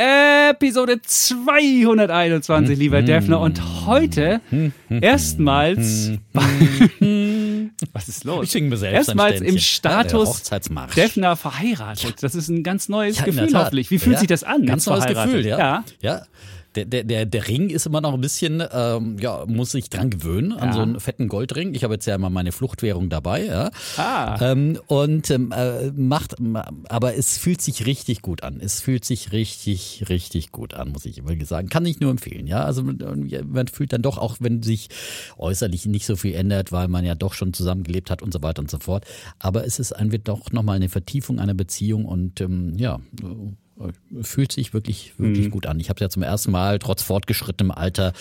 Episode 0.00 1.02
221, 1.02 2.78
lieber 2.78 3.02
Defner. 3.02 3.38
Und 3.38 3.84
heute 3.84 4.40
erstmals. 4.88 6.12
Was 7.92 8.08
ist 8.08 8.24
los? 8.24 8.54
Ich 8.54 8.62
mir 8.62 8.78
selbst 8.78 9.08
Erstmals 9.08 9.42
im 9.42 9.58
Status. 9.58 10.42
Defner 10.96 11.36
verheiratet. 11.36 12.22
Das 12.22 12.34
ist 12.34 12.48
ein 12.48 12.62
ganz 12.62 12.88
neues 12.88 13.18
Ja, 13.18 13.24
Gefühl 13.26 13.50
hoffentlich. 13.54 13.90
Wie 13.90 13.98
fühlt 13.98 14.14
Ja, 14.14 14.20
sich 14.20 14.28
das 14.28 14.42
an? 14.42 14.64
Ganz 14.64 14.86
neues 14.86 15.04
verheiratet? 15.04 15.32
Gefühl, 15.32 15.46
ja. 15.46 15.58
ja. 15.58 15.84
ja. 16.00 16.22
Der, 16.76 16.84
der, 16.84 17.02
der, 17.04 17.26
der 17.26 17.48
Ring 17.48 17.68
ist 17.68 17.86
immer 17.86 18.00
noch 18.00 18.14
ein 18.14 18.20
bisschen, 18.20 18.62
ähm, 18.72 19.16
ja, 19.18 19.44
muss 19.46 19.72
sich 19.72 19.90
dran 19.90 20.08
gewöhnen 20.10 20.52
an 20.52 20.68
Ja. 20.68 20.74
so 20.74 20.80
einen 20.80 21.00
fetten 21.00 21.26
Goldring. 21.26 21.74
Ich 21.74 21.82
habe 21.82 21.94
jetzt 21.94 22.06
ja 22.06 22.14
immer 22.14 22.30
meine 22.30 22.52
Fluchtwährung 22.52 23.08
dabei, 23.08 23.44
ja. 23.46 23.70
Ah. 23.96 24.38
Ähm, 24.40 24.78
und 24.86 25.30
ähm, 25.30 25.52
äh, 25.52 25.90
macht, 25.90 26.36
aber 26.88 27.16
es 27.16 27.38
fühlt 27.38 27.60
sich 27.60 27.86
richtig 27.86 28.22
gut 28.22 28.44
an. 28.44 28.60
Es 28.60 28.80
fühlt 28.80 29.04
sich 29.04 29.32
richtig, 29.32 30.04
richtig 30.08 30.52
gut 30.52 30.74
an, 30.74 30.90
muss 30.92 31.06
ich 31.06 31.26
wirklich 31.26 31.48
sagen. 31.48 31.68
Kann 31.68 31.84
ich 31.86 31.98
nur 31.98 32.10
empfehlen, 32.12 32.46
ja. 32.46 32.62
Also 32.64 32.82
man 32.84 33.66
fühlt 33.68 33.92
dann 33.92 34.02
doch, 34.02 34.18
auch 34.18 34.36
wenn 34.38 34.62
sich 34.62 34.88
äußerlich 35.38 35.86
nicht 35.86 36.06
so 36.06 36.14
viel 36.16 36.34
ändert, 36.34 36.70
weil 36.70 36.86
man 36.88 37.04
ja 37.04 37.14
doch 37.16 37.34
schon 37.34 37.52
zusammengelebt 37.52 38.10
hat 38.10 38.22
und 38.22 38.32
so 38.32 38.42
weiter 38.42 38.60
und 38.62 38.70
so 38.70 38.78
fort. 38.78 39.04
Aber 39.40 39.66
es 39.66 39.78
ist 39.80 39.92
ein, 39.92 40.12
wird 40.12 40.28
doch 40.28 40.52
nochmal 40.52 40.76
eine 40.76 40.88
Vertiefung 40.88 41.40
einer 41.40 41.54
Beziehung 41.54 42.04
und 42.04 42.40
ähm, 42.40 42.74
ja, 42.76 43.00
fühlt 44.22 44.52
sich 44.52 44.74
wirklich, 44.74 45.14
wirklich 45.18 45.46
Mhm. 45.46 45.50
gut 45.50 45.66
an. 45.66 45.80
Ich 45.80 45.88
habe 45.88 46.00
ja 46.00 46.08
zum 46.08 46.22
ersten 46.22 46.50
Mal, 46.50 46.78
trotz 46.78 47.02
fortgeschrittenem 47.02 47.70
Alter, 47.70 48.12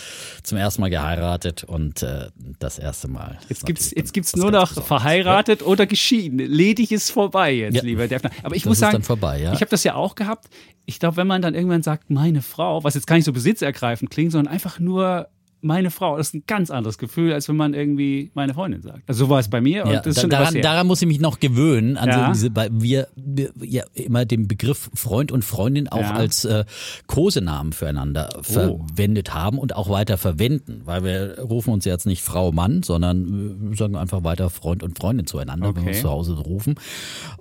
zum 0.43 0.57
ersten 0.57 0.81
Mal 0.81 0.89
geheiratet 0.89 1.63
und 1.63 2.01
äh, 2.03 2.27
das 2.59 2.79
erste 2.79 3.07
Mal. 3.07 3.37
Jetzt 3.49 3.65
gibt's, 3.65 3.85
natürlich 3.85 3.97
jetzt 3.97 4.13
gibt's 4.13 4.35
nur 4.35 4.51
noch 4.51 4.71
verheiratet 4.83 5.61
oder 5.63 5.85
geschieden. 5.85 6.39
Ledig 6.39 6.91
ist 6.91 7.11
vorbei 7.11 7.53
jetzt, 7.53 7.75
Ja. 7.75 7.83
lieber 7.83 8.07
Defner. 8.07 8.31
Aber 8.43 8.55
ich 8.55 8.63
Das 8.63 8.69
muss 8.69 8.79
sagen, 8.79 9.03
vorbei, 9.03 9.41
ja. 9.41 9.53
ich 9.53 9.61
habe 9.61 9.69
das 9.71 9.83
ja 9.83 9.95
auch 9.95 10.15
gehabt. 10.15 10.47
Ich 10.85 10.99
glaube, 10.99 11.17
wenn 11.17 11.27
man 11.27 11.41
dann 11.41 11.55
irgendwann 11.55 11.83
sagt, 11.83 12.09
meine 12.09 12.41
Frau, 12.41 12.83
was 12.83 12.95
jetzt 12.95 13.05
gar 13.07 13.15
nicht 13.17 13.25
so 13.25 13.33
besitzergreifend 13.33 14.09
klingt, 14.09 14.31
sondern 14.31 14.53
einfach 14.53 14.79
nur 14.79 15.27
meine 15.61 15.91
Frau, 15.91 16.17
das 16.17 16.27
ist 16.29 16.33
ein 16.35 16.43
ganz 16.47 16.71
anderes 16.71 16.97
Gefühl, 16.97 17.33
als 17.33 17.47
wenn 17.49 17.57
man 17.57 17.73
irgendwie 17.73 18.31
meine 18.33 18.53
Freundin 18.53 18.81
sagt. 18.81 19.03
Also 19.07 19.25
so 19.25 19.29
war 19.29 19.39
es 19.39 19.47
bei 19.49 19.61
mir 19.61 19.85
und 19.85 19.91
Ja, 19.91 19.99
das 20.01 20.15
ist 20.17 20.23
da, 20.23 20.27
daran, 20.27 20.61
daran 20.61 20.87
muss 20.87 21.01
ich 21.01 21.07
mich 21.07 21.19
noch 21.19 21.39
gewöhnen. 21.39 21.97
An 21.97 22.07
Ja. 22.09 22.31
diese, 22.31 22.55
weil 22.55 22.69
wir, 22.73 23.07
wir 23.15 23.51
ja 23.61 23.83
immer 23.93 24.25
den 24.25 24.47
Begriff 24.47 24.89
Freund 24.93 25.31
und 25.31 25.43
Freundin 25.43 25.87
auch 25.89 25.99
Ja. 26.01 26.13
als 26.13 26.45
äh, 26.45 26.65
Kosenamen 27.07 27.73
füreinander 27.73 28.29
Oh. 28.37 28.41
verwendet 28.43 29.33
haben 29.33 29.57
und 29.57 29.75
auch 29.75 29.89
weiter 29.89 30.17
verwenden. 30.17 30.81
Weil 30.85 31.03
wir 31.03 31.39
rufen 31.39 31.71
uns 31.73 31.85
jetzt 31.85 32.05
nicht 32.05 32.21
Frau, 32.21 32.51
Mann, 32.51 32.83
sondern 32.83 33.69
wir 33.69 33.77
sagen 33.77 33.95
einfach 33.95 34.23
weiter 34.23 34.49
Freund 34.49 34.83
und 34.83 34.97
Freundin 34.97 35.25
zueinander, 35.27 35.67
wenn 35.67 35.75
wir 35.75 35.81
Okay. 35.81 35.89
uns 35.91 36.01
zu 36.01 36.09
Hause 36.09 36.33
rufen. 36.37 36.75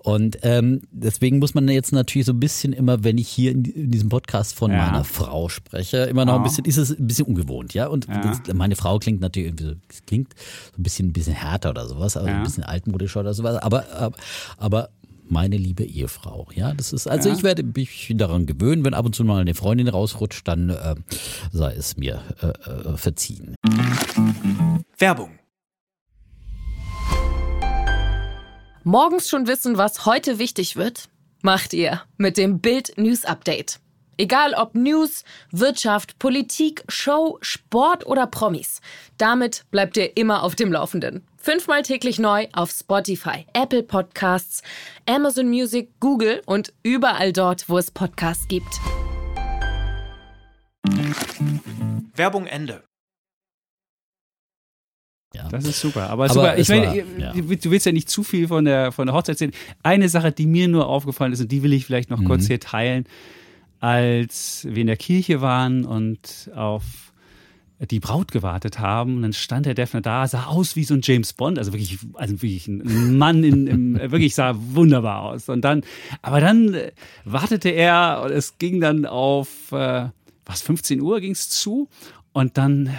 Und 0.02 0.38
ähm, 0.42 0.80
deswegen 0.90 1.38
muss 1.38 1.54
man 1.54 1.68
jetzt 1.68 1.92
natürlich 1.92 2.26
so 2.26 2.32
ein 2.32 2.40
bisschen 2.40 2.72
immer, 2.72 3.04
wenn 3.04 3.18
ich 3.18 3.28
hier 3.28 3.52
in, 3.52 3.64
in 3.64 3.90
diesem 3.90 4.08
Podcast 4.08 4.54
von 4.54 4.70
meiner 4.70 5.04
Frau 5.04 5.48
spreche, 5.48 5.98
immer 5.98 6.24
noch 6.24 6.34
ein 6.34 6.40
Ja. 6.40 6.42
bisschen, 6.44 6.64
ist 6.64 6.76
es 6.76 6.90
ein 6.98 7.06
bisschen 7.06 7.26
ungewohnt, 7.26 7.74
ja. 7.74 7.86
Und 7.86 8.07
Ja. 8.08 8.54
meine 8.54 8.74
Frau 8.76 8.98
klingt 8.98 9.20
natürlich 9.20 9.48
irgendwie 9.48 9.64
so, 9.64 9.72
es 9.88 10.02
klingt 10.06 10.34
so 10.72 10.78
ein 10.78 10.82
bisschen, 10.82 11.08
ein 11.08 11.12
bisschen 11.12 11.34
härter 11.34 11.70
oder 11.70 11.86
sowas, 11.86 12.16
also 12.16 12.28
Ja. 12.28 12.36
ein 12.38 12.42
bisschen 12.42 12.64
altmodischer 12.64 13.20
oder 13.20 13.34
sowas. 13.34 13.56
Aber, 13.62 13.90
aber, 13.92 14.16
aber 14.56 14.88
meine 15.30 15.58
liebe 15.58 15.84
Ehefrau, 15.84 16.48
ja, 16.54 16.72
das 16.72 16.92
ist, 16.94 17.06
also 17.06 17.28
Ja. 17.28 17.34
ich 17.34 17.42
werde 17.42 17.62
mich 17.62 18.12
daran 18.16 18.46
gewöhnen, 18.46 18.82
wenn 18.84 18.94
ab 18.94 19.04
und 19.04 19.14
zu 19.14 19.24
mal 19.24 19.40
eine 19.42 19.54
Freundin 19.54 19.88
rausrutscht, 19.88 20.48
dann 20.48 20.70
äh, 20.70 20.94
sei 21.52 21.74
es 21.74 21.96
mir 21.98 22.22
äh, 22.40 22.46
äh, 22.46 22.96
verziehen. 22.96 23.54
Werbung. 24.96 25.30
Morgens 28.84 29.28
schon 29.28 29.46
wissen, 29.46 29.76
was 29.76 30.06
heute 30.06 30.38
wichtig 30.38 30.76
wird? 30.76 31.08
Macht 31.42 31.74
ihr 31.74 32.00
mit 32.16 32.36
dem 32.38 32.60
Bild 32.60 32.96
News 32.96 33.24
Update. 33.24 33.80
Egal 34.20 34.52
ob 34.54 34.74
News, 34.74 35.22
Wirtschaft, 35.52 36.18
Politik, 36.18 36.82
Show, 36.88 37.38
Sport 37.40 38.04
oder 38.04 38.26
Promis. 38.26 38.80
Damit 39.16 39.64
bleibt 39.70 39.96
ihr 39.96 40.16
immer 40.16 40.42
auf 40.42 40.56
dem 40.56 40.72
Laufenden. 40.72 41.24
Fünfmal 41.36 41.82
täglich 41.82 42.18
neu 42.18 42.48
auf 42.52 42.72
Spotify, 42.72 43.46
Apple 43.54 43.84
Podcasts, 43.84 44.62
Amazon 45.06 45.48
Music, 45.48 45.90
Google 46.00 46.42
und 46.46 46.72
überall 46.82 47.32
dort, 47.32 47.68
wo 47.68 47.78
es 47.78 47.92
Podcasts 47.92 48.48
gibt. 48.48 48.66
Werbung 52.16 52.46
Ende. 52.46 52.82
Ja. 55.32 55.48
Das 55.48 55.64
ist 55.64 55.80
super. 55.80 56.10
Aber, 56.10 56.24
Aber 56.24 56.34
super. 56.34 56.58
Ich 56.58 56.68
meine, 56.68 56.86
war- 56.88 56.94
ja. 57.18 57.32
du 57.34 57.70
willst 57.70 57.86
ja 57.86 57.92
nicht 57.92 58.10
zu 58.10 58.24
viel 58.24 58.48
von 58.48 58.64
der, 58.64 58.90
von 58.90 59.06
der 59.06 59.14
Hochzeit 59.14 59.38
sehen. 59.38 59.52
Eine 59.84 60.08
Sache, 60.08 60.32
die 60.32 60.46
mir 60.46 60.66
nur 60.66 60.88
aufgefallen 60.88 61.32
ist, 61.32 61.40
und 61.40 61.52
die 61.52 61.62
will 61.62 61.72
ich 61.72 61.86
vielleicht 61.86 62.10
noch 62.10 62.18
Mhm. 62.18 62.24
kurz 62.24 62.46
hier 62.48 62.58
teilen, 62.58 63.04
als 63.80 64.66
wir 64.68 64.80
in 64.80 64.86
der 64.86 64.96
Kirche 64.96 65.40
waren 65.40 65.84
und 65.84 66.50
auf 66.54 66.84
die 67.80 68.00
Braut 68.00 68.32
gewartet 68.32 68.80
haben, 68.80 69.16
und 69.16 69.22
dann 69.22 69.32
stand 69.32 69.66
der 69.66 69.74
Defner 69.74 70.00
da, 70.00 70.26
sah 70.26 70.46
aus 70.46 70.74
wie 70.74 70.82
so 70.82 70.94
ein 70.94 71.00
James 71.02 71.32
Bond, 71.32 71.58
also 71.58 71.72
wirklich, 71.72 71.98
also 72.14 72.34
wirklich 72.42 72.66
ein 72.66 73.16
Mann 73.16 73.44
in, 73.44 73.66
im, 73.68 73.94
wirklich 74.10 74.34
sah 74.34 74.54
wunderbar 74.56 75.22
aus. 75.22 75.48
Und 75.48 75.62
dann, 75.62 75.82
aber 76.20 76.40
dann 76.40 76.74
äh, 76.74 76.90
wartete 77.24 77.68
er 77.68 78.22
und 78.24 78.32
es 78.32 78.58
ging 78.58 78.80
dann 78.80 79.06
auf, 79.06 79.70
äh, 79.70 80.08
was, 80.44 80.62
15 80.62 81.00
Uhr 81.00 81.20
ging 81.20 81.32
es 81.32 81.50
zu 81.50 81.88
und 82.32 82.58
dann 82.58 82.86
äh, 82.86 82.90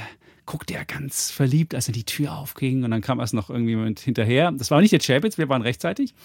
guckte 0.49 0.73
er 0.73 0.83
ganz 0.83 1.29
verliebt, 1.29 1.75
als 1.75 1.89
er 1.89 1.93
die 1.93 2.05
Tür 2.05 2.35
aufging 2.35 2.83
und 2.83 2.89
dann 2.89 3.01
kam 3.01 3.19
erst 3.19 3.35
noch 3.35 3.51
irgendwie 3.51 3.73
jemand 3.73 3.99
hinterher. 3.99 4.51
Das 4.51 4.71
war 4.71 4.81
nicht 4.81 4.91
der 4.91 4.99
Chapitz, 4.99 5.37
wir 5.37 5.47
waren 5.47 5.61
rechtzeitig. 5.61 6.15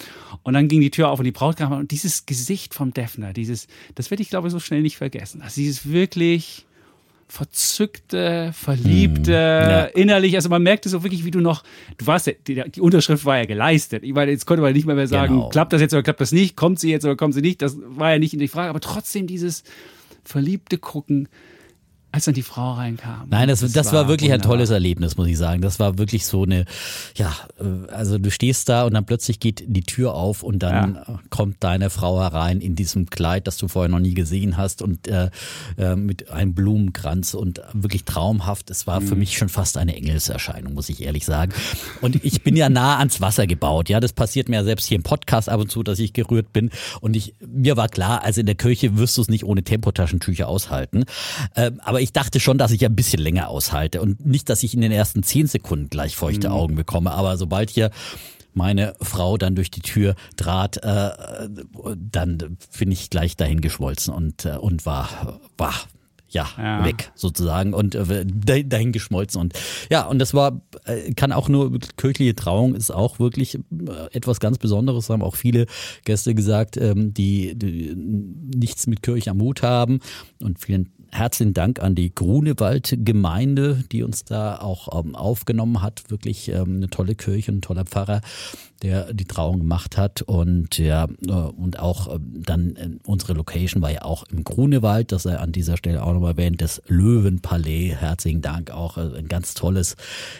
Und 0.42 0.54
dann 0.54 0.66
ging 0.66 0.80
die 0.80 0.90
Tür 0.90 1.10
auf 1.10 1.18
und 1.18 1.26
die 1.26 1.30
Braut 1.30 1.58
kam 1.58 1.72
und 1.72 1.90
dieses 1.90 2.24
Gesicht 2.24 2.72
vom 2.72 2.94
Defner, 2.94 3.34
dieses, 3.34 3.66
das 3.96 4.10
werde 4.10 4.22
ich 4.22 4.30
glaube 4.30 4.48
ich 4.48 4.52
so 4.52 4.60
schnell 4.60 4.80
nicht 4.80 4.96
vergessen. 4.96 5.42
Also 5.42 5.56
dieses 5.60 5.90
wirklich 5.90 6.64
verzückte, 7.28 8.54
verliebte, 8.54 9.32
ja. 9.32 9.84
innerlich, 9.84 10.36
also 10.36 10.48
man 10.48 10.62
merkte 10.62 10.88
so 10.88 11.02
wirklich, 11.02 11.26
wie 11.26 11.30
du 11.30 11.40
noch, 11.40 11.62
du 11.98 12.06
warst, 12.06 12.26
ja, 12.26 12.32
die, 12.46 12.62
die 12.70 12.80
Unterschrift 12.80 13.26
war 13.26 13.36
ja 13.36 13.44
geleistet. 13.44 14.04
Ich 14.04 14.14
meine, 14.14 14.30
jetzt 14.30 14.46
konnte 14.46 14.62
man 14.62 14.72
nicht 14.72 14.86
mehr, 14.86 14.96
mehr 14.96 15.06
sagen, 15.06 15.34
Genau. 15.34 15.48
klappt 15.50 15.74
das 15.74 15.82
jetzt 15.82 15.92
oder 15.92 16.02
klappt 16.02 16.22
das 16.22 16.32
nicht, 16.32 16.56
kommt 16.56 16.80
sie 16.80 16.90
jetzt 16.90 17.04
oder 17.04 17.16
kommt 17.16 17.34
sie 17.34 17.42
nicht, 17.42 17.60
das 17.60 17.76
war 17.78 18.12
ja 18.12 18.18
nicht 18.18 18.32
in 18.32 18.38
die 18.38 18.48
Frage, 18.48 18.70
aber 18.70 18.80
trotzdem 18.80 19.26
dieses 19.26 19.64
verliebte 20.24 20.78
Gucken, 20.78 21.28
als 22.14 22.26
dann 22.26 22.34
die 22.34 22.42
Frau 22.42 22.72
reinkam. 22.74 23.26
Nein, 23.28 23.48
das, 23.48 23.60
das, 23.60 23.92
war, 23.92 24.06
wirklich 24.08 24.30
ein 24.30 24.34
wunderbar. 24.36 24.52
tolles 24.56 24.70
Erlebnis, 24.70 25.16
muss 25.16 25.26
ich 25.26 25.36
sagen. 25.36 25.60
Das 25.62 25.80
war 25.80 25.98
wirklich 25.98 26.26
so 26.26 26.44
eine, 26.44 26.64
ja, 27.16 27.32
äh, 27.58 27.90
also 27.92 28.18
du 28.18 28.30
stehst 28.30 28.68
da 28.68 28.84
und 28.84 28.94
dann 28.94 29.04
plötzlich 29.04 29.40
geht 29.40 29.64
die 29.66 29.82
Tür 29.82 30.14
auf 30.14 30.42
und 30.42 30.60
dann 30.62 30.94
Ja. 30.94 31.20
kommt 31.30 31.56
deine 31.64 31.90
Frau 31.90 32.20
herein 32.20 32.60
in 32.60 32.76
diesem 32.76 33.10
Kleid, 33.10 33.46
das 33.46 33.56
du 33.56 33.66
vorher 33.68 33.88
noch 33.90 33.98
nie 33.98 34.14
gesehen 34.14 34.56
hast 34.56 34.80
und 34.82 35.08
äh, 35.08 35.30
äh, 35.76 35.96
mit 35.96 36.30
einem 36.30 36.54
Blumenkranz 36.54 37.34
und 37.34 37.60
wirklich 37.72 38.04
traumhaft. 38.04 38.70
Es 38.70 38.86
war 38.86 39.00
Mhm. 39.00 39.08
für 39.08 39.16
mich 39.16 39.36
schon 39.36 39.48
fast 39.48 39.76
eine 39.76 39.96
Engelserscheinung, 39.96 40.74
muss 40.74 40.88
ich 40.88 41.02
ehrlich 41.02 41.24
sagen. 41.24 41.52
Und 42.00 42.24
ich 42.24 42.42
bin 42.42 42.54
ja 42.56 42.68
nah 42.68 42.98
ans 42.98 43.20
Wasser 43.20 43.46
gebaut. 43.48 43.88
Ja, 43.88 43.98
das 43.98 44.12
passiert 44.12 44.48
mir 44.48 44.56
ja 44.56 44.64
selbst 44.64 44.86
hier 44.86 44.96
im 44.96 45.02
Podcast 45.02 45.48
ab 45.48 45.60
und 45.60 45.70
zu, 45.70 45.82
dass 45.82 45.98
ich 45.98 46.12
gerührt 46.12 46.52
bin. 46.52 46.70
Und 47.00 47.16
ich, 47.16 47.34
mir 47.44 47.76
war 47.76 47.88
klar, 47.88 48.22
also 48.22 48.40
in 48.40 48.46
der 48.46 48.54
Kirche 48.54 48.96
wirst 48.98 49.16
du 49.16 49.22
es 49.22 49.28
nicht 49.28 49.44
ohne 49.44 49.64
Tempotaschentücher 49.64 50.46
aushalten. 50.48 51.04
Ähm, 51.56 51.80
aber 51.82 52.00
ich 52.04 52.12
dachte 52.12 52.38
schon, 52.38 52.58
dass 52.58 52.70
ich 52.70 52.84
ein 52.84 52.94
bisschen 52.94 53.20
länger 53.20 53.48
aushalte 53.48 54.02
und 54.02 54.24
nicht, 54.26 54.48
dass 54.50 54.62
ich 54.62 54.74
in 54.74 54.82
den 54.82 54.92
ersten 54.92 55.22
zehn 55.22 55.46
Sekunden 55.46 55.88
gleich 55.88 56.16
feuchte 56.16 56.50
Augen 56.50 56.74
bekomme. 56.76 57.12
Aber 57.12 57.36
sobald 57.38 57.70
hier 57.70 57.90
meine 58.52 58.94
Frau 59.00 59.38
dann 59.38 59.56
durch 59.56 59.70
die 59.70 59.80
Tür 59.80 60.14
trat, 60.36 60.76
äh, 60.84 61.10
dann 61.96 62.58
bin 62.78 62.92
ich 62.92 63.08
gleich 63.10 63.36
dahin 63.36 63.60
geschmolzen 63.62 64.12
und, 64.12 64.44
äh, 64.44 64.56
und 64.56 64.84
war, 64.86 65.40
war 65.56 65.74
ja, 66.28 66.46
Ja. 66.58 66.84
weg 66.84 67.12
sozusagen 67.14 67.72
und 67.74 67.94
äh, 67.94 68.26
dahin 68.26 68.68
dahin 68.68 68.92
geschmolzen 68.92 69.40
und 69.40 69.54
ja 69.88 70.04
und 70.04 70.18
das 70.18 70.34
war 70.34 70.60
äh, 70.84 71.12
kann 71.14 71.30
auch 71.30 71.48
nur 71.48 71.78
kirchliche 71.96 72.34
Trauung 72.34 72.74
ist 72.74 72.90
auch 72.90 73.20
wirklich 73.20 73.54
äh, 73.54 73.60
etwas 74.10 74.40
ganz 74.40 74.58
Besonderes 74.58 75.08
haben 75.10 75.22
auch 75.22 75.36
viele 75.36 75.66
Gäste 76.04 76.34
gesagt 76.34 76.76
ähm, 76.76 77.14
die, 77.14 77.54
die 77.54 77.94
nichts 77.94 78.88
mit 78.88 79.02
Kirche 79.04 79.30
am 79.30 79.40
Hut 79.40 79.62
haben 79.62 80.00
und 80.40 80.58
vielen 80.58 80.90
herzlichen 81.14 81.54
Dank 81.54 81.80
an 81.80 81.94
die 81.94 82.14
Grunewald-Gemeinde, 82.14 83.84
die 83.92 84.02
uns 84.02 84.24
da 84.24 84.58
auch 84.58 85.04
ähm, 85.04 85.14
aufgenommen 85.14 85.80
hat. 85.80 86.02
Wirklich 86.08 86.48
ähm, 86.48 86.76
eine 86.76 86.90
tolle 86.90 87.14
Kirche, 87.14 87.52
ein 87.52 87.62
toller 87.62 87.84
Pfarrer, 87.84 88.20
der 88.82 89.12
die 89.14 89.24
Trauung 89.24 89.58
gemacht 89.60 89.96
hat. 89.96 90.22
Und 90.22 90.78
ja, 90.78 91.06
äh, 91.26 91.30
und 91.30 91.78
auch 91.78 92.14
ähm, 92.14 92.42
dann 92.44 92.76
äh, 92.76 92.90
unsere 93.06 93.34
Location 93.34 93.80
war 93.80 93.92
ja 93.92 94.02
auch 94.02 94.24
im 94.24 94.42
Grunewald, 94.42 95.12
das 95.12 95.24
er 95.24 95.40
an 95.40 95.52
dieser 95.52 95.76
Stelle 95.76 96.02
auch 96.02 96.12
nochmal 96.12 96.32
erwähnt, 96.32 96.60
das 96.60 96.82
Löwenpalais. 96.88 97.94
Herzlichen 97.94 98.42
Dank 98.42 98.72
auch. 98.72 98.98
Äh, 98.98 99.16
ein 99.16 99.28
ganz 99.28 99.54
tolles 99.54 99.96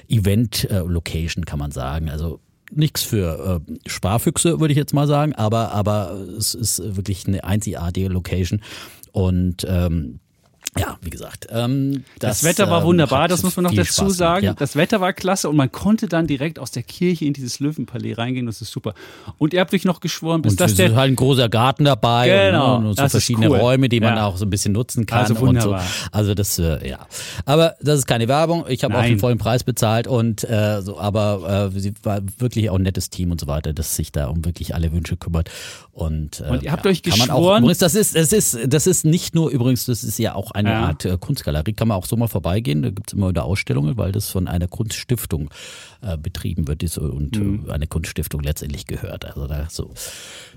Event-Location, 0.09 1.45
kann 1.45 1.61
man 1.61 1.71
sagen. 1.71 2.11
Also 2.11 2.41
nichts 2.73 3.03
für 3.03 3.63
äh, 3.69 3.89
Sparfüchse, 3.89 4.59
würde 4.59 4.73
ich 4.73 4.79
jetzt 4.79 4.95
mal 4.95 5.07
sagen, 5.07 5.35
aber, 5.35 5.71
aber 5.73 6.19
es 6.37 6.55
ist 6.55 6.97
wirklich 6.97 7.29
eine 7.29 7.45
einzigartige 7.45 8.09
Location. 8.09 8.61
Und 9.13 9.65
ähm, 9.69 10.19
ja, 10.79 10.99
wie 11.03 11.11
gesagt. 11.11 11.47
Ähm, 11.51 12.05
das, 12.19 12.41
das, 12.41 12.45
Wetter 12.45 12.71
war 12.71 12.81
ähm, 12.81 12.87
wunderbar, 12.87 13.29
das 13.29 13.43
muss 13.43 13.57
man 13.57 13.65
noch 13.65 13.75
dazu 13.75 14.03
Spaß 14.07 14.17
sagen. 14.17 14.45
Ja. 14.47 14.55
Das 14.55 14.77
Wetter 14.77 15.01
war 15.01 15.13
klasse 15.13 15.49
und 15.49 15.57
man 15.57 15.71
konnte 15.71 16.09
dann 16.09 16.27
direkt 16.27 16.59
aus 16.59 16.71
der 16.71 16.83
Kirche 16.83 17.25
in 17.25 17.33
dieses 17.33 17.61
Löwenpalais 17.61 18.15
reingehen, 18.19 18.47
das 18.47 18.61
ist 18.61 18.71
super. 18.73 18.95
Und 19.39 19.53
ihr 19.55 19.61
habt 19.61 19.73
euch 19.75 19.85
noch 19.85 20.01
geschworen, 20.01 20.43
bis 20.43 20.53
und 20.53 20.61
das 20.61 20.75
der... 20.75 20.87
ist 20.87 20.97
halt 20.97 21.11
ein 21.11 21.17
großer 21.17 21.49
Garten 21.49 21.85
dabei 21.85 22.29
Genau, 22.51 22.77
und, 22.77 22.87
und 22.87 22.99
so 22.99 23.09
verschiedene 23.09 23.51
cool. 23.51 23.59
Räume, 23.59 23.89
die 23.89 24.01
man 24.01 24.17
Ja. 24.17 24.27
auch 24.27 24.37
so 24.37 24.45
ein 24.47 24.51
bisschen 24.51 24.73
nutzen 24.73 25.07
kann. 25.07 25.21
Also 25.21 25.35
und 25.35 25.41
so. 25.41 25.47
wunderbar. 25.47 25.85
Also 26.13 26.35
das, 26.35 26.59
äh, 26.59 26.89
ja. 26.89 27.07
Aber 27.45 27.75
das 27.81 28.01
ist 28.01 28.07
keine 28.07 28.29
Werbung. 28.29 28.65
Ich 28.69 28.85
habe 28.85 28.97
auch 28.99 29.03
den 29.03 29.19
vollen 29.19 29.39
Preis 29.39 29.65
bezahlt 29.65 30.07
und 30.07 30.45
äh, 30.45 30.81
so, 30.83 30.99
aber 30.99 31.71
äh, 31.75 31.79
sie 31.79 31.95
war 32.03 32.21
wirklich 32.39 32.71
auch 32.71 32.77
ein 32.77 32.83
nettes 32.83 33.11
Team 33.11 33.31
und 33.31 33.41
so 33.41 33.47
weiter, 33.47 33.73
das 33.73 33.97
sich 33.97 34.13
da 34.13 34.27
um 34.27 34.45
wirklich 34.45 34.75
alle 34.75 34.93
Wünsche 34.93 35.17
kümmert. 35.17 35.51
Und, 35.93 36.41
äh, 36.41 36.51
Und 36.51 36.63
ihr 36.65 36.73
habt 36.73 36.85
ja, 36.85 36.91
euch 36.91 37.03
man 37.05 37.31
auch, 37.31 37.37
geschworen- 37.37 37.63
übrigens, 37.63 37.79
das 37.79 37.95
ist, 37.95 38.17
das 38.17 38.33
ist, 38.33 38.59
das 38.67 38.87
ist 38.89 39.05
nicht 39.05 39.35
nur 39.35 39.51
übrigens, 39.51 39.87
das 39.87 40.03
ist 40.03 40.19
ja 40.19 40.35
auch 40.35 40.51
eine 40.67 40.75
Ja. 40.75 40.87
Art 40.87 41.05
äh, 41.05 41.17
Kunstgalerie, 41.19 41.73
kann 41.73 41.89
man 41.89 41.97
auch 41.97 42.07
so 42.07 42.17
mal 42.17 42.29
vorbeigehen. 42.29 42.83
Da 42.83 42.91
gibt's 42.91 43.13
immer 43.13 43.29
wieder 43.31 43.45
Ausstellungen, 43.45 43.97
weil 43.97 44.13
das 44.13 44.29
von 44.31 44.49
einer 44.49 44.69
Kunststiftung 44.69 45.51
äh, 46.03 46.17
betrieben 46.19 46.67
wird 46.69 46.83
ist 46.83 46.99
und 46.99 47.39
Mhm. 47.39 47.67
äh, 47.69 47.73
eine 47.73 47.87
Kunststiftung 47.87 48.43
letztendlich 48.43 48.87
gehört. 48.87 49.25
Also 49.25 49.47
da 49.47 49.67
so. 49.71 49.93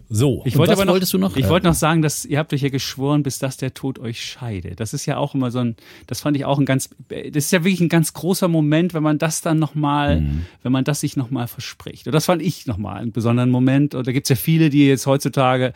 So, 0.10 0.42
Ich 0.46 0.58
wollte 0.58 0.72
was 0.72 0.80
aber 0.80 0.86
noch, 0.86 0.94
wolltest 0.94 1.12
du 1.12 1.18
noch? 1.18 1.36
Ich 1.36 1.46
Äh, 1.46 1.50
wollte 1.50 1.68
noch 1.68 1.74
sagen, 1.74 2.02
dass 2.02 2.24
ihr 2.24 2.40
habt 2.40 2.54
euch 2.54 2.62
ja 2.62 2.70
geschworen, 2.70 3.24
bis 3.24 3.40
dass 3.40 3.58
der 3.58 3.74
Tod 3.74 4.00
euch 4.00 4.24
scheide. 4.24 4.74
Das 4.76 4.94
ist 4.94 5.06
ja 5.06 5.18
auch 5.18 5.36
immer 5.36 5.52
so 5.52 5.60
ein, 5.60 5.76
das 6.08 6.22
fand 6.22 6.38
ich 6.38 6.46
auch 6.46 6.60
ein 6.60 6.66
ganz, 6.66 6.90
das 7.10 7.20
ist 7.36 7.52
ja 7.52 7.66
wirklich 7.66 7.82
ein 7.82 7.90
ganz 7.90 8.14
großer 8.14 8.48
Moment, 8.48 8.94
wenn 8.94 9.04
man 9.04 9.18
das 9.18 9.42
dann 9.42 9.60
nochmal, 9.60 10.22
Mhm. 10.22 10.46
wenn 10.64 10.72
man 10.72 10.86
das 10.86 11.02
sich 11.02 11.18
nochmal 11.18 11.48
verspricht. 11.48 12.08
Und 12.08 12.14
das 12.14 12.24
fand 12.26 12.42
ich 12.42 12.68
nochmal 12.68 13.02
einen 13.02 13.12
besonderen 13.12 13.50
Moment. 13.50 13.96
Und 13.96 14.08
da 14.08 14.14
gibt's 14.14 14.30
ja 14.30 14.38
viele, 14.38 14.70
die 14.70 14.88
jetzt 14.88 15.08
heutzutage 15.08 15.74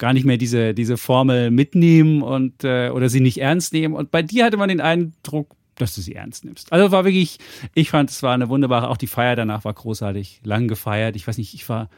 gar 0.00 0.12
nicht 0.12 0.24
mehr 0.24 0.36
diese, 0.38 0.74
diese 0.74 0.96
Formel 0.96 1.52
mitnehmen 1.52 2.22
und 2.22 2.64
äh, 2.64 2.88
oder 2.88 3.08
sie 3.08 3.20
nicht 3.20 3.38
ernst 3.40 3.72
nehmen. 3.72 3.94
Und 3.94 4.10
bei 4.10 4.22
dir 4.22 4.46
hatte 4.46 4.56
man 4.56 4.68
den 4.68 4.80
Eindruck, 4.80 5.54
dass 5.76 5.94
du 5.94 6.00
sie 6.00 6.14
ernst 6.16 6.44
nimmst. 6.44 6.72
Also 6.72 6.90
war 6.90 7.04
wirklich, 7.04 7.38
ich 7.74 7.90
fand, 7.90 8.10
es 8.10 8.22
war 8.24 8.34
eine 8.34 8.48
wunderbare, 8.48 8.88
auch 8.88 8.96
die 8.96 9.06
Feier 9.06 9.36
danach 9.36 9.64
war 9.64 9.72
großartig, 9.72 10.40
lang 10.42 10.66
gefeiert. 10.66 11.14
Ich 11.14 11.28
weiß 11.28 11.38
nicht, 11.38 11.54
ich 11.54 11.68
war 11.68 11.88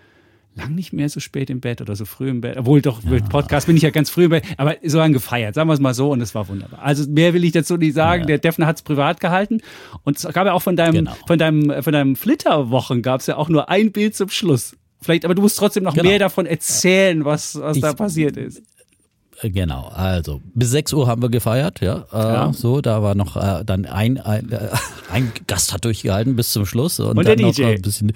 lang 0.55 0.75
nicht 0.75 0.93
mehr 0.93 1.09
so 1.09 1.19
spät 1.19 1.49
im 1.49 1.61
Bett 1.61 1.81
oder 1.81 1.97
so 1.97 2.05
früh 2.05 2.29
im 2.29 2.43
Bett. 2.43 2.57
Obwohl 2.59 2.83
doch 2.83 3.03
mit 3.05 3.29
Podcast 3.29 3.67
bin 3.67 3.77
ich 3.77 3.83
ja 3.83 3.91
ganz 3.91 4.11
früh 4.11 4.25
im 4.25 4.31
Bett, 4.31 4.45
aber 4.59 4.77
so 4.85 4.99
lang 4.99 5.13
gefeiert, 5.13 5.55
sagen 5.55 5.69
wir 5.69 5.75
es 5.75 5.81
mal 5.81 5.95
so, 5.95 6.11
und 6.11 6.21
es 6.21 6.35
war 6.35 6.47
wunderbar. 6.49 6.83
Also 6.83 7.09
mehr 7.11 7.33
will 7.33 7.45
ich 7.45 7.53
dazu 7.53 7.77
nicht 7.77 7.95
sagen. 7.95 8.23
Ja. 8.23 8.27
Der 8.27 8.39
Defner 8.39 8.67
hat 8.67 8.77
es 8.77 8.83
privat 8.83 9.19
gehalten. 9.21 9.61
Und 10.05 10.19
es 10.19 10.25
gab 10.33 10.45
ja 10.47 10.53
auch 10.53 10.63
von 10.63 10.77
deinem, 10.77 10.95
Genau. 10.95 11.17
von 11.27 11.39
deinem, 11.39 11.83
von 11.83 11.93
deinem 11.93 12.17
Flitterwochen 12.17 13.01
gab 13.01 13.21
es 13.21 13.29
ja 13.29 13.37
auch 13.37 13.49
nur 13.49 13.69
ein 13.71 13.93
Bild 13.93 14.15
zum 14.15 14.29
Schluss. 14.29 14.77
Vielleicht, 15.03 15.25
aber 15.25 15.35
du 15.35 15.43
musst 15.43 15.59
trotzdem 15.59 15.83
noch 15.85 15.95
Genau. 15.95 16.09
mehr 16.09 16.19
davon 16.19 16.47
erzählen, 16.47 17.25
was, 17.25 17.59
was 17.61 17.79
da 17.81 17.91
Ich- 17.91 17.97
passiert 17.97 18.37
ist. 18.37 18.59
Äh, 18.59 19.51
Genau, 19.51 19.89
also 19.93 20.41
bis 20.55 20.71
6 20.71 20.93
Uhr 20.93 21.09
haben 21.09 21.21
wir 21.21 21.29
gefeiert, 21.29 21.81
ja. 21.81 22.05
Äh, 22.13 22.17
Ja. 22.17 22.53
So, 22.53 22.81
da 22.81 23.03
war 23.03 23.17
noch 23.17 23.37
äh, 23.37 23.65
dann 23.65 23.87
ein, 23.87 24.19
ein, 24.19 24.53
äh, 24.53 24.69
ein 25.13 25.33
Gast 25.49 25.73
hat 25.73 25.85
durchgehalten 25.85 26.37
bis 26.37 26.53
zum 26.53 26.65
Schluss 26.65 27.01
und, 27.01 27.19
Und 27.19 27.27
dann 27.27 27.37
der 27.37 27.47
noch 27.49 27.53
DJ. 27.55 27.65
ein 27.65 27.83
bisschen 27.83 28.13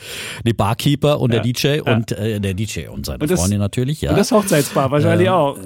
die 0.47 0.53
Barkeeper 0.53 1.19
und 1.21 1.35
Ja. 1.35 1.41
der 1.41 1.53
DJ 1.53 1.81
und 1.81 2.13
äh, 2.13 2.39
der 2.41 2.55
DJ 2.55 2.87
und 2.89 3.07
seine 3.07 3.19
Und 3.19 3.31
das- 3.31 3.41
Freundin 3.41 3.59
natürlich, 3.59 4.03
ja. 4.03 4.11
Und 4.11 4.19
das 4.19 4.31
Hochzeitspaar 4.31 4.91
wahrscheinlich 4.93 5.29
auch. 5.29 5.59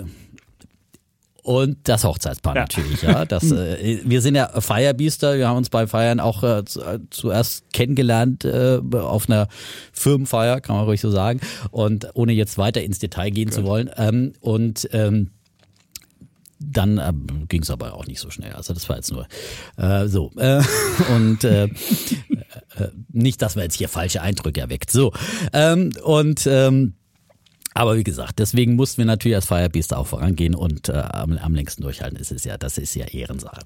Und 1.50 1.78
das 1.88 2.04
Hochzeitspaar 2.04 2.54
Ja. 2.54 2.60
natürlich, 2.60 3.02
ja. 3.02 3.24
Das, 3.24 3.50
äh, 3.50 4.02
wir 4.04 4.22
sind 4.22 4.36
ja 4.36 4.60
Firebeaster, 4.60 5.36
wir 5.36 5.48
haben 5.48 5.56
uns 5.56 5.68
bei 5.68 5.88
Feiern 5.88 6.20
auch 6.20 6.44
äh, 6.44 6.60
äh, 6.60 7.00
zuerst 7.10 7.64
kennengelernt 7.72 8.44
äh, 8.44 8.78
auf 8.92 9.28
einer 9.28 9.48
Firmenfeier, 9.92 10.60
kann 10.60 10.76
man 10.76 10.84
ruhig 10.84 11.00
so 11.00 11.10
sagen. 11.10 11.40
Und 11.72 12.06
ohne 12.14 12.34
jetzt 12.34 12.56
weiter 12.56 12.84
ins 12.84 13.00
Detail 13.00 13.30
gehen 13.30 13.50
zu 13.50 13.64
wollen. 13.64 13.90
Ähm, 13.96 14.34
und 14.38 14.88
ähm, 14.92 15.30
dann 16.60 16.98
ähm, 16.98 17.48
ging 17.48 17.62
es 17.62 17.70
aber 17.70 17.94
auch 17.94 18.06
nicht 18.06 18.20
so 18.20 18.30
schnell. 18.30 18.52
Also 18.52 18.72
das 18.72 18.88
war 18.88 18.94
jetzt 18.94 19.10
nur 19.10 19.26
äh, 19.76 20.06
so. 20.06 20.30
Äh, 20.36 20.62
und 21.16 21.42
äh, 21.42 21.64
äh, 21.64 21.68
nicht, 23.08 23.42
dass 23.42 23.56
man 23.56 23.64
jetzt 23.64 23.74
hier 23.74 23.88
falsche 23.88 24.22
Eindrücke 24.22 24.60
erweckt. 24.60 24.92
So. 24.92 25.12
Ähm, 25.52 25.90
und 26.04 26.46
ähm, 26.46 26.94
aber 27.72 27.96
wie 27.96 28.04
gesagt, 28.04 28.38
deswegen 28.40 28.74
mussten 28.74 28.98
wir 28.98 29.04
natürlich 29.04 29.36
als 29.36 29.46
Firebeast 29.46 29.94
auch 29.94 30.08
vorangehen 30.08 30.54
und 30.56 30.88
äh, 30.88 30.92
am, 30.92 31.38
am 31.38 31.54
längsten 31.54 31.82
durchhalten. 31.82 32.18
Ist 32.18 32.44
ja, 32.44 32.58
das 32.58 32.78
ist 32.78 32.94
ja 32.94 33.06
Ehrensache. 33.06 33.60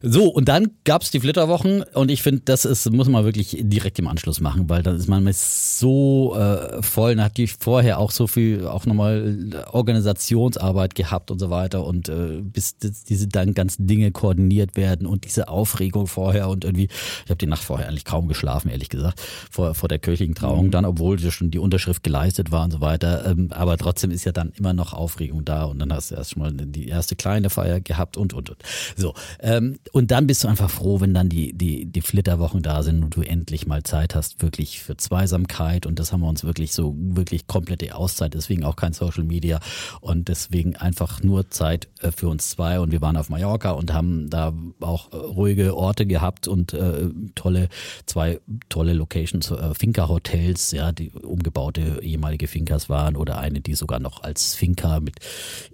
So, 0.00 0.28
und 0.28 0.48
dann 0.48 0.70
gab's 0.84 1.10
die 1.10 1.20
Flitterwochen 1.20 1.82
und 1.82 2.10
ich 2.10 2.22
finde, 2.22 2.42
das 2.44 2.64
ist, 2.64 2.90
muss 2.90 3.08
man 3.08 3.24
wirklich 3.24 3.56
direkt 3.60 3.98
im 3.98 4.08
Anschluss 4.08 4.40
machen, 4.40 4.68
weil 4.70 4.82
dann 4.82 4.96
ist 4.96 5.08
man 5.08 5.22
mit 5.24 5.36
so 5.36 6.34
äh, 6.36 6.82
voll, 6.82 7.12
und 7.12 7.20
hat 7.20 7.32
natürlich 7.32 7.56
vorher 7.58 7.98
auch 7.98 8.10
so 8.10 8.26
viel, 8.26 8.66
auch 8.66 8.86
nochmal 8.86 9.66
Organisationsarbeit 9.70 10.94
gehabt 10.94 11.30
und 11.30 11.38
so 11.38 11.50
weiter 11.50 11.84
und 11.84 12.08
äh, 12.08 12.40
bis 12.42 12.78
das, 12.78 13.04
diese 13.04 13.28
dann 13.28 13.52
ganzen 13.52 13.86
Dinge 13.86 14.12
koordiniert 14.12 14.76
werden 14.76 15.06
und 15.06 15.24
diese 15.24 15.48
Aufregung 15.48 16.06
vorher 16.06 16.48
und 16.48 16.64
irgendwie, 16.64 16.88
ich 17.24 17.30
habe 17.30 17.38
die 17.38 17.46
Nacht 17.46 17.64
vorher 17.64 17.88
eigentlich 17.88 18.04
kaum 18.04 18.28
geschlafen, 18.28 18.70
ehrlich 18.70 18.88
gesagt, 18.88 19.20
vor, 19.50 19.74
vor 19.74 19.88
der 19.88 19.98
kirchlichen 19.98 20.34
Trauung 20.34 20.70
dann, 20.70 20.84
obwohl 20.84 21.18
schon 21.18 21.50
die 21.50 21.58
Unterschrift 21.58 22.02
geleistet 22.02 22.50
war 22.50 22.64
und 22.64 22.70
so 22.70 22.80
weiter. 22.80 23.25
Ähm, 23.26 23.48
aber 23.50 23.76
trotzdem 23.76 24.10
ist 24.10 24.24
ja 24.24 24.32
dann 24.32 24.52
immer 24.56 24.72
noch 24.72 24.92
Aufregung 24.92 25.44
da 25.44 25.64
und 25.64 25.78
dann 25.78 25.92
hast 25.92 26.10
du 26.10 26.14
erst 26.14 26.36
mal 26.36 26.52
die 26.52 26.88
erste 26.88 27.16
kleine 27.16 27.50
Feier 27.50 27.80
gehabt 27.80 28.16
und 28.16 28.32
und 28.32 28.50
und. 28.50 28.62
So. 28.96 29.14
Ähm, 29.40 29.78
und 29.92 30.10
dann 30.10 30.26
bist 30.26 30.44
du 30.44 30.48
einfach 30.48 30.70
froh, 30.70 31.00
wenn 31.00 31.14
dann 31.14 31.28
die, 31.28 31.52
die, 31.52 31.86
die 31.86 32.00
Flitterwochen 32.00 32.62
da 32.62 32.82
sind 32.82 33.02
und 33.02 33.16
du 33.16 33.22
endlich 33.22 33.66
mal 33.66 33.82
Zeit 33.82 34.14
hast, 34.14 34.42
wirklich 34.42 34.80
für 34.80 34.96
Zweisamkeit. 34.96 35.86
Und 35.86 35.98
das 35.98 36.12
haben 36.12 36.20
wir 36.20 36.28
uns 36.28 36.44
wirklich 36.44 36.72
so, 36.72 36.94
wirklich 36.96 37.46
komplette 37.46 37.94
Auszeit, 37.94 38.34
deswegen 38.34 38.64
auch 38.64 38.76
kein 38.76 38.92
Social 38.92 39.24
Media 39.24 39.60
und 40.00 40.28
deswegen 40.28 40.76
einfach 40.76 41.22
nur 41.22 41.50
Zeit 41.50 41.88
äh, 42.00 42.10
für 42.12 42.28
uns 42.28 42.50
zwei. 42.50 42.80
Und 42.80 42.92
wir 42.92 43.00
waren 43.00 43.16
auf 43.16 43.28
Mallorca 43.28 43.72
und 43.72 43.92
haben 43.92 44.30
da 44.30 44.52
auch 44.80 45.12
äh, 45.12 45.16
ruhige 45.16 45.76
Orte 45.76 46.06
gehabt 46.06 46.48
und 46.48 46.72
äh, 46.72 47.08
tolle, 47.34 47.68
zwei 48.06 48.40
tolle 48.68 48.92
Locations, 48.92 49.50
äh, 49.50 49.74
Finca-Hotels, 49.74 50.72
ja, 50.72 50.92
die 50.92 51.10
umgebaute 51.10 52.00
ehemalige 52.02 52.46
Finkas 52.46 52.88
waren 52.88 53.15
oder 53.16 53.38
eine, 53.38 53.60
die 53.60 53.74
sogar 53.74 54.00
noch 54.00 54.22
als 54.22 54.54
Finca 54.54 55.00
mit 55.00 55.16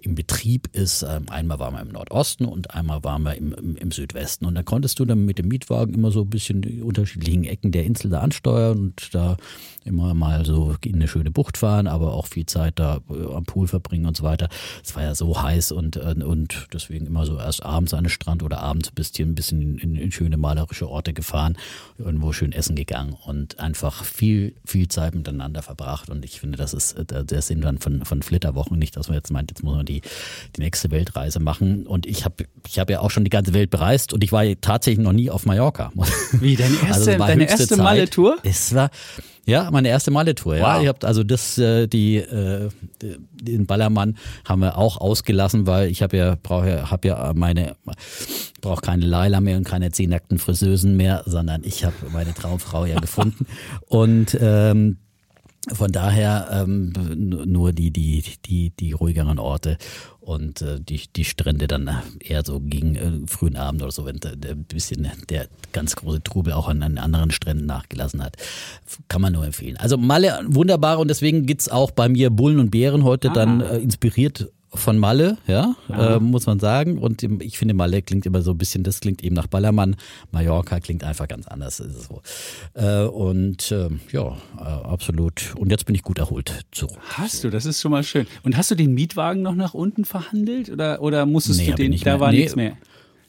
im 0.01 0.15
Betrieb 0.15 0.69
ist. 0.73 1.03
Ähm, 1.03 1.29
einmal 1.29 1.59
waren 1.59 1.73
wir 1.73 1.81
im 1.81 1.89
Nordosten 1.89 2.45
und 2.45 2.73
einmal 2.73 3.03
waren 3.03 3.23
wir 3.23 3.35
im, 3.35 3.53
im, 3.53 3.75
im 3.75 3.91
Südwesten. 3.91 4.45
Und 4.45 4.55
da 4.55 4.63
konntest 4.63 4.99
du 4.99 5.05
dann 5.05 5.25
mit 5.25 5.39
dem 5.39 5.47
Mietwagen 5.47 5.93
immer 5.93 6.11
so 6.11 6.21
ein 6.21 6.29
bisschen 6.29 6.61
die 6.61 6.81
unterschiedlichen 6.81 7.43
Ecken 7.43 7.71
der 7.71 7.85
Insel 7.85 8.09
da 8.09 8.19
ansteuern 8.19 8.79
und 8.79 9.13
da 9.13 9.37
immer 9.85 10.13
mal 10.13 10.45
so 10.45 10.75
in 10.83 10.95
eine 10.95 11.07
schöne 11.07 11.31
Bucht 11.31 11.57
fahren, 11.57 11.87
aber 11.87 12.13
auch 12.13 12.27
viel 12.27 12.45
Zeit 12.45 12.79
da 12.79 13.01
äh, 13.09 13.33
am 13.33 13.43
Pool 13.43 13.67
verbringen 13.67 14.05
und 14.05 14.17
so 14.17 14.23
weiter. 14.23 14.49
Es 14.83 14.95
war 14.95 15.03
ja 15.03 15.15
so 15.15 15.41
heiß 15.41 15.71
und, 15.71 15.97
äh, 15.97 16.15
und 16.23 16.67
deswegen 16.73 17.05
immer 17.05 17.25
so 17.25 17.37
erst 17.37 17.63
abends 17.63 17.93
an 17.93 18.05
den 18.05 18.09
Strand 18.09 18.43
oder 18.43 18.59
abends 18.59 18.89
ein 18.89 18.95
bisschen, 18.95 19.31
ein 19.31 19.35
bisschen 19.35 19.77
in, 19.77 19.95
in 19.95 20.11
schöne 20.11 20.37
malerische 20.37 20.89
Orte 20.89 21.13
gefahren, 21.13 21.57
irgendwo 21.97 22.33
schön 22.33 22.51
essen 22.51 22.75
gegangen 22.75 23.15
und 23.25 23.59
einfach 23.59 24.03
viel, 24.03 24.55
viel 24.65 24.87
Zeit 24.87 25.15
miteinander 25.15 25.61
verbracht. 25.61 26.09
Und 26.09 26.25
ich 26.25 26.39
finde, 26.39 26.57
das 26.57 26.73
ist 26.73 26.93
äh, 26.93 27.25
der 27.33 27.41
Sinn 27.41 27.61
dann 27.61 27.79
von, 27.79 28.05
von 28.05 28.21
Flitterwochen. 28.21 28.79
Nicht, 28.79 28.95
dass 28.95 29.09
man 29.09 29.17
jetzt 29.17 29.31
meint, 29.31 29.51
jetzt 29.51 29.63
muss 29.63 29.75
man 29.75 29.85
die, 29.85 30.01
die 30.55 30.61
nächste 30.61 30.91
Weltreise 30.91 31.39
machen. 31.39 31.85
Und 31.85 32.05
ich 32.05 32.23
habe 32.25 32.45
ich 32.67 32.79
hab 32.79 32.89
ja 32.89 33.01
auch 33.01 33.11
schon 33.11 33.23
die 33.25 33.29
ganze 33.29 33.53
Welt 33.53 33.69
bereist 33.69 34.13
und 34.13 34.23
ich 34.23 34.31
war 34.31 34.43
tatsächlich 34.61 35.03
noch 35.03 35.13
nie 35.13 35.29
auf 35.29 35.45
Mallorca. 35.45 35.91
Wie, 36.33 36.55
deine 36.55 36.75
erste, 36.75 36.87
Also 36.93 37.11
es 37.11 37.19
war 37.19 37.27
deine 37.27 37.49
erste. 37.49 37.77
Malle-Tour? 37.77 38.37
Es 38.43 38.73
war 38.73 38.89
ja 39.45 39.69
meine 39.71 39.89
erste 39.89 40.09
Malle-Tour. 40.11 40.55
Ja, 40.55 40.75
Wow. 40.75 40.83
ich 40.83 40.87
hab, 40.87 41.03
also 41.03 41.23
das 41.23 41.57
äh, 41.57 41.87
die 41.87 42.15
äh, 42.17 42.69
den 43.01 43.65
Ballermann 43.65 44.17
haben 44.45 44.61
wir 44.61 44.77
auch 44.77 44.97
ausgelassen, 44.97 45.67
weil 45.67 45.89
ich 45.89 46.01
habe 46.01 46.15
ja 46.15 46.37
brauche 46.41 46.69
ja 46.69 46.91
habe 46.91 47.07
ja 47.09 47.33
meine 47.35 47.75
brauche 48.61 48.81
keine 48.81 49.05
Laila 49.05 49.41
mehr 49.41 49.57
und 49.57 49.65
keine 49.65 49.91
zehn 49.91 50.11
nackten 50.11 50.39
Friseusen 50.39 50.95
mehr, 50.95 51.23
sondern 51.25 51.63
ich 51.65 51.83
habe 51.83 51.95
meine 52.13 52.33
Traumfrau 52.33 52.85
ja 52.85 52.99
gefunden 53.01 53.45
und 53.87 54.37
ähm, 54.39 54.97
von 55.71 55.91
daher 55.91 56.49
ähm, 56.51 56.91
nur 57.15 57.71
die, 57.71 57.91
die, 57.91 58.21
die, 58.45 58.71
die 58.71 58.91
ruhigeren 58.91 59.39
Orte 59.39 59.77
und 60.19 60.61
äh, 60.61 60.79
die, 60.81 61.01
die 61.15 61.23
Strände 61.23 61.67
dann 61.67 61.89
eher 62.19 62.43
so 62.45 62.59
gegen 62.59 62.95
äh, 62.95 63.11
frühen 63.27 63.55
Abend 63.55 63.81
oder 63.81 63.91
so, 63.91 64.05
wenn 64.05 64.19
ein 64.23 64.65
bisschen 64.65 65.09
der 65.29 65.47
ganz 65.71 65.95
große 65.95 66.21
Trubel 66.21 66.51
auch 66.51 66.67
an, 66.67 66.83
an 66.83 66.97
anderen 66.97 67.31
Stränden 67.31 67.65
nachgelassen 67.65 68.21
hat. 68.21 68.35
Kann 69.07 69.21
man 69.21 69.31
nur 69.31 69.45
empfehlen. 69.45 69.77
Also 69.77 69.97
Malle 69.97 70.37
wunderbar 70.47 70.99
und 70.99 71.07
deswegen 71.07 71.45
gibt's 71.45 71.69
auch 71.69 71.91
bei 71.91 72.09
mir 72.09 72.29
Bullen 72.29 72.59
und 72.59 72.69
Bären 72.69 73.03
heute 73.05 73.29
dann 73.29 73.61
äh, 73.61 73.77
inspiriert 73.77 74.49
von 74.75 74.97
Malle, 74.97 75.37
ja, 75.47 75.75
äh, 75.89 76.19
muss 76.19 76.45
man 76.45 76.59
sagen. 76.59 76.97
Und 76.97 77.23
ich 77.23 77.57
finde, 77.57 77.73
Malle 77.73 78.01
klingt 78.01 78.25
immer 78.25 78.41
so 78.41 78.51
ein 78.51 78.57
bisschen, 78.57 78.83
das 78.83 78.99
klingt 78.99 79.23
eben 79.23 79.35
nach 79.35 79.47
Ballermann. 79.47 79.95
Mallorca 80.31 80.79
klingt 80.79 81.03
einfach 81.03 81.27
ganz 81.27 81.47
anders. 81.47 81.79
Ist 81.79 81.95
es 81.95 82.07
so. 82.07 82.21
Äh, 82.73 83.05
und 83.07 83.71
äh, 83.71 83.89
ja, 84.11 84.35
absolut. 84.83 85.53
Und 85.57 85.69
jetzt 85.71 85.85
bin 85.85 85.95
ich 85.95 86.01
gut 86.03 86.19
erholt 86.19 86.51
zurück. 86.71 86.97
Hast 87.09 87.43
du, 87.43 87.49
das 87.49 87.65
ist 87.65 87.81
schon 87.81 87.91
mal 87.91 88.03
schön. 88.03 88.27
Und 88.43 88.57
hast 88.57 88.71
du 88.71 88.75
den 88.75 88.93
Mietwagen 88.93 89.41
noch 89.41 89.55
nach 89.55 89.73
unten 89.73 90.05
verhandelt 90.05 90.69
oder, 90.69 91.01
oder 91.01 91.25
musstest 91.25 91.59
Nee, 91.59 91.67
du 91.67 91.75
den, 91.75 91.91
nicht 91.91 92.05
da 92.05 92.11
mehr. 92.13 92.19
war 92.19 92.31
Nee. 92.31 92.37
nichts 92.39 92.55
mehr? 92.55 92.77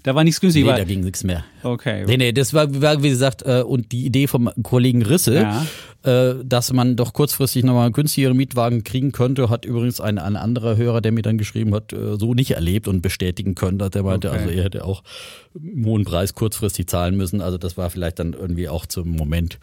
Da 0.03 0.15
war 0.15 0.23
nichts 0.23 0.39
günstig. 0.41 0.65
Nee, 0.65 0.69
war, 0.71 0.77
da 0.77 0.85
ging 0.85 1.01
nichts 1.01 1.25
mehr. 1.25 1.45
okay. 1.63 2.05
Nee, 2.07 2.19
nee, 2.19 2.33
das 2.33 2.53
war, 2.53 2.81
war 2.83 3.03
wie 3.03 3.09
gesagt, 3.09 3.41
äh, 3.47 3.63
und 3.63 3.91
die 3.93 4.05
Idee 4.05 4.27
vom 4.27 4.51
Kollegen 4.63 5.01
Risse, 5.03 5.35
Ja. 5.35 5.67
Äh, 6.05 6.35
dass 6.45 6.73
man 6.73 6.97
doch 6.97 7.13
kurzfristig 7.13 7.65
nochmal 7.65 7.91
günstigere 7.91 8.35
Mietwagen 8.35 8.85
kriegen 8.85 9.13
könnte, 9.13 9.49
hat 9.51 9.65
übrigens 9.65 10.01
ein, 10.01 10.19
ein 10.19 10.37
anderer 10.37 10.77
Hörer, 10.77 11.01
der 11.01 11.13
mir 11.13 11.23
dann 11.23 11.39
geschrieben 11.39 11.75
hat, 11.75 11.93
äh, 11.93 12.17
so 12.19 12.35
nicht 12.35 12.53
erlebt 12.53 12.89
und 12.89 13.01
bestätigen 13.03 13.55
können. 13.55 13.79
Dass 13.79 13.91
Der 13.91 14.03
meinte, 14.03 14.29
Okay. 14.31 14.39
also 14.39 14.51
er 14.51 14.65
hätte 14.65 14.85
auch 14.85 15.03
einen 15.59 15.85
hohen 15.85 16.05
Preis 16.05 16.35
kurzfristig 16.35 16.87
zahlen 16.89 17.17
müssen. 17.17 17.41
Also 17.41 17.59
das 17.59 17.77
war 17.77 17.91
vielleicht 17.91 18.19
dann 18.19 18.33
irgendwie 18.35 18.69
auch 18.69 18.87
zum 18.87 19.09
Moment 19.11 19.59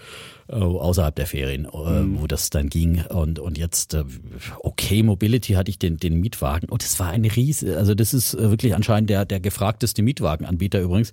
äh, 0.47 0.55
außerhalb 0.55 1.15
der 1.15 1.27
Ferien, 1.27 1.65
äh, 1.65 2.01
Mhm. 2.01 2.21
wo 2.21 2.27
das 2.27 2.49
dann 2.49 2.69
ging. 2.69 3.03
Und, 3.09 3.39
und 3.39 3.57
jetzt, 3.57 3.95
okay, 4.59 5.03
Mobility 5.03 5.53
hatte 5.53 5.69
ich 5.69 5.79
den, 5.79 5.97
den 5.97 6.19
Mietwagen. 6.19 6.67
Und 6.69 6.83
es 6.83 6.99
war 6.99 7.09
eine 7.09 7.33
riese, 7.35 7.77
also 7.77 7.93
das 7.95 8.13
ist 8.13 8.37
wirklich 8.37 8.75
anscheinend 8.75 9.09
der, 9.09 9.25
der 9.25 9.39
gefragteste 9.39 10.01
Mietwagenanbieter 10.01 10.81
übrigens 10.81 11.11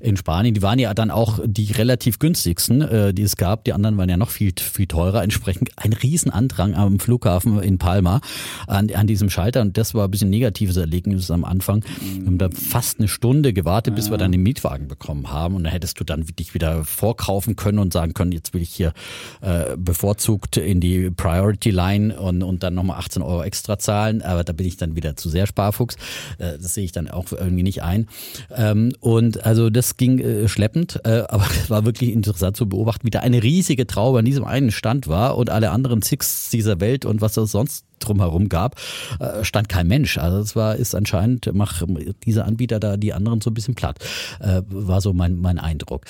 in 0.00 0.16
Spanien. 0.16 0.54
Die 0.54 0.62
waren 0.62 0.78
ja 0.78 0.92
dann 0.94 1.10
auch 1.10 1.38
die 1.44 1.70
relativ 1.72 2.18
günstigsten, 2.18 3.14
die 3.14 3.22
es 3.22 3.36
gab. 3.36 3.64
Die 3.64 3.72
anderen 3.72 3.96
waren 3.96 4.08
ja 4.08 4.16
noch 4.16 4.30
viel, 4.30 4.52
viel 4.70 4.86
teurer. 4.86 5.22
Entsprechend 5.22 5.70
ein 5.76 5.92
Riesenandrang 5.92 6.74
am 6.74 6.98
Flughafen 6.98 7.62
in 7.62 7.78
Palma 7.78 8.20
an, 8.66 8.90
an 8.92 9.06
diesem 9.06 9.30
Schalter. 9.30 9.60
Und 9.60 9.76
das 9.76 9.94
war 9.94 10.04
ein 10.04 10.10
bisschen 10.10 10.30
negatives 10.30 10.76
Erlebnis 10.76 11.30
am 11.30 11.44
Anfang. 11.44 11.84
Wir 12.18 12.26
haben 12.26 12.38
da 12.38 12.48
fast 12.50 12.98
eine 12.98 13.08
Stunde 13.08 13.52
gewartet, 13.52 13.94
bis 13.94 14.10
wir 14.10 14.18
dann 14.18 14.32
den 14.32 14.42
Mietwagen 14.42 14.88
bekommen 14.88 15.30
haben. 15.30 15.54
Und 15.56 15.64
da 15.64 15.70
hättest 15.70 15.98
du 16.00 16.04
dann 16.04 16.24
dich 16.38 16.54
wieder 16.54 16.84
vorkaufen 16.84 17.56
können 17.56 17.78
und 17.78 17.92
sagen 17.92 18.14
können, 18.14 18.32
jetzt 18.32 18.54
will 18.54 18.62
ich 18.62 18.70
hier 18.70 18.92
äh, 19.40 19.76
bevorzugt 19.76 20.56
in 20.56 20.80
die 20.80 21.10
Priority 21.10 21.70
Line 21.70 22.18
und, 22.18 22.42
und 22.42 22.62
dann 22.62 22.74
nochmal 22.74 22.98
18 22.98 23.22
Euro 23.22 23.42
extra 23.42 23.78
zahlen. 23.78 24.22
Aber 24.22 24.44
da 24.44 24.52
bin 24.52 24.66
ich 24.66 24.76
dann 24.76 24.96
wieder 24.96 25.16
zu 25.16 25.28
sehr 25.28 25.46
Sparfuchs. 25.46 25.96
Äh, 26.38 26.58
das 26.58 26.74
sehe 26.74 26.84
ich 26.84 26.92
dann 26.92 27.08
auch 27.08 27.32
irgendwie 27.32 27.62
nicht 27.62 27.82
ein. 27.82 28.08
Ähm, 28.54 28.92
und 29.00 29.44
also 29.44 29.70
das 29.70 29.96
ging 29.96 30.18
äh, 30.18 30.48
schleppend, 30.48 31.00
äh, 31.04 31.22
aber 31.28 31.46
es 31.50 31.70
war 31.70 31.84
wirklich 31.84 32.12
interessant 32.12 32.56
zu 32.56 32.68
beobachten, 32.68 33.06
wie 33.06 33.10
da 33.10 33.20
eine 33.20 33.42
riesige 33.42 33.86
Traube 33.86 34.18
an 34.18 34.24
diesem 34.24 34.44
einen 34.44 34.59
Stand 34.70 35.08
war 35.08 35.38
und 35.38 35.48
alle 35.48 35.70
anderen 35.70 36.02
Six 36.02 36.50
dieser 36.50 36.80
Welt 36.80 37.06
und 37.06 37.22
was 37.22 37.36
es 37.38 37.52
sonst 37.52 37.86
drumherum 38.00 38.48
gab, 38.48 38.76
äh, 39.18 39.44
stand 39.44 39.68
kein 39.68 39.86
Mensch. 39.86 40.18
Also 40.18 40.38
es 40.38 40.56
war, 40.56 40.76
ist 40.76 40.94
anscheinend, 40.94 41.50
mach 41.52 41.82
diese 42.24 42.44
Anbieter 42.44 42.80
da 42.80 42.96
die 42.96 43.12
anderen 43.12 43.40
so 43.40 43.50
ein 43.50 43.54
bisschen 43.54 43.74
platt. 43.74 43.98
Äh, 44.40 44.62
war 44.68 45.00
so 45.00 45.12
mein, 45.12 45.40
mein 45.40 45.58
Eindruck 45.58 46.04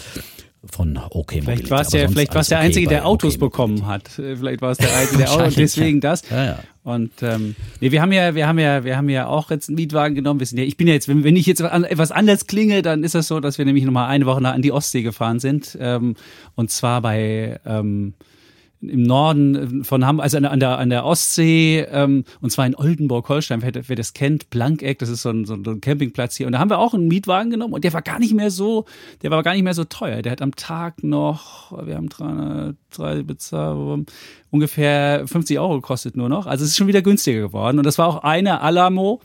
von 0.64 0.98
OK 0.98 1.32
Mobility. 1.36 1.40
Vielleicht 1.42 1.70
war 1.70 1.80
es 1.80 1.88
der, 1.88 2.00
sonst 2.02 2.12
vielleicht 2.12 2.34
war 2.34 2.40
es 2.42 2.48
der 2.48 2.58
okay 2.58 2.66
Einzige, 2.66 2.88
der 2.88 3.06
Autos 3.06 3.34
OK 3.34 3.40
bekommen 3.40 3.86
hat. 3.86 4.18
Äh, 4.18 4.36
Vielleicht 4.36 4.60
war 4.60 4.72
es 4.72 4.78
der 4.78 4.94
Einzige, 4.96 5.18
der 5.18 5.32
Autos 5.32 5.54
deswegen 5.54 5.98
ja. 5.98 6.10
das. 6.10 6.28
Ja, 6.28 6.44
ja. 6.44 6.58
Und 6.82 7.10
ähm, 7.22 7.54
nee, 7.80 7.90
wir 7.90 8.02
haben 8.02 8.12
ja, 8.12 8.34
wir 8.34 8.46
haben 8.46 8.58
ja, 8.58 8.84
wir 8.84 8.96
haben 8.96 9.08
ja 9.08 9.26
auch 9.26 9.50
jetzt 9.50 9.68
einen 9.68 9.76
Mietwagen 9.76 10.14
genommen. 10.14 10.40
Wir 10.40 10.46
sind 10.46 10.58
ja, 10.58 10.64
ich 10.64 10.76
bin 10.76 10.86
ja 10.86 10.94
jetzt, 10.94 11.08
wenn, 11.08 11.24
wenn 11.24 11.36
ich 11.36 11.46
jetzt 11.46 11.62
an, 11.62 11.84
etwas 11.84 12.10
anders 12.12 12.46
klinge, 12.46 12.82
dann 12.82 13.04
ist 13.04 13.14
das 13.14 13.26
so, 13.26 13.40
dass 13.40 13.58
wir 13.58 13.64
nämlich 13.64 13.84
nochmal 13.84 14.08
eine 14.08 14.26
Woche 14.26 14.42
nach, 14.42 14.54
an 14.54 14.62
die 14.62 14.72
Ostsee 14.72 15.02
gefahren 15.02 15.40
sind. 15.40 15.76
Ähm, 15.80 16.14
und 16.56 16.70
zwar 16.70 17.00
bei 17.00 17.58
ähm, 17.64 18.14
im 18.82 19.02
Norden 19.02 19.84
von 19.84 20.06
Hamburg, 20.06 20.24
also 20.24 20.38
an 20.38 20.60
der, 20.60 20.78
an 20.78 20.90
der, 20.90 21.04
Ostsee, 21.04 21.80
ähm, 21.90 22.24
und 22.40 22.50
zwar 22.50 22.66
in 22.66 22.74
Oldenburg-Holstein, 22.74 23.62
wer, 23.62 23.72
wer 23.88 23.96
das 23.96 24.14
kennt, 24.14 24.50
Blankeck, 24.50 24.98
das 24.98 25.08
ist 25.10 25.22
so 25.22 25.30
ein, 25.30 25.44
so 25.44 25.54
ein 25.54 25.80
Campingplatz 25.80 26.36
hier. 26.36 26.46
Und 26.46 26.52
da 26.52 26.58
haben 26.58 26.70
wir 26.70 26.78
auch 26.78 26.94
einen 26.94 27.08
Mietwagen 27.08 27.50
genommen 27.50 27.74
und 27.74 27.84
der 27.84 27.92
war 27.92 28.02
gar 28.02 28.18
nicht 28.18 28.34
mehr 28.34 28.50
so, 28.50 28.86
der 29.22 29.30
war 29.30 29.42
gar 29.42 29.52
nicht 29.52 29.64
mehr 29.64 29.74
so 29.74 29.84
teuer. 29.84 30.22
Der 30.22 30.32
hat 30.32 30.42
am 30.42 30.56
Tag 30.56 31.02
noch, 31.02 31.72
wir 31.86 31.96
haben 31.96 32.08
300, 32.08 32.76
drei 32.90 33.22
bezahlt, 33.22 34.10
ungefähr 34.50 35.26
50 35.26 35.58
Euro 35.58 35.74
gekostet 35.74 36.16
nur 36.16 36.28
noch. 36.28 36.46
Also 36.46 36.64
es 36.64 36.70
ist 36.70 36.76
schon 36.76 36.86
wieder 36.86 37.02
günstiger 37.02 37.40
geworden. 37.40 37.78
Und 37.78 37.84
das 37.84 37.98
war 37.98 38.06
auch 38.06 38.22
eine 38.22 38.60
Alamo. 38.62 39.20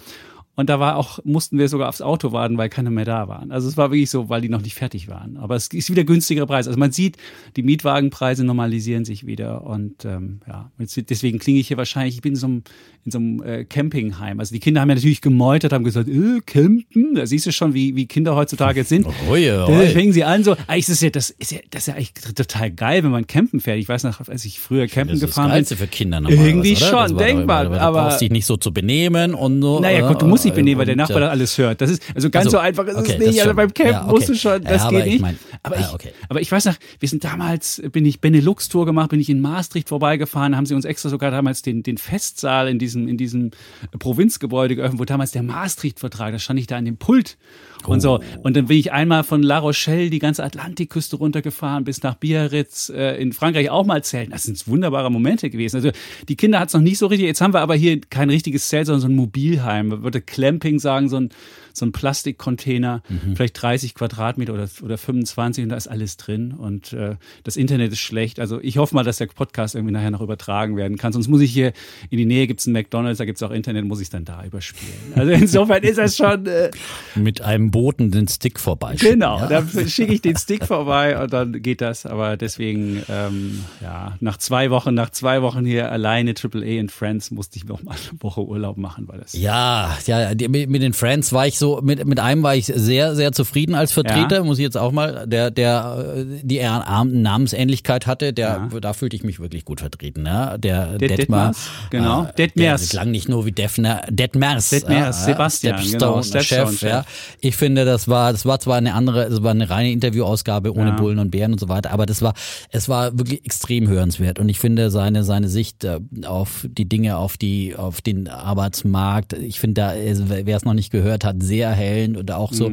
Und 0.57 0.69
da 0.69 0.79
war 0.79 0.95
auch, 0.95 1.19
mussten 1.25 1.57
wir 1.57 1.67
sogar 1.67 1.89
aufs 1.89 2.01
Auto 2.01 2.31
warten, 2.31 2.57
weil 2.57 2.69
keine 2.69 2.89
mehr 2.89 3.03
da 3.05 3.27
waren. 3.27 3.51
Also 3.51 3.67
es 3.67 3.75
war 3.75 3.91
wirklich 3.91 4.09
so, 4.09 4.29
weil 4.29 4.39
die 4.41 4.47
noch 4.49 4.61
nicht 4.61 4.73
fertig 4.75 5.09
waren. 5.09 5.35
Aber 5.37 5.55
es 5.55 5.67
ist 5.67 5.89
wieder 5.89 6.03
günstigere 6.05 6.47
Preis. 6.47 6.67
Also 6.67 6.79
man 6.79 6.91
sieht, 6.93 7.17
die 7.57 7.63
Mietwagenpreise 7.63 8.43
normalisieren 8.45 9.03
sich 9.03 9.25
wieder. 9.25 9.63
Und 9.65 10.05
ähm, 10.05 10.39
ja, 10.47 10.71
jetzt- 10.79 11.09
deswegen 11.09 11.39
klinge 11.39 11.59
ich 11.59 11.67
hier 11.67 11.77
wahrscheinlich, 11.77 12.15
ich 12.15 12.21
bin 12.21 12.33
in 12.33 12.37
so 12.39 12.47
einem, 12.47 12.63
in 13.03 13.11
so 13.11 13.17
einem 13.17 13.43
äh, 13.43 13.65
Campingheim. 13.65 14.39
Also 14.39 14.53
die 14.55 14.59
Kinder 14.61 14.79
haben 14.81 14.89
ja 14.89 14.95
natürlich 14.95 15.19
gemeutert, 15.21 15.73
haben 15.73 15.83
gesagt, 15.83 16.07
äh, 16.07 16.39
campen. 16.45 17.15
Da 17.15 17.25
siehst 17.27 17.45
du 17.45 17.51
schon, 17.51 17.73
wie, 17.73 17.95
wie 17.97 18.05
Kinder 18.07 18.35
heutzutage 18.35 18.79
jetzt 18.79 18.89
sind. 18.89 19.05
Oje, 19.29 19.51
Da 19.57 19.67
oje. 19.67 19.87
fingen 19.89 20.13
sie 20.13 20.23
an 20.23 20.43
so, 20.45 20.55
eigentlich 20.67 20.87
ist 20.87 20.89
das 20.89 21.01
ja, 21.01 21.09
das 21.09 21.29
ist 21.31 21.51
ja, 21.51 21.59
das 21.69 21.81
ist 21.81 21.87
ja 21.87 21.93
eigentlich 21.95 22.13
total 22.13 22.71
geil, 22.71 23.03
wenn 23.03 23.11
man 23.11 23.27
campen 23.27 23.59
fährt. 23.59 23.77
Ich 23.79 23.89
weiß 23.89 24.05
noch, 24.05 24.25
als 24.27 24.45
ich 24.45 24.59
früher 24.61 24.87
campen 24.87 25.09
Das 25.09 25.15
ist 25.17 25.23
das 25.23 25.29
gefahren 25.31 25.47
bin. 25.49 25.55
Geilste 25.55 25.75
für 25.75 25.87
Kinder 25.87 26.21
Irgendwie 26.27 26.77
oder? 26.77 26.85
schon, 26.85 27.17
Das 27.17 27.25
denkbar, 27.27 27.65
immer- 27.65 27.75
Du 27.75 27.81
aber- 27.81 28.03
brauchst 28.05 28.21
dich 28.21 28.31
nicht 28.31 28.45
so 28.45 28.55
zu 28.55 28.73
benehmen 28.73 29.33
und 29.35 29.61
so. 29.61 29.81
Naja, 29.81 30.05
äh, 30.05 30.07
gut, 30.11 30.21
du 30.21 30.27
musst 30.27 30.44
äh, 30.53 30.55
benehmen, 30.55 30.79
weil 30.79 30.85
der 30.85 30.95
Nachbar 30.95 31.19
das 31.21 31.29
alles 31.29 31.57
hört. 31.57 31.81
Das 31.81 31.89
ist, 31.89 32.03
also 32.15 32.29
ganz 32.29 32.45
Also, 32.47 32.57
so 32.57 32.61
einfach 32.61 32.85
ist 32.85 32.95
okay, 32.95 33.13
es 33.19 33.27
nicht. 33.27 33.41
Also 33.41 33.53
beim 33.55 33.73
Campen 33.73 33.93
Ja, 33.93 34.03
okay. 34.03 34.11
musst 34.11 34.29
du 34.29 34.35
schon, 34.35 34.63
das 34.63 34.83
Ja, 34.83 34.89
geht 34.89 34.97
aber 34.99 35.05
ich 35.07 35.13
nicht. 35.13 35.21
mein- 35.21 35.39
aber, 35.63 35.77
ah, 35.77 35.79
ich, 35.79 35.93
okay. 35.93 36.09
aber 36.29 36.41
ich 36.41 36.51
weiß 36.51 36.65
noch, 36.65 36.75
wir 36.99 37.09
sind 37.09 37.23
damals, 37.23 37.81
bin 37.91 38.05
ich 38.05 38.21
Benelux-Tour 38.21 38.85
gemacht, 38.85 39.09
bin 39.09 39.19
ich 39.19 39.29
in 39.29 39.41
Maastricht 39.41 39.89
vorbeigefahren, 39.89 40.55
haben 40.55 40.65
sie 40.65 40.75
uns 40.75 40.85
extra 40.85 41.09
sogar 41.09 41.31
damals 41.31 41.61
den, 41.61 41.81
den 41.83 41.97
Festsaal 41.97 42.67
in 42.67 42.77
diesem, 42.79 43.07
in 43.07 43.17
diesem 43.17 43.51
Provinzgebäude 43.99 44.75
geöffnet, 44.75 44.99
wo 44.99 45.05
damals 45.05 45.31
der 45.31 45.43
Maastricht-Vertrag, 45.43 46.31
da 46.33 46.39
stand 46.39 46.59
ich 46.59 46.67
da 46.67 46.77
an 46.77 46.85
dem 46.85 46.97
Pult 46.97 47.37
und 47.85 48.01
so. 48.01 48.19
Und 48.43 48.55
dann 48.55 48.65
bin 48.65 48.77
ich 48.77 48.91
einmal 48.91 49.23
von 49.23 49.43
La 49.43 49.59
Rochelle 49.59 50.09
die 50.09 50.19
ganze 50.19 50.43
Atlantikküste 50.43 51.15
runtergefahren 51.17 51.83
bis 51.83 52.01
nach 52.03 52.15
Biarritz 52.15 52.89
äh, 52.89 53.21
in 53.21 53.31
Frankreich 53.33 53.69
auch 53.69 53.85
mal 53.85 54.03
zelten. 54.03 54.31
Das 54.31 54.43
sind 54.43 54.67
wunderbare 54.67 55.11
Momente 55.11 55.49
gewesen. 55.49 55.77
Also 55.77 55.91
die 56.27 56.35
Kinder 56.35 56.59
hat 56.59 56.69
es 56.69 56.73
noch 56.73 56.81
nicht 56.81 56.97
so 56.97 57.07
richtig. 57.07 57.27
Jetzt 57.27 57.41
haben 57.41 57.53
wir 57.53 57.61
aber 57.61 57.75
hier 57.75 58.01
kein 58.01 58.29
richtiges 58.29 58.67
Zelt, 58.69 58.87
sondern 58.87 59.01
so 59.01 59.07
ein 59.07 59.15
Mobilheim. 59.15 60.03
Würde 60.03 60.21
Clamping 60.35 60.79
sagen, 60.79 61.07
so 61.07 61.15
ein, 61.17 61.29
so 61.77 61.85
ein 61.85 61.91
Plastikcontainer, 61.91 63.01
vielleicht 63.35 63.61
30 63.61 63.95
Quadratmeter 63.95 64.53
oder, 64.53 64.67
oder 64.81 64.97
25 64.97 65.63
und 65.63 65.69
da 65.69 65.75
ist 65.75 65.87
alles 65.87 66.17
drin. 66.17 66.51
Und 66.53 66.93
äh, 66.93 67.15
das 67.43 67.55
Internet 67.57 67.91
ist 67.91 67.99
schlecht. 67.99 68.39
Also 68.39 68.59
ich 68.61 68.77
hoffe 68.77 68.95
mal, 68.95 69.03
dass 69.03 69.17
der 69.17 69.27
Podcast 69.27 69.75
irgendwie 69.75 69.93
nachher 69.93 70.11
noch 70.11 70.21
übertragen 70.21 70.77
werden 70.77 70.97
kann. 70.97 71.13
Sonst 71.13 71.27
muss 71.27 71.41
ich 71.41 71.51
hier 71.51 71.73
in 72.09 72.17
die 72.17 72.25
Nähe 72.25 72.47
gibt 72.47 72.61
es 72.61 72.67
einen 72.67 72.73
McDonalds, 72.73 73.17
da 73.17 73.25
gibt 73.25 73.37
es 73.37 73.43
auch 73.43 73.51
Internet, 73.51 73.85
muss 73.85 73.99
ich 74.01 74.09
dann 74.09 74.25
da 74.25 74.43
überspielen. 74.45 74.93
Also 75.15 75.31
insofern 75.31 75.83
ist 75.83 75.97
das 75.97 76.15
schon. 76.17 76.45
Äh, 76.45 76.71
mit 77.15 77.41
einem 77.41 77.71
Boten 77.71 78.11
den 78.11 78.27
Stick 78.27 78.59
vorbei. 78.59 78.95
Genau, 78.99 79.39
Ja. 79.39 79.47
da 79.47 79.67
schicke 79.87 80.13
ich 80.13 80.21
den 80.21 80.37
Stick 80.37 80.65
vorbei 80.65 81.21
und 81.21 81.33
dann 81.33 81.61
geht 81.61 81.81
das. 81.81 82.05
Aber 82.05 82.37
deswegen, 82.37 83.01
ähm, 83.09 83.63
ja, 83.81 84.15
nach 84.19 84.37
zwei 84.37 84.69
Wochen, 84.69 84.93
nach 84.93 85.09
zwei 85.09 85.41
Wochen 85.41 85.65
hier 85.65 85.91
alleine 85.91 86.33
AAA 86.33 86.79
in 86.79 86.89
Friends 86.89 87.31
musste 87.31 87.57
ich 87.57 87.65
noch 87.65 87.83
mal 87.83 87.91
eine 87.95 88.21
Woche 88.21 88.41
Urlaub 88.45 88.77
machen, 88.77 89.07
weil 89.07 89.19
das. 89.19 89.33
Ja, 89.33 89.97
ja, 90.05 90.31
mit 90.47 90.81
den 90.81 90.93
Friends 90.93 91.33
war 91.33 91.47
ich 91.47 91.57
so, 91.57 91.64
mit, 91.81 92.05
mit 92.05 92.19
einem 92.19 92.43
war 92.43 92.55
ich 92.55 92.65
sehr, 92.67 93.15
sehr 93.15 93.31
zufrieden 93.31 93.75
als 93.75 93.91
Vertreter, 93.91 94.37
Ja. 94.37 94.43
muss 94.43 94.57
ich 94.57 94.63
jetzt 94.63 94.77
auch 94.77 94.91
mal, 94.91 95.25
der, 95.27 95.51
der 95.51 96.15
äh, 96.17 96.25
die 96.43 96.59
Namensähnlichkeit 96.59 98.07
hatte, 98.07 98.33
der, 98.33 98.69
da 98.81 98.93
fühlte 98.93 99.15
ich 99.15 99.23
mich 99.23 99.39
wirklich 99.39 99.65
gut 99.65 99.79
vertreten. 99.81 100.25
Ja? 100.25 100.57
Der 100.57 100.97
Det- 100.97 101.09
Detmar, 101.09 101.47
Detmers, 101.47 101.69
genau. 101.89 102.23
äh, 102.25 102.33
Detmers. 102.37 102.81
Der 102.81 102.89
klang 102.99 103.11
nicht 103.11 103.29
nur 103.29 103.45
wie 103.45 103.51
Defner, 103.51 104.01
Detmers. 104.09 104.69
Detmers, 104.69 104.97
ja, 104.97 105.11
Sebastian, 105.33 105.75
genau, 105.77 106.21
Stepstone, 106.21 106.23
Stepstone 106.23 106.67
Chef, 106.71 106.79
Chef. 106.79 106.89
ja. 106.89 107.05
Ich 107.41 107.55
finde, 107.55 107.85
das 107.85 108.07
war, 108.07 108.31
das 108.31 108.45
war 108.45 108.59
zwar 108.59 108.77
eine 108.77 108.93
andere, 108.93 109.23
es 109.25 109.41
war 109.43 109.51
eine 109.51 109.69
reine 109.69 109.91
Interviewausgabe 109.91 110.73
ohne 110.73 110.89
Ja. 110.91 110.95
Bullen 110.95 111.19
und 111.19 111.31
Bären 111.31 111.53
und 111.53 111.59
so 111.59 111.69
weiter, 111.69 111.91
aber 111.91 112.05
das 112.05 112.21
war, 112.21 112.33
es 112.71 112.89
war 112.89 113.17
wirklich 113.17 113.45
extrem 113.45 113.87
hörenswert 113.87 114.39
und 114.39 114.49
ich 114.49 114.59
finde 114.59 114.89
seine, 114.91 115.23
seine 115.23 115.49
Sicht 115.49 115.83
äh, 115.83 115.99
auf 116.25 116.65
die 116.69 116.87
Dinge, 116.87 117.17
auf 117.17 117.37
die, 117.37 117.75
auf 117.75 118.01
den 118.01 118.27
Arbeitsmarkt, 118.27 119.33
ich 119.33 119.59
finde 119.59 119.81
da, 119.81 119.95
äh, 119.95 120.15
wer 120.45 120.57
es 120.57 120.65
noch 120.65 120.73
nicht 120.73 120.91
gehört 120.91 121.23
hat, 121.23 121.37
sehr 121.41 121.54
erhellend 121.59 122.17
und 122.17 122.31
auch 122.31 122.53
so, 122.53 122.71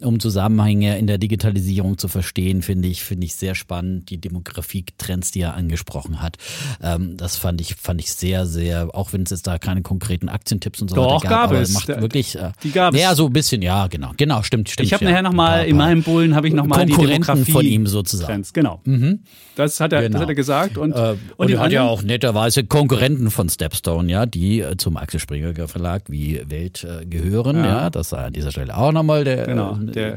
um 0.00 0.20
Zusammenhänge 0.20 0.98
in 0.98 1.06
der 1.06 1.18
Digitalisierung 1.18 1.98
zu 1.98 2.08
verstehen, 2.08 2.62
finde 2.62 2.88
ich, 2.88 3.02
finde 3.02 3.26
ich 3.26 3.34
sehr 3.34 3.54
spannend, 3.54 4.10
die 4.10 4.18
Demografietrends, 4.18 5.30
die 5.30 5.40
er 5.40 5.54
angesprochen 5.54 6.22
hat. 6.22 6.36
Ähm, 6.82 7.16
das 7.16 7.36
fand 7.36 7.60
ich, 7.60 7.74
fand 7.76 8.00
ich 8.00 8.12
sehr, 8.12 8.46
sehr, 8.46 8.94
auch 8.94 9.12
wenn 9.12 9.22
es 9.22 9.30
jetzt 9.30 9.46
da 9.46 9.58
keine 9.58 9.82
konkreten 9.82 10.28
Aktientipps 10.28 10.80
und 10.82 10.88
so 10.90 10.96
Doch, 10.96 11.16
weiter 11.22 11.28
gab 11.28 11.50
aber 11.50 11.60
es. 11.60 11.72
macht 11.72 11.88
wirklich, 11.88 12.36
äh, 12.36 12.52
die 12.62 12.70
gab 12.70 12.94
es. 12.94 13.00
Ja, 13.00 13.14
so 13.14 13.26
ein 13.26 13.32
bisschen, 13.32 13.62
ja, 13.62 13.86
genau, 13.86 14.12
genau, 14.16 14.42
stimmt, 14.42 14.68
stimmt. 14.68 14.86
Ich 14.86 14.92
habe 14.92 15.04
ja. 15.04 15.10
nachher 15.10 15.22
noch 15.22 15.32
mal 15.32 15.50
Ein 15.52 15.58
paar- 15.58 15.66
in 15.66 15.76
meinem 15.76 16.02
Bullen 16.02 16.34
habe 16.34 16.48
ich 16.48 16.54
noch 16.54 16.66
mal 16.66 16.86
die 16.86 16.92
Konkurrenten 16.92 17.26
Demografie 17.26 17.52
von 17.52 17.64
ihm 17.66 17.86
sozusagen. 17.86 18.26
Trends, 18.32 18.52
genau. 18.52 18.80
Das 19.56 19.80
hat 19.80 19.92
er, 19.92 20.02
Genau. 20.02 20.12
das 20.14 20.22
hat 20.22 20.28
er 20.28 20.34
gesagt 20.34 20.78
und 20.78 20.92
Äh, 20.92 21.10
und, 21.12 21.18
und 21.36 21.50
er 21.50 21.60
hat 21.60 21.72
ja 21.72 21.82
auch 21.86 22.02
netterweise 22.02 22.64
Konkurrenten 22.64 23.30
von 23.30 23.48
Stepstone, 23.48 24.10
ja, 24.10 24.26
die 24.26 24.60
äh, 24.60 24.76
zum 24.76 24.96
Axel 24.96 25.20
Springer 25.20 25.52
Verlag 25.68 26.04
wie 26.08 26.40
Welt 26.48 26.84
äh, 26.84 27.04
gehören, 27.06 27.56
ja. 27.56 27.66
Ja. 27.66 27.90
das 27.90 28.12
an 28.24 28.32
dieser 28.32 28.50
Stelle 28.52 28.76
auch 28.76 28.92
nochmal 28.92 29.24
der, 29.24 29.46
Genau, 29.46 29.76
äh, 29.76 29.90
der- 29.90 30.16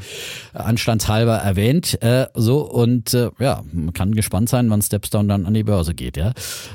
anstandshalber 0.54 1.38
erwähnt. 1.38 1.56
erwähnt. 1.56 2.02
Äh, 2.04 2.28
so 2.36 2.62
und 2.70 3.14
äh, 3.14 3.30
ja, 3.40 3.64
man 3.72 3.94
kann 3.94 4.14
gespannt 4.14 4.50
sein, 4.50 4.70
wann 4.70 4.82
Stepstone 4.82 5.28
dann 5.28 5.46
an 5.46 5.54
die 5.54 5.64
Börse 5.64 5.94
geht, 5.94 6.18
ja. 6.18 6.34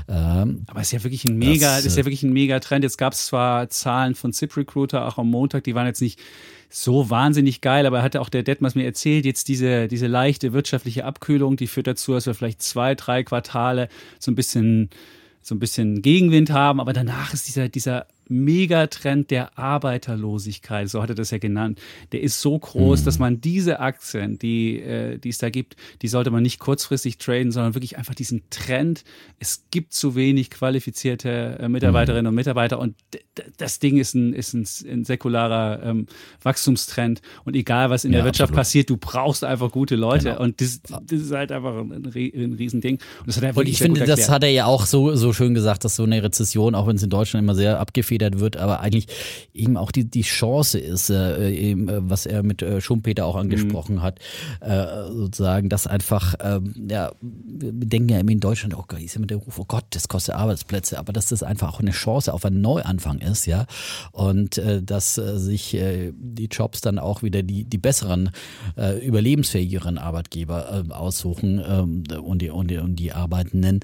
Ähm, 0.08 0.64
Aber 0.66 0.80
es 0.80 0.88
ist 0.88 0.92
ja 0.92 1.04
wirklich 1.04 1.24
ein 1.24 1.36
mega, 1.36 1.76
das, 1.76 1.84
ist 1.84 1.96
ja 1.98 2.04
wirklich 2.04 2.22
ein 2.22 2.32
mega 2.32 2.58
Trend. 2.60 2.82
Jetzt 2.84 2.96
gab 2.98 3.12
es 3.12 3.26
zwar 3.26 3.68
Zahlen 3.68 4.14
von 4.14 4.32
ZipRecruiter 4.32 5.06
auch 5.06 5.18
am 5.18 5.30
Montag, 5.30 5.64
die 5.64 5.74
waren 5.74 5.86
jetzt 5.86 6.00
nicht 6.00 6.18
so 6.70 7.10
wahnsinnig 7.10 7.60
geil, 7.60 7.84
aber 7.84 8.02
hatte 8.02 8.20
auch 8.20 8.28
der 8.28 8.42
Detmers 8.42 8.74
mir 8.74 8.84
erzählt, 8.84 9.24
jetzt 9.24 9.48
diese, 9.48 9.88
diese 9.88 10.06
leichte 10.06 10.52
wirtschaftliche 10.52 11.04
Abkühlung, 11.04 11.56
die 11.56 11.66
führt 11.66 11.86
dazu, 11.88 12.12
dass 12.12 12.26
wir 12.26 12.34
vielleicht 12.34 12.62
zwei, 12.62 12.94
drei 12.94 13.24
Quartale 13.24 13.88
so 14.18 14.30
ein 14.30 14.34
bisschen, 14.36 14.88
so 15.42 15.54
ein 15.54 15.58
bisschen 15.58 16.00
Gegenwind 16.00 16.50
haben, 16.50 16.80
aber 16.80 16.92
danach 16.92 17.34
ist 17.34 17.48
dieser, 17.48 17.68
dieser 17.68 18.06
Megatrend 18.30 19.30
der 19.30 19.58
Arbeiterlosigkeit, 19.58 20.88
so 20.88 21.02
hat 21.02 21.10
er 21.10 21.14
das 21.16 21.32
ja 21.32 21.38
genannt, 21.38 21.80
der 22.12 22.22
ist 22.22 22.40
so 22.40 22.58
groß, 22.58 23.00
mhm. 23.00 23.04
dass 23.04 23.18
man 23.18 23.40
diese 23.40 23.80
Aktien, 23.80 24.38
die, 24.38 24.80
äh, 24.80 25.18
die 25.18 25.30
es 25.30 25.38
da 25.38 25.50
gibt, 25.50 25.76
die 26.02 26.08
sollte 26.08 26.30
man 26.30 26.42
nicht 26.42 26.60
kurzfristig 26.60 27.18
traden, 27.18 27.50
sondern 27.50 27.74
wirklich 27.74 27.98
einfach 27.98 28.14
diesen 28.14 28.42
Trend. 28.50 29.04
Es 29.40 29.64
gibt 29.72 29.92
zu 29.92 30.14
wenig 30.14 30.50
qualifizierte 30.50 31.58
äh, 31.58 31.68
Mitarbeiterinnen 31.68 32.24
mhm. 32.24 32.28
und 32.28 32.34
Mitarbeiter 32.36 32.78
und 32.78 32.94
das 33.56 33.78
Ding 33.80 33.96
ist 33.96 34.14
ein, 34.14 34.32
ist 34.32 34.54
ein, 34.54 34.66
ein 34.88 35.04
säkularer 35.04 35.82
ähm, 35.82 36.06
Wachstumstrend. 36.42 37.20
Und 37.44 37.56
egal, 37.56 37.90
was 37.90 38.04
in 38.04 38.12
ja, 38.12 38.18
der 38.18 38.26
Wirtschaft 38.26 38.50
absolut. 38.50 38.60
passiert, 38.60 38.90
du 38.90 38.96
brauchst 38.96 39.44
einfach 39.44 39.72
gute 39.72 39.96
Leute. 39.96 40.30
Genau. 40.30 40.42
Und 40.42 40.60
das, 40.60 40.80
das 40.82 41.20
ist 41.20 41.32
halt 41.32 41.52
einfach 41.52 41.80
ein, 41.80 41.92
ein 41.92 42.54
Riesending. 42.54 42.98
Und 43.20 43.28
das 43.28 43.36
hat 43.36 43.44
er 43.44 43.56
und 43.56 43.68
ich 43.68 43.78
finde, 43.78 44.04
das 44.04 44.28
hat 44.28 44.42
er 44.42 44.50
ja 44.50 44.66
auch 44.66 44.86
so, 44.86 45.16
so 45.16 45.32
schön 45.32 45.54
gesagt, 45.54 45.84
dass 45.84 45.96
so 45.96 46.04
eine 46.04 46.22
Rezession, 46.22 46.74
auch 46.74 46.86
wenn 46.86 46.96
es 46.96 47.02
in 47.02 47.10
Deutschland 47.10 47.44
immer 47.44 47.54
sehr 47.54 47.80
abgefedert 47.80 48.19
abgefedert 48.20 48.40
wird, 48.40 48.56
aber 48.56 48.80
eigentlich 48.80 49.06
eben 49.54 49.76
auch 49.76 49.90
die, 49.90 50.04
die 50.04 50.22
Chance 50.22 50.78
ist, 50.78 51.10
äh, 51.10 51.50
eben, 51.50 51.88
äh, 51.88 51.98
was 52.02 52.26
er 52.26 52.42
mit 52.42 52.62
äh, 52.62 52.80
Schumpeter 52.80 53.26
auch 53.26 53.36
angesprochen 53.36 53.96
mhm. 53.96 54.02
hat, 54.02 54.18
äh, 54.60 55.08
sozusagen, 55.12 55.68
dass 55.68 55.86
einfach, 55.86 56.34
ähm, 56.40 56.74
ja, 56.88 57.12
wir 57.20 57.72
denken 57.72 58.10
ja 58.10 58.18
immer 58.18 58.30
in 58.30 58.40
Deutschland, 58.40 58.74
oh 58.76 58.84
Gott, 58.86 59.00
ist 59.00 59.16
immer 59.16 59.26
der 59.26 59.38
Ruf, 59.38 59.58
oh 59.58 59.64
Gott, 59.66 59.84
das 59.90 60.08
kostet 60.08 60.34
Arbeitsplätze, 60.34 60.98
aber 60.98 61.12
dass 61.12 61.26
das 61.26 61.42
einfach 61.42 61.72
auch 61.72 61.80
eine 61.80 61.90
Chance 61.90 62.32
auf 62.32 62.44
einen 62.44 62.60
Neuanfang 62.60 63.18
ist, 63.18 63.46
ja, 63.46 63.66
und 64.12 64.58
äh, 64.58 64.82
dass 64.82 65.14
sich 65.14 65.76
die 65.80 66.48
Jobs 66.50 66.80
dann 66.80 66.98
auch 66.98 67.22
wieder 67.22 67.42
die, 67.42 67.64
die 67.64 67.78
besseren, 67.78 68.30
äh, 68.76 69.04
überlebensfähigeren 69.04 69.98
Arbeitgeber 69.98 70.84
aussuchen 70.90 71.58
äh, 71.58 72.16
und, 72.16 72.42
die, 72.42 72.50
und, 72.50 72.70
die, 72.70 72.78
und 72.78 72.96
die 72.96 73.12
Arbeitenden, 73.12 73.80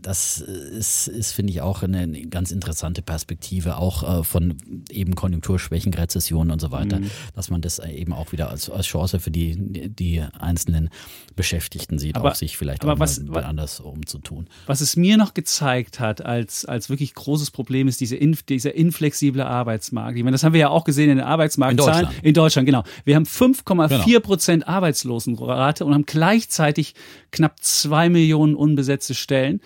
das 0.00 0.40
ist, 0.40 1.08
ist 1.08 1.32
finde 1.32 1.52
ich, 1.52 1.60
auch 1.60 1.82
eine, 1.82 1.98
eine 1.98 2.22
ganz 2.26 2.50
interessante 2.50 3.02
Perspektive 3.02 3.59
Perspektive 3.60 3.76
auch 3.76 4.20
äh, 4.20 4.24
von 4.24 4.56
eben 4.90 5.14
Konjunkturschwächen, 5.14 5.92
Rezessionen 5.94 6.50
und 6.50 6.60
so 6.60 6.70
weiter, 6.70 7.00
mhm. 7.00 7.10
dass 7.34 7.50
man 7.50 7.60
das 7.60 7.78
eben 7.78 8.12
auch 8.12 8.32
wieder 8.32 8.50
als, 8.50 8.70
als 8.70 8.86
Chance 8.86 9.20
für 9.20 9.30
die, 9.30 9.56
die 9.88 10.22
einzelnen 10.38 10.90
Beschäftigten 11.36 11.98
sieht, 11.98 12.16
aber, 12.16 12.30
auch 12.30 12.34
sich 12.34 12.56
vielleicht 12.56 12.82
aber 12.82 12.94
auch 12.94 12.98
was, 12.98 13.20
mal 13.20 13.44
anders 13.44 13.80
umzutun. 13.80 14.46
Was 14.66 14.80
es 14.80 14.96
mir 14.96 15.16
noch 15.16 15.34
gezeigt 15.34 16.00
hat, 16.00 16.24
als, 16.24 16.64
als 16.64 16.90
wirklich 16.90 17.14
großes 17.14 17.50
Problem 17.50 17.88
ist 17.88 18.00
diese 18.00 18.16
in, 18.16 18.36
dieser 18.48 18.74
inflexible 18.74 19.42
Arbeitsmarkt. 19.42 20.16
Ich 20.16 20.24
meine, 20.24 20.34
das 20.34 20.44
haben 20.44 20.52
wir 20.52 20.60
ja 20.60 20.68
auch 20.70 20.84
gesehen 20.84 21.10
in 21.10 21.18
den 21.18 21.26
Arbeitsmarktzahlen. 21.26 22.00
In 22.00 22.04
Deutschland, 22.04 22.24
in 22.26 22.34
Deutschland 22.34 22.66
genau. 22.66 22.84
Wir 23.04 23.16
haben 23.16 23.24
5,4 23.24 24.04
genau. 24.04 24.20
Prozent 24.20 24.68
Arbeitslosenrate 24.68 25.84
und 25.84 25.94
haben 25.94 26.06
gleichzeitig 26.06 26.94
knapp 27.30 27.62
zwei 27.62 28.08
Millionen 28.08 28.54
unbesetzte 28.54 29.14
Stellen. 29.14 29.60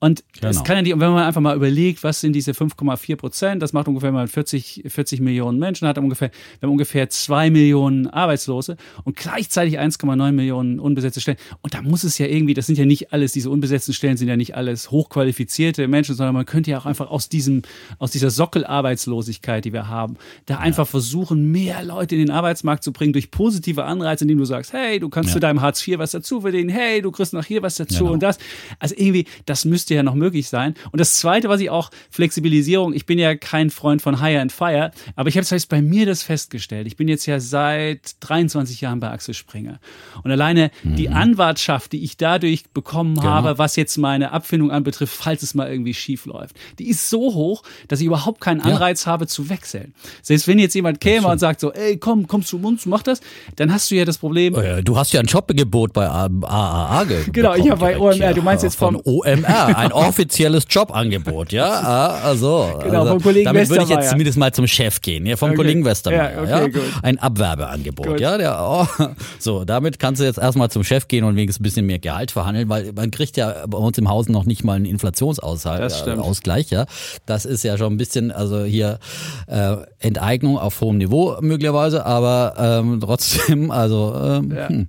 Und 0.00 0.22
genau. 0.32 0.50
es 0.50 0.62
kann 0.62 0.76
ja 0.76 0.82
nicht, 0.82 0.92
wenn 0.92 1.10
man 1.10 1.24
einfach 1.24 1.40
mal 1.40 1.56
überlegt, 1.56 2.04
was 2.04 2.20
sind 2.20 2.32
diese 2.32 2.52
5,4 2.52 3.16
Prozent, 3.16 3.62
das 3.62 3.72
macht 3.72 3.88
ungefähr 3.88 4.12
mal 4.12 4.28
40, 4.28 4.84
40 4.86 5.20
Millionen 5.20 5.58
Menschen, 5.58 5.88
hat 5.88 5.98
ungefähr, 5.98 6.30
wir 6.60 6.68
haben 6.68 6.72
ungefähr 6.72 7.10
zwei 7.10 7.50
Millionen 7.50 8.06
Arbeitslose 8.06 8.76
und 9.02 9.16
gleichzeitig 9.16 9.80
1,9 9.80 10.32
Millionen 10.32 10.78
unbesetzte 10.78 11.20
Stellen. 11.20 11.38
Und 11.62 11.74
da 11.74 11.82
muss 11.82 12.04
es 12.04 12.16
ja 12.18 12.26
irgendwie, 12.26 12.54
das 12.54 12.66
sind 12.66 12.78
ja 12.78 12.84
nicht 12.84 13.12
alles, 13.12 13.32
diese 13.32 13.50
unbesetzten 13.50 13.92
Stellen 13.92 14.16
sind 14.16 14.28
ja 14.28 14.36
nicht 14.36 14.54
alles 14.54 14.92
hochqualifizierte 14.92 15.88
Menschen, 15.88 16.14
sondern 16.14 16.34
man 16.34 16.46
könnte 16.46 16.70
ja 16.70 16.78
auch 16.78 16.86
einfach 16.86 17.10
aus 17.10 17.28
diesem, 17.28 17.62
aus 17.98 18.12
dieser 18.12 18.30
Sockelarbeitslosigkeit, 18.30 19.64
die 19.64 19.72
wir 19.72 19.88
haben, 19.88 20.16
da 20.46 20.54
ja. 20.54 20.60
einfach 20.60 20.86
versuchen, 20.86 21.50
mehr 21.50 21.82
Leute 21.82 22.14
in 22.14 22.20
den 22.20 22.30
Arbeitsmarkt 22.30 22.84
zu 22.84 22.92
bringen 22.92 23.12
durch 23.12 23.32
positive 23.32 23.84
Anreize, 23.84 24.22
indem 24.22 24.38
du 24.38 24.44
sagst, 24.44 24.72
hey, 24.72 25.00
du 25.00 25.08
kannst 25.08 25.30
ja. 25.30 25.34
zu 25.34 25.40
deinem 25.40 25.60
Hartz 25.60 25.86
IV 25.86 25.98
was 25.98 26.12
dazu 26.12 26.42
verdienen, 26.42 26.68
hey, 26.68 27.02
du 27.02 27.10
kriegst 27.10 27.32
noch 27.32 27.44
hier 27.44 27.62
was 27.62 27.74
dazu 27.74 28.04
genau. 28.04 28.12
und 28.12 28.22
das. 28.22 28.38
Also 28.78 28.94
irgendwie, 28.96 29.26
das 29.44 29.64
müsste 29.64 29.87
ja 29.94 30.02
noch 30.02 30.14
möglich 30.14 30.48
sein. 30.48 30.74
Und 30.90 31.00
das 31.00 31.14
Zweite, 31.14 31.48
was 31.48 31.60
ich 31.60 31.70
auch, 31.70 31.90
Flexibilisierung, 32.10 32.92
ich 32.94 33.06
bin 33.06 33.18
ja 33.18 33.34
kein 33.34 33.70
Freund 33.70 34.02
von 34.02 34.22
Hire 34.22 34.40
and 34.40 34.52
Fire, 34.52 34.90
aber 35.16 35.28
ich 35.28 35.36
habe 35.36 35.46
es 35.48 35.66
bei 35.66 35.82
mir 35.82 36.06
das 36.06 36.22
festgestellt. 36.22 36.86
Ich 36.86 36.96
bin 36.96 37.08
jetzt 37.08 37.26
ja 37.26 37.40
seit 37.40 38.16
23 38.20 38.80
Jahren 38.80 39.00
bei 39.00 39.10
Axel 39.10 39.34
Springer. 39.34 39.78
Und 40.22 40.30
alleine 40.30 40.70
mhm. 40.82 40.96
die 40.96 41.08
Anwartschaft, 41.08 41.92
die 41.92 42.04
ich 42.04 42.16
dadurch 42.16 42.70
bekommen 42.70 43.16
genau. 43.16 43.28
habe, 43.28 43.58
was 43.58 43.76
jetzt 43.76 43.96
meine 43.98 44.32
Abfindung 44.32 44.70
anbetrifft, 44.70 45.14
falls 45.14 45.42
es 45.42 45.54
mal 45.54 45.70
irgendwie 45.70 45.94
schief 45.94 46.26
läuft, 46.26 46.56
die 46.78 46.88
ist 46.88 47.08
so 47.08 47.34
hoch, 47.34 47.62
dass 47.88 48.00
ich 48.00 48.06
überhaupt 48.06 48.40
keinen 48.40 48.60
Anreiz 48.60 49.04
ja. 49.04 49.12
habe 49.12 49.26
zu 49.26 49.48
wechseln. 49.48 49.94
Selbst 50.22 50.48
wenn 50.48 50.58
jetzt 50.58 50.74
jemand 50.74 51.00
käme 51.00 51.28
und 51.28 51.38
sagt 51.38 51.60
so, 51.60 51.72
ey, 51.72 51.96
komm, 51.96 52.26
komm 52.26 52.44
zu 52.44 52.60
uns, 52.60 52.86
mach 52.86 53.02
das, 53.02 53.20
dann 53.56 53.72
hast 53.72 53.90
du 53.90 53.94
ja 53.94 54.04
das 54.04 54.18
Problem. 54.18 54.54
Oh 54.54 54.82
du 54.82 54.96
hast 54.96 55.12
ja 55.12 55.20
ein 55.20 55.26
Jobangebot 55.26 55.92
bei 55.92 56.08
AAA 56.08 57.04
Genau, 57.32 57.54
ich 57.54 57.70
habe 57.70 57.80
bei 57.80 57.98
OMR, 57.98 58.34
du 58.34 58.42
meinst 58.42 58.64
jetzt 58.64 58.76
von 58.76 58.96
OMR, 58.96 59.77
ein 59.78 59.92
offizielles 59.92 60.64
Jobangebot, 60.68 61.52
ja? 61.52 61.68
Ah, 61.88 62.20
also, 62.22 62.80
genau, 62.82 63.00
also, 63.00 63.12
vom 63.12 63.22
Kollegen 63.22 63.44
damit 63.46 63.68
würde 63.70 63.84
ich 63.84 63.88
jetzt 63.88 64.10
zumindest 64.10 64.36
mal 64.36 64.52
zum 64.52 64.66
Chef 64.66 65.00
gehen, 65.00 65.24
ja, 65.26 65.36
vom 65.36 65.50
okay. 65.50 65.56
Kollegen 65.56 65.84
Westermeier, 65.84 66.46
ja, 66.46 66.62
okay, 66.64 66.78
ja? 66.78 67.00
Ein 67.02 67.18
Abwerbeangebot, 67.18 68.06
gut. 68.06 68.20
ja? 68.20 68.36
Der, 68.36 68.58
oh, 68.60 68.86
so, 69.38 69.64
damit 69.64 69.98
kannst 69.98 70.20
du 70.20 70.24
jetzt 70.24 70.38
erstmal 70.38 70.70
zum 70.70 70.84
Chef 70.84 71.08
gehen 71.08 71.24
und 71.24 71.36
wenigstens 71.36 71.60
ein 71.60 71.62
bisschen 71.62 71.86
mehr 71.86 71.98
Gehalt 71.98 72.30
verhandeln, 72.30 72.68
weil 72.68 72.92
man 72.94 73.10
kriegt 73.10 73.36
ja 73.36 73.66
bei 73.66 73.78
uns 73.78 73.96
im 73.96 74.08
Haus 74.08 74.28
noch 74.28 74.44
nicht 74.44 74.64
mal 74.64 74.74
einen 74.74 74.84
Inflationsausgleich, 74.84 76.70
ja? 76.70 76.86
Das 77.26 77.44
ist 77.44 77.62
ja 77.64 77.78
schon 77.78 77.94
ein 77.94 77.96
bisschen, 77.96 78.32
also 78.32 78.64
hier 78.64 78.98
äh, 79.46 79.76
Enteignung 80.00 80.58
auf 80.58 80.80
hohem 80.80 80.98
Niveau 80.98 81.36
möglicherweise, 81.40 82.04
aber 82.04 82.54
ähm, 82.58 83.00
trotzdem, 83.00 83.70
also 83.70 84.14
ähm, 84.14 84.52
ja, 84.54 84.68
hm, 84.68 84.88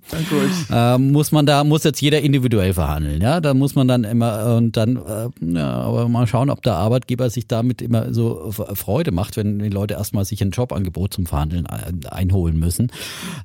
äh, 0.72 0.98
muss 0.98 1.32
man 1.32 1.46
da, 1.46 1.64
muss 1.64 1.84
jetzt 1.84 2.02
jeder 2.02 2.22
individuell 2.22 2.74
verhandeln, 2.74 3.22
ja? 3.22 3.40
Da 3.40 3.54
muss 3.54 3.76
man 3.76 3.88
dann 3.88 4.04
immer 4.04 4.56
und 4.56 4.76
dann, 4.80 4.96
äh, 4.96 5.30
ja, 5.54 5.82
aber 5.82 6.08
mal 6.08 6.26
schauen, 6.26 6.50
ob 6.50 6.64
der 6.64 6.76
Arbeitgeber 6.76 7.30
sich 7.30 7.48
damit 7.48 7.82
immer 7.82 8.14
so 8.14 8.52
Freude 8.52 9.12
macht, 9.12 9.38
wenn 9.38 9.60
die 9.60 9.70
Leute 9.70 9.96
erstmal 9.96 10.26
sich 10.26 10.42
ein 10.42 10.52
Jobangebot 10.52 11.14
zum 11.14 11.26
Verhandeln 11.26 11.68
einholen 11.68 12.58
müssen. 12.58 12.92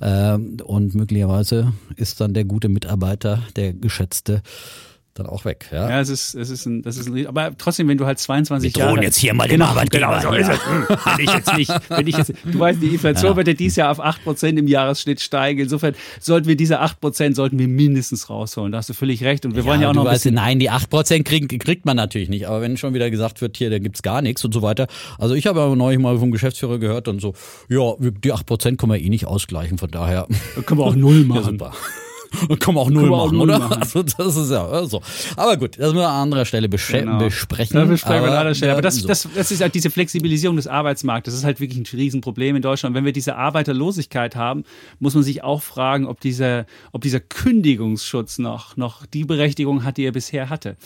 Ähm, 0.01 0.59
und 0.65 0.95
möglicherweise 0.95 1.73
ist 1.97 2.21
dann 2.21 2.35
der 2.35 2.45
gute 2.45 2.69
Mitarbeiter, 2.69 3.43
der 3.57 3.73
geschätzte, 3.73 4.43
dann 5.15 5.27
auch 5.27 5.45
weg. 5.45 5.67
Ja, 5.71 5.89
ja 5.89 6.01
es 6.01 6.09
ist, 6.09 6.35
es 6.35 6.51
ist 6.51 6.67
ein, 6.67 6.83
das 6.83 6.97
ist 6.97 7.09
ein, 7.09 7.27
aber 7.27 7.57
trotzdem, 7.57 7.87
wenn 7.89 7.99
du 7.99 8.05
halt 8.05 8.19
22 8.19 8.75
Wir 8.75 8.85
Jahre. 8.85 9.03
jetzt 9.03 9.17
hier 9.17 9.33
mal 9.33 9.47
genau, 9.47 9.73
den. 9.75 9.89
Genau, 9.89 10.21
so 10.21 10.33
ist 10.33 10.49
es. 10.49 10.59
wenn 10.59 11.25
ich 11.25 11.33
jetzt 11.33 11.57
nicht, 11.57 11.73
wenn 11.89 12.07
ich 12.07 12.17
jetzt, 12.17 12.33
du 12.45 12.59
weißt, 12.59 12.83
die 12.83 12.89
Inflation 12.89 13.33
ja. 13.33 13.37
wird 13.37 13.49
ja 13.49 13.55
dieses 13.55 13.77
Jahr 13.77 13.91
auf 13.93 14.01
8% 14.01 14.59
im 14.59 14.67
Jahresschnitt 14.67 15.21
steigen. 15.21 15.61
Insofern 15.61 15.95
sollten 16.21 16.49
wir 16.49 16.57
diese 16.57 16.83
8% 16.83 17.35
sollten 17.35 17.59
wir 17.59 17.69
mindestens 17.69 18.29
rausholen. 18.29 18.73
Da 18.73 18.79
hast 18.79 18.89
du 18.89 18.95
völlig 18.95 19.23
recht. 19.23 19.47
Und 19.47 19.55
wir 19.55 19.63
ja, 19.63 19.69
wollen 19.69 19.81
ja 19.81 19.91
auch 19.91 19.95
noch. 19.95 20.05
Weißt, 20.05 20.27
nein, 20.27 20.59
die 20.59 20.71
8% 20.71 21.23
kriegt, 21.23 21.59
kriegt 21.61 21.87
man 21.87 21.97
natürlich 21.97 22.29
nicht. 22.29 22.49
Aber 22.49 22.61
wenn 22.61 22.77
schon 22.77 22.93
wieder 22.95 23.11
gesagt 23.11 23.41
wird, 23.41 23.57
hier, 23.57 23.71
da 23.71 23.79
gibt's 23.79 24.03
gar 24.03 24.21
nichts 24.21 24.45
und 24.45 24.53
so 24.53 24.63
weiter. 24.63 24.89
Also 25.19 25.35
ich 25.35 25.47
habe 25.47 25.61
aber 25.61 25.77
neulich 25.77 26.01
mal 26.01 26.19
vom 26.19 26.33
Geschäftsführer 26.33 26.79
gehört 26.79 27.07
und 27.07 27.21
so, 27.21 27.35
ja, 27.69 27.95
die 28.01 28.33
8% 28.33 28.77
können 28.77 28.93
wir 28.93 29.01
eh 29.01 29.09
nicht 29.09 29.27
ausgleichen. 29.27 29.79
Von 29.79 29.91
daher. 29.91 30.27
Da 30.57 30.63
können 30.63 30.81
wir 30.81 30.87
auch 30.87 30.97
null 30.97 31.25
machen. 31.25 31.59
Ja, 31.59 31.69
super. 31.69 31.73
Und 32.49 32.61
kann 32.61 32.75
man 32.75 32.85
auch 32.85 32.91
null 32.91 33.11
machen, 33.11 33.41
oder? 33.41 33.59
Machen. 33.59 33.83
Also 33.83 34.03
das 34.03 34.37
ist 34.37 34.51
ja 34.51 34.85
so. 34.87 35.01
Aber 35.37 35.57
gut, 35.57 35.79
das 35.79 35.93
müssen 35.93 35.97
wir 35.97 36.09
an 36.09 36.23
anderer 36.25 36.45
Stelle 36.45 36.69
genau. 36.69 37.19
besprechen. 37.19 37.77
Das 37.77 37.89
besprechen 37.89 38.25
wir 38.25 38.31
an 38.33 38.39
anderer 38.39 38.55
Stelle. 38.55 38.73
Aber 38.73 38.83
das, 38.83 38.97
so. 38.97 39.09
das, 39.09 39.29
das 39.35 39.51
ist 39.51 39.61
halt 39.61 39.75
diese 39.75 39.91
Flexibilisierung 39.91 40.57
des 40.57 40.67
Arbeitsmarktes. 40.67 41.35
Das 41.35 41.39
ist 41.41 41.45
halt 41.45 41.61
wirklich 41.61 41.79
ein 41.79 41.99
Riesenproblem 41.99 42.57
in 42.57 42.63
Deutschland. 42.63 42.95
Wenn 42.95 43.05
wir 43.05 43.13
diese 43.13 43.37
Arbeiterlosigkeit 43.37 44.37
haben, 44.37 44.65
muss 44.99 45.15
man 45.15 45.23
sich 45.23 45.45
auch 45.45 45.63
fragen, 45.63 46.07
ob 46.07 46.21
dieser, 46.21 46.67
ob 46.93 47.03
dieser 47.03 47.21
Kündigungsschutz 47.21 48.39
noch, 48.39 48.77
noch 48.77 49.07
die 49.07 49.25
Berechtigung 49.25 49.85
hat, 49.85 49.97
die 49.97 50.05
er 50.05 50.13
bisher 50.13 50.51
hatte 50.51 50.77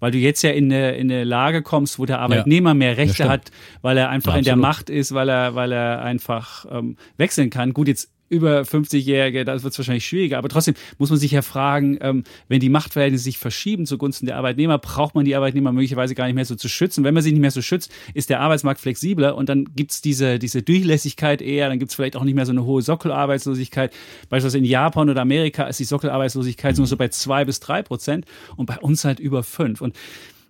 weil 0.00 0.10
du 0.10 0.18
jetzt 0.18 0.42
ja 0.42 0.50
in 0.50 0.72
eine, 0.72 0.96
in 0.96 1.10
eine 1.10 1.24
Lage 1.24 1.62
kommst, 1.62 1.98
wo 1.98 2.06
der 2.06 2.20
Arbeitnehmer 2.20 2.70
ja, 2.70 2.74
mehr 2.74 2.96
Rechte 2.96 3.28
hat, 3.28 3.50
weil 3.82 3.96
er 3.96 4.10
einfach 4.10 4.32
ja, 4.32 4.38
in 4.38 4.44
der 4.44 4.56
Macht 4.56 4.90
ist, 4.90 5.14
weil 5.14 5.28
er, 5.28 5.54
weil 5.54 5.72
er 5.72 6.02
einfach 6.02 6.66
ähm, 6.70 6.96
wechseln 7.16 7.50
kann. 7.50 7.72
Gut, 7.72 7.88
jetzt 7.88 8.10
über 8.28 8.62
50-Jährige, 8.62 9.44
da 9.44 9.52
wird 9.52 9.72
es 9.72 9.78
wahrscheinlich 9.78 10.06
schwieriger. 10.06 10.38
Aber 10.38 10.48
trotzdem 10.48 10.74
muss 10.98 11.10
man 11.10 11.18
sich 11.18 11.30
ja 11.30 11.42
fragen, 11.42 11.98
ähm, 12.00 12.24
wenn 12.48 12.60
die 12.60 12.68
Machtverhältnisse 12.68 13.24
sich 13.24 13.38
verschieben 13.38 13.86
zugunsten 13.86 14.26
der 14.26 14.36
Arbeitnehmer, 14.36 14.78
braucht 14.78 15.14
man 15.14 15.24
die 15.24 15.36
Arbeitnehmer 15.36 15.72
möglicherweise 15.72 16.14
gar 16.14 16.26
nicht 16.26 16.34
mehr 16.34 16.44
so 16.44 16.56
zu 16.56 16.68
schützen. 16.68 17.04
Wenn 17.04 17.14
man 17.14 17.22
sie 17.22 17.32
nicht 17.32 17.40
mehr 17.40 17.50
so 17.50 17.62
schützt, 17.62 17.92
ist 18.14 18.30
der 18.30 18.40
Arbeitsmarkt 18.40 18.80
flexibler 18.80 19.36
und 19.36 19.48
dann 19.48 19.66
gibt's 19.76 20.00
diese, 20.00 20.38
diese 20.38 20.62
Durchlässigkeit 20.62 21.40
eher, 21.40 21.68
dann 21.68 21.78
gibt's 21.78 21.94
vielleicht 21.94 22.16
auch 22.16 22.24
nicht 22.24 22.34
mehr 22.34 22.46
so 22.46 22.52
eine 22.52 22.64
hohe 22.64 22.82
Sockelarbeitslosigkeit. 22.82 23.92
Beispielsweise 24.28 24.58
in 24.58 24.64
Japan 24.64 25.08
oder 25.08 25.20
Amerika 25.20 25.64
ist 25.64 25.78
die 25.78 25.84
Sockelarbeitslosigkeit 25.84 26.76
nur 26.76 26.86
so 26.86 26.96
bei 26.96 27.08
zwei 27.08 27.44
bis 27.44 27.60
drei 27.60 27.82
Prozent 27.82 28.26
und 28.56 28.66
bei 28.66 28.78
uns 28.78 29.04
halt 29.04 29.20
über 29.20 29.42
fünf. 29.42 29.80
Und 29.80 29.94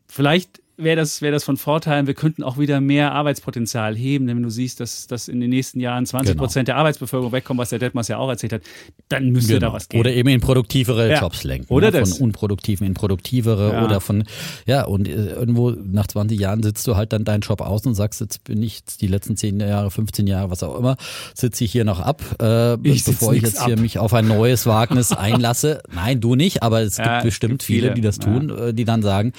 vielleicht 0.08 0.60
wäre 0.76 0.96
das, 0.96 1.22
wäre 1.22 1.32
das 1.32 1.44
von 1.44 1.56
Vorteil. 1.56 2.06
Wir 2.06 2.14
könnten 2.14 2.42
auch 2.42 2.58
wieder 2.58 2.80
mehr 2.80 3.12
Arbeitspotenzial 3.12 3.96
heben, 3.96 4.26
denn 4.26 4.36
wenn 4.36 4.42
du 4.42 4.50
siehst, 4.50 4.80
dass, 4.80 5.06
dass 5.06 5.28
in 5.28 5.40
den 5.40 5.50
nächsten 5.50 5.80
Jahren 5.80 6.04
20 6.06 6.36
Prozent 6.36 6.68
der 6.68 6.76
Arbeitsbevölkerung 6.76 7.32
wegkommen, 7.32 7.58
was 7.60 7.70
der 7.70 7.78
Detmers 7.78 8.08
ja 8.08 8.18
auch 8.18 8.28
erzählt 8.28 8.52
hat, 8.52 8.62
dann 9.08 9.30
müsste 9.30 9.54
Genau. 9.54 9.68
da 9.68 9.72
was 9.72 9.88
gehen. 9.88 10.00
Oder 10.00 10.12
eben 10.12 10.28
in 10.28 10.40
produktivere 10.40 11.10
Ja. 11.10 11.20
Jobs 11.20 11.44
lenken. 11.44 11.72
Oder 11.72 11.90
ne? 11.90 12.00
das. 12.00 12.18
Von 12.18 12.26
unproduktiven 12.28 12.86
in 12.86 12.94
produktivere 12.94 13.72
Ja. 13.72 13.84
oder 13.84 14.00
von, 14.00 14.24
ja, 14.66 14.84
und 14.84 15.08
äh, 15.08 15.12
irgendwo 15.12 15.70
nach 15.70 16.06
20 16.06 16.38
Jahren 16.38 16.62
sitzt 16.62 16.86
du 16.86 16.96
halt 16.96 17.12
dann 17.12 17.24
deinen 17.24 17.40
Job 17.40 17.60
aus 17.60 17.86
und 17.86 17.94
sagst, 17.94 18.20
jetzt 18.20 18.44
bin 18.44 18.62
ich 18.62 18.84
die 18.84 19.06
letzten 19.06 19.36
10 19.36 19.60
Jahre, 19.60 19.90
15 19.90 20.26
Jahre, 20.26 20.50
was 20.50 20.62
auch 20.62 20.78
immer, 20.78 20.96
sitze 21.34 21.64
ich 21.64 21.72
hier 21.72 21.84
noch 21.84 22.00
ab, 22.00 22.22
äh, 22.40 22.74
Ich 22.86 23.04
bevor 23.04 23.34
ich 23.34 23.42
jetzt 23.42 23.64
hier 23.64 23.74
ab. 23.74 23.80
mich 23.80 23.98
auf 23.98 24.12
ein 24.14 24.28
neues 24.28 24.66
Wagnis 24.66 25.12
einlasse. 25.12 25.82
Nein, 25.94 26.20
du 26.20 26.34
nicht, 26.34 26.62
aber 26.62 26.82
es 26.82 26.96
Ja, 26.98 27.14
gibt 27.14 27.24
bestimmt 27.24 27.52
gibt 27.52 27.62
viele, 27.62 27.80
viele. 27.88 27.94
die 27.94 28.00
das 28.02 28.18
tun, 28.18 28.50
äh, 28.50 28.74
die 28.74 28.84
dann 28.84 29.02
sagen, 29.02 29.32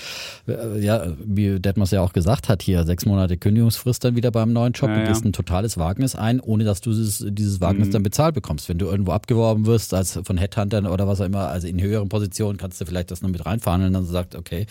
äh, 0.47 0.79
ja, 0.83 1.05
wie 1.27 1.59
Detmers 1.59 1.91
ja 1.91 2.01
auch 2.01 2.13
gesagt 2.13 2.49
hat, 2.49 2.61
hier 2.61 2.83
sechs 2.85 3.05
Monate 3.05 3.37
Kündigungsfrist 3.37 4.03
dann 4.03 4.15
wieder 4.15 4.31
beim 4.31 4.53
neuen 4.53 4.73
Job, 4.73 4.89
Ja, 4.89 4.95
du 4.95 5.01
ja. 5.03 5.07
gehst 5.09 5.25
ein 5.25 5.33
totales 5.33 5.77
Wagnis 5.77 6.15
ein, 6.15 6.39
ohne 6.39 6.63
dass 6.63 6.81
du 6.81 6.91
dieses, 6.91 7.25
dieses 7.29 7.59
Wagnis 7.61 7.87
Mhm. 7.89 7.91
dann 7.91 8.03
bezahlt 8.03 8.33
bekommst. 8.35 8.69
Wenn 8.69 8.77
du 8.77 8.85
irgendwo 8.87 9.11
abgeworben 9.11 9.65
wirst, 9.65 9.93
als 9.93 10.19
von 10.23 10.37
Headhuntern 10.37 10.85
oder 10.87 11.07
was 11.07 11.21
auch 11.21 11.25
immer, 11.25 11.47
also 11.49 11.67
in 11.67 11.81
höheren 11.81 12.09
Positionen, 12.09 12.57
kannst 12.57 12.79
du 12.81 12.85
vielleicht 12.85 13.11
das 13.11 13.21
noch 13.21 13.29
mit 13.29 13.45
reinverhandeln, 13.45 13.93
dann 13.93 14.05
sagt, 14.05 14.35
okay, 14.35 14.65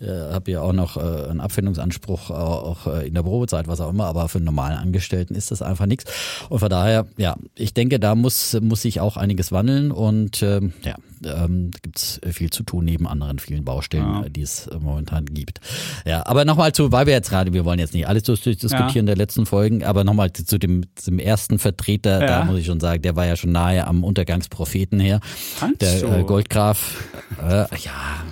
äh, 0.00 0.06
hab 0.32 0.48
ja 0.48 0.62
auch 0.62 0.72
noch 0.72 0.96
äh, 0.96 1.28
einen 1.30 1.40
Abfindungsanspruch, 1.40 2.30
äh, 2.30 2.32
auch 2.32 2.86
äh, 2.86 3.06
in 3.06 3.14
der 3.14 3.22
Probezeit, 3.22 3.68
was 3.68 3.80
auch 3.80 3.90
immer, 3.90 4.06
aber 4.06 4.28
für 4.28 4.38
einen 4.38 4.46
normalen 4.46 4.78
Angestellten 4.78 5.34
ist 5.34 5.50
das 5.50 5.62
einfach 5.62 5.86
nichts. 5.86 6.04
Und 6.48 6.58
von 6.60 6.68
daher, 6.70 7.06
ja, 7.16 7.36
ich 7.54 7.74
denke, 7.74 7.98
da 8.00 8.14
muss, 8.14 8.56
muss 8.60 8.82
sich 8.82 9.00
auch 9.00 9.16
einiges 9.16 9.52
wandeln 9.52 9.90
und 9.92 10.42
ähm, 10.42 10.72
ja, 10.84 10.94
ähm, 11.24 11.70
da 11.70 11.78
gibt's 11.82 12.20
viel 12.30 12.50
zu 12.50 12.62
tun 12.62 12.84
neben 12.84 13.06
anderen 13.06 13.38
vielen 13.38 13.64
Baustellen, 13.64 14.04
Ja. 14.04 14.24
äh, 14.24 14.30
die 14.30 14.42
es 14.42 14.66
äh, 14.66 14.76
momentan 14.78 15.24
gibt. 15.26 15.60
Ja, 16.06 16.26
aber 16.26 16.44
nochmal 16.44 16.72
zu, 16.72 16.92
weil 16.92 17.06
wir 17.06 17.14
jetzt 17.14 17.30
gerade, 17.30 17.52
wir 17.52 17.64
wollen 17.64 17.78
jetzt 17.78 17.94
nicht 17.94 18.06
alles 18.08 18.22
durch- 18.24 18.42
durchdiskutieren 18.42 19.06
der 19.06 19.16
letzten 19.16 19.46
Folgen, 19.46 19.82
aber 19.84 20.04
nochmal 20.04 20.32
zu, 20.32 20.58
dem, 20.58 20.82
zum 20.94 21.18
ersten 21.18 21.58
Vertreter, 21.58 22.20
da 22.20 22.26
Ja. 22.40 22.44
muss 22.44 22.58
ich 22.58 22.66
schon 22.66 22.80
sagen, 22.80 23.02
der 23.02 23.16
war 23.16 23.26
ja 23.26 23.36
schon 23.36 23.52
nahe 23.52 23.86
am 23.86 24.04
Untergangspropheten 24.04 25.00
her. 25.00 25.20
Fandst 25.22 25.82
der 25.82 26.18
äh, 26.18 26.22
Goldgraf. 26.24 27.04
Äh, 27.42 27.66
ja. 27.84 28.24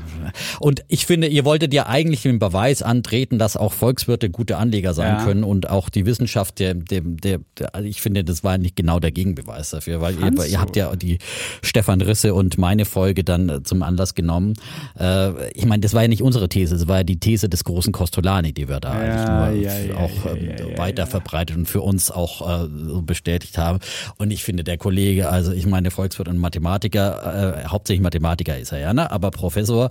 Und 0.61 0.83
ich 0.89 1.07
finde, 1.07 1.27
ihr 1.27 1.45
wolltet 1.45 1.73
ja 1.75 1.87
eigentlich 1.87 2.23
den 2.23 2.39
Beweis 2.39 2.83
antreten, 2.83 3.39
dass 3.39 3.57
auch 3.57 3.73
Volkswirte 3.73 4.31
gute 4.31 4.57
Anleger 4.57 4.95
sein 4.95 5.19
Ja. 5.19 5.25
können 5.25 5.45
und 5.45 5.71
auch 5.71 5.89
die 5.89 6.07
Wissenschaft, 6.07 6.59
der, 6.59 6.75
der, 6.75 7.03
der, 7.03 7.41
der, 7.59 7.75
also 7.75 7.89
ich 7.89 8.01
finde, 8.01 8.25
das 8.25 8.45
war 8.45 8.59
nicht 8.59 8.77
genau 8.77 9.01
der 9.01 9.13
Gegenbeweis 9.13 9.71
dafür, 9.71 10.01
weil 10.01 10.15
ihr, 10.19 10.45
ihr 10.47 10.61
habt 10.61 10.77
ja 10.77 10.95
die 10.97 11.19
Stefan 11.63 12.01
Risse 12.01 12.35
und 12.35 12.59
meine 12.59 12.85
Folge 12.85 13.25
dann 13.25 13.49
äh, 13.49 13.63
zum 13.63 13.83
Anlass 13.83 14.15
genommen. 14.15 14.55
Äh, 14.99 15.51
ich 15.53 15.67
meine, 15.67 15.81
das 15.81 15.95
war 15.95 16.03
ja 16.03 16.09
nicht 16.09 16.23
unsere 16.23 16.49
These, 16.49 16.77
das 16.77 16.89
war 16.89 16.99
ja 16.99 17.05
die 17.05 17.19
These 17.19 17.49
des 17.49 17.65
großen 17.65 17.93
Costolani, 17.93 18.53
die 18.53 18.69
wir 18.69 18.81
da 18.81 18.95
Ja, 18.95 19.45
eigentlich 19.45 19.89
nur 19.89 19.97
ja, 19.97 19.97
auch 19.97 20.71
ja, 20.71 20.79
weiter 20.79 21.07
verbreitet 21.07 21.57
und 21.57 21.67
für 21.67 21.81
uns 21.83 22.11
auch 22.11 22.65
äh, 22.65 22.69
so 22.87 23.03
bestätigt 23.03 23.59
haben. 23.59 23.79
Und 24.19 24.31
ich 24.31 24.45
finde, 24.45 24.65
der 24.65 24.79
Kollege, 24.79 25.29
also 25.29 25.53
ich 25.53 25.67
meine, 25.67 25.91
Volkswirt 25.91 26.29
und 26.29 26.39
Mathematiker, 26.39 27.65
äh, 27.65 27.69
hauptsächlich 27.69 28.03
Mathematiker 28.03 28.59
ist 28.59 28.73
er 28.73 28.79
ja, 28.79 28.95
ne? 28.95 29.11
aber 29.11 29.31
Professor. 29.31 29.91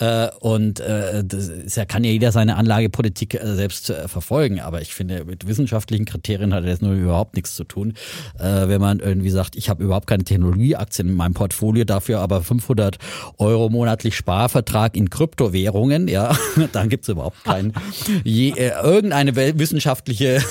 Äh, 0.00 0.28
und 0.40 0.80
äh, 0.80 1.22
das 1.24 1.76
ja, 1.76 1.84
kann 1.84 2.04
ja 2.04 2.10
jeder 2.10 2.32
seine 2.32 2.56
Anlagepolitik 2.56 3.34
äh, 3.34 3.54
selbst 3.54 3.90
äh, 3.90 4.08
verfolgen. 4.08 4.60
Aber 4.60 4.80
ich 4.80 4.94
finde, 4.94 5.24
mit 5.24 5.46
wissenschaftlichen 5.46 6.06
Kriterien 6.06 6.54
hat 6.54 6.66
das 6.66 6.80
nur 6.80 6.94
überhaupt 6.94 7.36
nichts 7.36 7.54
zu 7.54 7.64
tun. 7.64 7.94
Wenn 8.38 8.80
man 8.80 9.00
irgendwie 9.00 9.30
sagt, 9.30 9.56
ich 9.56 9.68
habe 9.68 9.82
überhaupt 9.82 10.06
keine 10.06 10.24
Technologieaktien 10.24 11.08
in 11.08 11.14
meinem 11.14 11.34
Portfolio, 11.34 11.84
dafür 11.84 12.20
aber 12.20 12.42
500 12.42 12.96
Euro 13.38 13.68
monatlich 13.68 14.16
Sparvertrag 14.16 14.96
in 14.96 15.10
Kryptowährungen, 15.10 16.08
ja, 16.08 16.36
dann 16.72 16.88
gibt's 16.88 17.08
überhaupt 17.08 17.44
keinen 17.44 17.72
je, 18.24 18.54
irgendeine 18.82 19.36
wissenschaftliche 19.58 20.42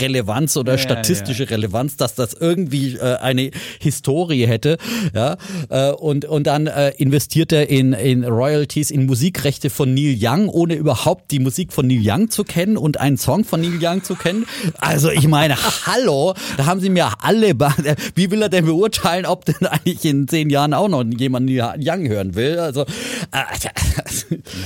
Relevanz 0.00 0.56
oder 0.56 0.72
Ja, 0.72 0.78
statistische 0.78 1.48
Relevanz, 1.48 1.96
dass 1.96 2.14
das 2.14 2.34
irgendwie 2.34 2.98
eine 3.00 3.50
Historie 3.80 4.46
hätte, 4.46 4.78
ja, 5.14 5.36
und 5.94 6.24
und 6.24 6.46
dann 6.46 6.66
investiert 6.96 7.52
er 7.52 7.68
in 7.68 7.92
in 7.92 8.24
Royalties, 8.58 8.90
in 8.90 9.06
Musikrechte 9.06 9.70
von 9.70 9.94
Neil 9.94 10.16
Young, 10.20 10.48
ohne 10.48 10.74
überhaupt 10.74 11.30
die 11.30 11.38
Musik 11.38 11.72
von 11.72 11.86
Neil 11.86 12.00
Young 12.02 12.30
zu 12.30 12.44
kennen 12.44 12.76
und 12.76 12.98
einen 12.98 13.16
Song 13.16 13.44
von 13.44 13.60
Neil 13.60 13.78
Young 13.80 14.02
zu 14.02 14.14
kennen. 14.14 14.46
Also 14.78 15.10
ich 15.10 15.28
meine, 15.28 15.56
hallo, 15.86 16.34
da 16.56 16.66
haben 16.66 16.80
sie 16.80 16.90
mir 16.90 17.08
alle, 17.22 17.54
wie 18.14 18.30
will 18.30 18.42
er 18.42 18.48
denn 18.48 18.66
beurteilen, 18.66 19.26
ob 19.26 19.44
denn 19.44 19.66
eigentlich 19.66 20.04
in 20.04 20.26
zehn 20.26 20.50
Jahren 20.50 20.74
auch 20.74 20.88
noch 20.88 21.04
jemand 21.04 21.46
Neil 21.46 21.76
Young 21.78 22.08
hören 22.08 22.34
will? 22.34 22.58
Also, 22.58 22.82
äh, 22.82 23.44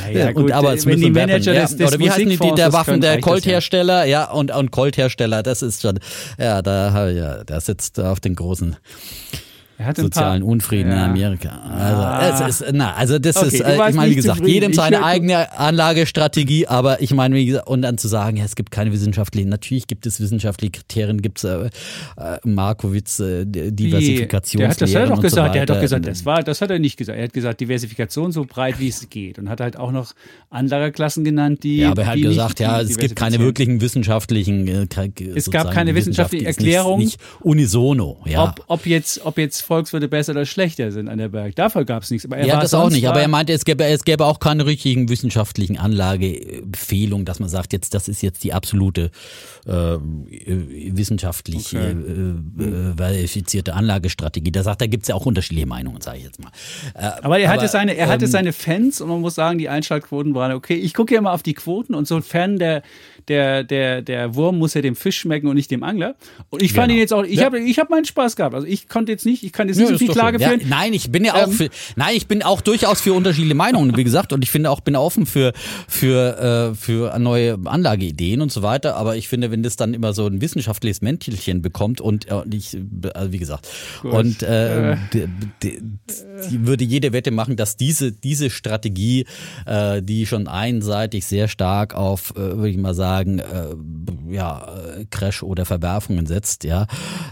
Naja, 0.06 0.28
und 0.28 0.34
gut, 0.34 0.52
aber 0.52 0.72
äh, 0.72 0.76
es 0.76 0.86
müssen 0.86 1.12
Manager 1.12 1.52
des 1.52 1.74
oder 1.74 1.98
wie 1.98 2.10
heißen 2.10 2.28
die, 2.28 2.38
die 2.38 2.54
der 2.54 2.72
Waffen, 2.72 3.00
der 3.00 3.14
ja. 3.14 3.20
Colthersteller, 3.20 4.04
ja, 4.04 4.30
und, 4.30 4.50
und 4.50 4.70
Colthersteller, 4.70 5.42
das 5.42 5.62
ist 5.62 5.82
schon, 5.82 5.98
ja, 6.38 6.62
da, 6.62 7.10
ja, 7.10 7.44
der 7.44 7.60
sitzt 7.60 8.00
auf 8.00 8.20
den 8.20 8.34
großen 8.34 8.76
sozialen 9.96 10.42
Unfrieden 10.42 10.90
in 10.92 10.96
Ja. 10.98 11.04
Amerika. 11.06 11.48
Also, 11.50 12.02
Ah. 12.02 12.48
es 12.48 12.60
ist, 12.60 12.72
na, 12.72 12.94
also 12.94 13.18
das 13.18 13.36
Okay, 13.36 13.46
ist, 13.48 13.60
äh, 13.60 13.72
ich 13.88 13.94
meine, 13.94 14.10
wie 14.10 14.14
gesagt, 14.16 14.38
zufrieden. 14.38 14.54
jedem 14.54 14.72
seine 14.74 15.04
eigene 15.04 15.52
Anlagestrategie, 15.58 16.66
aber 16.66 17.00
ich 17.02 17.12
meine, 17.14 17.34
wie 17.34 17.46
gesagt, 17.46 17.66
und 17.68 17.82
dann 17.82 17.98
zu 17.98 18.08
sagen, 18.08 18.36
ja, 18.36 18.44
es 18.44 18.56
gibt 18.56 18.70
keine 18.70 18.92
wissenschaftlichen, 18.92 19.48
natürlich 19.48 19.86
gibt 19.86 20.06
es 20.06 20.20
wissenschaftliche 20.20 20.72
Kriterien, 20.72 21.20
gibt 21.22 21.38
es 21.38 21.44
äh, 21.44 21.66
äh, 22.16 22.38
Markowitz, 22.44 23.20
äh? 23.20 23.44
Diversifikation. 23.46 24.60
Der 24.60 24.68
hat, 24.70 24.80
das 24.80 24.94
hat 24.94 25.02
er 25.02 25.06
doch 25.08 25.20
gesagt. 25.20 25.48
so 25.48 25.52
der 25.52 25.62
hat 25.62 25.70
doch 25.70 25.80
gesagt, 25.80 26.06
das 26.06 26.24
war, 26.24 26.42
das 26.42 26.60
hat 26.60 26.70
er 26.70 26.78
nicht 26.78 26.96
gesagt. 26.96 27.18
Er 27.18 27.24
hat 27.24 27.32
gesagt, 27.32 27.60
Diversifikation 27.60 28.32
so 28.32 28.44
breit 28.44 28.78
wie 28.78 28.88
es 28.88 29.08
geht 29.10 29.38
und 29.38 29.48
hat 29.48 29.60
halt 29.60 29.76
auch 29.76 29.92
noch 29.92 30.12
Anlageklassen 30.50 31.24
genannt, 31.24 31.62
die. 31.64 31.78
Ja, 31.78 31.90
aber 31.90 32.02
er 32.02 32.08
hat 32.08 32.20
gesagt, 32.20 32.60
ja, 32.60 32.80
es 32.80 32.96
gibt 32.98 33.16
keine 33.16 33.38
wirklichen 33.38 33.80
wissenschaftlichen. 33.80 34.68
Äh, 34.68 34.86
Es 35.34 35.50
gab 35.50 35.70
keine 35.70 35.94
wissenschaftliche 35.94 36.46
Erklärung. 36.46 36.98
Nicht, 36.98 37.18
nicht 37.18 37.20
unisono, 37.40 38.18
ja. 38.26 38.44
Ob, 38.44 38.64
ob, 38.68 38.86
jetzt, 38.86 39.24
ob 39.24 39.38
jetzt 39.38 39.62
Volkswirte 39.72 40.06
besser 40.08 40.32
oder 40.32 40.44
schlechter 40.44 40.92
sind 40.92 41.08
an 41.08 41.16
der 41.16 41.30
Berg. 41.30 41.56
Dafür 41.56 41.86
gab 41.86 42.02
es 42.02 42.10
nichts. 42.10 42.26
Aber 42.26 42.36
er 42.36 42.46
ja, 42.46 42.60
das 42.60 42.74
auch 42.74 42.90
nicht. 42.90 43.08
Aber 43.08 43.22
er 43.22 43.28
meinte, 43.28 43.54
es 43.54 43.64
gäbe, 43.64 43.84
es 43.86 44.04
gäbe 44.04 44.26
auch 44.26 44.38
keine 44.38 44.66
richtigen 44.66 45.08
wissenschaftlichen 45.08 45.78
Anlageempfehlungen, 45.78 47.24
dass 47.24 47.40
man 47.40 47.48
sagt, 47.48 47.72
jetzt 47.72 47.94
das 47.94 48.06
ist 48.08 48.22
jetzt 48.22 48.44
die 48.44 48.52
absolute 48.52 49.10
äh, 49.66 49.96
wissenschaftlich 50.94 51.74
Okay. 51.74 51.92
äh, 52.58 52.64
äh, 52.64 52.96
verifizierte 52.96 53.72
Anlagestrategie. 53.72 54.52
Da 54.52 54.62
sagt, 54.62 54.82
da 54.82 54.86
gibt's 54.86 55.08
ja 55.08 55.14
auch 55.14 55.24
unterschiedliche 55.24 55.66
Meinungen, 55.66 56.02
sage 56.02 56.18
ich 56.18 56.24
jetzt 56.24 56.42
mal. 56.42 56.50
Äh, 56.94 57.22
Aber 57.22 57.38
er 57.38 57.48
hatte, 57.48 57.68
seine, 57.68 57.96
er 57.96 58.08
hatte 58.08 58.26
ähm, 58.26 58.30
seine 58.30 58.52
Fans 58.52 59.00
und 59.00 59.08
man 59.08 59.22
muss 59.22 59.34
sagen, 59.34 59.58
die 59.58 59.70
Einschaltquoten 59.70 60.34
waren 60.34 60.52
okay. 60.52 60.74
Ich 60.74 60.92
gucke 60.92 61.14
ja 61.14 61.20
mal 61.22 61.32
auf 61.32 61.42
die 61.42 61.54
Quoten 61.54 61.94
und 61.94 62.06
so 62.06 62.16
ein 62.16 62.22
Fan 62.22 62.58
der, 62.58 62.82
der, 63.28 63.64
der, 63.64 64.02
der 64.02 64.34
Wurm 64.34 64.58
muss 64.58 64.74
ja 64.74 64.82
dem 64.82 64.96
Fisch 64.96 65.18
schmecken 65.20 65.46
und 65.48 65.54
nicht 65.56 65.70
dem 65.70 65.82
Angler. 65.82 66.14
Und 66.50 66.62
ich 66.62 66.72
fand 66.72 66.88
Genau. 66.88 66.94
ihn 66.96 67.00
jetzt 67.00 67.12
auch, 67.12 67.24
ich 67.24 67.38
Ja. 67.40 67.44
habe 67.46 67.60
ich 67.60 67.78
hab 67.78 67.90
meinen 67.90 68.04
Spaß 68.04 68.36
gehabt. 68.36 68.54
Also 68.54 68.66
ich 68.66 68.88
konnte 68.88 69.12
jetzt 69.12 69.24
nicht, 69.26 69.42
ich 69.44 69.52
kann 69.52 69.68
jetzt 69.68 69.78
nicht 69.78 69.90
ist 69.90 70.00
die 70.00 70.06
doch 70.06 70.14
Klage 70.14 70.38
schön. 70.38 70.48
führen. 70.48 70.60
Ja, 70.62 70.66
nein, 70.68 70.92
ich 70.94 71.10
bin 71.10 71.24
ja 71.24 71.34
auch 71.34 71.46
Ähm, 71.46 71.52
für, 71.52 71.68
nein, 71.96 72.14
ich 72.16 72.26
bin 72.26 72.42
auch 72.42 72.60
durchaus 72.60 73.00
für 73.00 73.12
unterschiedliche 73.12 73.54
Meinungen, 73.54 73.96
wie 73.96 74.04
gesagt, 74.04 74.32
und 74.32 74.42
ich 74.42 74.50
finde 74.50 74.70
auch, 74.70 74.80
bin 74.80 74.96
offen 74.96 75.26
für, 75.26 75.52
für, 75.88 76.70
äh, 76.72 76.74
für 76.74 77.18
neue 77.18 77.58
Anlageideen 77.64 78.40
und 78.40 78.50
so 78.52 78.62
weiter, 78.62 78.96
aber 78.96 79.16
ich 79.16 79.28
finde, 79.28 79.50
wenn 79.50 79.62
das 79.62 79.76
dann 79.76 79.94
immer 79.94 80.12
so 80.12 80.26
ein 80.26 80.40
wissenschaftliches 80.40 81.00
Mäntelchen 81.02 81.62
bekommt 81.62 82.00
und, 82.00 82.28
äh, 82.30 82.42
ich, 82.52 82.76
also 83.14 83.32
wie 83.32 83.38
gesagt, 83.38 83.68
und 84.02 84.42
äh, 84.42 84.96
die 85.62 86.66
würde 86.66 86.84
jede 86.84 87.12
Wette 87.12 87.30
machen, 87.30 87.56
dass 87.56 87.76
diese, 87.76 88.12
diese 88.12 88.50
Strategie, 88.50 89.26
äh, 89.66 90.02
die 90.02 90.26
schon 90.26 90.48
einseitig 90.48 91.24
sehr 91.26 91.48
stark 91.48 91.94
auf, 91.94 92.30
äh, 92.36 92.40
würde 92.56 92.70
ich 92.70 92.76
mal 92.76 92.94
sagen, 92.94 93.11
äh, 93.20 94.32
ja, 94.32 94.66
äh, 94.98 95.04
Crash 95.10 95.42
oder 95.42 95.64
Verwerfungen 95.64 96.26
setzt, 96.26 96.64
ja, 96.64 96.86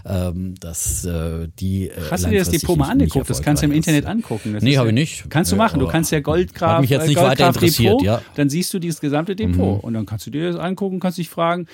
ähm, 0.05 0.55
dass 0.59 1.03
äh, 1.05 1.47
die 1.59 1.89
äh, 1.89 1.93
Hast 2.09 2.25
du 2.25 2.29
dir 2.29 2.39
das 2.39 2.49
Depot 2.49 2.77
mal 2.77 2.89
angeguckt? 2.89 3.29
Das 3.29 3.41
kannst 3.41 3.63
du 3.63 3.65
im 3.67 3.71
Internet 3.71 4.05
angucken. 4.05 4.53
Das 4.53 4.63
Nee, 4.63 4.77
habe 4.77 4.89
ich 4.89 4.93
nicht. 4.93 5.29
Kannst 5.29 5.51
du 5.51 5.55
Ja, 5.55 5.63
machen. 5.63 5.79
Du 5.79 5.87
kannst 5.87 6.11
ja 6.11 6.19
Goldgraf, 6.19 6.81
mich 6.81 6.89
jetzt 6.89 7.05
äh, 7.05 7.07
nicht 7.07 7.17
weiter 7.17 7.27
Goldgraf 7.27 7.55
interessiert, 7.55 7.93
Depot, 7.93 8.05
ja. 8.05 8.17
Mhm. 8.17 8.21
dann 8.35 8.49
siehst 8.49 8.73
du 8.73 8.79
dieses 8.79 9.01
gesamte 9.01 9.35
Depot 9.35 9.83
und 9.83 9.93
dann 9.93 10.05
kannst 10.05 10.25
du 10.27 10.31
dir 10.31 10.51
das 10.51 10.59
angucken, 10.59 10.99
kannst 10.99 11.17
dich 11.17 11.29
fragen. 11.29 11.67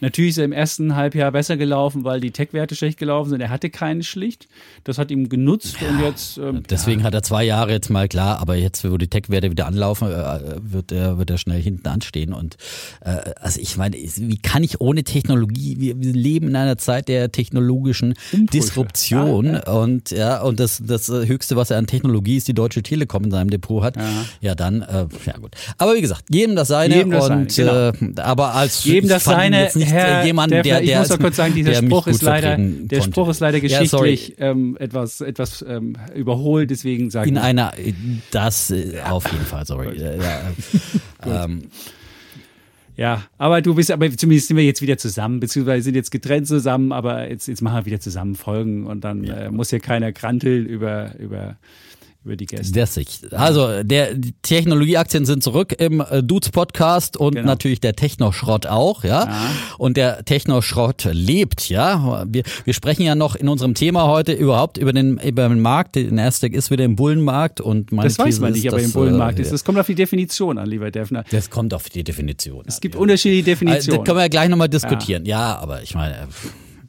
Natürlich 0.00 0.30
ist 0.30 0.38
er 0.38 0.44
im 0.44 0.52
ersten 0.52 0.94
Halbjahr 0.94 1.32
besser 1.32 1.56
gelaufen, 1.56 2.04
weil 2.04 2.20
die 2.20 2.30
Tech-Werte 2.30 2.74
schlecht 2.74 2.98
gelaufen 2.98 3.30
sind. 3.30 3.40
Er 3.40 3.50
hatte 3.50 3.70
keine 3.70 4.02
schlicht. 4.02 4.46
Das 4.84 4.98
hat 4.98 5.10
ihm 5.10 5.28
genutzt 5.28 5.76
und 5.88 6.02
jetzt. 6.02 6.38
Ähm, 6.38 6.62
Deswegen 6.68 7.02
hat 7.02 7.14
er 7.14 7.22
zwei 7.22 7.44
Jahre 7.44 7.72
jetzt 7.72 7.88
mal 7.88 8.08
klar, 8.08 8.38
aber 8.40 8.56
jetzt, 8.56 8.84
wo 8.88 8.96
die 8.98 9.08
Tech-Werte 9.08 9.50
wieder 9.50 9.66
anlaufen, 9.66 10.08
äh, 10.08 10.56
wird 10.60 10.92
er, 10.92 11.18
wird 11.18 11.30
er 11.30 11.38
schnell 11.38 11.62
hinten 11.62 11.88
anstehen. 11.88 12.32
Und 12.32 12.56
äh, 13.00 13.16
also 13.40 13.60
ich 13.60 13.76
meine, 13.76 13.96
wie 13.96 14.38
kann 14.38 14.62
ich 14.62 14.80
ohne 14.80 15.04
Technologie, 15.04 15.76
wir, 15.78 16.00
wir 16.00 16.12
leben 16.12 16.48
in 16.48 16.56
einer 16.56 16.76
Zeit 16.76 17.08
der 17.08 17.32
technologischen 17.32 18.14
Disruption 18.32 19.56
und 19.56 20.10
ja, 20.10 20.40
und 20.42 20.60
das, 20.60 20.82
das 20.84 21.08
Höchste, 21.08 21.56
was 21.56 21.70
er 21.70 21.78
an 21.78 21.86
Technologie 21.86 22.36
ist, 22.36 22.48
die 22.48 22.54
Deutsche 22.54 22.82
Telekom 22.82 23.24
in 23.24 23.30
seinem 23.30 23.50
Depot 23.50 23.82
hat. 23.82 23.96
Ja, 24.40 24.54
dann, 24.54 24.82
äh, 24.82 25.06
ja 25.24 25.38
gut. 25.38 25.52
Aber 25.78 25.94
wie 25.94 26.00
gesagt, 26.00 26.24
jedem 26.30 26.56
das 26.56 26.68
seine 26.68 26.96
Jedem 26.96 27.10
das 27.10 27.30
und 27.30 27.52
seine, 27.52 27.92
äh, 28.00 28.20
aber 28.20 28.54
als 28.54 28.84
Jedem 28.84 29.08
das 29.08 29.24
seine, 29.24 29.70
nicht, 29.86 29.94
Herr 29.94 30.22
äh, 30.22 30.26
jemand, 30.26 30.52
Deffler, 30.52 30.62
der, 30.62 30.80
der 30.82 30.92
ich 30.92 30.98
muss 30.98 31.08
doch 31.08 31.18
kurz 31.18 31.36
sagen, 31.36 31.54
dieser 31.54 31.70
der 31.72 31.86
Spruch 31.86 32.06
ist 32.06 32.22
leider, 32.22 32.56
der 32.56 32.98
konnte. 32.98 33.02
Spruch 33.02 33.28
ist 33.28 33.40
leider 33.40 33.58
Ja, 33.58 33.62
geschichtlich 33.80 34.34
ähm, 34.38 34.76
etwas, 34.78 35.20
etwas 35.20 35.64
ähm, 35.66 35.96
überholt, 36.14 36.70
deswegen 36.70 37.10
sage 37.10 37.28
In 37.28 37.36
ich. 37.36 37.42
einer, 37.42 37.72
das 38.30 38.70
äh, 38.70 39.00
auf 39.08 39.30
jeden 39.30 39.44
Fall, 39.46 39.66
sorry. 39.66 39.98
Ja, 39.98 40.14
ja, 40.14 40.40
ähm, 41.44 41.62
Ja, 42.96 43.24
aber 43.36 43.60
du 43.60 43.74
bist, 43.74 43.90
aber 43.90 44.10
zumindest 44.16 44.48
sind 44.48 44.56
wir 44.56 44.64
jetzt 44.64 44.80
wieder 44.80 44.96
zusammen, 44.96 45.38
beziehungsweise 45.40 45.82
sind 45.82 45.94
jetzt 45.96 46.10
getrennt 46.10 46.46
zusammen, 46.46 46.92
aber 46.92 47.28
jetzt, 47.28 47.46
jetzt 47.46 47.60
machen 47.60 47.76
wir 47.76 47.86
wieder 47.86 48.00
zusammen 48.00 48.34
Folgen 48.36 48.86
und 48.86 49.04
dann 49.04 49.24
äh, 49.24 49.50
muss 49.50 49.70
hier 49.70 49.80
keiner 49.80 50.12
kranteln 50.12 50.64
über, 50.66 51.12
über 51.18 51.56
über 52.26 52.36
die 52.36 52.46
Gäste. 52.46 52.72
Der 52.72 52.86
Sicht. 52.86 53.32
Also 53.32 53.82
der 53.82 54.14
die 54.14 54.34
Technologieaktien 54.42 55.24
sind 55.24 55.42
zurück 55.42 55.72
im 55.78 56.00
äh, 56.00 56.22
Dudes 56.22 56.50
Podcast 56.50 57.16
und 57.16 57.34
Genau. 57.36 57.46
natürlich 57.46 57.80
der 57.80 57.94
Technoschrott 57.96 58.66
auch, 58.66 59.04
ja? 59.04 59.24
Ja. 59.26 59.50
Und 59.78 59.96
der 59.96 60.24
Technoschrott 60.24 61.08
lebt, 61.12 61.68
ja. 61.68 62.24
Wir, 62.28 62.42
wir 62.64 62.74
sprechen 62.74 63.02
ja 63.02 63.14
noch 63.14 63.34
in 63.36 63.48
unserem 63.48 63.74
Thema 63.74 64.06
heute 64.08 64.32
überhaupt 64.32 64.76
über 64.78 64.92
den 64.92 65.18
über 65.18 65.48
den 65.48 65.60
Markt. 65.60 65.94
Der 65.96 66.10
Nasdaq 66.12 66.52
ist 66.52 66.70
wieder 66.70 66.84
im 66.84 66.96
Bullenmarkt 66.96 67.60
und 67.60 67.92
meine 67.92 68.08
Das 68.08 68.18
weiß 68.18 68.40
man 68.40 68.50
ist, 68.52 68.56
nicht, 68.56 68.68
aber 68.68 68.78
dass, 68.78 68.86
im 68.86 68.92
Bullenmarkt 68.92 69.38
äh, 69.38 69.42
ist. 69.42 69.52
Das 69.52 69.64
kommt 69.64 69.78
auf 69.78 69.86
die 69.86 69.94
Definition 69.94 70.58
an, 70.58 70.68
lieber 70.68 70.90
Defner. 70.90 71.24
Das 71.30 71.48
kommt 71.50 71.72
auf 71.74 71.88
die 71.88 72.02
Definition. 72.04 72.64
Es 72.66 72.80
gibt 72.80 72.96
unterschiedliche 72.96 73.42
Das 73.42 73.58
Definitionen. 73.60 74.04
können 74.04 74.18
wir 74.18 74.22
ja 74.22 74.28
gleich 74.28 74.48
nochmal 74.48 74.68
diskutieren. 74.68 75.24
Ja. 75.24 75.56
aber 75.58 75.82
ich 75.82 75.94
meine, 75.94 76.26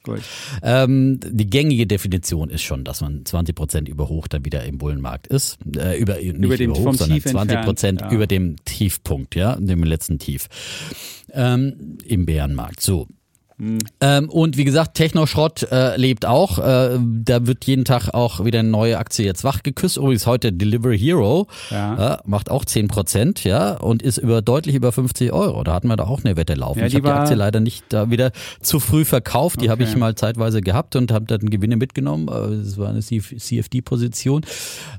Gut. 0.07 0.21
ähm, 0.63 1.19
die 1.23 1.49
gängige 1.49 1.85
Definition 1.85 2.49
ist 2.49 2.63
schon, 2.63 2.83
dass 2.83 3.01
man 3.01 3.25
20 3.25 3.55
Prozent 3.55 3.89
über 3.89 4.09
hoch 4.09 4.27
dann 4.27 4.43
wieder 4.45 4.63
im 4.65 4.77
Bullenmarkt 4.79 5.27
ist. 5.27 5.57
Äh, 5.77 5.99
über, 5.99 6.15
nicht 6.15 6.35
Über 6.37 6.57
dem- 6.57 6.71
über 6.71 6.79
hoch, 6.79 6.93
sondern 6.95 7.19
Tief 7.19 7.25
20 7.31 7.61
Prozent 7.61 8.01
ja. 8.01 8.11
über 8.11 8.25
dem 8.27 8.55
Tiefpunkt, 8.65 9.35
ja, 9.35 9.55
dem 9.57 9.83
letzten 9.83 10.17
Tief. 10.17 10.47
Ähm, 11.31 11.97
Im 12.05 12.25
Bärenmarkt. 12.25 12.81
So. 12.81 13.07
Hm. 13.59 13.79
Ähm, 14.01 14.29
und 14.29 14.55
wie 14.55 14.65
gesagt, 14.65 14.93
Technoschrott 14.95 15.63
äh, 15.71 15.97
lebt 15.97 16.25
auch. 16.27 16.59
Äh, 16.59 16.99
da 17.01 17.47
wird 17.47 17.65
jeden 17.65 17.85
Tag 17.85 18.13
auch 18.13 18.45
wieder 18.45 18.59
eine 18.59 18.69
neue 18.69 18.99
Aktie 18.99 19.25
jetzt 19.25 19.43
wach 19.43 19.63
geküsst. 19.63 19.97
Übrigens 19.97 20.27
heute 20.27 20.53
Delivery 20.53 20.97
Hero 20.99 21.47
Ja. 21.71 22.13
äh, 22.13 22.17
macht 22.25 22.51
auch 22.51 22.65
10 22.65 22.87
Prozent, 22.87 23.43
ja, 23.43 23.71
und 23.77 24.03
ist 24.03 24.19
über 24.19 24.43
deutlich 24.43 24.75
über 24.75 24.91
50 24.91 25.33
Euro. 25.33 25.63
Da 25.63 25.73
hatten 25.73 25.87
wir 25.87 25.95
da 25.95 26.03
auch 26.03 26.23
eine 26.23 26.37
Wette 26.37 26.53
laufen. 26.53 26.79
Ja, 26.79 26.85
ich 26.85 26.93
habe 26.95 27.07
die 27.07 27.11
Aktie 27.13 27.35
leider 27.35 27.59
nicht 27.59 27.85
da 27.89 28.11
wieder 28.11 28.31
zu 28.61 28.79
früh 28.79 29.05
verkauft. 29.05 29.59
Die 29.61 29.69
habe 29.71 29.81
Okay. 29.83 29.91
ich 29.91 29.97
mal 29.97 30.13
zeitweise 30.13 30.61
gehabt 30.61 30.95
und 30.95 31.11
habe 31.11 31.25
dann 31.25 31.49
Gewinne 31.49 31.77
mitgenommen. 31.77 32.27
Äh, 32.27 32.63
Das 32.63 32.77
war 32.77 32.89
eine 32.89 32.99
CFD-Position. 33.01 34.45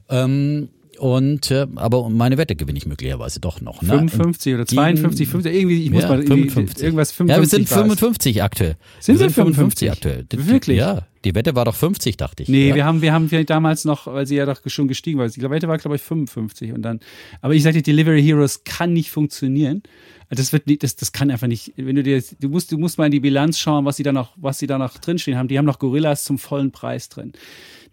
Ähm, 0.09 0.69
und 0.99 1.51
äh, 1.51 1.67
aber 1.77 2.09
meine 2.11 2.39
Wette 2.39 2.57
gewinne 2.57 2.79
ich 2.79 2.87
möglicherweise 2.87 3.41
doch 3.41 3.61
noch. 3.61 3.83
Ne? 3.83 3.89
55 3.89 4.55
oder 4.55 4.65
Gegen- 4.65 4.75
52, 4.77 5.29
50, 5.29 5.55
irgendwie, 5.55 5.85
ich 5.85 5.91
muss 5.91 6.03
ja, 6.03 6.09
mal 6.09 6.19
irgendwie, 6.23 6.49
55. 6.51 6.83
irgendwas 6.85 7.13
55 7.13 7.37
Ja, 7.37 7.41
wir 7.43 7.49
sind 7.49 7.71
war's. 7.71 7.81
55 7.81 8.43
aktuell. 8.43 8.77
Sind 9.01 9.21
wir 9.21 9.31
55? 9.31 9.91
aktuell. 9.91 10.25
Die- 10.25 10.37
die- 10.37 10.47
Wirklich? 10.49 10.79
Ja, 10.79 11.07
die 11.25 11.35
Wette 11.35 11.55
war 11.55 11.65
doch 11.65 11.75
50, 11.75 12.17
dachte 12.17 12.43
ich. 12.45 12.49
Nee, 12.49 12.69
ja. 12.71 12.75
wir 12.75 12.85
haben, 12.85 13.03
wir 13.03 13.13
haben 13.13 13.29
vielleicht 13.29 13.51
damals 13.51 13.85
noch, 13.85 14.07
weil 14.07 14.27
sie 14.27 14.37
ja 14.37 14.47
doch 14.47 14.61
schon 14.67 14.89
gestiegen 14.89 15.19
war. 15.19 15.29
Die 15.29 15.41
Wette 15.43 15.69
war, 15.69 15.79
glaube 15.79 15.97
ich, 15.97 16.03
55 16.03 16.73
und 16.73 16.83
dann, 16.83 17.01
aber 17.41 17.55
ich 17.55 17.63
sagte, 17.63 17.83
Delivery 17.83 18.23
Heroes 18.23 18.65
kann 18.65 18.93
nicht 18.93 19.11
funktionieren. 19.11 19.83
Das 20.31 20.53
wird 20.53 20.67
nicht, 20.67 20.83
das, 20.83 20.95
das 20.95 21.13
kann 21.13 21.31
einfach 21.31 21.47
nicht. 21.47 21.73
Wenn 21.77 21.97
du 21.97 22.03
dir, 22.03 22.23
du 22.41 22.49
musst, 22.51 22.71
du 22.71 22.77
musst 22.77 22.99
mal 22.99 23.07
in 23.07 23.13
die 23.13 23.21
Bilanz 23.21 23.59
schauen, 23.59 23.87
was 23.87 23.97
sie 23.97 24.03
da 24.03 24.13
noch, 24.13 24.33
was 24.37 24.59
sie 24.59 24.67
da 24.67 24.77
noch 24.77 24.99
drinstehen 24.99 25.39
haben. 25.39 25.49
Die 25.49 25.57
haben 25.57 25.65
noch 25.65 25.79
Gorillas 25.79 26.25
zum 26.25 26.39
vollen 26.39 26.71
Preis 26.71 27.09
drin. 27.09 27.33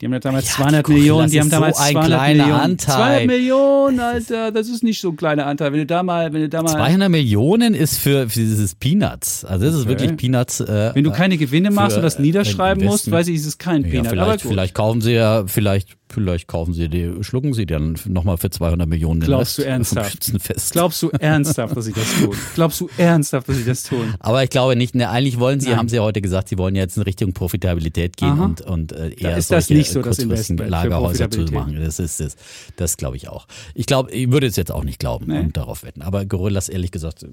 Die 0.02 0.06
haben 0.06 0.14
ja 0.14 0.20
damals 0.20 0.46
Ja, 0.46 0.52
die 0.56 0.62
200 0.62 0.84
Gorillas 0.84 1.02
Millionen, 1.06 1.32
die 1.32 1.40
haben 1.40 1.50
damals 1.50 1.78
so 1.78 1.84
ein 1.84 1.92
200 1.94 2.08
kleiner 2.10 2.44
Millionen. 2.44 2.62
Anteil. 2.62 2.96
200 2.96 3.28
Millionen, 3.28 4.00
Alter, 4.00 4.52
das 4.52 4.68
ist 4.70 4.84
nicht 4.84 5.00
so 5.02 5.10
ein 5.10 5.16
kleiner 5.16 5.46
Anteil. 5.46 5.72
Wenn 5.72 5.80
du 5.80 5.86
da 5.86 6.04
mal, 6.04 6.34
wenn 6.34 6.42
du 6.42 6.50
da 6.50 6.62
mal, 6.64 6.70
200 6.72 7.10
Millionen 7.10 7.74
ist 7.74 7.98
für, 7.98 8.30
für 8.30 8.40
dieses 8.40 8.76
Peanuts. 8.76 9.46
Also 9.46 9.66
das 9.66 9.76
ist 9.76 9.82
Okay. 9.82 9.90
wirklich 9.90 10.18
Peanuts. 10.18 10.60
Äh, 10.60 10.92
wenn 10.94 11.04
du 11.04 11.12
keine 11.12 11.38
Gewinne 11.38 11.72
machst 11.72 11.96
und 11.98 12.04
das 12.04 12.16
äh, 12.16 12.22
niederschreiben 12.22 12.84
musst, 12.84 13.10
weiß 13.10 13.28
ich, 13.30 13.36
ist 13.36 13.46
es 13.46 13.58
kein 13.58 13.84
ja, 13.84 13.90
Peanut. 13.90 14.08
aber 14.18 14.26
vielleicht, 14.32 14.42
vielleicht 14.42 14.74
kaufen 14.76 15.02
sie 15.02 15.12
ja, 15.14 15.46
vielleicht, 15.48 15.96
vielleicht 16.10 16.48
kaufen 16.48 16.74
sie 16.74 16.88
die, 16.90 17.12
schlucken 17.22 17.54
sie 17.54 17.66
dann 17.66 17.98
nochmal 18.06 18.38
für 18.38 18.50
200 18.50 18.88
Millionen 18.88 19.20
den 19.22 19.28
Glaubst 19.28 19.58
du 19.58 19.64
ernsthaft? 19.64 20.32
Glaubst 20.72 21.02
du 21.02 21.10
ernsthaft, 21.20 21.76
dass 21.76 21.86
sie 21.86 21.94
das 21.94 22.22
tun? 22.22 22.36
Glaubst 22.56 22.80
du 22.82 22.90
ernsthaft, 22.98 23.50
dass 23.50 23.58
sie 23.58 23.66
das 23.66 23.84
tun? 23.84 24.14
Aber 24.20 24.44
ich 24.44 24.50
glaube 24.50 24.76
nicht, 24.76 24.96
ne, 24.96 25.10
eigentlich 25.10 25.40
wollen 25.40 25.60
sie, 25.60 25.70
Nein. 25.70 25.78
haben 25.80 25.90
sie 25.90 25.98
ja 25.98 26.04
heute 26.04 26.22
gesagt, 26.22 26.50
sie 26.50 26.58
wollen 26.58 26.76
jetzt 26.76 26.98
in 26.98 27.04
Richtung 27.04 27.34
Profitabilität 27.34 28.18
gehen 28.18 28.30
Aha. 28.30 28.46
und, 28.46 28.62
und 28.62 28.92
äh, 28.92 29.10
eher 29.16 29.38
ist 29.38 29.52
das 29.52 29.70
nicht 29.70 29.90
so 29.90 30.02
das 30.02 30.20
Investment 30.20 30.70
Lagerhäuser 30.70 31.30
zu 31.30 31.42
machen. 31.46 31.76
Das 31.82 32.00
ist 32.00 32.20
das, 32.20 32.36
das 32.76 32.98
glaube 32.98 33.18
ich 33.18 33.30
auch. 33.30 33.48
Ich 33.74 33.86
glaube, 33.86 34.12
ich 34.12 34.32
würde 34.32 34.48
es 34.48 34.56
jetzt 34.56 34.72
auch 34.72 34.84
nicht 34.84 35.00
glauben 35.00 35.26
Nee. 35.28 35.40
und 35.40 35.58
darauf 35.58 35.84
wetten. 35.84 36.02
Aber 36.02 36.26
Gorillas 36.26 36.70
ehrlich 36.70 36.92
gesagt 36.92 37.26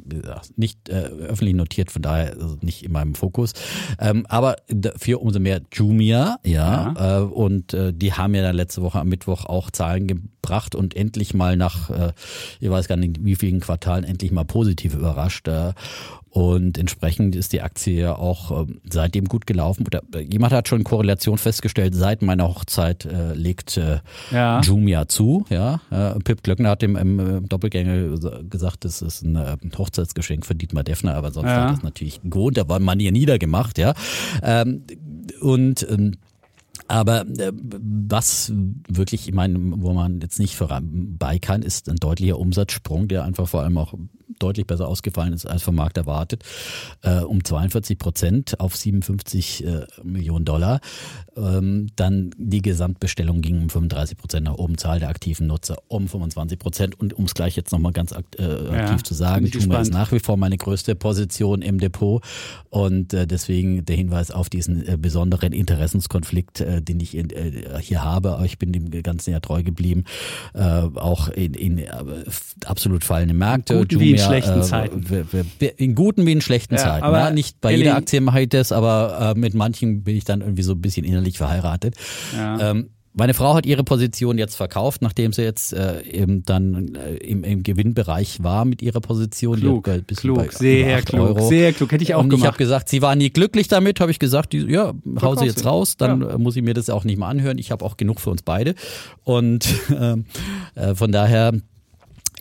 nicht 0.56 0.88
äh, 0.88 1.02
öffentlich 1.28 1.54
notiert, 1.54 1.90
von 1.90 2.02
daher 2.02 2.36
nicht 2.62 2.84
in 2.84 2.92
meinem 2.92 3.14
Fokus. 3.14 3.52
Ähm, 3.98 4.24
aber 4.28 4.56
dafür 4.68 5.20
umso 5.22 5.40
mehr 5.40 5.60
Jumia, 5.72 6.38
ja, 6.44 7.18
Äh, 7.18 7.22
und 7.22 7.74
äh, 7.74 7.92
die 7.92 8.12
haben 8.12 8.34
ja 8.34 8.42
dann 8.42 8.56
letzte 8.62 8.82
Woche 8.82 9.00
am 9.00 9.08
Mittwoch 9.08 9.44
auch 9.46 9.70
Zahlen 9.70 10.06
gebracht 10.06 10.74
und 10.74 10.94
endlich 10.96 11.34
mal 11.34 11.56
nach, 11.56 11.90
äh, 11.90 12.12
ich 12.60 12.70
weiß 12.70 12.88
gar 12.88 12.96
nicht 12.96 13.24
wie 13.24 13.36
vielen 13.36 13.60
Quartalen, 13.60 14.04
endlich 14.04 14.32
mal 14.32 14.44
positiv 14.44 14.94
überrascht. 14.94 15.48
Äh, 15.48 15.72
und 16.30 16.78
entsprechend 16.78 17.36
ist 17.36 17.52
die 17.52 17.60
Aktie 17.60 18.00
ja 18.00 18.16
auch 18.16 18.62
ähm, 18.62 18.80
seitdem 18.88 19.26
gut 19.26 19.46
gelaufen. 19.46 19.84
Oder, 19.86 20.00
äh, 20.14 20.20
jemand 20.20 20.54
hat 20.54 20.66
schon 20.66 20.82
Korrelation 20.82 21.36
festgestellt, 21.36 21.94
seit 21.94 22.22
meiner 22.22 22.48
Hochzeit 22.48 23.04
äh, 23.04 23.34
legt 23.34 23.76
äh, 23.76 23.98
Ja. 24.30 24.60
Jumia 24.62 25.08
zu. 25.08 25.44
Ja, 25.50 25.80
äh, 25.90 26.18
Pip 26.20 26.42
Glöckner 26.42 26.70
hat 26.70 26.82
im, 26.84 26.96
im 26.96 27.20
äh, 27.20 27.40
Doppelgänger 27.46 28.16
gesagt, 28.48 28.86
das 28.86 29.02
ist 29.02 29.22
ein 29.22 29.36
äh, 29.36 29.56
Hochzeitsgeschenk 29.76 30.46
für 30.46 30.54
Dietmar 30.54 30.84
Defner, 30.84 31.16
aber 31.16 31.32
sonst 31.32 31.50
Ja. 31.50 31.64
hat 31.66 31.72
das 31.76 31.82
natürlich 31.82 32.22
gewohnt, 32.22 32.56
da 32.56 32.66
war 32.66 32.80
man 32.80 32.98
hier 32.98 33.12
niedergemacht, 33.12 33.76
ja. 33.76 33.92
Ähm, 34.42 34.84
und 35.42 35.86
ähm, 35.90 36.12
aber 36.92 37.22
äh, 37.38 37.52
was 37.54 38.52
wirklich, 38.86 39.26
ich 39.26 39.32
meine, 39.32 39.58
wo 39.58 39.94
man 39.94 40.20
jetzt 40.20 40.38
nicht 40.38 40.56
vorbei 40.56 41.38
kann, 41.38 41.62
ist 41.62 41.88
ein 41.88 41.96
deutlicher 41.96 42.38
Umsatzsprung, 42.38 43.08
der 43.08 43.24
einfach 43.24 43.48
vor 43.48 43.62
allem 43.62 43.78
auch 43.78 43.94
deutlich 44.42 44.66
besser 44.66 44.88
ausgefallen 44.88 45.32
ist 45.32 45.46
als 45.46 45.62
vom 45.62 45.74
Markt 45.74 45.96
erwartet, 45.96 46.44
äh, 47.02 47.20
um 47.20 47.44
42 47.44 47.98
Prozent 47.98 48.60
auf 48.60 48.76
57 48.76 49.64
äh, 49.64 49.86
Millionen 50.02 50.44
Dollar. 50.44 50.80
Ähm, 51.36 51.88
dann 51.96 52.30
die 52.36 52.60
Gesamtbestellung 52.60 53.40
ging 53.40 53.62
um 53.62 53.70
35 53.70 54.18
Prozent 54.18 54.44
nach 54.44 54.54
oben, 54.54 54.76
Zahl 54.76 55.00
der 55.00 55.08
aktiven 55.08 55.46
Nutzer 55.46 55.76
um 55.88 56.08
25 56.08 56.58
Prozent. 56.58 57.00
Und 57.00 57.14
um 57.14 57.24
es 57.24 57.34
gleich 57.34 57.56
jetzt 57.56 57.72
nochmal 57.72 57.92
ganz 57.92 58.12
akt 58.12 58.38
äh, 58.38 58.68
aktiv 58.70 59.02
zu 59.02 59.14
sagen, 59.14 59.46
Juma 59.46 59.80
ist 59.80 59.92
nach 59.92 60.12
wie 60.12 60.18
vor 60.18 60.36
meine 60.36 60.56
größte 60.56 60.94
Position 60.94 61.62
im 61.62 61.78
Depot 61.78 62.22
und 62.70 63.14
äh, 63.14 63.26
deswegen 63.26 63.84
der 63.84 63.96
Hinweis 63.96 64.30
auf 64.30 64.50
diesen 64.50 64.86
äh, 64.86 64.96
besonderen 64.96 65.52
Interessenskonflikt, 65.52 66.60
äh, 66.60 66.82
den 66.82 67.00
ich 67.00 67.16
in, 67.16 67.28
hier 67.80 68.04
habe. 68.04 68.32
Aber 68.32 68.44
ich 68.44 68.58
bin 68.58 68.72
dem 68.72 68.90
ganzen 69.02 69.30
Jahr 69.30 69.40
treu 69.40 69.62
geblieben, 69.62 70.04
auch 70.54 71.28
in, 71.28 71.54
in 71.54 71.84
absolut 72.64 73.04
fallende 73.04 73.34
Märkte. 73.34 73.78
guten 73.78 74.00
wie 74.00 74.18
in 74.36 74.42
schlechten 74.42 74.62
Zeiten. 74.62 75.10
w- 75.10 75.24
w- 75.60 75.72
In 75.76 75.94
guten 75.94 76.26
wie 76.26 76.32
in 76.32 76.40
schlechten 76.40 76.74
Ja, 76.74 76.80
Zeiten. 76.82 77.04
aber 77.04 77.18
Ja, 77.18 77.30
nicht 77.30 77.60
bei 77.60 77.74
jeder 77.74 77.96
Aktie 77.96 78.20
mache 78.20 78.42
ich 78.42 78.48
das, 78.48 78.72
aber 78.72 79.34
äh, 79.36 79.38
mit 79.38 79.54
manchen 79.54 80.02
bin 80.02 80.16
ich 80.16 80.24
dann 80.24 80.40
irgendwie 80.40 80.62
so 80.62 80.72
ein 80.72 80.80
bisschen 80.80 81.04
innerlich 81.04 81.38
verheiratet. 81.38 81.94
Ja. 82.36 82.70
Ähm, 82.70 82.90
meine 83.14 83.34
Frau 83.34 83.52
hat 83.54 83.66
ihre 83.66 83.84
Position 83.84 84.38
jetzt 84.38 84.54
verkauft, 84.54 85.02
nachdem 85.02 85.34
sie 85.34 85.42
jetzt 85.42 85.74
äh, 85.74 86.00
eben 86.04 86.44
dann 86.44 86.94
äh, 86.94 87.16
im, 87.16 87.44
im 87.44 87.62
Gewinnbereich 87.62 88.42
war 88.42 88.64
mit 88.64 88.80
ihrer 88.80 89.00
Position. 89.02 89.58
Klug, 89.60 89.84
klug, 90.16 90.50
sehr 90.54 90.96
8 90.96 91.04
klug, 91.06 91.20
Euro. 91.20 91.46
sehr 91.46 91.74
klug. 91.74 91.92
Hätte 91.92 92.04
ich 92.04 92.14
auch 92.14 92.20
Und 92.20 92.28
ich 92.28 92.32
habe 92.38 92.40
gemacht. 92.42 92.56
gesagt, 92.58 92.88
sie 92.88 93.02
war 93.02 93.14
nie 93.14 93.28
glücklich 93.28 93.68
damit, 93.68 94.00
habe 94.00 94.10
ich 94.10 94.18
gesagt, 94.18 94.54
die, 94.54 94.60
ja, 94.60 94.86
hau 94.86 94.94
Verkauf 95.18 95.38
sie 95.40 95.44
jetzt 95.44 95.58
sie. 95.58 95.66
raus, 95.66 95.98
dann 95.98 96.22
Ja. 96.22 96.30
äh, 96.30 96.38
muss 96.38 96.56
ich 96.56 96.62
mir 96.62 96.72
das 96.72 96.88
auch 96.88 97.04
nicht 97.04 97.18
mehr 97.18 97.28
anhören. 97.28 97.58
Ich 97.58 97.70
habe 97.70 97.84
auch 97.84 97.98
genug 97.98 98.18
für 98.18 98.30
uns 98.30 98.40
beide. 98.40 98.74
Und 99.24 99.68
ähm, 99.94 100.24
äh, 100.74 100.94
von 100.94 101.12
daher 101.12 101.52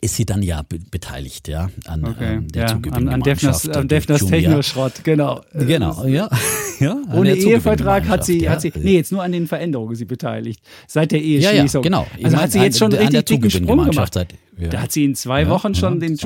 ist 0.04 0.16
sie 0.16 0.26
dann 0.26 0.42
ja 0.42 0.62
be 0.62 0.78
beteiligt, 0.90 1.46
ja, 1.48 1.70
an 1.86 2.04
Okay, 2.04 2.34
ähm, 2.34 2.48
der 2.48 2.66
ja, 2.66 2.74
an, 2.92 3.22
Defners, 3.22 3.68
an. 3.68 3.88
Technoschrott, 3.88 5.04
genau. 5.04 5.40
Äh, 5.54 5.64
Genau, 5.64 6.04
ja. 6.04 6.28
ja 6.80 6.96
Ohne 7.14 7.34
Ehevertrag 7.36 8.08
hat 8.08 8.24
sie, 8.24 8.38
Zugewinngemeinschaft, 8.40 8.50
hat 8.52 8.60
sie, 8.62 8.68
ja. 8.80 8.84
nee, 8.84 8.96
jetzt 8.96 9.12
nur 9.12 9.22
an 9.22 9.30
den 9.32 9.46
Veränderungen 9.46 9.94
sie 9.94 10.04
beteiligt. 10.04 10.60
Seit 10.88 11.12
der 11.12 11.20
Ja, 11.20 11.38
ja, 11.38 11.50
Eheschließung. 11.52 11.82
genau. 11.82 12.06
Ich 12.18 12.24
Also 12.24 12.34
meine, 12.36 12.44
hat 12.44 12.52
sie 12.52 12.58
jetzt 12.60 12.78
schon 12.78 12.92
an- 12.92 12.98
richtig 12.98 13.26
dicken 13.26 13.50
Sprung 13.50 13.84
gemacht. 13.86 14.14
seit- 14.14 14.34
ja. 14.58 14.68
Da 14.68 14.82
hat 14.82 14.92
sie 14.92 15.04
in 15.04 15.14
zwei 15.14 15.42
Ja, 15.42 15.48
Wochen 15.48 15.74
schon 15.74 15.94
ja, 15.94 16.00
den 16.00 16.16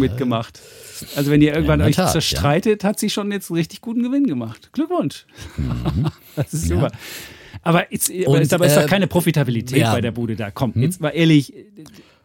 ja. 0.00 0.08
mitgemacht. 0.10 0.60
Also 1.16 1.30
wenn 1.30 1.40
ihr 1.40 1.54
irgendwann 1.54 1.80
euch 1.80 1.96
Tat, 1.96 2.06
ja. 2.08 2.12
zerstreitet, 2.12 2.84
hat 2.84 2.98
sie 2.98 3.08
schon 3.08 3.30
jetzt 3.32 3.50
einen 3.50 3.56
richtig 3.56 3.80
guten 3.80 4.02
Gewinn 4.02 4.26
gemacht. 4.26 4.68
Glückwunsch. 4.72 5.26
das 6.36 6.52
ist 6.52 6.68
super. 6.68 6.90
Aber, 7.62 7.90
jetzt, 7.92 8.10
aber, 8.10 8.18
Mhm. 8.18 8.26
Und, 8.34 8.40
ist, 8.42 8.52
aber 8.54 8.66
ist 8.66 8.76
doch 8.76 8.82
äh, 8.82 8.86
keine 8.86 9.06
Profitabilität 9.06 9.78
ja. 9.78 9.88
Hm? 9.90 9.94
bei 9.94 10.00
der 10.00 10.10
Bude 10.10 10.34
da. 10.36 10.50
Komm, 10.50 10.72
jetzt 10.74 11.00
mal 11.00 11.10
ehrlich, 11.10 11.54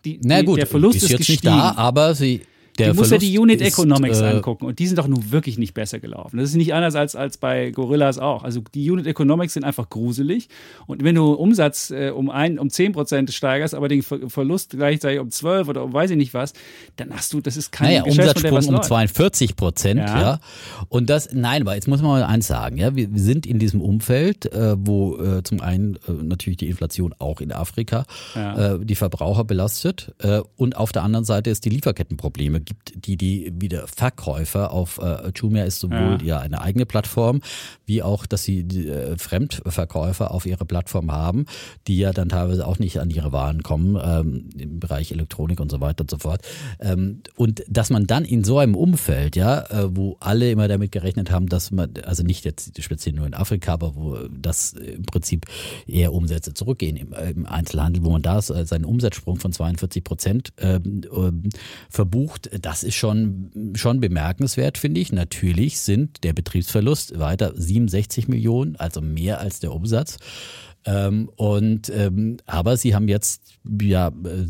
die, 0.06 0.20
Na 0.24 0.40
die, 0.40 0.46
gut, 0.46 0.58
der 0.58 0.68
Verlust 0.68 1.04
ist 1.04 1.10
jetzt 1.10 1.30
nicht 1.30 1.46
da, 1.46 1.74
aber 1.76 2.14
sie. 2.16 2.42
Der 2.78 2.90
Du 2.94 2.96
musst 2.96 3.12
ja 3.12 3.18
die 3.18 3.38
Unit 3.38 3.62
ist, 3.62 3.68
Economics 3.74 4.20
äh, 4.20 4.26
angucken 4.26 4.66
und 4.66 4.80
die 4.80 4.88
sind 4.88 4.98
doch 4.98 5.08
nun 5.08 5.32
wirklich 5.32 5.58
nicht 5.58 5.74
besser 5.74 6.00
gelaufen. 6.00 6.38
Das 6.38 6.50
ist 6.50 6.56
nicht 6.56 6.74
anders 6.74 6.96
als, 6.96 7.16
als 7.16 7.38
bei 7.38 7.72
Gorillas 7.72 8.18
auch. 8.20 8.44
Also 8.44 8.62
die 8.74 8.90
Unit 8.90 9.08
Economics 9.08 9.54
sind 9.54 9.64
einfach 9.64 9.90
gruselig 9.90 10.48
und 10.86 11.04
wenn 11.04 11.16
du 11.16 11.32
Umsatz 11.34 11.92
äh, 11.92 12.10
um, 12.12 12.30
ein, 12.30 12.60
um 12.60 12.68
10% 12.68 13.32
steigerst, 13.32 13.74
aber 13.76 13.88
den 13.88 14.02
Ver 14.04 14.30
Verlust 14.30 14.72
gleichzeitig 14.72 15.20
um 15.20 15.30
12 15.32 15.68
oder 15.70 15.84
um 15.84 15.94
weiß 15.94 16.12
ich 16.12 16.18
nicht 16.18 16.34
was, 16.34 16.54
dann 16.98 17.12
hast 17.14 17.34
du, 17.34 17.42
das 17.42 17.58
ist 17.58 17.72
kein 17.72 17.88
Naja, 17.88 18.04
Umsatzsprung 18.04 18.58
um 18.66 18.74
läuft. 18.76 18.86
42 18.86 19.56
Prozent, 19.56 20.00
Ja. 20.00 20.22
ja. 20.22 20.40
Und 20.90 21.10
das, 21.10 21.30
nein, 21.34 21.62
aber 21.62 21.76
jetzt 21.76 21.88
muss 21.88 22.02
man 22.02 22.12
mal 22.12 22.24
eins 22.24 22.48
sagen, 22.48 22.78
ja, 22.78 22.96
wir, 22.96 23.14
wir 23.14 23.22
sind 23.22 23.46
in 23.46 23.60
diesem 23.60 23.82
Umfeld, 23.82 24.46
äh, 24.54 24.76
wo 24.80 25.18
äh, 25.18 25.44
zum 25.44 25.62
einen 25.62 25.96
äh, 26.08 26.12
natürlich 26.24 26.58
die 26.58 26.68
Inflation 26.68 27.14
auch 27.20 27.42
in 27.42 27.52
Afrika 27.52 28.06
Ja. 28.36 28.76
äh, 28.76 28.80
die 28.86 28.96
Verbraucher 28.96 29.44
belastet 29.44 30.14
äh, 30.20 30.42
und 30.56 30.78
auf 30.78 30.92
der 30.92 31.04
anderen 31.04 31.26
Seite 31.26 31.50
es 31.52 31.62
die 31.62 31.70
Lieferkettenprobleme 31.70 32.60
gibt, 32.68 33.06
die 33.08 33.18
die 33.18 33.52
wieder 33.56 33.88
Verkäufer 33.88 34.72
auf 34.72 35.00
äh, 35.00 35.32
Jumia 35.34 35.64
ist 35.64 35.80
sowohl 35.80 36.20
ja. 36.22 36.28
ja 36.28 36.40
eine 36.40 36.62
eigene 36.62 36.86
Plattform, 36.86 37.42
wie 37.86 38.04
auch, 38.04 38.26
dass 38.26 38.44
sie 38.44 38.66
die, 38.66 38.90
äh, 38.90 39.18
Fremdverkäufer 39.18 40.32
auf 40.32 40.46
ihre 40.46 40.66
Plattform 40.66 41.12
haben, 41.12 41.46
die 41.88 41.98
ja 41.98 42.12
dann 42.12 42.30
teilweise 42.30 42.68
auch 42.68 42.78
nicht 42.78 43.00
an 43.00 43.10
ihre 43.10 43.32
Waren 43.32 43.64
kommen, 43.64 43.98
ähm, 44.04 44.50
im 44.58 44.80
Bereich 44.80 45.12
Elektronik 45.12 45.60
und 45.60 45.72
so 45.72 45.80
weiter 45.80 46.02
und 46.02 46.12
so 46.12 46.18
fort. 46.18 46.42
Ähm, 46.80 47.22
und 47.36 47.64
dass 47.70 47.90
man 47.90 48.06
dann 48.06 48.26
in 48.26 48.44
so 48.44 48.60
einem 48.60 48.76
Umfeld, 48.76 49.36
ja, 49.36 49.62
äh, 49.62 49.96
wo 49.96 50.18
alle 50.20 50.52
immer 50.52 50.68
damit 50.68 50.92
gerechnet 50.92 51.32
haben, 51.32 51.48
dass 51.48 51.72
man, 51.72 51.94
also 52.04 52.24
nicht 52.24 52.44
jetzt 52.44 52.82
speziell 52.84 53.16
nur 53.16 53.26
in 53.26 53.34
Afrika, 53.34 53.74
aber 53.74 53.96
wo 53.96 54.18
das 54.30 54.74
im 54.74 55.04
Prinzip 55.04 55.46
eher 55.88 56.12
Umsätze 56.14 56.54
zurückgehen 56.54 56.98
im, 56.98 57.14
im 57.14 57.46
Einzelhandel, 57.46 58.04
wo 58.04 58.10
man 58.10 58.22
da 58.22 58.40
äh, 58.40 58.66
seinen 58.66 58.86
Umsatzsprung 58.86 59.38
von 59.38 59.54
42 59.54 60.04
Prozent 60.04 60.54
ähm, 60.58 61.02
ähm, 61.16 61.44
verbucht, 61.90 62.50
das 62.60 62.84
ist 62.84 62.96
schon, 62.96 63.74
schon 63.76 64.00
bemerkenswert, 64.00 64.78
finde 64.78 65.02
ich. 65.02 65.12
Natürlich 65.12 65.80
sind 65.82 66.24
der 66.24 66.34
Betriebsverlust 66.34 67.20
weiter 67.20 67.54
67 67.56 68.28
Millionen, 68.28 68.76
also 68.76 69.02
mehr 69.02 69.40
als 69.40 69.60
der 69.60 69.74
Umsatz. 69.74 70.18
Ähm, 70.86 71.30
und 71.36 71.90
ähm, 71.90 72.38
aber 72.46 72.78
sie 72.78 72.96
haben 72.96 73.10
jetzt 73.10 73.60
ja 73.82 74.08
äh, 74.08 74.48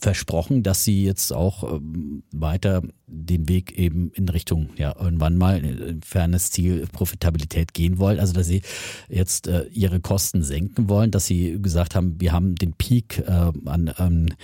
versprochen, 0.00 0.62
dass 0.62 0.84
sie 0.84 1.04
jetzt 1.04 1.32
auch 1.32 1.70
ähm, 1.70 2.22
weiter 2.32 2.82
den 3.26 3.48
Weg 3.48 3.78
eben 3.78 4.10
in 4.14 4.28
Richtung 4.28 4.70
ja 4.76 4.94
irgendwann 4.98 5.36
mal 5.36 5.64
äh, 5.64 5.96
fernes 6.04 6.50
Ziel 6.50 6.86
Profitabilität 6.92 7.74
gehen 7.74 7.98
wollen, 7.98 8.18
also 8.18 8.32
dass 8.32 8.46
sie 8.46 8.62
jetzt 9.08 9.48
äh, 9.48 9.66
ihre 9.72 10.00
Kosten 10.00 10.42
senken 10.42 10.88
wollen, 10.88 11.10
dass 11.10 11.26
sie 11.26 11.60
gesagt 11.60 11.94
haben, 11.94 12.20
wir 12.20 12.32
haben 12.32 12.54
den 12.54 12.72
Peak 12.72 13.18
äh, 13.18 13.52
an, 13.64 13.88
an 13.88 14.34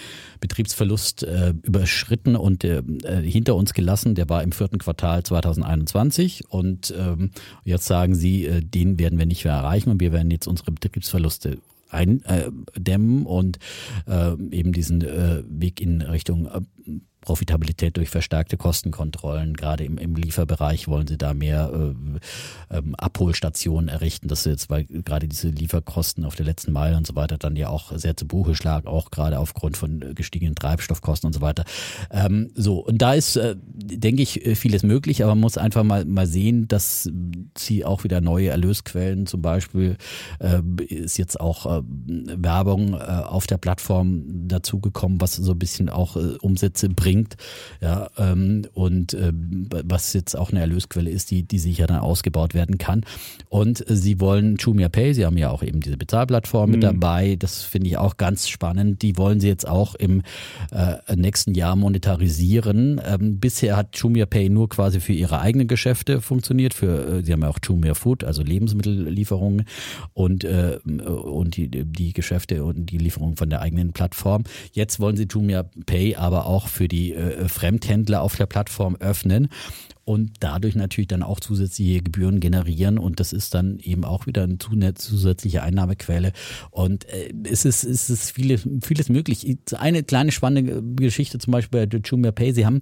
Betriebsverlust 0.41 1.23
äh, 1.23 1.55
überschritten 1.63 2.37
und 2.37 2.65
äh, 2.65 2.83
hinter 3.23 3.57
uns 3.57 3.75
gelassen, 3.75 4.15
der 4.15 4.29
war 4.29 4.43
im 4.43 4.53
vierten 4.53 4.79
Quartal 4.79 5.23
2021 5.23 6.51
und 6.51 6.93
ähm, 6.97 7.31
jetzt 7.65 7.87
sagen 7.87 8.15
sie, 8.15 8.47
äh, 8.47 8.61
den 8.61 8.99
werden 8.99 9.19
wir 9.19 9.27
nicht 9.27 9.45
mehr 9.45 9.55
erreichen 9.55 9.91
und 9.91 10.01
wir 10.01 10.13
werden 10.13 10.31
jetzt 10.31 10.47
unsere 10.47 10.73
Betriebsverluste 10.73 11.59
eindämmen 11.93 13.27
und 13.27 13.59
äh, 14.07 14.33
eben 14.51 14.73
diesen 14.73 15.03
äh, 15.03 15.43
Weg 15.47 15.81
in 15.81 16.01
Richtung 16.03 16.49
Profitabilität 17.23 17.97
durch 17.97 18.11
verstärkte 18.11 18.57
Kostenkontrollen. 18.57 19.55
Gerade 19.55 19.85
im, 19.85 19.97
im 19.97 20.15
Lieferbereich 20.15 20.89
wollen 20.89 21.07
sie 21.07 21.17
da 21.17 21.33
mehr 21.33 21.71
äh, 21.73 22.77
ähm, 22.77 22.95
Abholstationen 22.97 23.89
errichten, 23.89 24.29
dass 24.29 24.43
sie 24.43 24.51
jetzt, 24.51 24.69
weil 24.69 24.85
gerade 24.85 25.29
diese 25.29 25.49
Lieferkosten 25.49 26.25
auf 26.25 26.35
der 26.35 26.45
letzten 26.45 26.73
Meile 26.73 26.97
und 26.97 27.07
so 27.07 27.15
weiter 27.15 27.39
dann 27.39 27.57
ja 27.57 27.69
auch 27.69 27.97
sehr 27.97 28.17
zu 28.17 28.27
Buche 28.27 28.55
schlagen, 28.55 28.89
auch 28.89 29.11
gerade 29.11 29.39
aufgrund 29.39 29.77
von 29.77 30.15
gestiegenen 30.15 30.57
Treibstoffkosten 30.57 31.29
und 31.29 31.33
so 31.33 31.41
weiter. 31.41 31.65
Ähm, 32.11 32.51
so, 32.55 32.81
und 32.81 32.99
da 32.99 33.15
ist, 33.15 33.37
äh, 33.37 33.57
denke 33.57 34.23
ich, 34.23 34.43
vieles 34.55 34.83
möglich, 34.83 35.23
aber 35.23 35.35
man 35.35 35.41
muss 35.41 35.57
einfach 35.57 35.85
mal, 35.85 36.05
mal 36.05 36.27
sehen, 36.27 36.67
dass 36.67 37.09
sie 37.57 37.85
auch 37.85 38.03
wieder 38.05 38.21
neue 38.21 38.49
Erlösquellen, 38.49 39.27
zum 39.27 39.43
Beispiel 39.43 39.97
äh, 40.41 40.61
ist 40.85 41.19
jetzt 41.19 41.41
auch 41.41 41.67
äh, 41.67 41.83
Werbung 41.87 42.95
äh, 42.95 42.97
auf 42.97 43.47
der 43.47 43.59
Plattform 43.59 44.25
dazugekommen, 44.49 45.21
was 45.21 45.37
so 45.37 45.53
ein 45.53 45.59
bisschen 45.59 45.89
auch 45.89 46.17
äh, 46.17 46.37
Umsätze 46.41 46.89
bringt 46.89 47.12
bringt. 47.13 47.37
Ja, 47.81 48.09
ähm, 48.17 48.63
und 48.75 49.15
äh, 49.15 49.33
was 49.33 50.13
jetzt 50.13 50.37
auch 50.37 50.51
eine 50.51 50.61
Erlösquelle 50.61 51.11
ist, 51.11 51.31
die, 51.31 51.43
die 51.43 51.59
sicher 51.59 51.87
dann 51.87 51.99
ausgebaut 51.99 52.55
werden 52.55 52.79
kann. 52.79 53.05
Und 53.49 53.89
äh, 53.89 53.97
sie 53.97 54.21
wollen 54.21 54.57
Jumia 54.57 54.89
Pay, 54.89 55.15
sie 55.15 55.27
haben 55.27 55.37
ja 55.37 55.51
auch 55.51 55.63
eben 55.63 55.81
diese 55.81 55.97
Bezahlplattform 55.97 56.69
mhm. 56.69 56.75
mit 56.75 56.83
dabei. 56.83 57.37
Das 57.37 57.63
finde 57.63 57.89
ich 57.89 57.97
auch 57.99 58.17
ganz 58.17 58.49
spannend. 58.49 59.03
Die 59.03 59.17
wollen 59.19 59.41
sie 59.41 59.49
jetzt 59.49 59.67
auch 59.69 59.95
im 59.95 60.23
äh, 60.71 61.17
nächsten 61.17 61.55
Jahr 61.55 61.77
monetarisieren. 61.77 63.01
Ähm, 63.05 63.39
bisher 63.41 63.77
hat 63.77 63.97
Jumia 63.97 64.27
Pay 64.27 64.49
nur 64.49 64.69
quasi 64.69 65.01
für 65.01 65.13
ihre 65.13 65.41
eigenen 65.41 65.69
Geschäfte 65.69 66.21
funktioniert. 66.21 66.75
Für, 66.75 67.19
äh, 67.19 67.25
sie 67.25 67.33
haben 67.33 67.43
ja 67.43 67.49
auch 67.49 67.59
Jumia 67.63 67.95
Food, 67.95 68.25
also 68.25 68.43
Lebensmittellieferungen 68.43 69.67
und, 70.15 70.45
äh, 70.45 70.79
und 70.85 71.57
die, 71.57 71.69
die 71.69 72.13
Geschäfte 72.13 72.65
und 72.65 72.87
die 72.87 72.99
Lieferung 72.99 73.37
von 73.37 73.51
der 73.51 73.61
eigenen 73.61 73.93
Plattform. 73.93 74.45
Jetzt 74.73 75.01
wollen 75.01 75.17
sie 75.17 75.27
Jumia 75.29 75.65
Pay 75.87 76.15
aber 76.23 76.47
auch 76.47 76.69
für 76.69 76.89
die 76.89 77.02
die 77.03 77.15
äh, 77.15 77.49
Fremdhändler 77.49 78.23
auf 78.23 78.37
der 78.37 78.47
Plattform 78.47 78.97
öffnen 78.97 79.49
und 80.05 80.33
dadurch 80.41 80.75
natürlich 80.75 81.09
dann 81.09 81.23
auch 81.23 81.41
zusätzliche 81.41 82.03
Gebühren 82.03 82.41
generieren 82.41 82.99
und 82.99 83.21
das 83.21 83.33
ist 83.33 83.55
dann 83.55 83.79
eben 83.79 84.05
auch 84.05 84.27
wieder 84.27 84.45
eine 84.45 84.95
zusätzliche 84.95 85.63
Einnahmequelle 85.63 86.33
und 86.71 87.05
äh, 87.09 87.33
es 87.45 87.65
ist 87.65 87.85
es 87.85 88.11
ist 88.11 88.31
vieles 88.33 88.69
vieles 88.83 89.09
möglich. 89.09 89.59
Eine 89.77 90.03
kleine 90.03 90.33
spannende 90.33 90.83
Geschichte 90.97 91.39
zum 91.39 91.53
Beispiel 91.53 91.87
bei 91.87 91.99
Jumia 91.99 92.33
Pay. 92.33 92.53
Sie 92.53 92.67
haben 92.67 92.81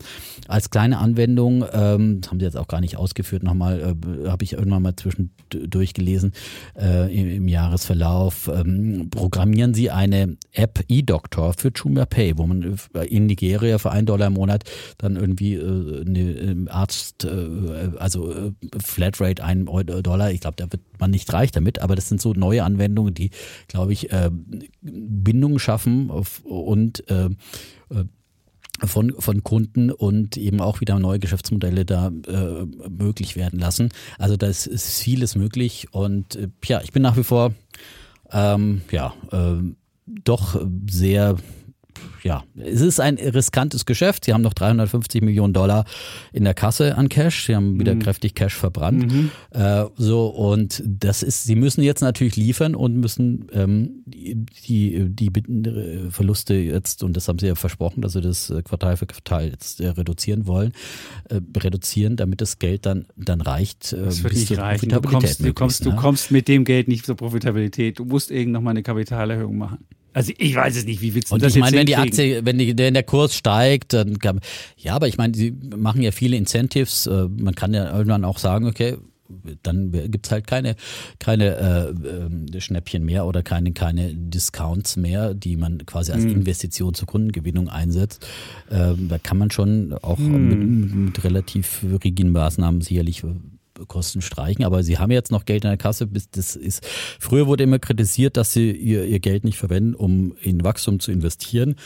als 0.49 0.71
kleine 0.71 0.99
Anwendung, 0.99 1.65
ähm, 1.73 2.21
das 2.21 2.31
haben 2.31 2.41
Sie 2.41 2.47
jetzt 2.47 2.57
auch 2.57 2.69
gar 2.69 2.81
nicht 2.81 2.97
ausgeführt, 2.97 3.43
nochmal 3.43 3.81
äh, 3.81 4.29
habe 4.29 4.45
ich 4.45 4.55
irgendwann 4.55 4.83
mal 4.83 4.97
zwischendurch 4.97 5.95
gelesen 5.95 6.33
äh, 6.79 7.15
im, 7.15 7.31
im, 7.31 7.49
Jahresverlauf 7.49 8.49
ähm, 8.53 9.09
programmieren 9.11 9.75
Sie 9.75 9.91
eine 9.91 10.37
App 10.53 10.85
e-Doctor 10.89 11.53
für 11.53 11.71
Jumia 11.75 12.07
Pay, 12.07 12.39
wo 12.39 12.47
man 12.47 12.79
in 13.07 13.27
Nigeria 13.27 13.79
für 13.79 13.91
einen 13.91 14.07
Dollar 14.07 14.29
im 14.29 14.35
Monat 14.35 14.65
dann 14.99 15.17
irgendwie 15.17 15.55
äh, 15.55 16.05
eine 16.07 16.71
Arzt 16.71 17.20
äh, 17.25 17.91
also 17.99 18.33
äh, 18.33 18.53
Flatrate 18.83 19.43
ein 19.43 19.67
Dollar. 19.67 20.31
Ich 20.31 20.41
glaube, 20.41 20.57
da 20.57 20.71
wird 20.71 20.83
man 20.99 21.11
nicht 21.11 21.33
reich 21.33 21.51
damit, 21.51 21.81
aber 21.81 21.97
das 21.97 22.09
sind 22.09 22.21
so 22.21 22.33
neue 22.33 22.65
Anwendungen, 22.65 23.15
die, 23.15 23.31
glaube 23.69 23.93
ich, 23.93 24.13
äh, 24.13 24.31
Bindungen 24.83 25.59
schaffen 25.59 26.11
und 26.11 27.05
von, 28.87 29.15
von 29.19 29.43
Kunden 29.43 29.91
und 29.91 30.37
eben 30.37 30.61
auch 30.61 30.81
wieder 30.81 30.99
neue 30.99 31.19
Geschäftsmodelle 31.19 31.85
da 31.85 32.09
äh, 32.27 32.89
möglich 32.89 33.37
werden 33.37 33.59
lassen. 33.59 33.91
Also 34.19 34.37
da 34.37 34.47
ist, 34.47 34.67
ist 34.67 35.01
vieles 35.01 35.37
möglich 35.37 35.89
und 35.93 36.37
äh, 36.37 36.49
ja, 36.65 36.81
ich 36.83 36.93
bin 36.93 37.03
nach 37.03 37.17
wie 37.17 37.25
vor 37.25 37.55
ähm, 38.33 38.83
ja 38.91 39.15
äh, 39.33 39.63
doch 40.07 40.61
sehr 40.89 41.37
ja, 42.23 42.45
es 42.57 42.81
ist 42.81 43.01
ein 43.01 43.17
riskantes 43.17 43.87
Geschäft. 43.87 44.25
Sie 44.25 44.33
haben 44.33 44.43
noch 44.43 44.55
350 44.55 45.23
Millionen 45.23 45.53
Dollar 45.53 45.85
in 46.33 46.45
der 46.45 46.55
Kasse 46.55 46.97
an 46.97 47.09
Cash. 47.09 47.47
Sie 47.47 47.57
haben 47.57 47.79
wieder 47.79 47.95
mhm. 47.95 48.01
kräftig 48.01 48.35
Cash 48.35 48.55
verbrannt. 48.55 49.13
Mhm. 49.13 49.31
Äh, 49.51 49.85
so 49.97 50.27
und 50.29 50.83
das 50.87 51.23
ist, 51.23 51.45
sie 51.45 51.57
müssen 51.57 51.83
jetzt 51.83 52.01
natürlich 52.01 52.37
liefern 52.37 52.75
und 52.75 52.97
müssen 52.97 53.47
ähm, 53.53 54.03
die, 54.07 54.47
die, 55.07 55.31
die 55.31 56.11
Verluste 56.11 56.55
jetzt 56.55 57.03
und 57.03 57.17
das 57.17 57.29
haben 57.29 57.39
sie 57.39 57.47
ja 57.47 57.55
versprochen, 57.55 58.03
dass 58.03 58.13
sie 58.13 58.21
das 58.21 58.51
äh, 58.51 58.63
Quartal 58.63 58.97
für 58.97 59.07
Quartal 59.07 59.49
jetzt 59.49 59.81
äh, 59.81 59.89
reduzieren 59.89 60.47
wollen, 60.47 60.73
äh, 61.29 61.41
reduzieren, 61.57 62.17
damit 62.17 62.41
das 62.41 62.59
Geld 62.59 62.87
dann 62.87 63.07
dann 63.17 63.41
reicht. 63.41 63.93
Äh, 63.93 64.05
das 64.05 64.23
wird 64.23 64.35
nicht 64.35 64.57
reichen. 64.59 64.89
Du 64.89 65.01
kommst, 65.01 65.41
du 65.41 65.53
kommst, 65.53 65.85
ne? 65.85 65.91
du 65.91 65.97
kommst 65.97 66.31
mit 66.31 66.49
dem 66.49 66.65
Geld 66.65 66.89
nicht 66.89 67.07
zur 67.07 67.17
Profitabilität. 67.17 67.99
Du 67.99 68.05
musst 68.05 68.31
irgend 68.31 68.53
noch 68.53 68.61
mal 68.61 68.71
eine 68.71 68.83
Kapitalerhöhung 68.83 69.57
machen. 69.57 69.79
Also 70.13 70.33
ich 70.39 70.55
weiß 70.55 70.77
es 70.77 70.85
nicht, 70.85 71.01
wie 71.01 71.15
willst 71.15 71.31
du 71.31 71.35
Und 71.35 71.43
das 71.43 71.55
ich 71.55 71.61
meine, 71.61 71.77
wenn 71.77 71.87
die 71.87 71.97
Aktie, 71.97 72.45
wenn, 72.45 72.59
die, 72.59 72.77
wenn 72.77 72.95
der 72.95 73.03
Kurs 73.03 73.35
steigt, 73.35 73.93
dann 73.93 74.19
kann 74.19 74.41
ja, 74.77 74.95
aber 74.95 75.09
ich 75.09 75.19
meine, 75.19 75.35
sie 75.35 75.53
machen 75.77 76.03
ja 76.03 76.11
viele 76.11 76.37
Incentives. 76.37 77.07
Äh, 77.07 77.29
man 77.29 77.55
kann 77.55 77.75
ja 77.75 77.93
irgendwann 77.93 78.25
auch 78.25 78.39
sagen, 78.39 78.67
okay, 78.67 78.97
dann 79.63 79.93
gibt's 79.93 80.31
halt 80.31 80.47
keine, 80.47 80.77
keine 81.19 81.57
äh, 81.57 82.57
äh, 82.57 82.61
Schnäppchen 82.61 83.05
mehr 83.05 83.27
oder 83.27 83.43
keine, 83.43 83.73
keine 83.73 84.15
Discounts 84.15 84.97
mehr, 84.97 85.35
die 85.35 85.57
man 85.57 85.87
quasi 85.87 86.13
als 86.13 86.25
mhm. 86.25 86.33
Investition 86.33 86.95
zur 86.95 87.07
Kundengewinnung 87.07 87.69
einsetzt. 87.69 88.27
Äh, 88.71 88.95
da 88.97 89.19
kann 89.19 89.39
man 89.39 89.51
schon 89.51 89.93
auch 90.03 90.19
mhm. 90.19 90.49
mit, 90.49 90.95
mit 90.95 91.25
relativ 91.25 91.85
rigiden 92.03 92.33
Maßnahmen 92.33 92.81
sicherlich 92.81 93.23
Kosten 93.87 94.23
streichen, 94.23 94.65
aber 94.65 94.83
sie 94.83 94.99
haben 94.99 95.11
jetzt 95.11 95.31
noch 95.31 95.45
Geld 95.45 95.65
in 95.65 95.71
der 95.71 95.77
Kasse. 95.77 96.09
Das 96.33 96.57
ist, 96.57 96.87
früher 97.19 97.47
wurde 97.47 97.65
immer 97.65 97.79
kritisiert, 97.79 98.37
dass 98.37 98.53
sie 98.53 98.71
ihr, 98.71 99.05
ihr 99.05 99.21
Geld 99.21 99.45
nicht 99.45 99.59
verwenden, 99.59 99.95
um 99.95 100.35
in 100.41 100.65
Wachstum 100.65 101.01
zu 101.01 101.13
investieren. 101.13 101.77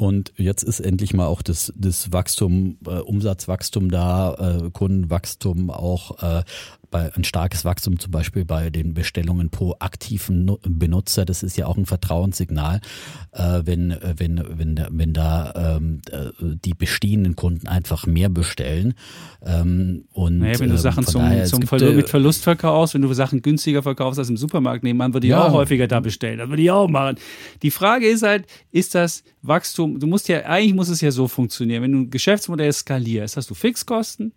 Und 0.00 0.32
jetzt 0.36 0.62
ist 0.62 0.80
endlich 0.80 1.12
mal 1.12 1.26
auch 1.26 1.42
das, 1.42 1.74
das 1.76 2.10
Wachstum, 2.10 2.78
äh, 2.86 3.00
Umsatzwachstum 3.00 3.90
da, 3.90 4.62
äh, 4.64 4.70
Kundenwachstum 4.70 5.68
auch 5.68 6.22
äh, 6.22 6.42
bei 6.90 7.14
ein 7.14 7.24
starkes 7.24 7.64
Wachstum 7.64 7.98
zum 7.98 8.10
Beispiel 8.10 8.44
bei 8.44 8.70
den 8.70 8.94
Bestellungen 8.94 9.50
pro 9.50 9.76
aktiven 9.78 10.56
Benutzer. 10.62 11.24
Das 11.24 11.42
ist 11.42 11.56
ja 11.56 11.66
auch 11.66 11.76
ein 11.76 11.86
Vertrauenssignal, 11.86 12.80
äh, 13.32 13.62
wenn, 13.64 13.96
wenn, 14.16 14.42
wenn, 14.48 14.86
wenn 14.90 15.12
da 15.12 15.76
ähm, 15.76 16.02
äh, 16.10 16.30
die 16.64 16.74
bestehenden 16.74 17.36
Kunden 17.36 17.68
einfach 17.68 18.06
mehr 18.06 18.28
bestellen. 18.28 18.94
Ähm, 19.44 20.04
und, 20.12 20.38
naja, 20.38 20.58
wenn 20.58 20.68
du 20.68 20.74
ähm, 20.74 20.80
Sachen 20.80 21.06
zum, 21.06 21.22
daher, 21.22 21.44
zum 21.44 21.60
gibt, 21.60 21.94
mit 21.94 22.08
Verlust 22.08 22.42
verkaufst, 22.42 22.94
wenn 22.94 23.02
du 23.02 23.12
Sachen 23.12 23.42
günstiger 23.42 23.82
verkaufst 23.82 24.18
als 24.18 24.28
im 24.28 24.36
Supermarkt 24.36 24.82
nebenan, 24.82 25.14
würde 25.14 25.26
ich 25.26 25.32
ja. 25.32 25.46
auch 25.46 25.52
häufiger 25.52 25.86
da 25.86 26.00
bestellen. 26.00 26.38
Das 26.38 26.48
würde 26.48 26.62
ich 26.62 26.70
auch 26.70 26.88
machen. 26.88 27.16
Die 27.62 27.70
Frage 27.70 28.08
ist 28.08 28.22
halt, 28.22 28.46
ist 28.72 28.94
das 28.94 29.22
Wachstum, 29.42 29.98
du 29.98 30.06
musst 30.06 30.28
ja, 30.28 30.44
eigentlich 30.44 30.74
muss 30.74 30.88
es 30.88 31.00
ja 31.00 31.10
so 31.10 31.28
funktionieren, 31.28 31.82
wenn 31.82 31.92
du 31.92 31.98
ein 31.98 32.10
Geschäftsmodell 32.10 32.72
skalierst, 32.72 33.36
hast 33.36 33.48
du 33.50 33.54
Fixkosten, 33.54 34.32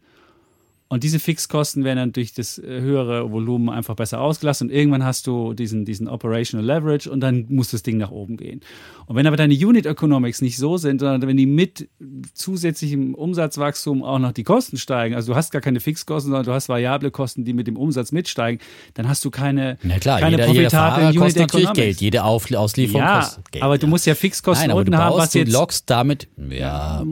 Und 0.93 1.03
diese 1.03 1.17
Fixkosten 1.19 1.83
werden 1.83 1.97
dann 1.97 2.13
durch 2.13 2.33
das 2.33 2.59
äh, 2.59 2.81
höhere 2.81 3.31
Volumen 3.31 3.69
einfach 3.69 3.95
besser 3.95 4.21
ausgelassen. 4.21 4.69
Und 4.69 4.75
irgendwann 4.75 5.03
hast 5.03 5.25
du 5.25 5.53
diesen, 5.53 5.85
diesen 5.85 6.07
Operational 6.07 6.63
Leverage 6.65 7.09
und 7.09 7.19
dann 7.19 7.47
muss 7.49 7.71
das 7.71 7.81
Ding 7.81 7.97
nach 7.97 8.11
oben 8.11 8.37
gehen. 8.37 8.61
Und 9.07 9.15
wenn 9.15 9.25
aber 9.25 9.35
deine 9.35 9.55
Unit 9.55 9.87
Economics 9.87 10.41
nicht 10.43 10.57
so 10.57 10.77
sind, 10.77 10.99
sondern 10.99 11.27
wenn 11.27 11.35
die 11.35 11.47
mit 11.47 11.89
zusätzlichem 12.35 13.15
Umsatzwachstum 13.15 14.03
auch 14.03 14.19
noch 14.19 14.31
die 14.33 14.43
Kosten 14.43 14.77
steigen, 14.77 15.15
also 15.15 15.31
du 15.31 15.35
hast 15.35 15.51
gar 15.51 15.61
keine 15.61 15.79
Fixkosten, 15.79 16.31
sondern 16.31 16.45
du 16.45 16.53
hast 16.53 16.69
variable 16.69 17.09
Kosten, 17.11 17.43
die 17.43 17.53
mit 17.53 17.65
dem 17.65 17.75
Umsatz 17.75 18.11
mitsteigen, 18.11 18.61
dann 18.93 19.09
hast 19.09 19.25
du 19.25 19.31
keine, 19.31 19.77
Na 19.83 19.97
klar, 19.97 20.19
keine 20.19 20.31
jeder, 20.37 20.47
jeder 20.47 20.61
profitablen 20.69 21.07
Unit 21.07 21.19
kostet 21.19 21.41
natürlich 21.41 21.63
Economics. 21.65 21.85
Geld. 21.85 22.01
Jede 22.01 22.23
Auf 22.23 22.51
Auslieferung 22.53 23.01
Ja, 23.01 23.19
kostet 23.21 23.51
Geld. 23.51 23.63
aber 23.63 23.77
du 23.77 23.87
musst 23.87 24.05
ja 24.05 24.15
Fixkosten 24.15 24.67
Nein, 24.67 24.77
unten 24.77 24.95
haben, 24.97 25.17
was 25.17 25.31
du 25.31 25.39
jetzt 25.39 25.51
lockst 25.51 25.89
damit, 25.89 26.27
ja, 26.49 27.03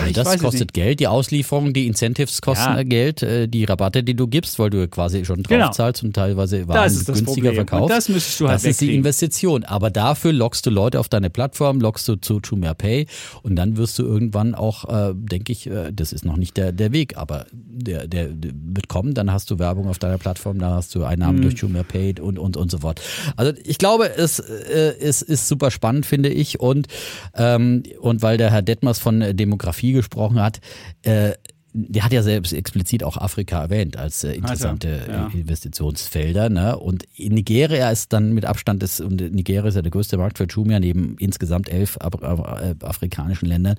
also 0.00 0.12
das 0.12 0.38
kostet. 0.38 0.74
Geld, 0.74 1.00
die 1.00 1.06
Auslieferung, 1.08 1.72
die 1.72 1.86
Incentives 1.86 2.42
kosten 2.42 2.76
Ja. 2.76 2.82
Geld, 2.82 3.13
äh, 3.22 3.46
die 3.46 3.64
Rabatte, 3.64 4.02
die 4.02 4.14
du 4.14 4.26
gibst, 4.26 4.58
weil 4.58 4.70
du 4.70 4.88
quasi 4.88 5.24
schon 5.24 5.42
drauf 5.42 5.48
Genau. 5.48 5.70
zahlst 5.70 6.02
und 6.02 6.12
teilweise 6.14 6.66
Waren 6.68 6.74
Das 6.76 6.94
ist 6.96 7.08
das 7.08 7.16
günstiger 7.18 7.50
Problem. 7.50 7.54
verkaufst. 7.68 7.82
Und 7.84 7.96
das 7.96 8.08
müsstest 8.08 8.40
du 8.40 8.48
halt 8.48 8.54
Das 8.56 8.64
ist 8.64 8.80
die. 8.80 8.94
Investition. 8.94 9.64
Aber 9.64 9.90
dafür 9.90 10.32
lockst 10.32 10.66
du 10.66 10.70
Leute 10.70 10.98
auf 11.00 11.08
deine 11.08 11.30
Plattform, 11.30 11.80
lockst 11.80 12.08
du 12.08 12.16
zu 12.16 12.40
Jumia 12.42 12.74
Pay 12.74 13.06
und 13.42 13.56
dann 13.56 13.76
wirst 13.76 13.98
du 13.98 14.02
irgendwann 14.04 14.54
auch, 14.54 14.84
äh, 14.88 15.12
denke 15.14 15.52
ich, 15.52 15.66
äh, 15.66 15.92
das 15.92 16.12
ist 16.12 16.24
noch 16.24 16.36
nicht 16.36 16.56
der, 16.56 16.72
der 16.72 16.92
Weg, 16.92 17.16
aber 17.16 17.46
der, 17.52 18.06
der, 18.06 18.28
der 18.28 18.52
wird 18.54 18.88
kommen, 18.88 19.14
dann 19.14 19.32
hast 19.32 19.50
du 19.50 19.58
Werbung 19.58 19.88
auf 19.88 19.98
deiner 19.98 20.18
Plattform, 20.18 20.58
dann 20.58 20.72
hast 20.72 20.94
du 20.94 21.00
Mhm. 21.00 21.04
Einnahmen 21.04 21.42
durch 21.42 21.54
Jumia 21.54 21.82
Pay 21.82 22.20
und, 22.20 22.38
und, 22.38 22.56
und 22.56 22.70
so 22.70 22.78
fort. 22.78 23.00
Also 23.36 23.52
ich 23.64 23.78
glaube, 23.78 24.16
es, 24.16 24.38
äh, 24.38 24.94
es 25.00 25.22
ist 25.22 25.48
super 25.48 25.70
spannend, 25.70 26.06
finde 26.06 26.28
ich. 26.28 26.60
Und, 26.60 26.86
ähm, 27.34 27.82
und 28.00 28.22
weil 28.22 28.36
der 28.38 28.50
Herr 28.50 28.62
Detmers 28.62 28.98
von 28.98 29.20
Demografie 29.36 29.92
gesprochen 29.92 30.40
hat, 30.40 30.60
äh, 31.02 31.32
der 31.76 32.04
hat 32.04 32.12
ja 32.12 32.22
selbst 32.22 32.52
explizit 32.52 33.02
auch 33.02 33.16
Afrika 33.16 33.62
erwähnt 33.62 33.96
als 33.96 34.22
äh, 34.22 34.32
interessante 34.32 35.02
ja. 35.08 35.26
äh, 35.26 35.40
Investitionsfelder. 35.40 36.48
Ne? 36.48 36.78
Und 36.78 37.02
in 37.16 37.34
Nigeria 37.34 37.90
ist 37.90 38.12
dann 38.12 38.32
mit 38.32 38.44
Abstand 38.44 38.80
des, 38.82 39.00
und 39.00 39.20
Nigeria 39.32 39.66
ist 39.68 39.74
ja 39.74 39.82
der 39.82 39.90
größte 39.90 40.16
Markt 40.16 40.38
für 40.38 40.44
Jumia 40.44 40.78
neben 40.78 41.16
insgesamt 41.18 41.68
elf 41.68 41.96
Ab 41.96 42.22
äh, 42.22 42.74
afrikanischen 42.84 43.46
Ländern. 43.46 43.74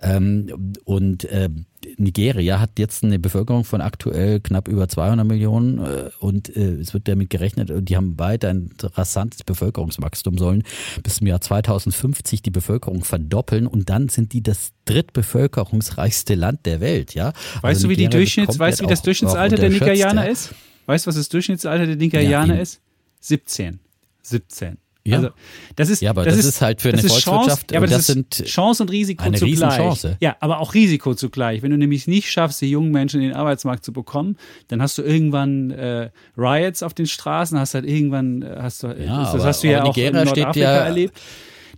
Ähm, 0.00 0.74
und 0.84 1.24
äh, 1.26 1.50
Nigeria 1.96 2.60
hat 2.60 2.78
jetzt 2.78 3.04
eine 3.04 3.18
Bevölkerung 3.18 3.64
von 3.64 3.80
aktuell 3.80 4.40
knapp 4.40 4.68
über 4.68 4.88
200 4.88 5.26
Millionen 5.26 5.78
äh, 5.78 6.10
und 6.20 6.54
äh, 6.56 6.74
es 6.80 6.94
wird 6.94 7.08
damit 7.08 7.30
gerechnet, 7.30 7.70
und 7.70 7.88
die 7.88 7.96
haben 7.96 8.18
weiter 8.18 8.48
ein 8.50 8.70
rasantes 8.82 9.42
Bevölkerungswachstum, 9.44 10.38
sollen 10.38 10.62
bis 11.02 11.16
zum 11.16 11.26
Jahr 11.26 11.40
2050 11.40 12.42
die 12.42 12.50
Bevölkerung 12.50 13.04
verdoppeln 13.04 13.66
und 13.66 13.90
dann 13.90 14.08
sind 14.08 14.32
die 14.32 14.42
das 14.42 14.72
drittbevölkerungsreichste 14.84 16.34
Land 16.34 16.66
der 16.66 16.80
Welt, 16.80 17.14
ja. 17.14 17.28
Weißt 17.62 17.64
Also 17.64 17.82
du, 17.86 17.90
wie 17.90 17.96
die 17.96 18.08
Durchschnitts, 18.08 18.58
weißt 18.58 18.82
wie 18.82 18.86
das 18.86 19.00
auch- 19.00 19.04
Durchschnittsalter 19.04 19.56
auch 19.56 19.60
der 19.60 19.70
Nigerianer 19.70 20.24
ja. 20.26 20.30
ist? 20.32 20.54
Weißt 20.86 21.06
du, 21.06 21.08
was 21.08 21.16
das 21.16 21.28
Durchschnittsalter 21.28 21.86
der 21.86 21.96
Nigerianer 21.96 22.56
Ja, 22.56 22.60
ist? 22.62 22.80
17. 23.20 23.80
17. 24.22 24.78
Ja. 25.06 25.16
Also, 25.18 25.28
das 25.76 25.90
ist, 25.90 26.00
Ja, 26.00 26.10
aber 26.10 26.24
das 26.24 26.36
ist 26.42 26.62
halt 26.62 26.80
für 26.80 26.90
das 26.90 27.00
eine 27.00 27.06
ist 27.08 27.24
Volkswirtschaft, 27.24 27.70
Chance, 27.70 27.74
ja, 27.74 27.76
aber 27.78 27.84
und 27.84 27.90
das, 27.92 28.06
das 28.06 28.16
ist 28.16 28.34
sind 28.36 28.46
Chance 28.48 28.82
und 28.84 28.90
Risiko 28.90 29.22
eine 29.24 29.36
zugleich. 29.36 29.52
Riesenchance. 29.52 30.16
Ja, 30.20 30.36
aber 30.40 30.60
auch 30.60 30.72
Risiko 30.72 31.14
zugleich. 31.14 31.60
Wenn 31.62 31.72
du 31.72 31.76
nämlich 31.76 32.06
nicht 32.06 32.30
schaffst, 32.30 32.62
die 32.62 32.70
jungen 32.70 32.90
Menschen 32.90 33.20
in 33.20 33.28
den 33.28 33.36
Arbeitsmarkt 33.36 33.84
zu 33.84 33.92
bekommen, 33.92 34.38
dann 34.68 34.80
hast 34.80 34.96
du 34.96 35.02
irgendwann 35.02 35.70
äh, 35.72 36.08
Riots 36.38 36.82
auf 36.82 36.94
den 36.94 37.06
Straßen, 37.06 37.58
hast 37.58 37.74
halt 37.74 37.84
irgendwann, 37.84 38.40
äh, 38.42 38.56
hast 38.60 38.82
du, 38.82 38.88
das 38.88 39.06
aber- 39.08 39.44
hast 39.44 39.62
du 39.62 39.68
ja 39.68 39.82
auch 39.82 39.94
in 39.96 40.04
Nigeria 40.04 40.26
steht 40.26 40.36
Nordafrika 40.44 40.72
ja- 40.72 40.84
erlebt. 40.84 41.20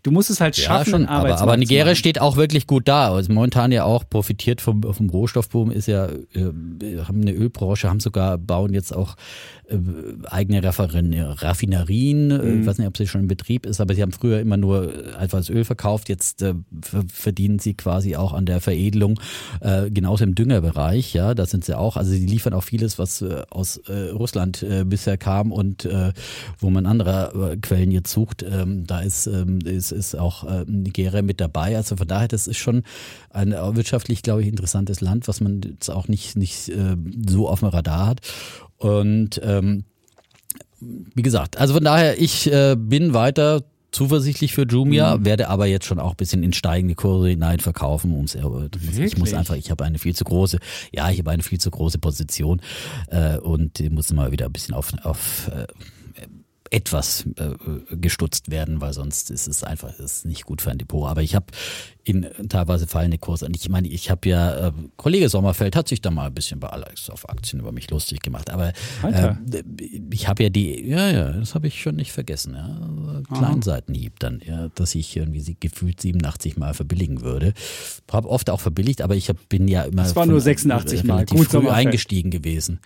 Du 0.03 0.11
musst 0.11 0.30
es 0.30 0.40
halt 0.40 0.57
Ja, 0.57 0.64
schaffen, 0.64 0.90
schon, 0.90 1.07
einen 1.07 1.09
aber, 1.09 1.38
aber 1.40 1.57
Nigeria 1.57 1.94
steht 1.94 2.20
auch 2.20 2.36
wirklich 2.36 2.66
gut 2.66 2.86
da. 2.88 3.12
Also 3.12 3.32
momentan 3.32 3.72
ja 3.72 3.84
auch 3.84 4.09
profitiert 4.09 4.61
vom, 4.61 4.82
vom 4.82 5.11
Rohstoffboom, 5.11 5.70
ist 5.70 5.86
ja, 5.88 6.07
äh, 6.07 6.99
haben 7.07 7.22
eine 7.22 7.32
Ölbranche, 7.32 7.88
haben 7.88 8.01
sogar, 8.01 8.38
bauen 8.38 8.72
jetzt 8.74 8.94
auch 8.94 9.16
äh, 9.68 9.76
eigene 10.30 10.61
Raffinerin- 10.62 11.42
Raffinerien. 11.42 12.30
Äh, 12.30 12.36
Mhm. 12.47 12.61
Ich 12.61 12.66
weiß 12.66 12.78
nicht, 12.78 12.86
ob 12.86 12.97
sie 12.97 13.07
schon 13.07 13.22
in 13.22 13.28
Betrieb 13.28 13.66
ist, 13.66 13.80
aber 13.80 13.94
sie 13.94 14.03
haben 14.03 14.12
früher 14.12 14.40
immer 14.40 14.57
nur 14.57 14.92
äh, 14.94 15.14
einfach 15.16 15.38
das 15.38 15.51
Öl 15.51 15.64
verkauft. 15.64 16.09
Jetzt 16.09 16.42
äh, 16.42 16.55
ver- 16.82 17.05
verdienen 17.12 17.59
sie 17.59 17.74
quasi 17.74 18.16
auch 18.16 18.32
an 18.32 18.47
der 18.47 18.61
Veredelung, 18.61 19.18
äh, 19.61 19.90
genauso 19.90 20.24
im 20.24 20.34
Düngerbereich. 20.34 21.14
Ja, 21.14 21.34
da 21.34 21.47
sind 21.47 21.64
sie 21.64 21.76
auch. 21.76 21.97
Also 21.97 22.11
sie 22.12 22.24
liefern 22.26 22.53
auch 22.53 22.62
vieles, 22.64 22.99
was 22.99 23.22
äh, 23.22 23.42
aus 23.51 23.78
äh, 23.88 24.11
Russland 24.11 24.62
äh, 24.62 24.84
bisher 24.84 25.16
kam 25.16 25.51
und 25.53 25.84
äh, 25.84 26.12
wo 26.59 26.70
man 26.70 26.86
andere 26.86 27.53
äh, 27.53 27.57
Quellen 27.57 27.90
jetzt 27.90 28.12
sucht. 28.12 28.44
Ähm, 28.49 28.86
da 28.86 29.01
ist, 29.01 29.26
ähm, 29.26 29.59
ist, 29.64 29.86
ist 29.93 30.14
auch 30.16 30.45
äh, 30.45 30.64
Nigeria 30.66 31.22
mit 31.22 31.41
dabei. 31.41 31.76
Also 31.76 31.97
von 31.97 32.07
daher, 32.07 32.28
das 32.28 32.47
ist 32.47 32.59
schon 32.59 32.82
ein 33.30 33.53
äh, 33.53 33.76
wirtschaftlich, 33.76 34.22
glaube 34.22 34.43
ich, 34.43 34.49
interessantes 34.49 35.01
Land, 35.01 35.28
was 35.28 35.41
man 35.41 35.61
jetzt 35.62 35.91
auch 35.91 36.09
nicht, 36.09 36.37
nicht 36.37 36.68
äh, 36.68 36.97
so 37.28 37.49
auf 37.49 37.61
dem 37.61 37.68
Radar 37.68 38.07
hat. 38.07 38.20
Und 38.78 39.41
ähm, 39.43 39.84
wie 40.80 41.22
gesagt, 41.22 41.57
also 41.59 41.74
von 41.74 41.84
daher, 41.84 42.20
ich 42.20 42.51
äh, 42.53 42.76
bin 42.78 43.14
weiter 43.14 43.62
zuversichtlich 43.93 44.53
für 44.53 44.66
Jumia, 44.66 45.24
werde 45.24 45.49
aber 45.49 45.66
jetzt 45.66 45.87
schon 45.87 45.99
auch 45.99 46.11
ein 46.11 46.16
bisschen 46.16 46.43
in 46.43 46.53
steigende 46.53 46.95
Kurse 46.95 47.30
hinein 47.30 47.61
verkaufen. 47.61 48.12
Um's, 48.14 48.34
äh, 48.34 48.43
ich 49.03 49.16
muss 49.16 49.32
einfach, 49.32 49.55
ich 49.55 49.70
habe 49.70 49.84
eine 49.84 49.99
viel 49.99 50.14
zu 50.14 50.24
große, 50.24 50.59
ja, 50.93 51.11
ich 51.11 51.18
habe 51.18 51.30
eine 51.30 51.43
viel 51.43 51.59
zu 51.59 51.70
große 51.70 51.99
Position 51.99 52.61
äh, 53.09 53.39
und 53.39 53.80
muss 53.91 54.12
mal 54.12 54.32
wieder 54.32 54.47
ein 54.47 54.53
bisschen 54.53 54.74
auf, 54.74 54.93
auf 55.03 55.49
äh, 55.49 55.66
etwas 56.70 57.24
äh, 57.36 57.96
gestutzt 57.96 58.50
werden, 58.50 58.80
weil 58.80 58.92
sonst 58.92 59.30
ist 59.30 59.46
es 59.46 59.62
einfach 59.62 59.98
ist 59.98 60.24
nicht 60.24 60.44
gut 60.44 60.62
für 60.62 60.70
ein 60.70 60.78
Depot. 60.78 61.08
Aber 61.08 61.22
ich 61.22 61.34
habe 61.34 61.46
in 62.07 62.26
teilweise 62.48 62.86
fallende 62.86 63.18
Kurse. 63.18 63.46
Und 63.46 63.57
ich 63.57 63.68
meine, 63.68 63.88
ich 63.88 64.11
habe 64.11 64.28
ja, 64.28 64.68
äh, 64.68 64.72
Kollege 64.96 65.28
Sommerfeld 65.28 65.74
hat 65.74 65.88
sich 65.88 66.00
da 66.00 66.12
mal 66.12 66.28
ein 66.28 66.34
bisschen 66.34 66.61
bei 66.61 66.68
Alex 66.68 67.11
auf 67.11 67.28
Aktien 67.28 67.59
über 67.61 67.72
mich 67.72 67.90
lustig 67.90 68.20
gemacht. 68.20 68.48
Aber 68.50 68.68
äh, 69.02 69.34
ich 70.11 70.28
habe 70.28 70.44
ja 70.44 70.48
die, 70.48 70.88
ja, 70.88 71.11
ja, 71.11 71.32
das 71.32 71.57
habe 71.57 71.66
ich 71.66 71.82
schon 71.82 71.96
nicht 71.96 72.12
vergessen. 72.12 72.54
Ja. 72.54 73.36
Kleinen 73.36 73.62
Seitenhieb 73.62 74.20
dann, 74.20 74.40
ja, 74.46 74.68
dass 74.76 74.94
ich 74.94 75.16
irgendwie 75.16 75.40
sie 75.40 75.57
gefühlt 75.59 76.00
87 76.00 76.57
Mal 76.57 76.74
verbilligen 76.74 77.22
würde. 77.22 77.54
Habe 78.11 78.28
oft 78.28 78.50
auch 78.50 78.61
verbilligt, 78.61 79.02
aber 79.02 79.16
ich 79.16 79.28
hab, 79.28 79.48
bin 79.48 79.66
ja 79.66 79.82
immer. 79.82 80.04
Das 80.04 80.14
war 80.14 80.26
nur 80.26 80.40
86 80.40 81.02
Mal. 81.02 81.14
relativ 81.14 81.38
Gut, 81.38 81.48
früh 81.48 81.68
eingestiegen 81.68 82.30
gewesen. 82.30 82.78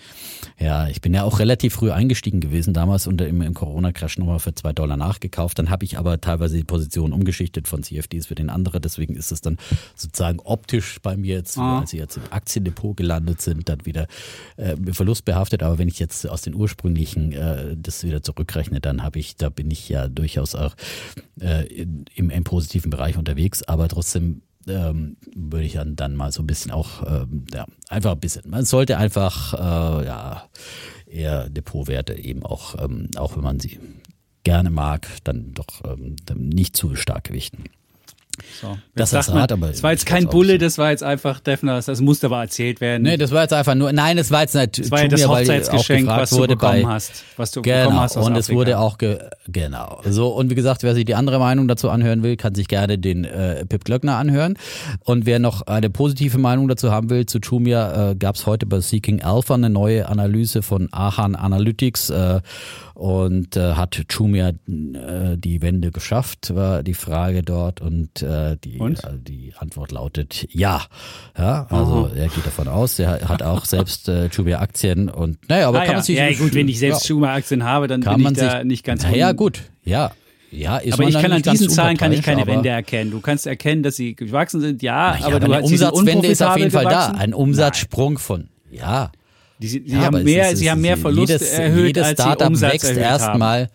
Ja, 0.59 0.89
ich 0.89 1.03
bin 1.03 1.13
ja 1.13 1.25
auch 1.25 1.41
relativ 1.41 1.75
früh 1.75 1.91
eingestiegen 1.91 2.41
gewesen, 2.41 2.73
damals 2.73 3.07
unter 3.07 3.29
im, 3.29 3.43
im 3.43 3.53
Corona-Crash 3.53 4.17
nochmal 4.17 4.39
für 4.39 4.55
zwei 4.55 4.73
Dollar 4.73 4.97
nachgekauft. 4.97 5.59
Dann 5.59 5.69
habe 5.69 5.85
ich 5.85 5.99
aber 5.99 6.23
teilweise 6.23 6.57
die 6.57 6.65
Position 6.65 7.13
umgeschichtet 7.13 7.69
von 7.69 7.83
CFDs 7.83 8.27
für 8.27 8.35
den 8.35 8.49
anderen. 8.49 8.81
Deswegen 8.81 9.10
ist 9.17 9.33
es 9.33 9.41
dann 9.41 9.59
sozusagen 9.95 10.39
optisch 10.41 10.99
bei 11.03 11.17
mir 11.17 11.37
jetzt, 11.37 11.59
Ah. 11.59 11.81
als 11.81 11.91
sie 11.91 11.99
jetzt 11.99 12.17
im 12.17 12.23
Aktiendepot 12.31 12.97
gelandet 12.97 13.41
sind, 13.41 13.69
dann 13.69 13.85
wieder 13.87 14.07
äh, 14.57 14.77
verlustbehaftet. 14.93 15.63
Aber 15.63 15.79
wenn 15.79 15.89
ich 15.89 15.99
jetzt 15.99 16.29
aus 16.29 16.43
den 16.43 16.55
ursprünglichen 16.55 17.33
äh, 17.33 17.77
das 17.77 18.05
wieder 18.05 18.23
zurückrechne, 18.23 18.81
dann 18.81 19.03
habe 19.03 19.19
ich, 19.19 19.37
da 19.37 19.49
bin 19.49 19.71
ich 19.71 19.89
ja 19.89 20.09
durchaus 20.09 20.55
auch 20.55 20.75
äh, 21.41 21.67
in, 21.67 22.05
im, 22.15 22.31
im 22.31 22.45
positiven 22.45 22.91
Bereich 22.91 23.17
unterwegs. 23.17 23.63
Aber 23.63 23.89
trotzdem 23.89 24.43
ähm, 24.67 25.17
würde 25.35 25.65
ich 25.65 25.73
dann, 25.73 25.97
dann 25.97 26.15
mal 26.17 26.33
so 26.33 26.43
ein 26.43 26.47
bisschen 26.47 26.71
auch, 26.71 27.03
ähm, 27.07 27.47
ja, 27.53 27.67
einfach 27.89 28.13
ein 28.13 28.21
bisschen. 28.21 28.49
Man 28.49 28.65
sollte 28.65 28.99
einfach, 28.99 29.55
äh, 29.55 30.07
ja, 30.07 30.45
eher 31.07 31.49
Depotwerte 31.49 32.15
eben 32.15 32.45
auch, 32.45 32.77
ähm, 32.83 33.09
auch 33.17 33.37
wenn 33.37 33.43
man 33.43 33.59
sie 33.59 33.79
gerne 34.45 34.71
mag, 34.71 35.09
dann 35.25 35.53
doch 35.55 35.83
ähm, 35.85 36.17
nicht 36.37 36.77
zu 36.77 36.95
stark 36.97 37.25
gewichten. 37.25 37.65
So. 38.61 38.77
Das 38.95 39.13
man, 39.13 39.23
Rat, 39.39 39.53
aber 39.53 39.69
das 39.69 39.83
war 39.83 39.93
jetzt 39.93 40.07
kein 40.07 40.27
Bulle, 40.27 40.59
das 40.59 40.79
war 40.79 40.91
jetzt 40.91 41.03
einfach 41.03 41.41
Defners, 41.41 41.87
das 41.87 42.01
musste 42.01 42.27
aber 42.27 42.41
erzählt 42.41 42.81
werden. 42.81 43.03
Nee, 43.03 43.17
das 43.17 43.31
war 43.31 43.43
jetzt 43.43 43.53
einfach 43.53 43.75
nur, 43.75 43.93
nein, 43.93 44.19
es 44.19 44.31
war 44.31 44.43
jetzt 44.43 44.55
nicht 44.55 44.79
das 44.79 44.91
war 44.91 45.03
ja 45.03 45.09
das 45.09 45.27
Hochzeitsgeschenk, 45.27 46.07
was 46.07 46.31
du 46.31 46.47
bekommen 46.47 46.83
bei, 46.83 46.87
hast. 46.87 47.25
Was 47.37 47.51
du 47.53 47.63
Genau, 47.63 47.79
bekommen 47.79 48.01
hast 48.01 48.17
und 48.17 48.37
es 48.37 48.51
wurde 48.51 48.79
auch, 48.79 48.99
ge 48.99 49.19
genau. 49.49 50.01
So, 50.05 50.29
und 50.29 50.51
wie 50.51 50.55
gesagt, 50.55 50.83
wer 50.83 50.95
sich 50.95 51.05
die 51.05 51.15
andere 51.15 51.39
Meinung 51.39 51.69
dazu 51.69 51.91
anhören 51.91 52.23
will, 52.23 52.37
kann 52.37 52.55
sich 52.55 52.69
gerne 52.69 52.99
den 52.99 53.25
äh, 53.25 53.65
Pip 53.67 53.85
Glöckner 53.85 54.17
anhören. 54.17 54.57
Und 55.05 55.27
wer 55.27 55.39
noch 55.39 55.63
eine 55.63 55.91
positive 55.91 56.39
Meinung 56.39 56.69
dazu 56.69 56.91
haben 56.91 57.11
will, 57.11 57.27
zu 57.27 57.39
Jumia, 57.39 58.11
äh, 58.11 58.15
gab 58.15 58.37
es 58.37 58.47
heute 58.47 58.67
bei 58.67 58.81
Seeking 58.81 59.23
Alpha 59.23 59.55
eine 59.55 59.71
neue 59.71 60.09
Analyse 60.09 60.63
von 60.63 60.89
Ahan 60.93 61.35
Analytics 61.35 62.11
äh, 62.11 62.41
und 63.01 63.57
äh, 63.57 63.73
hat 63.75 63.99
Jumia 64.11 64.51
äh, 64.51 65.37
die 65.39 65.63
Wende 65.63 65.91
geschafft, 65.91 66.55
war 66.55 66.83
die 66.83 66.93
Frage 66.93 67.43
dort 67.43 67.81
und, 67.81 68.21
äh, 68.21 68.59
die, 68.63 68.79
Und? 68.79 69.03
äh, 69.05 69.13
die 69.19 69.55
Antwort 69.59 69.91
lautet 69.91 70.47
ja. 70.51 70.83
Ja, 71.37 71.67
also 71.71 72.11
er 72.15 72.29
geht 72.29 72.45
davon 72.45 72.69
aus, 72.69 72.99
er 72.99 73.27
hat 73.27 73.43
auch 73.43 73.65
selbst 73.65 74.09
äh, 74.11 74.27
Jumia-Aktien 74.27 75.09
und 75.09 75.39
naja, 75.49 75.69
aber 75.69 75.79
ah, 75.79 75.81
kann 75.81 75.89
ja. 75.93 75.95
man 75.95 76.03
sich 76.03 76.19
ja 76.19 76.31
gut, 76.35 76.55
wenn 76.55 76.69
ich 76.69 76.79
selbst 76.79 77.05
ja 77.05 77.07
Schuma-Aktien 77.09 77.65
habe, 77.65 77.87
dann 77.87 78.03
kann 78.03 78.17
bin 78.17 78.25
man 78.25 78.35
ich 78.35 78.41
da 78.41 78.59
sich 78.59 78.65
nicht 78.65 78.85
ganz 78.85 79.03
Na 79.03 79.17
ja 79.17 79.31
un- 79.31 79.37
gut 79.37 79.63
ja 79.83 80.11
ja 80.51 80.77
ist 80.77 80.93
Aber 80.93 81.05
ich 81.09 81.15
kann 81.15 81.33
an 81.33 81.41
diesen 81.41 81.71
Zahlen 81.71 81.97
kann 81.97 82.13
ich 82.13 82.23
keine 82.23 82.47
Wende 82.47 82.69
aber- 82.69 82.69
erkennen. 82.69 83.11
Du 83.13 83.21
kannst 83.21 83.47
erkennen, 83.47 83.83
dass 83.83 83.97
sie 83.97 84.15
gewachsen 84.15 84.61
sind, 84.61 84.83
ja, 84.83 85.17
Na 85.19 85.21
ja, 85.21 85.27
aber 85.35 85.41
du 85.41 85.55
hast 85.55 85.65
Umsatzwende 85.71 86.27
ist 86.29 86.43
auf 86.43 86.59
jeden 86.59 86.71
Fall 86.71 86.85
da 86.85 86.91
unprofitabel 87.07 87.21
ein 87.23 87.31
gewachsen. 87.31 87.35
Umsatzsprung 87.35 88.19
von 88.19 88.49
ja 88.71 89.11
Die, 89.61 89.69
sie, 89.69 89.83
sie 89.87 89.95
ja, 89.95 90.03
haben 90.03 90.23
mehr, 90.25 90.51
ist- 90.51 90.59
sie 90.59 90.71
haben 90.71 90.81
mehr 90.81 90.97
Verluste 90.97 91.35
jedes, 91.35 91.49
erhöht, 91.51 91.87
jedes 91.89 92.03
als 92.03 92.17
sie 92.17 92.23
Startup 92.23 92.49
Umsatz 92.49 92.73
wächst 92.73 92.97
erstmal 92.97 93.69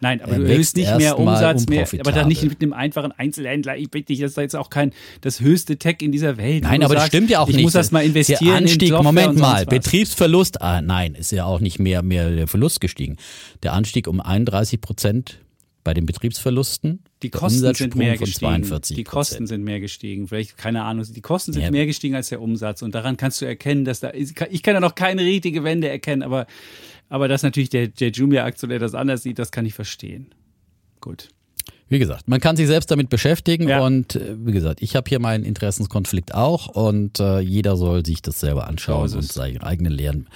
Nein, 0.00 0.20
aber 0.22 0.32
Er 0.34 0.38
du 0.38 0.44
erhöhst 0.44 0.76
nicht 0.76 0.96
mehr 0.96 1.18
Umsatz 1.18 1.66
mehr, 1.66 1.86
aber 2.00 2.12
dann 2.12 2.28
nicht 2.28 2.44
mit 2.44 2.62
einem 2.62 2.72
einfachen 2.72 3.10
Einzelhändler. 3.12 3.76
Ich 3.76 3.90
bitte 3.90 4.06
dich, 4.06 4.20
das 4.20 4.30
ist 4.32 4.36
jetzt 4.36 4.54
auch 4.56 4.70
kein 4.70 4.92
das 5.22 5.40
höchste 5.40 5.76
Tech 5.76 5.96
in 6.02 6.12
dieser 6.12 6.36
Welt. 6.36 6.62
Nein, 6.62 6.84
aber 6.84 6.94
das 6.94 7.04
sagst, 7.04 7.16
stimmt 7.16 7.30
ja 7.30 7.40
auch 7.40 7.48
ich 7.48 7.56
nicht. 7.56 7.64
muss 7.64 7.72
das 7.72 7.90
mal 7.90 8.04
investieren 8.04 8.44
Der 8.46 8.54
Anstieg, 8.58 8.90
in 8.92 9.02
Moment 9.02 9.36
mal. 9.38 9.66
Betriebsverlust, 9.66 10.62
ah, 10.62 10.80
nein, 10.82 11.16
ist 11.16 11.32
ja 11.32 11.46
auch 11.46 11.58
nicht 11.58 11.80
mehr, 11.80 12.02
mehr 12.02 12.30
der 12.30 12.46
Verlust 12.46 12.80
gestiegen. 12.80 13.16
Der 13.64 13.72
Anstieg 13.72 14.06
um 14.06 14.20
31 14.20 14.80
Prozent 14.80 15.40
bei 15.88 15.94
den 15.94 16.04
Betriebsverlusten. 16.04 17.00
Die 17.22 17.30
der 17.30 17.40
Kosten 17.40 17.74
sind 17.74 17.96
mehr 17.96 18.18
gestiegen. 18.18 18.40
42 18.40 18.94
Die 18.94 19.04
Kosten 19.04 19.46
sind 19.46 19.64
mehr 19.64 19.80
gestiegen. 19.80 20.28
Vielleicht, 20.28 20.58
keine 20.58 20.82
Ahnung, 20.84 21.06
die 21.08 21.20
Kosten 21.22 21.54
sind 21.54 21.62
Ja. 21.62 21.70
mehr 21.70 21.86
gestiegen 21.86 22.14
als 22.14 22.28
der 22.28 22.42
Umsatz. 22.42 22.82
Und 22.82 22.94
daran 22.94 23.16
kannst 23.16 23.40
du 23.40 23.46
erkennen, 23.46 23.86
dass 23.86 24.00
da, 24.00 24.12
ich 24.12 24.34
kann- 24.34 24.74
ja 24.74 24.80
noch 24.80 24.94
keine 24.94 25.22
richtige 25.22 25.64
Wende 25.64 25.88
erkennen, 25.88 26.22
aber, 26.22 26.46
aber 27.08 27.26
dass 27.26 27.42
natürlich 27.42 27.70
der, 27.70 27.88
der 27.88 28.10
Jumia-Aktionär 28.10 28.78
das 28.78 28.94
anders 28.94 29.22
sieht, 29.22 29.38
das 29.38 29.50
kann 29.50 29.64
ich 29.64 29.72
verstehen. 29.72 30.26
Gut. 31.00 31.28
Wie 31.88 31.98
gesagt, 31.98 32.28
man 32.28 32.38
kann 32.38 32.54
sich 32.54 32.66
selbst 32.66 32.90
damit 32.90 33.08
beschäftigen 33.08 33.66
Ja. 33.66 33.80
und 33.80 34.14
äh, 34.16 34.36
wie 34.44 34.52
gesagt, 34.52 34.82
ich 34.82 34.94
habe 34.94 35.08
hier 35.08 35.20
meinen 35.20 35.42
Interessenskonflikt 35.42 36.34
auch 36.34 36.66
und 36.66 37.18
äh, 37.18 37.38
jeder 37.40 37.78
soll 37.78 38.04
sich 38.04 38.20
das 38.20 38.40
selber 38.40 38.66
anschauen 38.66 39.08
So 39.08 39.16
und 39.16 39.24
es. 39.24 39.32
seine 39.32 39.62
eigenen 39.62 39.92
Lehren 39.94 40.28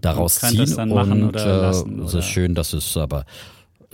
daraus 0.00 0.36
ziehen. 0.36 0.56
das 0.56 0.76
dann 0.76 0.88
machen 0.88 1.24
und 1.24 1.28
oder 1.28 1.44
äh, 1.44 1.60
lassen, 1.60 2.00
es 2.00 2.12
oder- 2.14 2.20
ist 2.20 2.24
schön, 2.30 2.54
dass 2.54 2.72
es 2.72 2.96
aber 2.96 3.26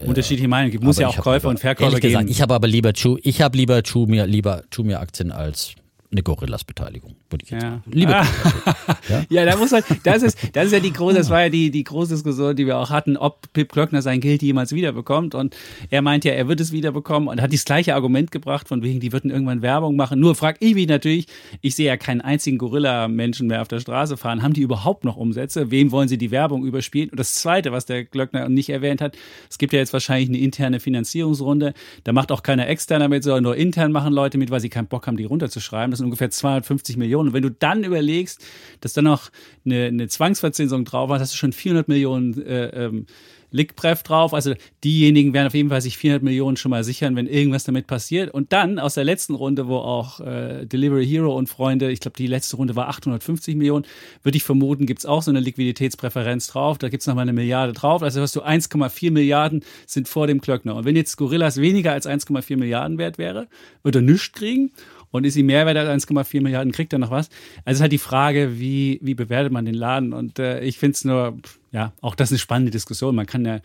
Unterschiedliche 0.07 0.48
Meinungen 0.48 0.70
gibt. 0.72 0.84
Muss 0.84 0.98
ja 0.98 1.09
auch 1.09 1.16
Käufer 1.16 1.36
lieber, 1.36 1.48
und 1.51 1.61
Verkäufer 1.61 1.90
ehrlich 1.90 2.01
gesagt, 2.01 2.26
geben. 2.26 2.30
Ich 2.30 2.42
habe 2.42 2.55
aber 2.55 2.68
lieber 2.68 2.92
Chu, 2.92 3.18
ich 3.22 3.42
habe 3.42 3.57
lieber 3.57 3.82
Chumia, 3.82 4.24
lieber 4.24 4.62
Chumia 4.70 5.01
Aktien 5.01 5.32
als 5.32 5.74
eine 6.12 6.22
Gorillas-Beteiligung, 6.22 7.14
würde 7.30 7.44
ich 7.44 7.50
jetzt 7.50 7.62
Ja. 7.62 7.70
sagen. 7.70 7.82
Liebe 7.86 8.16
Ah. 8.16 8.26
ja, 9.30 9.44
da 9.44 9.56
muss 9.56 9.70
halt, 9.72 9.84
das 10.02 10.22
ist, 10.22 10.36
das 10.54 10.66
ist 10.66 10.72
ja 10.72 10.80
die 10.80 10.92
große, 10.92 11.16
das 11.16 11.30
war 11.30 11.42
ja 11.42 11.48
die, 11.48 11.70
die 11.70 11.84
große 11.84 12.14
Diskussion, 12.14 12.56
die 12.56 12.66
wir 12.66 12.78
auch 12.78 12.90
hatten, 12.90 13.16
ob 13.16 13.52
Pip 13.52 13.70
Klöckner 13.72 14.02
sein 14.02 14.20
Geld 14.20 14.42
jemals 14.42 14.72
wiederbekommt. 14.72 15.34
Und 15.36 15.56
er 15.90 16.02
meint 16.02 16.24
ja, 16.24 16.32
er 16.32 16.48
wird 16.48 16.61
es 16.61 16.72
wiederbekommen 16.72 17.28
und 17.28 17.40
hat 17.40 17.52
das 17.52 17.64
gleiche 17.64 17.94
Argument 17.94 18.30
gebracht, 18.32 18.66
von 18.66 18.82
wegen, 18.82 18.98
die 18.98 19.12
würden 19.12 19.30
irgendwann 19.30 19.62
Werbung 19.62 19.94
machen. 19.94 20.18
Nur 20.18 20.34
frag 20.34 20.56
ich 20.61 20.74
mich 20.74 20.88
natürlich, 20.88 21.26
ich 21.61 21.76
sehe 21.76 21.86
ja 21.86 21.96
keinen 21.96 22.20
einzigen 22.20 22.58
Gorilla-Menschen 22.58 23.46
mehr 23.46 23.62
auf 23.62 23.68
der 23.68 23.78
Straße 23.80 24.16
fahren. 24.16 24.42
Haben 24.42 24.54
die 24.54 24.62
überhaupt 24.62 25.04
noch 25.04 25.16
Umsätze? 25.16 25.70
Wem 25.70 25.92
wollen 25.92 26.08
sie 26.08 26.18
die 26.18 26.32
Werbung 26.32 26.64
überspielen? 26.66 27.11
Und 27.11 27.20
das 27.20 27.34
Zweite, 27.36 27.70
was 27.70 27.86
der 27.86 28.04
Klöckner 28.04 28.48
nicht 28.48 28.70
erwähnt 28.70 29.00
hat, 29.00 29.16
es 29.48 29.58
gibt 29.58 29.72
ja 29.72 29.78
jetzt 29.78 29.92
wahrscheinlich 29.92 30.28
eine 30.28 30.38
interne 30.38 30.80
Finanzierungsrunde. 30.80 31.72
Da 32.02 32.12
macht 32.12 32.32
auch 32.32 32.42
keiner 32.42 32.66
externer 32.66 33.08
mit, 33.08 33.22
sondern 33.22 33.44
nur 33.44 33.56
intern 33.56 33.92
machen 33.92 34.12
Leute 34.12 34.38
mit, 34.38 34.50
weil 34.50 34.61
sie 34.61 34.68
keinen 34.70 34.88
Bock 34.88 35.06
haben, 35.06 35.16
die 35.16 35.24
runterzuschreiben. 35.24 35.92
Das 35.92 35.99
sind 36.01 36.07
ungefähr 36.07 36.30
250 36.30 36.96
Millionen. 36.96 37.28
Und 37.28 37.34
wenn 37.34 37.42
du 37.42 37.51
dann 37.51 37.84
überlegst, 37.84 38.44
dass 38.80 38.92
dann 38.92 39.05
noch 39.05 39.30
eine, 39.64 39.86
eine 39.86 40.09
Zwangsverzinsung 40.09 40.84
drauf 40.84 41.09
war, 41.09 41.20
hast 41.20 41.32
du 41.32 41.36
schon 41.36 41.53
400 41.53 41.88
Millionen 41.88 42.44
äh, 42.44 42.86
ähm, 42.86 43.07
Lickbref 43.51 44.03
drauf. 44.03 44.34
Also 44.34 44.55
diejenigen 44.84 45.32
werden 45.32 45.48
auf 45.48 45.55
jeden 45.55 45.68
Fall 45.68 45.80
sich 45.80 45.98
400 45.98 46.22
Millionen 46.22 46.57
schon 46.57 46.70
mal 46.70 46.84
sichern, 46.84 47.16
wenn 47.16 47.26
irgendwas 47.26 47.64
damit 47.64 47.86
passiert. 47.86 48.32
Und 48.32 48.53
dann 48.53 48.78
aus 48.78 48.94
der 48.94 49.05
letzten 49.05 49.34
Runde, 49.34 49.68
wo 49.68 49.76
auch 49.76 50.20
äh, 50.20 50.66
Delivery 50.66 51.07
Hero 51.07 51.36
und 51.36 51.48
Freunde, 51.48 51.90
ich 51.90 52.01
glaube, 52.01 52.16
die 52.16 52.26
letzte 52.26 52.57
Runde 52.57 52.76
war 52.76 52.88
850 52.88 53.57
Millionen, 53.57 53.86
würde 54.22 54.36
ich 54.36 54.44
vermuten, 54.44 54.86
gibt's 54.86 55.07
auch 55.07 55.22
so 55.22 55.30
eine 55.30 55.40
Liquiditätspräferenz 55.40 56.48
drauf. 56.48 56.78
Da 56.78 56.88
gibt's 56.88 57.07
noch 57.07 57.14
mal 57.14 57.22
eine 57.22 57.32
Milliarde 57.32 57.72
drauf. 57.72 58.03
Also 58.03 58.20
hast 58.20 58.36
du 58.36 58.42
1,4 58.42 59.11
Milliarden 59.11 59.64
sind 59.86 60.09
vor 60.09 60.26
dem 60.26 60.40
Klöckner. 60.40 60.76
Und 60.76 60.84
wenn 60.84 60.96
jetzt 60.96 61.16
Gorillas 61.16 61.61
weniger 61.61 61.92
als 61.92 62.07
1,4 62.07 62.57
Milliarden 62.57 62.98
wert 62.98 63.18
wäre, 63.18 63.48
würde 63.82 63.98
er 63.98 64.03
nichts 64.03 64.32
kriegen. 64.32 64.72
Und 65.11 65.24
ist 65.24 65.34
sie 65.34 65.42
Mehrwert 65.42 65.76
als 65.76 66.06
1,4 66.06 66.40
Milliarden, 66.40 66.72
kriegt 66.72 66.92
er 66.92 66.98
noch 66.98 67.11
was? 67.11 67.28
Also 67.64 67.78
ist 67.78 67.82
halt 67.82 67.92
die 67.92 67.98
Frage, 67.98 68.61
wie, 68.61 69.00
wie 69.02 69.14
bewertet 69.14 69.52
man 69.52 69.64
den 69.64 69.74
Laden? 69.74 70.12
Und 70.12 70.38
äh, 70.38 70.61
ich 70.61 70.78
finde 70.78 70.94
es 70.94 71.04
nur, 71.04 71.38
ja, 71.72 71.92
auch 72.00 72.14
das 72.14 72.28
ist 72.28 72.32
eine 72.32 72.38
spannende 72.38 72.70
Diskussion. 72.70 73.14
Man 73.14 73.26
kann 73.26 73.44
ja, 73.44 73.61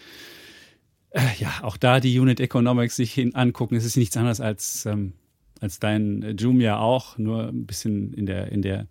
äh, 1.12 1.22
ja, 1.38 1.52
auch 1.62 1.78
da 1.78 2.00
die 2.00 2.20
Unit 2.20 2.40
Economics 2.40 2.96
sich 2.96 3.14
hin 3.14 3.36
angucken. 3.36 3.76
Es 3.76 3.86
ist 3.86 3.96
nichts 3.96 4.18
anderes 4.18 4.42
als, 4.42 4.86
ähm, 4.86 5.14
als 5.62 5.80
dein 5.80 6.36
Jumia 6.38 6.78
auch, 6.80 7.18
nur 7.18 7.50
ein 7.50 7.66
bisschen 7.66 8.14
in 8.14 8.26
der, 8.26 8.52
in 8.52 8.62
der 8.62 8.88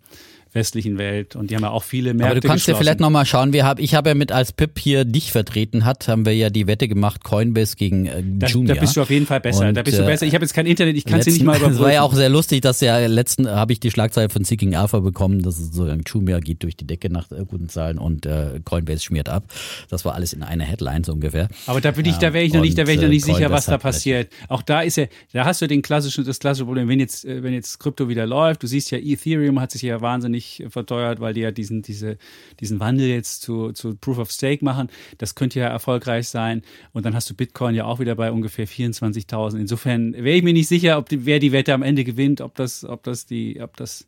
westlichen 0.55 0.97
Welt. 0.97 1.35
Und 1.35 1.51
die 1.51 1.55
haben 1.55 1.63
ja 1.63 1.69
auch 1.69 1.83
viele 1.83 2.13
Märkte 2.13 2.31
Aber 2.31 2.39
du 2.39 2.47
kannst 2.47 2.67
ja 2.67 2.75
vielleicht 2.75 2.99
nochmal 2.99 3.25
schauen, 3.25 3.53
wir 3.53 3.65
hab, 3.65 3.79
ich 3.79 3.93
habe 3.93 4.09
ja 4.09 4.15
mit, 4.15 4.31
als 4.31 4.51
Pip 4.51 4.79
hier 4.79 5.05
dich 5.05 5.31
vertreten 5.31 5.85
hat, 5.85 6.07
haben 6.07 6.25
wir 6.25 6.33
ja 6.33 6.49
die 6.49 6.65
Wette 6.67 6.87
gemacht, 6.87 7.23
Coinbase 7.23 7.75
gegen 7.75 8.05
äh, 8.05 8.23
da, 8.23 8.47
Jumia. 8.47 8.73
da 8.73 8.79
bist 8.79 8.95
du 8.95 9.01
auf 9.01 9.09
jeden 9.09 9.25
Fall 9.25 9.41
besser. 9.41 9.67
Und, 9.67 9.75
da 9.75 9.83
bist 9.83 9.97
du 9.97 10.03
äh, 10.03 10.05
besser. 10.05 10.25
Ich 10.25 10.33
habe 10.33 10.43
jetzt 10.43 10.53
kein 10.53 10.65
Internet, 10.65 10.95
ich 10.95 11.05
kann 11.05 11.19
es 11.19 11.25
dir 11.25 11.33
nicht 11.33 11.43
mal 11.43 11.51
überprüfen. 11.57 11.75
Es 11.75 11.81
war 11.81 11.93
ja 11.93 12.01
auch 12.01 12.13
sehr 12.13 12.29
lustig, 12.29 12.61
dass 12.61 12.81
ja 12.81 13.05
letzten 13.05 13.49
habe 13.49 13.73
ich 13.73 13.79
die 13.79 13.91
Schlagzeile 13.91 14.29
von 14.29 14.43
Seeking 14.43 14.75
Alpha 14.75 14.99
bekommen, 14.99 15.41
dass 15.41 15.59
es 15.59 15.73
so 15.73 15.83
ein 15.83 16.03
Jumia 16.07 16.39
geht 16.39 16.63
durch 16.63 16.75
die 16.75 16.87
Decke 16.87 17.09
nach 17.11 17.29
äh, 17.31 17.43
guten 17.45 17.69
Zahlen 17.69 17.97
und 17.97 18.25
äh, 18.25 18.61
Coinbase 18.63 19.03
schmiert 19.03 19.29
ab. 19.29 19.45
Das 19.89 20.05
war 20.05 20.15
alles 20.15 20.33
in 20.33 20.41
einer 20.41 20.63
Headline 20.63 21.03
so 21.03 21.13
ungefähr. 21.13 21.49
Aber 21.67 21.81
da 21.81 21.91
bin 21.91 22.05
ich, 22.05 22.15
da 22.17 22.33
wäre 22.33 22.45
ich 22.45 22.53
noch 22.53 22.61
nicht, 22.61 22.77
da 22.77 22.87
wäre 22.87 22.93
ich 22.93 22.97
noch 22.97 23.05
und, 23.05 23.11
nicht 23.11 23.27
äh, 23.27 23.33
sicher, 23.33 23.51
was 23.51 23.65
da 23.65 23.77
passiert. 23.77 24.31
Auch 24.47 24.61
da 24.61 24.81
ist 24.81 24.97
ja, 24.97 25.05
da 25.33 25.45
hast 25.45 25.61
du 25.61 25.67
den 25.67 25.81
klassischen, 25.81 26.25
das 26.25 26.39
klassische 26.39 26.65
Problem, 26.65 26.87
wenn 26.87 26.99
jetzt, 26.99 27.25
äh, 27.25 27.43
wenn 27.43 27.53
jetzt 27.53 27.79
Krypto 27.79 28.07
wieder 28.07 28.25
läuft, 28.25 28.63
du 28.63 28.67
siehst 28.67 28.91
ja, 28.91 28.97
Ethereum 28.97 29.59
hat 29.59 29.71
sich 29.71 29.81
ja 29.81 30.01
wahnsinnig 30.01 30.44
äh, 30.59 30.69
verteuert, 30.69 31.19
weil 31.19 31.33
die 31.33 31.41
ja 31.41 31.51
diesen, 31.51 31.81
diese, 31.81 32.17
diesen 32.59 32.79
Wandel 32.79 33.07
jetzt 33.07 33.41
zu, 33.41 33.71
zu 33.71 33.95
Proof 33.95 34.17
of 34.19 34.31
Stake 34.31 34.63
machen. 34.63 34.89
Das 35.17 35.35
könnte 35.35 35.59
ja 35.59 35.67
erfolgreich 35.67 36.27
sein. 36.27 36.61
Und 36.93 37.05
dann 37.05 37.15
hast 37.15 37.29
du 37.29 37.33
Bitcoin 37.33 37.75
ja 37.75 37.85
auch 37.85 37.99
wieder 37.99 38.15
bei 38.15 38.31
ungefähr 38.31 38.67
24.000. 38.67 39.57
Insofern 39.59 40.13
wäre 40.13 40.37
ich 40.37 40.43
mir 40.43 40.53
nicht 40.53 40.67
sicher, 40.67 40.97
ob 40.97 41.09
die, 41.09 41.25
wer 41.25 41.39
die 41.39 41.51
Wette 41.51 41.73
am 41.73 41.83
Ende 41.83 42.03
gewinnt, 42.03 42.41
ob 42.41 42.55
das, 42.55 42.83
ob 42.83 43.03
das 43.03 43.25
die, 43.25 43.61
ob 43.61 43.75
das 43.77 44.07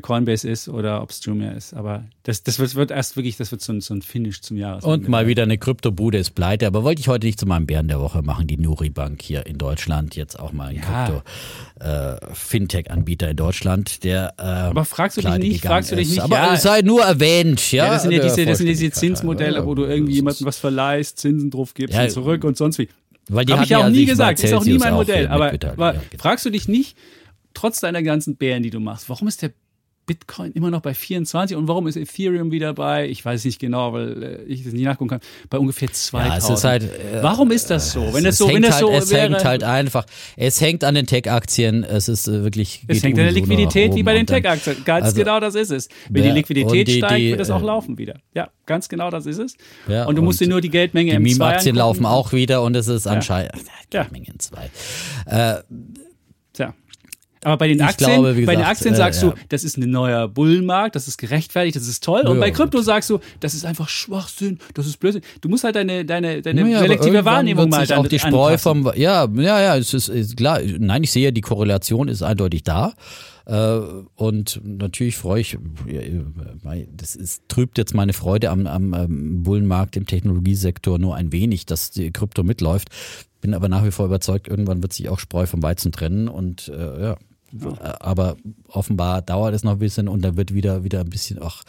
Coinbase 0.00 0.48
ist 0.48 0.68
oder 0.68 1.02
ob 1.02 1.10
es 1.10 1.24
Jumia 1.24 1.52
ist. 1.52 1.74
Aber 1.74 2.04
das, 2.24 2.42
das 2.42 2.58
wird, 2.58 2.74
wird 2.74 2.90
erst 2.90 3.16
wirklich, 3.16 3.36
das 3.36 3.50
wird 3.50 3.60
so 3.60 3.72
ein, 3.72 3.80
so 3.80 3.94
ein 3.94 4.02
Finish 4.02 4.40
zum 4.42 4.56
Jahresende. 4.56 4.92
Und 4.94 5.08
mal 5.08 5.26
wieder 5.26 5.42
eine 5.42 5.58
Kryptobude 5.58 6.18
ist 6.18 6.34
pleite, 6.34 6.66
aber 6.66 6.84
wollte 6.84 7.00
ich 7.00 7.08
heute 7.08 7.26
nicht 7.26 7.38
zu 7.40 7.46
meinem 7.46 7.66
Bären 7.66 7.88
der 7.88 8.00
Woche 8.00 8.22
machen, 8.22 8.46
die 8.46 8.56
Nuri 8.56 8.90
Bank 8.90 9.22
hier 9.22 9.46
in 9.46 9.58
Deutschland, 9.58 10.16
jetzt 10.16 10.38
auch 10.38 10.52
mal 10.52 10.68
ein 10.68 10.76
Ja. 10.76 11.06
Krypto 11.06 11.22
äh, 11.80 13.30
in 13.30 13.36
Deutschland, 13.36 14.04
der 14.04 14.34
äh, 14.38 14.42
Aber 14.42 14.84
fragst 14.84 15.16
du 15.16 15.20
dich 15.22 15.38
nicht, 15.38 15.64
fragst 15.64 15.92
du 15.92 15.96
dich 15.96 16.08
ist. 16.08 16.14
nicht, 16.14 16.22
Aber 16.22 16.36
ja. 16.36 16.54
es 16.54 16.62
sei 16.62 16.82
nur 16.82 17.02
erwähnt, 17.02 17.72
ja. 17.72 17.86
Ja, 17.86 17.92
das 17.94 18.02
sind 18.02 18.12
ja 18.12 18.22
diese, 18.22 18.44
das 18.46 18.58
sind 18.58 18.66
diese 18.68 18.90
Zinsmodelle, 18.90 19.66
wo 19.66 19.74
du 19.74 19.84
irgendwie 19.84 20.14
jemandem 20.14 20.46
was 20.46 20.58
verleihst, 20.58 21.18
Zinsen 21.18 21.50
drauf 21.50 21.74
gibst 21.74 21.98
und 21.98 22.10
zurück 22.10 22.44
und 22.44 22.56
sonst 22.56 22.78
wie. 22.78 22.88
Weil 23.28 23.44
die 23.44 23.52
Habe 23.52 23.60
hatten 23.62 23.64
ich 23.64 23.70
ja 23.70 23.78
auch 23.86 23.90
nie 23.90 24.04
gesagt, 24.04 24.40
bei 24.40 24.48
ist 24.48 24.52
auch 24.54 24.60
nie 24.64 24.72
Celsius 24.72 24.80
mein 24.84 24.92
auch 24.92 24.98
Modell. 24.98 25.18
hier 25.20 25.30
Aber, 25.30 25.46
aber 25.52 25.92
genau. 25.92 26.02
fragst 26.18 26.44
du 26.44 26.50
dich 26.50 26.68
nicht, 26.68 26.96
trotz 27.54 27.80
deiner 27.80 28.02
ganzen 28.02 28.36
Bären, 28.36 28.62
die 28.62 28.70
du 28.70 28.80
machst, 28.80 29.08
warum 29.08 29.28
ist 29.28 29.40
der 29.42 29.52
Bitcoin 30.06 30.52
immer 30.52 30.70
noch 30.70 30.80
bei 30.80 30.94
24 30.94 31.56
und 31.56 31.68
warum 31.68 31.86
ist 31.86 31.96
Ethereum 31.96 32.50
wieder 32.50 32.74
bei, 32.74 33.08
ich 33.08 33.24
weiß 33.24 33.44
nicht 33.44 33.58
genau, 33.58 33.92
weil 33.92 34.22
äh, 34.22 34.42
ich 34.44 34.64
das 34.64 34.72
nicht 34.72 34.84
nachgucken 34.84 35.10
kann, 35.10 35.20
bei 35.50 35.58
ungefähr 35.58 35.92
2000? 35.92 36.48
Ja, 36.48 36.54
es 36.54 36.64
halt, 36.64 36.82
äh, 36.82 37.22
warum 37.22 37.50
ist 37.50 37.70
das 37.70 37.92
so? 37.92 38.12
Wenn 38.12 38.24
das 38.24 38.34
es 38.34 38.38
so, 38.38 38.46
wenn 38.48 38.54
hängt 38.54 38.66
das 38.66 38.74
halt, 38.74 38.86
so 38.86 38.92
es 38.92 39.10
wäre, 39.10 39.28
hängt 39.30 39.44
halt 39.44 39.64
einfach, 39.64 40.04
es 40.36 40.60
hängt 40.60 40.84
an 40.84 40.94
den 40.94 41.06
Tech-Aktien, 41.06 41.84
es 41.84 42.08
ist 42.08 42.28
äh, 42.28 42.42
wirklich. 42.42 42.82
es 42.86 43.02
hängt 43.02 43.18
an 43.18 43.24
der 43.24 43.32
Liquidität 43.32 43.94
wie 43.94 44.02
bei 44.02 44.14
den 44.14 44.26
Tech-Aktien. 44.26 44.84
Ganz 44.84 45.06
also, 45.06 45.16
genau 45.16 45.40
das 45.40 45.54
ist 45.54 45.70
es. 45.70 45.88
Wenn 46.10 46.22
die 46.22 46.30
Liquidität 46.30 46.88
die- 46.88 46.98
steigt, 46.98 47.18
die, 47.18 47.30
wird 47.30 47.40
es 47.40 47.50
auch 47.50 47.62
äh, 47.62 47.66
laufen 47.66 47.98
wieder. 47.98 48.16
Ja, 48.34 48.50
ganz 48.66 48.88
genau 48.88 49.10
das 49.10 49.26
ist 49.26 49.38
es. 49.38 49.56
Ja, 49.88 50.04
und 50.06 50.16
du 50.16 50.22
musst 50.22 50.40
dir 50.40 50.48
nur 50.48 50.60
die 50.60 50.70
Geldmenge 50.70 51.12
Die 51.12 51.16
M2 51.16 51.22
Meme-Aktien 51.22 51.78
angucken. 51.78 52.02
laufen 52.02 52.06
auch 52.06 52.32
wieder 52.32 52.62
und 52.62 52.76
es 52.76 52.88
ist 52.88 53.06
anscheinend. 53.06 53.52
Ja. 53.92 54.02
Geldmenge 54.02 54.26
in 54.28 54.38
zwei. 54.38 54.70
Äh. 55.26 55.62
Aber 57.44 57.56
bei 57.58 57.68
den 57.68 57.78
Ich 57.78 57.84
Aktien, 57.84 58.10
glaube, 58.10 58.36
wie 58.36 58.46
bei 58.46 58.52
den 58.54 58.60
gesagt, 58.60 58.76
Aktien 58.76 58.94
äh, 58.94 58.96
sagst 58.96 59.22
ja. 59.22 59.30
du, 59.30 59.34
das 59.48 59.64
ist 59.64 59.76
ein 59.76 59.90
neuer 59.90 60.28
Bullenmarkt, 60.28 60.96
das 60.96 61.08
ist 61.08 61.18
gerechtfertigt, 61.18 61.76
das 61.76 61.86
ist 61.86 62.02
toll. 62.02 62.22
Und 62.22 62.36
Ja, 62.36 62.40
bei 62.40 62.50
gut. 62.50 62.58
Krypto 62.58 62.82
sagst 62.82 63.10
du, 63.10 63.20
das 63.40 63.54
ist 63.54 63.64
einfach 63.64 63.88
Schwachsinn, 63.88 64.58
das 64.74 64.86
ist 64.86 64.98
Blödsinn. 64.98 65.22
Du 65.40 65.48
musst 65.48 65.64
halt 65.64 65.76
deine, 65.76 66.04
deine, 66.04 66.42
deine 66.42 66.64
aber 66.64 66.78
selektive 66.78 67.24
Wahrnehmung 67.24 67.68
mal 67.68 67.86
dann 67.86 67.98
auch 67.98 68.06
die 68.06 68.18
Spreu 68.18 68.54
anpassen. 68.54 68.84
vom 68.84 68.92
ja 68.96 69.26
ja 69.34 69.60
ja 69.60 69.76
es 69.76 69.94
ist, 69.94 70.08
ist 70.08 70.36
klar 70.36 70.60
nein 70.78 71.02
ich 71.02 71.12
sehe 71.12 71.32
die 71.32 71.40
Korrelation 71.40 72.08
ist 72.08 72.22
eindeutig 72.22 72.62
da 72.62 72.94
äh, 73.46 73.78
und 74.14 74.60
natürlich 74.64 75.16
freue 75.16 75.40
ich 75.40 75.54
äh, 75.86 76.22
das 76.96 77.16
ist, 77.16 77.42
trübt 77.48 77.78
jetzt 77.78 77.94
meine 77.94 78.12
Freude 78.12 78.50
am, 78.50 78.66
am 78.66 79.42
Bullenmarkt 79.42 79.96
im 79.96 80.06
Technologiesektor 80.06 80.98
nur 80.98 81.16
ein 81.16 81.32
wenig 81.32 81.66
dass 81.66 81.90
die 81.90 82.10
Krypto 82.10 82.42
mitläuft 82.42 82.88
bin 83.40 83.54
aber 83.54 83.68
nach 83.68 83.84
wie 83.84 83.90
vor 83.90 84.06
überzeugt 84.06 84.48
irgendwann 84.48 84.82
wird 84.82 84.92
sich 84.92 85.08
auch 85.08 85.18
Spreu 85.18 85.46
vom 85.46 85.62
Weizen 85.62 85.92
trennen 85.92 86.28
und 86.28 86.68
äh, 86.68 87.02
ja 87.02 87.16
aber 88.00 88.36
offenbar 88.68 89.22
dauert 89.22 89.54
es 89.54 89.62
noch 89.64 89.72
ein 89.72 89.78
bisschen 89.78 90.08
und 90.08 90.22
dann 90.22 90.36
wird 90.36 90.52
wieder 90.54 90.82
wieder 90.84 91.00
ein 91.00 91.10
bisschen 91.10 91.38
ach 91.42 91.62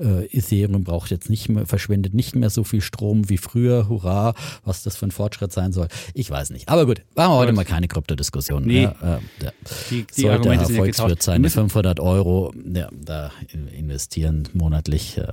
äh, 0.00 0.24
Ethereum 0.36 0.84
braucht 0.84 1.10
jetzt 1.10 1.28
nicht 1.30 1.48
mehr 1.48 1.66
verschwendet 1.66 2.14
nicht 2.14 2.34
mehr 2.34 2.48
so 2.50 2.64
viel 2.64 2.80
Strom 2.80 3.28
wie 3.28 3.36
früher 3.38 3.88
hurra 3.88 4.34
was 4.64 4.82
das 4.82 4.96
für 4.96 5.06
ein 5.06 5.10
Fortschritt 5.10 5.52
sein 5.52 5.72
soll 5.72 5.88
ich 6.14 6.30
weiß 6.30 6.50
nicht 6.50 6.68
aber 6.68 6.86
gut 6.86 7.02
machen 7.14 7.32
wir 7.32 7.36
heute 7.38 7.52
mal 7.52 7.64
keine 7.64 7.88
Kryptodiskussion 7.88 8.64
Nee. 8.64 8.82
ja, 8.84 8.90
äh, 9.02 9.44
ja. 9.44 9.50
Die, 9.90 10.04
die 10.16 10.20
sollte 10.22 10.38
Argumente 10.38 10.64
Herr 10.64 10.70
ja 10.72 10.76
Volkswirt 10.78 11.08
getauscht. 11.08 11.22
seine 11.22 11.36
Wir 11.38 11.40
müssen- 11.42 11.60
500 11.60 12.00
Euro 12.00 12.52
ja, 12.72 12.88
da 12.92 13.30
investieren 13.76 14.48
monatlich 14.54 15.18
äh, 15.18 15.26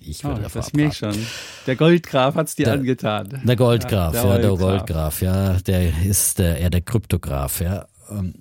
ich 0.00 0.24
Oh, 0.24 0.28
würde 0.28 0.42
davon 0.42 0.60
das 0.62 0.68
abraten. 0.74 0.92
schon. 0.92 1.26
Der 1.66 1.76
Goldgraf 1.76 2.34
hat 2.34 2.48
es 2.48 2.54
dir 2.56 2.64
Der- 2.66 2.74
angetan. 2.74 3.40
Der 3.44 3.56
Goldgraf, 3.56 4.14
Ja, 4.14 4.24
ja, 4.24 4.28
der 4.32 4.38
der 4.40 4.48
Goldgraf. 4.50 5.20
Goldgraf, 5.20 5.22
ja, 5.22 5.52
der 5.60 6.04
ist 6.04 6.38
der, 6.38 6.58
eher 6.58 6.70
der 6.70 6.80
Kryptograf, 6.80 7.60
ja. 7.60 7.86
Ähm, 8.10 8.34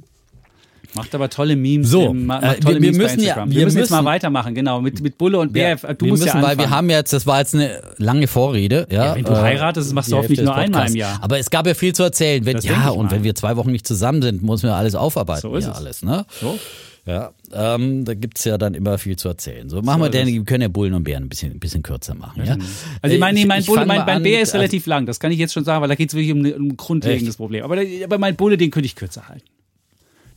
Macht 0.96 1.14
aber 1.16 1.30
tolle 1.30 1.56
Memes. 1.56 1.90
So, 1.90 2.10
im- 2.12 2.30
äh, 2.30 2.60
tolle 2.60 2.76
wir- 2.76 2.80
Memes 2.82 2.98
bei 2.98 3.04
müssen 3.04 3.20
ja- 3.24 3.36
wir 3.46 3.52
wir 3.56 3.66
müssen 3.66 3.78
jetzt 3.80 3.90
mal 3.90 4.06
weitermachen, 4.06 4.54
genau. 4.56 4.82
Mit, 4.82 5.02
mit 5.02 5.18
Bulle 5.18 5.40
und 5.40 5.54
Bär. 5.54 5.70
Ja, 5.70 5.94
du 5.94 6.06
wir 6.06 6.12
musst 6.12 6.24
müssen, 6.24 6.28
ja 6.38 6.42
weil 6.44 6.52
anfangen. 6.52 6.60
wir 6.60 6.70
haben 6.70 6.90
jetzt, 6.90 7.14
das 7.14 7.26
war 7.26 7.40
jetzt 7.40 7.56
eine 7.56 7.82
lange 7.98 8.28
Vorrede. 8.28 8.88
Ja, 8.92 9.06
Ja, 9.08 9.16
wenn 9.16 9.24
du 9.24 9.36
heiratest, 9.36 9.88
das 9.88 9.94
machst 9.94 10.12
du 10.12 10.18
hoffentlich 10.18 10.42
nur 10.42 10.56
einmal 10.56 10.88
im. 10.90 10.96
Jahr. 10.96 11.20
Aber 11.22 11.40
es 11.40 11.50
gab 11.50 11.66
ja 11.68 11.74
viel 11.74 11.94
zu 11.94 12.04
erzählen. 12.04 12.46
Wenn, 12.46 12.58
ja, 12.60 12.90
und 12.90 13.06
mal. 13.06 13.12
wenn 13.12 13.24
wir 13.24 13.36
zwei 13.36 13.56
Wochen 13.58 13.72
nicht 13.72 13.88
zusammen 13.88 14.22
sind, 14.22 14.44
muss 14.44 14.64
man 14.64 14.72
alles 14.74 14.96
aufarbeiten. 14.96 15.42
So 15.42 15.56
ist 15.56 15.66
ja, 15.66 15.72
es. 15.72 15.78
alles, 15.78 16.04
ne? 16.04 16.26
So. 16.42 16.58
Ja, 17.06 17.32
ähm, 17.52 18.06
da 18.06 18.14
gibt's 18.14 18.46
ja 18.46 18.58
dann 18.58 18.76
immer 18.76 18.98
viel 18.98 19.18
zu 19.18 19.28
erzählen. 19.28 19.68
So, 19.70 19.82
machen 19.82 20.02
So 20.04 20.14
wir 20.14 20.22
es. 20.22 20.26
wir 20.28 20.44
können 20.46 20.62
ja 20.62 20.68
Bullen 20.70 20.94
und 20.94 21.04
Bären 21.04 21.24
ein 21.24 21.28
bisschen, 21.30 21.52
ein 21.52 21.60
bisschen 21.60 21.84
kürzer 21.84 22.16
machen. 22.16 22.46
Ja? 22.46 22.56
Also 23.02 23.14
ich 23.14 23.20
meine, 23.20 23.38
nee, 23.38 23.46
mein, 23.46 23.60
ich 23.60 23.66
Bulle, 23.68 23.86
mein, 23.86 24.06
mein 24.06 24.24
Bär 24.24 24.40
ist 24.42 24.54
relativ 24.54 24.86
lang, 24.86 25.06
das 25.06 25.20
kann 25.20 25.30
ich 25.34 25.38
jetzt 25.38 25.52
schon 25.54 25.66
sagen, 25.66 25.82
weil 25.82 25.90
da 25.90 25.96
geht 25.96 26.08
es 26.10 26.16
wirklich 26.16 26.32
um, 26.32 26.40
um 26.40 26.68
ein 26.70 26.78
grundlegendes 26.78 27.34
Echt? 27.34 27.38
Problem. 27.38 27.66
Aber, 27.66 27.76
aber 28.06 28.18
mein 28.20 28.38
Bulle, 28.38 28.56
den 28.56 28.72
könnte 28.72 28.86
ich 28.86 28.96
kürzer 28.96 29.28
halten. 29.28 29.44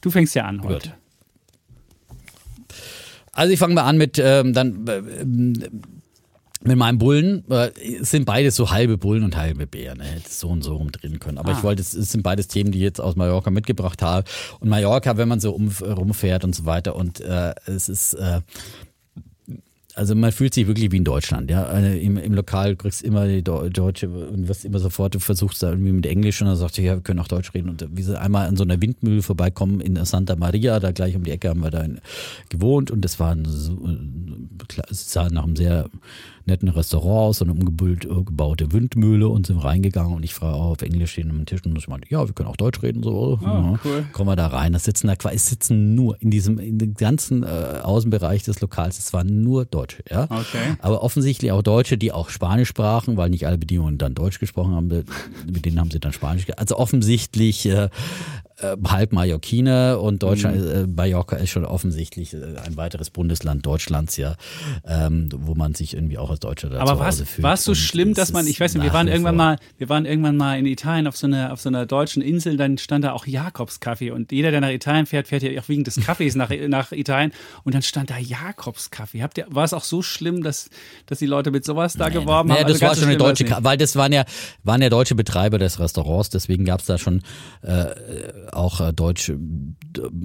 Du 0.07 0.13
fängst 0.13 0.37
ja 0.37 0.45
an 0.45 0.63
heute. 0.63 0.91
Gut. 0.91 0.97
Also 3.33 3.53
ich 3.53 3.59
fange 3.59 3.75
mal 3.75 3.83
an 3.83 3.99
mit 3.99 4.21
ähm, 4.23 4.53
dann 4.53 4.87
äh, 4.87 4.99
ähm, 4.99 5.55
mit 6.63 6.77
meinem 6.77 6.99
Bullen. 6.99 7.43
Äh, 7.51 7.71
es 8.01 8.13
sind 8.13 8.25
beides 8.25 8.55
so 8.55 8.71
halbe 8.71 8.99
Bullen 8.99 9.25
und 9.25 9.37
halbe 9.37 9.67
Bären. 9.67 9.99
Ne? 9.99 10.05
Hätte 10.05 10.31
so 10.31 10.47
und 10.47 10.63
so 10.63 10.77
rumdrehen 10.77 11.19
können. 11.19 11.39
Aber 11.39 11.51
Ah. 11.51 11.57
ich 11.59 11.65
wollte, 11.65 11.83
es, 11.83 11.93
es 11.93 12.13
sind 12.13 12.23
beides 12.23 12.47
Themen, 12.47 12.71
die 12.71 12.79
ich 12.79 12.85
jetzt 12.85 13.01
aus 13.01 13.17
Mallorca 13.17 13.51
mitgebracht 13.51 14.01
habe. 14.01 14.29
Und 14.61 14.69
Mallorca, 14.69 15.17
wenn 15.17 15.27
man 15.27 15.41
so 15.41 15.51
um, 15.53 15.73
rumfährt 15.83 16.45
und 16.45 16.55
so 16.55 16.67
weiter. 16.67 16.95
Und 16.95 17.19
äh, 17.19 17.53
es 17.67 17.89
ist 17.89 18.15
äh, 18.15 18.43
also 19.97 20.15
man 20.15 20.31
fühlt 20.31 20.53
sich 20.53 20.67
wirklich 20.67 20.93
wie 20.93 20.99
in 20.99 21.05
Deutschland, 21.05 21.51
ja. 21.51 21.65
Äh, 21.73 21.99
Im, 21.99 22.19
im 22.19 22.35
Lokal 22.35 22.77
kriegst 22.77 23.03
immer 23.03 23.27
die 23.27 23.43
Deu- 23.43 23.71
Deutsche 23.71 24.11
und 24.11 24.47
wirst 24.47 24.67
immer 24.67 24.79
sofort, 24.79 25.15
du 25.15 25.21
versuchst 25.21 25.63
da 25.63 25.71
irgendwie 25.71 25.93
mit 25.93 26.05
Englisch 26.05 26.43
und 26.43 26.49
dann 26.49 26.57
sagst 26.57 26.77
du, 26.77 26.83
ja, 26.83 26.97
wir 26.97 27.01
können 27.01 27.19
auch 27.19 27.29
Deutsch 27.29 27.55
reden. 27.55 27.71
Und 27.71 27.89
wie 27.91 28.03
sie 28.03 28.21
einmal 28.21 28.47
an 28.47 28.57
so 28.57 28.65
einer 28.65 28.81
Windmühle 28.81 29.23
vorbeikommen 29.23 29.81
in 29.81 29.97
Santa 30.05 30.37
Maria, 30.37 30.81
da 30.81 30.93
gleich 30.93 31.17
um 31.17 31.25
die 31.25 31.31
Ecke 31.31 31.49
haben 31.49 31.63
wir 31.63 31.71
da 31.71 31.87
gewohnt 32.51 32.91
und 32.91 33.07
das 33.07 33.19
war 33.19 33.35
ein, 33.35 33.47
so, 33.47 33.79
sah 34.91 35.31
nach 35.31 35.45
einem 35.45 35.57
sehr 35.57 35.89
netten 36.47 36.69
Restaurant 36.69 37.29
aus, 37.29 37.39
so 37.39 37.45
eine 37.45 37.53
umgebaute 37.53 38.73
Windmühle 38.73 39.29
und 39.29 39.47
sind 39.47 39.59
reingegangen 39.59 40.15
und 40.15 40.23
ich 40.23 40.35
frage 40.35 40.55
auch 40.55 40.71
auf 40.71 40.83
Englisch 40.83 41.13
stehen 41.13 41.31
am 41.31 41.45
Tisch 41.45 41.61
und 41.65 41.77
ich 41.77 41.89
meinte, 41.89 42.09
ja, 42.11 42.27
wir 42.27 42.35
können 42.35 42.49
auch 42.49 42.57
Deutsch 42.57 42.83
reden, 42.83 43.03
so. 43.03 43.39
ja. 43.43 43.79
cool. 43.85 44.05
Kommen 44.13 44.31
wir 44.31 44.37
da 44.37 44.47
rein, 44.49 44.73
da 44.73 44.79
sitzen 44.79 45.09
da 45.09 45.17
quasi, 45.17 45.37
es 45.37 45.49
sitzen 45.49 45.95
nur 45.95 46.21
in 46.23 46.31
diesem, 46.31 46.59
in 46.59 46.79
dem 46.79 46.95
ganzen 46.95 47.43
äh, 47.43 47.47
Außenbereich 47.83 48.45
des 48.45 48.61
Lokals, 48.61 48.99
es 48.99 49.13
waren 49.13 49.43
nur 49.43 49.65
Deutsche, 49.65 50.03
ja. 50.11 50.25
Okay. 50.25 50.77
Aber 50.81 51.03
offensichtlich 51.03 51.53
auch 51.53 51.63
Deutsche, 51.63 51.99
die 51.99 52.13
auch 52.13 52.31
Spanisch 52.31 52.69
sprachen, 52.69 53.17
weil 53.17 53.31
nicht 53.31 53.47
alle 53.47 53.59
Bedienungen 53.59 53.99
dann 53.99 54.15
Deutsch 54.15 54.39
gesprochen 54.39 54.75
haben, 54.75 54.89
mit 55.47 55.65
denen 55.65 55.81
haben 55.81 55.91
sie 55.91 56.01
dann 56.01 56.13
Spanisch, 56.13 56.47
also 56.57 56.79
offensichtlich 56.79 57.67
äh, 57.67 57.89
äh, 58.61 58.77
halb 58.89 59.13
Mallorquiner 59.13 60.01
und 60.01 60.23
Deutschland, 60.23 60.57
Mhm. 60.59 60.71
äh, 60.71 60.87
Mallorca 60.87 61.37
ist 61.37 61.51
schon 61.51 61.65
offensichtlich 61.65 62.33
äh, 62.35 62.39
ein 62.65 62.77
weiteres 62.77 63.11
Bundesland 63.11 63.65
Deutschlands, 63.67 64.17
ja, 64.17 64.37
ähm, 64.87 65.29
wo 65.37 65.55
man 65.55 65.75
sich 65.75 65.95
irgendwie 65.95 66.19
auch 66.19 66.31
als 66.31 66.41
Deutscher 66.41 66.71
da 66.71 66.81
Aber 66.81 66.93
zu 66.95 66.99
war 67.01 67.07
Hause 67.09 67.23
es 67.25 67.29
fühlt. 67.31 67.43
war 67.43 67.55
es 67.55 67.65
so 67.65 67.75
schlimm, 67.75 68.15
dass 68.15 68.33
man, 68.33 68.47
ich 68.47 68.59
weiß 68.59 68.75
nicht, 68.75 68.83
wir 68.83 68.93
waren 68.93 69.09
irgendwann 69.09 69.37
vor- 69.37 69.45
mal, 69.47 69.59
wir 69.79 69.89
waren 69.89 70.07
irgendwann 70.07 70.37
mal 70.37 70.59
in 70.59 70.67
Italien 70.67 71.07
auf 71.07 71.17
so 71.17 71.27
einer 71.27 71.53
auf 71.53 71.61
so 71.61 71.69
einer 71.69 71.87
deutschen 71.87 72.23
Insel, 72.23 72.57
dann 72.57 72.79
stand 72.79 73.05
da 73.05 73.13
auch 73.13 73.27
Jakobskaffee 73.27 74.11
und 74.11 74.33
jeder, 74.33 74.51
der 74.51 74.61
nach 74.61 74.71
Italien 74.71 75.07
fährt, 75.07 75.29
fährt 75.29 75.43
ja 75.43 75.61
auch 75.61 75.69
wegen 75.69 75.85
des 75.85 75.97
Kaffees 76.01 76.35
nach, 76.35 76.51
nach 76.69 76.93
Italien 76.93 77.33
und 77.65 77.75
dann 77.75 77.83
stand 77.83 78.11
da 78.11 78.17
Jakobskaffee. 78.19 79.23
Habt 79.23 79.39
ihr, 79.39 79.47
war 79.51 79.65
es 79.65 79.73
auch 79.75 79.85
so 79.85 80.03
schlimm, 80.03 80.43
dass, 80.43 80.71
dass 81.07 81.19
die 81.19 81.27
Leute 81.27 81.51
mit 81.51 81.65
sowas 81.65 81.95
da 81.95 82.09
geworben 82.09 82.49
naja, 82.49 82.61
haben? 82.63 82.69
das 82.73 82.77
Also 82.83 82.87
war 82.87 82.95
so 82.95 83.01
schon 83.03 83.11
eine 83.11 83.19
deutsche, 83.19 83.45
weil 83.61 83.77
das 83.77 83.97
waren 83.97 84.13
ja, 84.13 84.25
waren 84.65 84.81
ja 84.83 84.89
deutsche 84.89 85.15
Betreiber 85.15 85.59
des 85.59 85.79
Restaurants, 85.79 86.31
deswegen 86.31 86.65
gab 86.65 86.81
es 86.81 86.87
da 86.87 86.99
schon 86.99 87.23
äh, 87.63 87.87
auch 88.53 88.81
äh, 88.81 88.93
deutsche 88.93 89.35
äh, 89.35 89.39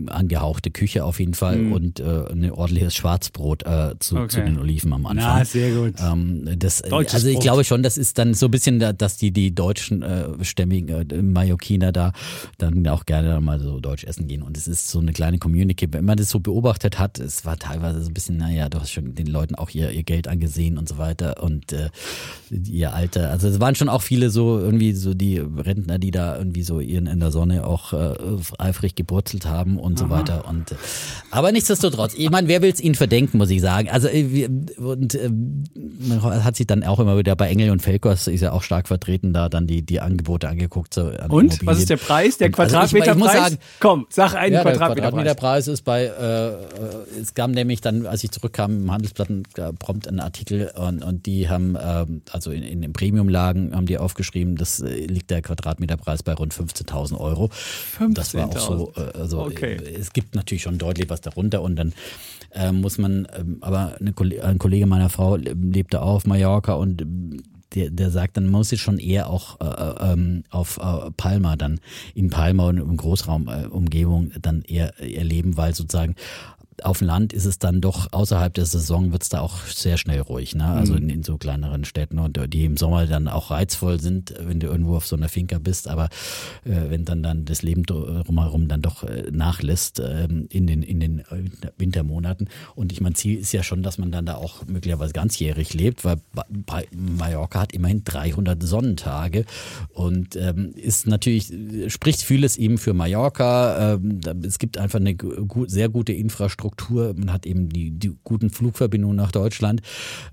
angehauchte 0.08 0.72
Küche 0.72 1.04
auf 1.06 1.20
jeden 1.20 1.34
Fall 1.34 1.72
und 1.72 2.00
äh, 2.00 2.04
ein 2.32 2.52
ordentliches 2.52 2.96
Schwarzbrot 2.96 3.64
äh, 3.64 3.96
zu, 4.00 4.18
Okay. 4.18 4.28
zu 4.30 4.42
den 4.44 4.60
Oliven 4.60 4.94
am 4.94 5.06
Anfang. 5.06 5.38
Na, 5.40 5.46
sehr 5.46 5.72
gut. 5.74 5.94
Ähm, 6.00 6.48
das, 6.58 6.82
Deutsches 6.82 7.14
also 7.16 7.28
ich 7.28 7.36
Brot. 7.36 7.44
glaube 7.44 7.64
schon, 7.64 7.84
das 7.84 7.98
ist 7.98 8.18
dann 8.18 8.34
so 8.34 8.48
ein 8.48 8.52
bisschen, 8.52 8.80
da, 8.80 8.94
dass 8.94 9.18
die 9.18 9.32
die 9.32 9.54
deutschen 9.54 10.02
äh, 10.02 10.26
stämmigen 10.44 11.10
äh, 11.10 11.22
Mallorquiner 11.22 11.92
da 11.92 12.12
dann 12.58 12.86
auch 12.88 13.06
gerne 13.06 13.40
mal 13.42 13.60
so 13.60 13.80
deutsch 13.80 14.04
essen 14.04 14.28
gehen 14.28 14.42
und 14.42 14.58
es 14.58 14.68
ist 14.68 14.90
so 14.90 15.00
eine 15.00 15.12
kleine 15.14 15.38
Community. 15.38 15.88
Wenn 15.92 16.06
man 16.06 16.18
das 16.18 16.30
so 16.30 16.40
beobachtet 16.40 17.00
hat, 17.00 17.20
es 17.20 17.46
war 17.46 17.58
teilweise 17.58 18.02
so 18.04 18.10
ein 18.10 18.14
bisschen, 18.14 18.38
naja, 18.38 18.70
du 18.70 18.80
hast 18.80 18.92
schon 18.92 19.16
den 19.16 19.28
Leuten 19.28 19.56
auch 19.56 19.70
ihr, 19.72 19.92
ihr 19.92 20.04
Geld 20.04 20.28
angesehen 20.28 20.78
und 20.78 20.88
so 20.90 20.98
weiter 20.98 21.42
und 21.44 21.72
äh, 21.74 21.90
ihr 22.50 22.94
Alter. 22.94 23.30
Also 23.30 23.48
es 23.48 23.60
waren 23.60 23.76
schon 23.76 23.90
auch 23.90 24.02
viele 24.02 24.30
so 24.30 24.60
irgendwie 24.60 24.94
so 24.94 25.14
die 25.14 25.38
Rentner, 25.38 26.00
die 26.00 26.12
da 26.12 26.38
irgendwie 26.38 26.64
so 26.64 26.80
ihren 26.80 27.08
in 27.08 27.20
der 27.20 27.32
Sonne 27.32 27.66
auch 27.66 27.94
äh, 27.94 28.14
eifrig 28.58 28.96
geburzelt 28.96 29.46
haben 29.46 29.61
und 29.66 29.98
so 30.00 30.10
weiter. 30.10 30.48
Und 30.48 30.72
äh, 30.72 30.76
aber 31.32 31.52
nichtsdestotrotz, 31.52 32.14
ich 32.16 32.30
meine, 32.30 32.48
wer 32.48 32.62
will 32.62 32.72
es 32.72 32.80
ihnen 32.82 32.96
verdenken, 32.96 33.38
muss 33.38 33.50
ich 33.50 33.62
sagen. 33.62 33.90
Also 33.90 34.08
äh, 34.08 34.50
und 34.78 35.16
äh, 35.16 35.30
man 36.08 36.44
hat 36.44 36.56
sich 36.56 36.68
dann 36.68 36.84
auch 36.84 37.00
immer 37.00 37.18
wieder 37.18 37.36
bei 37.36 37.50
Engel 37.50 37.70
und 37.72 37.82
Felkos 37.82 38.28
ist 38.28 38.42
ja 38.42 38.52
auch 38.52 38.64
stark 38.64 38.88
vertreten, 38.88 39.34
da 39.34 39.50
dann 39.50 39.68
die 39.68 39.82
die 39.82 40.00
Angebote 40.00 40.50
angeguckt. 40.50 40.94
So 40.94 41.08
an 41.08 41.32
Und? 41.32 41.66
Was 41.66 41.80
ist 41.80 41.90
der 41.90 41.98
Preis? 41.98 42.38
Der 42.38 42.48
also 42.48 42.64
ich- 42.64 42.70
Quadratmeterpreis? 42.72 43.34
ich 43.34 43.40
sagen, 43.40 43.58
Komm, 43.80 44.06
sag 44.10 44.36
einen 44.36 44.54
ja, 44.54 44.64
der 44.64 44.74
Quadratmeterpreis. 44.74 45.12
Quadratmeterpreis 45.12 45.68
ist 45.68 45.82
bei, 45.84 46.04
äh, 46.04 46.50
äh, 46.50 47.22
es 47.22 47.34
gab 47.34 47.52
nämlich 47.52 47.82
dann, 47.82 48.06
als 48.06 48.24
ich 48.24 48.32
zurückkam 48.32 48.84
im 48.84 48.92
Handelsblatt, 48.92 49.30
äh, 49.30 49.74
prompt 49.74 50.08
ein 50.08 50.20
Artikel 50.20 50.72
und, 50.76 51.04
und 51.04 51.26
die 51.26 51.50
haben, 51.50 51.78
ähm, 51.82 52.22
also 52.32 52.52
in, 52.52 52.64
in 52.64 52.82
den 52.82 52.94
Premiumlagen 52.94 53.76
haben 53.76 53.86
die 53.86 53.98
aufgeschrieben, 53.98 54.56
das 54.56 54.80
äh, 54.80 55.06
liegt 55.06 55.30
der 55.30 55.42
Quadratmeterpreis 55.42 56.24
bei 56.24 56.34
rund 56.34 56.54
15.000 56.54 57.18
Euro. 57.20 57.50
Das 58.10 58.34
war 58.34 58.48
auch 58.48 58.58
so, 58.60 58.94
äh, 58.96 59.18
also 59.18 59.41
Okay. 59.46 59.76
äh, 59.76 59.96
es 60.00 60.14
gibt 60.14 60.36
natürlich 60.36 60.64
schon 60.64 60.78
deutlich 60.78 61.10
was 61.10 61.22
darunter 61.22 61.62
und 61.62 61.76
dann 61.76 61.94
äh, 62.52 62.72
muss 62.72 62.98
man, 62.98 63.28
ähm, 63.38 63.58
aber 63.62 63.98
Kolle- 64.16 64.44
ein 64.44 64.58
Kollege 64.58 64.86
meiner 64.86 65.10
Frau 65.10 65.36
lebt 65.36 65.94
da 65.94 66.02
auch 66.02 66.16
auf 66.16 66.28
Mallorca 66.28 66.74
und 66.74 67.02
ähm, 67.02 67.42
der, 67.74 67.90
der 67.90 68.12
sagt, 68.12 68.36
dann 68.36 68.50
muss 68.50 68.72
ich 68.74 68.82
schon 68.82 69.00
eher 69.00 69.30
auch 69.30 69.62
äh, 69.62 70.12
ähm, 70.12 70.44
auf 70.50 70.78
äh, 70.78 71.10
Palma 71.16 71.56
dann 71.56 71.80
in 72.14 72.30
Palma 72.30 72.68
und 72.68 72.78
im 72.78 72.98
Großraumumgebung 72.98 74.32
äh, 74.32 74.40
dann 74.42 74.62
eher 74.64 75.00
erleben, 75.00 75.56
weil 75.56 75.74
sozusagen 75.74 76.16
auf 76.84 77.00
dem 77.00 77.08
Land 77.08 77.34
ist 77.34 77.46
es 77.46 77.60
dann 77.60 77.82
doch 77.82 78.08
außerhalb 78.12 78.54
der 78.54 78.66
Saison 78.66 79.12
wird 79.12 79.24
es 79.24 79.30
da 79.30 79.42
auch 79.42 79.58
sehr 79.68 79.98
schnell 79.98 80.22
ruhig, 80.22 80.56
ne? 80.56 80.66
Also 80.66 80.96
in, 80.96 81.10
in 81.10 81.24
so 81.24 81.38
kleineren 81.38 81.86
Städten 81.86 82.18
und 82.18 82.40
die 82.54 82.66
im 82.66 82.78
Sommer 82.78 83.06
dann 83.06 83.28
auch 83.28 83.52
reizvoll 83.52 84.00
sind, 84.00 84.34
wenn 84.40 84.60
du 84.60 84.68
irgendwo 84.68 84.96
auf 84.96 85.06
so 85.06 85.16
einer 85.16 85.30
Finca 85.30 85.60
bist, 85.60 85.88
aber 85.88 86.06
äh, 86.66 86.90
wenn 86.90 87.06
dann 87.06 87.22
dann 87.24 87.46
das 87.46 87.62
Leben 87.62 87.84
drumherum 87.84 88.68
dann 88.68 88.82
doch 88.82 89.04
äh, 89.04 89.30
nachlässt 89.32 90.02
ähm, 90.04 90.48
in 90.50 90.66
den 90.66 90.82
in 90.82 91.00
den 91.00 91.20
äh, 91.20 91.44
Wintermonaten 91.78 92.48
und 92.76 92.92
ich 92.92 93.02
mein 93.02 93.16
Ziel 93.16 93.38
ist 93.38 93.52
ja 93.52 93.64
schon, 93.64 93.84
dass 93.84 93.98
man 93.98 94.12
dann 94.12 94.26
da 94.26 94.36
auch 94.36 94.66
möglicherweise 94.66 95.14
ganzjährig 95.14 95.74
lebt, 95.74 96.04
weil 96.06 96.18
Ba- 96.34 96.46
Mallorca 96.96 97.60
hat 97.62 97.74
immerhin 97.74 98.04
300 98.04 98.64
Sonnentage 98.64 99.46
und 99.94 100.36
ähm, 100.36 100.72
ist 100.76 101.06
natürlich 101.06 101.52
spricht 101.88 102.22
vieles 102.22 102.58
eben 102.58 102.78
für 102.78 102.94
Mallorca. 102.94 103.94
Ähm, 103.96 104.20
es 104.44 104.58
gibt 104.58 104.78
einfach 104.78 105.00
eine 105.00 105.16
sehr 105.68 105.90
gute 105.90 106.14
Infrastruktur. 106.14 106.61
Man 107.16 107.32
hat 107.32 107.46
eben 107.46 107.70
die, 107.70 107.92
die 107.92 108.12
guten 108.24 108.50
Flugverbindungen 108.50 109.18
nach 109.18 109.32
Deutschland. 109.32 109.82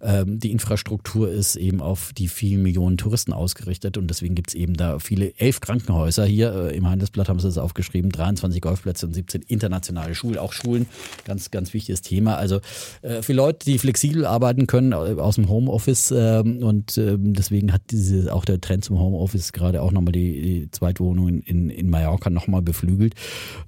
Ähm, 0.00 0.38
die 0.38 0.52
Infrastruktur 0.52 1.30
ist 1.30 1.56
eben 1.56 1.80
auf 1.80 2.12
die 2.12 2.28
vielen 2.28 2.62
Millionen 2.62 2.96
Touristen 2.96 3.32
ausgerichtet 3.32 3.96
und 3.96 4.08
deswegen 4.08 4.34
gibt 4.34 4.50
es 4.50 4.54
eben 4.54 4.74
da 4.74 4.98
viele, 4.98 5.38
elf 5.38 5.60
Krankenhäuser 5.60 6.24
hier. 6.24 6.54
Äh, 6.54 6.76
Im 6.76 6.88
Handelsblatt 6.88 7.28
haben 7.28 7.38
sie 7.38 7.48
das 7.48 7.58
aufgeschrieben, 7.58 8.10
23 8.10 8.60
Golfplätze 8.60 9.06
und 9.06 9.14
17 9.14 9.42
internationale 9.42 10.14
Schulen, 10.14 10.38
auch 10.38 10.52
Schulen, 10.52 10.86
ganz, 11.24 11.50
ganz 11.50 11.72
wichtiges 11.74 12.02
Thema. 12.02 12.36
Also 12.36 12.60
äh, 13.02 13.22
für 13.22 13.32
Leute, 13.32 13.64
die 13.66 13.78
flexibel 13.78 14.26
arbeiten 14.26 14.66
können 14.66 14.92
äh, 14.92 15.20
aus 15.20 15.36
dem 15.36 15.48
Homeoffice 15.48 16.10
ähm, 16.10 16.62
und 16.62 16.98
ähm, 16.98 17.34
deswegen 17.34 17.72
hat 17.72 17.82
diese 17.90 18.32
auch 18.32 18.44
der 18.44 18.60
Trend 18.60 18.84
zum 18.84 18.98
Homeoffice 18.98 19.52
gerade 19.52 19.82
auch 19.82 19.92
nochmal 19.92 20.12
die, 20.12 20.40
die 20.40 20.70
Zweitwohnung 20.70 21.28
in, 21.28 21.40
in, 21.40 21.70
in 21.70 21.90
Mallorca 21.90 22.30
nochmal 22.30 22.62
beflügelt, 22.62 23.14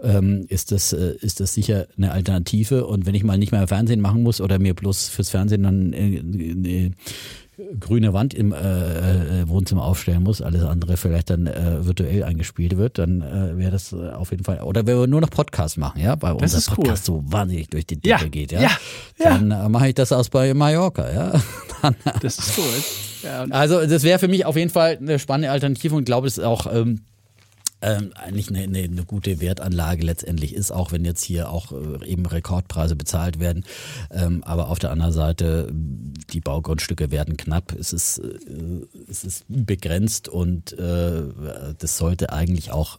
ähm, 0.03 0.45
ist, 0.49 0.73
das, 0.73 0.93
äh, 0.93 1.15
ist 1.21 1.41
das 1.41 1.55
sicher 1.55 1.87
eine 1.97 2.13
Alternative. 2.13 2.50
Und 2.53 3.07
wenn 3.07 3.15
ich 3.15 3.25
mal 3.25 3.39
nicht 3.39 3.53
mehr 3.53 3.67
Fernsehen 3.69 4.01
machen 4.01 4.23
muss 4.23 4.41
oder 4.41 4.59
mir 4.59 4.75
bloß 4.75 5.09
fürs 5.09 5.31
Fernsehen 5.31 5.63
dann 5.63 5.93
äh, 5.93 6.17
äh, 6.17 6.91
grüne 7.79 8.13
Wand 8.13 8.35
im 8.35 8.53
äh, 8.53 8.57
äh, 9.43 9.49
Wohnzimmer 9.49 9.85
aufstellen 9.85 10.23
muss, 10.23 10.41
alles 10.43 10.65
andere 10.65 10.97
vielleicht 10.97 11.31
dann 11.31 11.47
äh, 11.47 11.85
virtuell 11.85 12.25
eingespielt 12.25 12.77
wird, 12.77 12.99
dann 12.99 13.21
äh, 13.21 13.57
wäre 13.59 13.71
das 13.71 13.93
äh, 13.93 14.11
auf 14.11 14.31
jeden 14.31 14.45
Fall. 14.45 14.61
Oder 14.63 14.87
wenn 14.87 14.99
wir 14.99 15.07
nur 15.07 15.21
noch 15.21 15.31
Podcasts 15.31 15.77
machen, 15.77 16.01
ja, 16.01 16.21
weil 16.23 16.33
Das 16.39 16.55
unser 16.55 16.59
ist 16.59 16.71
cool. 16.71 16.75
Podcast 16.77 17.05
so 17.05 17.23
wahnsinnig 17.27 17.69
durch 17.69 17.87
die 17.87 17.97
Decke 17.97 18.25
Ja, 18.25 18.29
geht, 18.29 18.53
ja, 18.53 18.63
ja, 18.63 18.71
ja. 19.19 19.39
dann 19.39 19.51
äh, 19.51 19.69
mache 19.69 19.89
ich 19.89 19.95
das 19.95 20.13
aus 20.13 20.31
bei 20.31 20.55
Mallorca, 20.55 21.13
ja. 21.13 21.33
dann, 21.83 21.95
Das 22.23 22.39
ist 22.39 22.59
cool. 22.59 22.65
Ja, 23.23 23.45
also 23.51 23.85
das 23.87 24.03
wäre 24.03 24.19
für 24.19 24.29
mich 24.29 24.47
auf 24.47 24.57
jeden 24.57 24.71
Fall 24.71 24.97
eine 24.99 25.19
spannende 25.19 25.51
Alternative 25.51 25.95
und 25.95 26.05
glaube, 26.05 26.27
es 26.27 26.39
ist 26.39 26.45
auch 26.45 26.67
ähm, 26.73 27.03
ähm, 27.83 28.13
eigentlich 28.15 28.49
eine, 28.51 28.61
eine, 28.61 28.79
eine 28.81 29.05
gute 29.05 29.41
Wertanlage 29.41 30.05
letztendlich 30.05 30.55
ist, 30.55 30.71
auch 30.71 30.93
wenn 30.93 31.05
jetzt 31.05 31.23
hier 31.23 31.51
auch 31.51 31.73
äh, 31.73 32.07
eben 32.07 32.27
Rekordpreise 32.27 32.97
bezahlt 32.97 33.41
werden. 33.41 33.65
Ähm, 34.11 34.43
aber 34.45 34.69
auf 34.69 34.79
der 34.79 34.91
anderen 34.91 35.13
Seite, 35.13 35.73
die 35.73 36.41
Baugrundstücke 36.41 37.11
werden 37.11 37.37
knapp, 37.37 37.73
es 37.79 37.93
ist, 37.93 38.19
äh, 38.19 38.87
es 39.09 39.25
ist 39.25 39.45
begrenzt 39.49 40.29
und 40.29 40.79
äh, 40.79 41.23
das 41.79 41.97
sollte 41.97 42.33
eigentlich 42.33 42.71
auch 42.71 42.99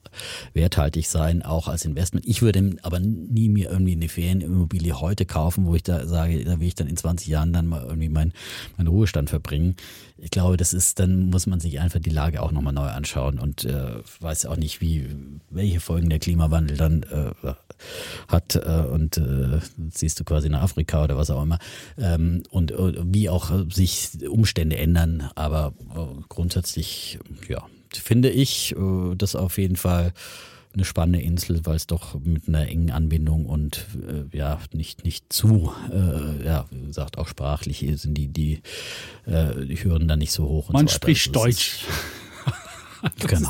werthaltig 0.54 1.08
sein, 1.08 1.44
auch 1.44 1.68
als 1.68 1.86
Investment. 1.86 2.28
Ich 2.28 2.42
würde 2.42 2.78
aber 2.82 3.00
nie 3.00 3.50
mir 3.50 3.70
irgendwie 3.70 3.94
eine 3.94 4.10
Ferienimmobilie 4.10 5.00
heute 5.00 5.26
kaufen, 5.26 5.66
wo 5.66 5.76
ich 5.76 5.84
da 5.84 6.08
sage, 6.08 6.44
da 6.44 6.60
will 6.60 6.68
ich 6.68 6.76
dann 6.76 6.88
in 6.88 6.98
20 6.98 7.28
Jahren 7.28 7.54
dann 7.54 7.68
mal 7.68 7.84
irgendwie 7.84 8.10
meinen 8.10 8.34
mein 8.78 8.88
Ruhestand 8.88 9.30
verbringen. 9.30 9.76
Ich 10.18 10.32
glaube, 10.32 10.58
das 10.58 10.74
ist, 10.74 11.00
dann 11.00 11.30
muss 11.30 11.48
man 11.48 11.60
sich 11.60 11.80
einfach 11.80 12.00
die 12.00 12.10
Lage 12.10 12.42
auch 12.42 12.52
nochmal 12.52 12.74
neu 12.74 12.88
anschauen 12.88 13.40
und 13.40 13.66
äh, 13.66 13.96
weiß 14.20 14.46
auch 14.46 14.58
nicht, 14.58 14.82
wie, 14.82 15.08
welche 15.50 15.80
Folgen 15.80 16.10
der 16.10 16.20
Klimawandel 16.20 16.78
dann 16.78 17.04
äh, 17.04 17.54
hat 18.28 18.56
äh, 18.56 18.86
und 18.92 19.18
äh, 19.18 19.60
siehst 19.92 20.20
du 20.20 20.24
quasi 20.24 20.50
nach 20.50 20.62
Afrika 20.62 21.04
oder 21.04 21.18
was 21.18 21.30
auch 21.30 21.44
immer. 21.44 21.60
Ähm, 21.98 22.44
und 22.50 22.74
wie 22.78 23.30
auch 23.30 23.52
sich 23.72 24.10
Umstände 24.28 24.78
ändern, 24.78 25.30
aber 25.36 25.74
äh, 25.96 26.22
grundsätzlich, 26.30 27.20
ja, 27.48 27.66
finde 27.94 28.30
ich 28.30 28.76
äh, 28.76 29.16
das 29.16 29.36
auf 29.36 29.58
jeden 29.58 29.76
Fall 29.76 30.14
eine 30.74 30.86
spannende 30.86 31.22
Insel, 31.22 31.66
weil 31.66 31.76
es 31.76 31.88
doch 31.88 32.20
mit 32.20 32.48
einer 32.48 32.68
engen 32.68 32.92
Anbindung 32.92 33.46
und 33.46 33.86
äh, 34.08 34.36
ja 34.36 34.60
nicht 34.74 35.04
nicht 35.04 35.32
zu 35.32 35.72
äh, 35.92 36.46
ja 36.46 36.66
wie 36.72 36.88
gesagt 36.88 37.18
auch 37.18 37.28
sprachlich 37.28 37.86
sind 37.96 38.18
die 38.18 38.28
die 38.28 38.62
äh, 39.26 39.66
die 39.66 39.84
Hürden 39.84 40.08
dann 40.08 40.20
nicht 40.20 40.32
so 40.32 40.48
hoch. 40.48 40.70
Man 40.70 40.88
so 40.88 40.96
spricht 40.96 41.28
also 41.30 41.46
Deutsch. 41.46 41.86
Genau. 43.28 43.50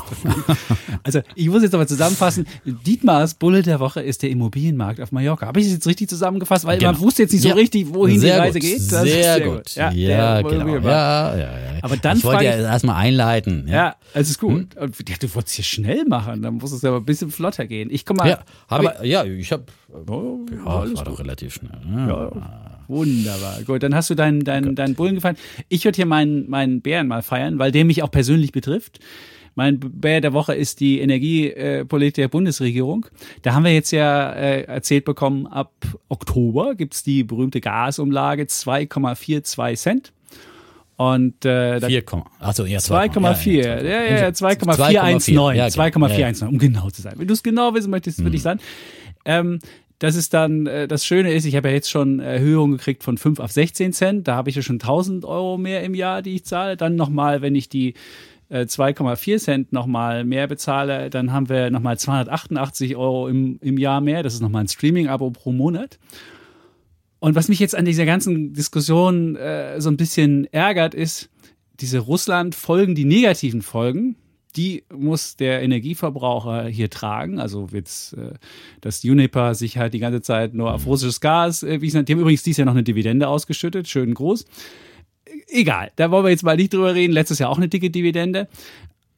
Also 1.02 1.20
ich 1.34 1.48
muss 1.48 1.62
jetzt 1.62 1.74
aber 1.74 1.86
zusammenfassen, 1.86 2.46
Dietmars 2.64 3.34
Bulle 3.34 3.62
der 3.62 3.80
Woche 3.80 4.00
ist 4.00 4.22
der 4.22 4.30
Immobilienmarkt 4.30 5.00
auf 5.00 5.12
Mallorca. 5.12 5.46
Habe 5.46 5.60
ich 5.60 5.66
das 5.66 5.74
jetzt 5.74 5.86
richtig 5.86 6.08
zusammengefasst? 6.08 6.64
Weil 6.64 6.78
Genau. 6.78 6.92
man 6.92 7.00
wusste 7.00 7.22
jetzt 7.22 7.32
nicht 7.32 7.42
so 7.42 7.48
Ja. 7.48 7.54
richtig, 7.54 7.92
wohin 7.92 8.18
sehr 8.20 8.34
die 8.34 8.40
Reise 8.40 8.58
gut, 8.58 8.68
geht. 8.68 8.78
Das 8.92 9.02
Sehr, 9.02 9.36
ist 9.38 9.44
gut. 9.44 9.74
Ja, 9.74 9.90
der 9.90 10.42
genau. 10.42 10.76
Ja, 10.78 11.36
ja, 11.36 11.36
ja. 11.36 11.48
Aber 11.82 11.96
dann 11.96 12.16
ich 12.18 12.24
wollte 12.24 12.44
ja 12.44 12.52
erstmal 12.56 12.96
einleiten. 12.96 13.66
Ja, 13.68 13.96
alles 14.14 14.30
ist 14.30 14.38
gut. 14.38 14.52
Hm? 14.74 14.82
Und 14.82 15.08
ja, 15.08 15.16
du 15.20 15.34
wolltest 15.34 15.54
hier 15.56 15.64
schnell 15.64 16.04
machen, 16.06 16.42
dann 16.42 16.54
muss 16.54 16.72
es 16.72 16.84
aber 16.84 16.98
ein 16.98 17.04
bisschen 17.04 17.30
flotter 17.30 17.66
gehen. 17.66 17.88
Ich 17.90 18.04
komme 18.06 18.18
mal. 18.18 18.28
Ja, 18.28 18.38
hab 18.68 18.82
ich, 19.02 19.08
ja, 19.08 19.24
ich 19.24 19.50
habe 19.52 19.64
Oh, 20.08 20.38
ja, 20.50 20.64
alles 20.64 20.96
war 20.96 21.04
gut. 21.04 21.12
doch 21.14 21.18
relativ 21.18 21.54
schnell. 21.54 21.70
Ja, 22.08 22.30
wunderbar. 22.88 23.58
Gut, 23.66 23.82
dann 23.82 23.94
hast 23.94 24.08
du 24.10 24.14
deinen, 24.14 24.42
deinen, 24.44 24.74
deinen 24.74 24.94
Bullen 24.94 25.16
gefallen. 25.16 25.36
Ich 25.68 25.84
würde 25.84 25.96
hier 25.96 26.06
meinen, 26.06 26.48
meinen 26.48 26.80
Bären 26.80 27.08
mal 27.08 27.22
feiern, 27.22 27.58
weil 27.58 27.72
der 27.72 27.84
mich 27.84 28.02
auch 28.02 28.10
persönlich 28.10 28.52
betrifft. 28.52 29.00
Mein 29.54 29.78
Bär 29.80 30.20
der 30.20 30.32
Woche 30.32 30.54
ist 30.54 30.80
die 30.80 31.00
Energiepolitik 31.00 32.14
der 32.14 32.28
Bundesregierung. 32.28 33.06
Da 33.42 33.54
haben 33.54 33.64
wir 33.64 33.72
jetzt 33.74 33.90
ja 33.90 34.32
äh, 34.32 34.62
erzählt 34.62 35.04
bekommen, 35.04 35.46
ab 35.46 35.72
Oktober 36.08 36.74
gibt's 36.74 37.02
die 37.02 37.22
berühmte 37.24 37.60
Gasumlage 37.60 38.44
2,42 38.44 39.76
Cent. 39.76 40.12
Und 40.96 41.44
äh, 41.44 41.80
da 41.80 41.88
4, 41.88 42.04
achso, 42.38 42.64
ja, 42.64 42.78
2,4. 42.78 43.50
Ja, 43.64 43.82
ja, 43.82 44.16
ja, 44.20 44.32
2,419. 44.32 45.36
2,4, 45.36 45.52
ja, 45.54 45.68
2,419, 45.68 46.48
um 46.48 46.58
genau 46.58 46.90
zu 46.90 47.02
sein. 47.02 47.14
Wenn 47.16 47.26
du 47.26 47.34
es 47.34 47.42
genau 47.42 47.74
wissen 47.74 47.90
möchtest, 47.90 48.18
würde 48.18 48.30
Mhm. 48.30 48.34
ich 48.36 48.42
sagen. 48.42 48.60
Ähm, 49.24 49.58
das 49.98 50.16
ist 50.16 50.34
dann, 50.34 50.66
äh, 50.66 50.86
das 50.88 51.04
Schöne 51.06 51.32
ist, 51.32 51.44
ich 51.44 51.56
habe 51.56 51.68
ja 51.68 51.74
jetzt 51.74 51.90
schon 51.90 52.20
Erhöhungen 52.20 52.76
gekriegt 52.76 53.02
von 53.04 53.18
5 53.18 53.40
auf 53.40 53.52
16 53.52 53.92
Cent. 53.92 54.28
Da 54.28 54.34
habe 54.36 54.50
ich 54.50 54.56
ja 54.56 54.62
schon 54.62 54.78
1000 54.80 55.24
Euro 55.24 55.58
mehr 55.58 55.82
im 55.82 55.94
Jahr, 55.94 56.22
die 56.22 56.34
ich 56.36 56.44
zahle. 56.44 56.76
Dann 56.76 56.96
nochmal, 56.96 57.40
wenn 57.40 57.54
ich 57.54 57.68
die 57.68 57.94
äh, 58.52 58.66
2,4 58.66 59.38
Cent 59.38 59.72
nochmal 59.72 60.24
mehr 60.24 60.46
bezahle, 60.46 61.08
dann 61.08 61.32
haben 61.32 61.48
wir 61.48 61.70
nochmal 61.70 61.98
288 61.98 62.96
Euro 62.96 63.28
im, 63.28 63.58
im 63.62 63.78
Jahr 63.78 64.00
mehr. 64.00 64.22
Das 64.22 64.34
ist 64.34 64.40
nochmal 64.40 64.64
ein 64.64 64.68
Streaming-Abo 64.68 65.30
pro 65.30 65.52
Monat. 65.52 65.98
Und 67.18 67.34
was 67.34 67.48
mich 67.48 67.60
jetzt 67.60 67.74
an 67.74 67.84
dieser 67.84 68.04
ganzen 68.04 68.52
Diskussion 68.52 69.36
äh, 69.36 69.80
so 69.80 69.88
ein 69.88 69.96
bisschen 69.96 70.44
ärgert, 70.52 70.92
ist, 70.94 71.30
diese 71.80 72.00
Russland-Folgen, 72.00 72.94
die 72.94 73.06
negativen 73.06 73.62
Folgen, 73.62 74.16
die 74.54 74.84
muss 74.92 75.36
der 75.36 75.62
Energieverbraucher 75.62 76.66
hier 76.66 76.90
tragen. 76.90 77.40
Also 77.40 77.68
jetzt, 77.72 78.12
äh, 78.14 78.34
dass 78.82 79.02
Uniper 79.02 79.54
sich 79.54 79.78
halt 79.78 79.94
die 79.94 79.98
ganze 79.98 80.20
Zeit 80.20 80.52
nur 80.52 80.74
auf 80.74 80.84
russisches 80.84 81.20
Gas, 81.20 81.62
äh, 81.62 81.80
wie 81.80 81.86
gesagt, 81.86 82.08
die 82.08 82.12
haben 82.12 82.20
übrigens 82.20 82.42
dieses 82.42 82.58
Jahr 82.58 82.66
noch 82.66 82.74
eine 82.74 82.82
Dividende 82.82 83.28
ausgeschüttet, 83.28 83.88
schön 83.88 84.12
groß. 84.12 84.44
Egal, 85.48 85.92
da 85.96 86.10
wollen 86.10 86.24
wir 86.24 86.30
jetzt 86.30 86.44
mal 86.44 86.56
nicht 86.56 86.72
drüber 86.72 86.94
reden. 86.94 87.12
Letztes 87.12 87.38
Jahr 87.38 87.50
auch 87.50 87.58
eine 87.58 87.68
dicke 87.68 87.90
Dividende. 87.90 88.48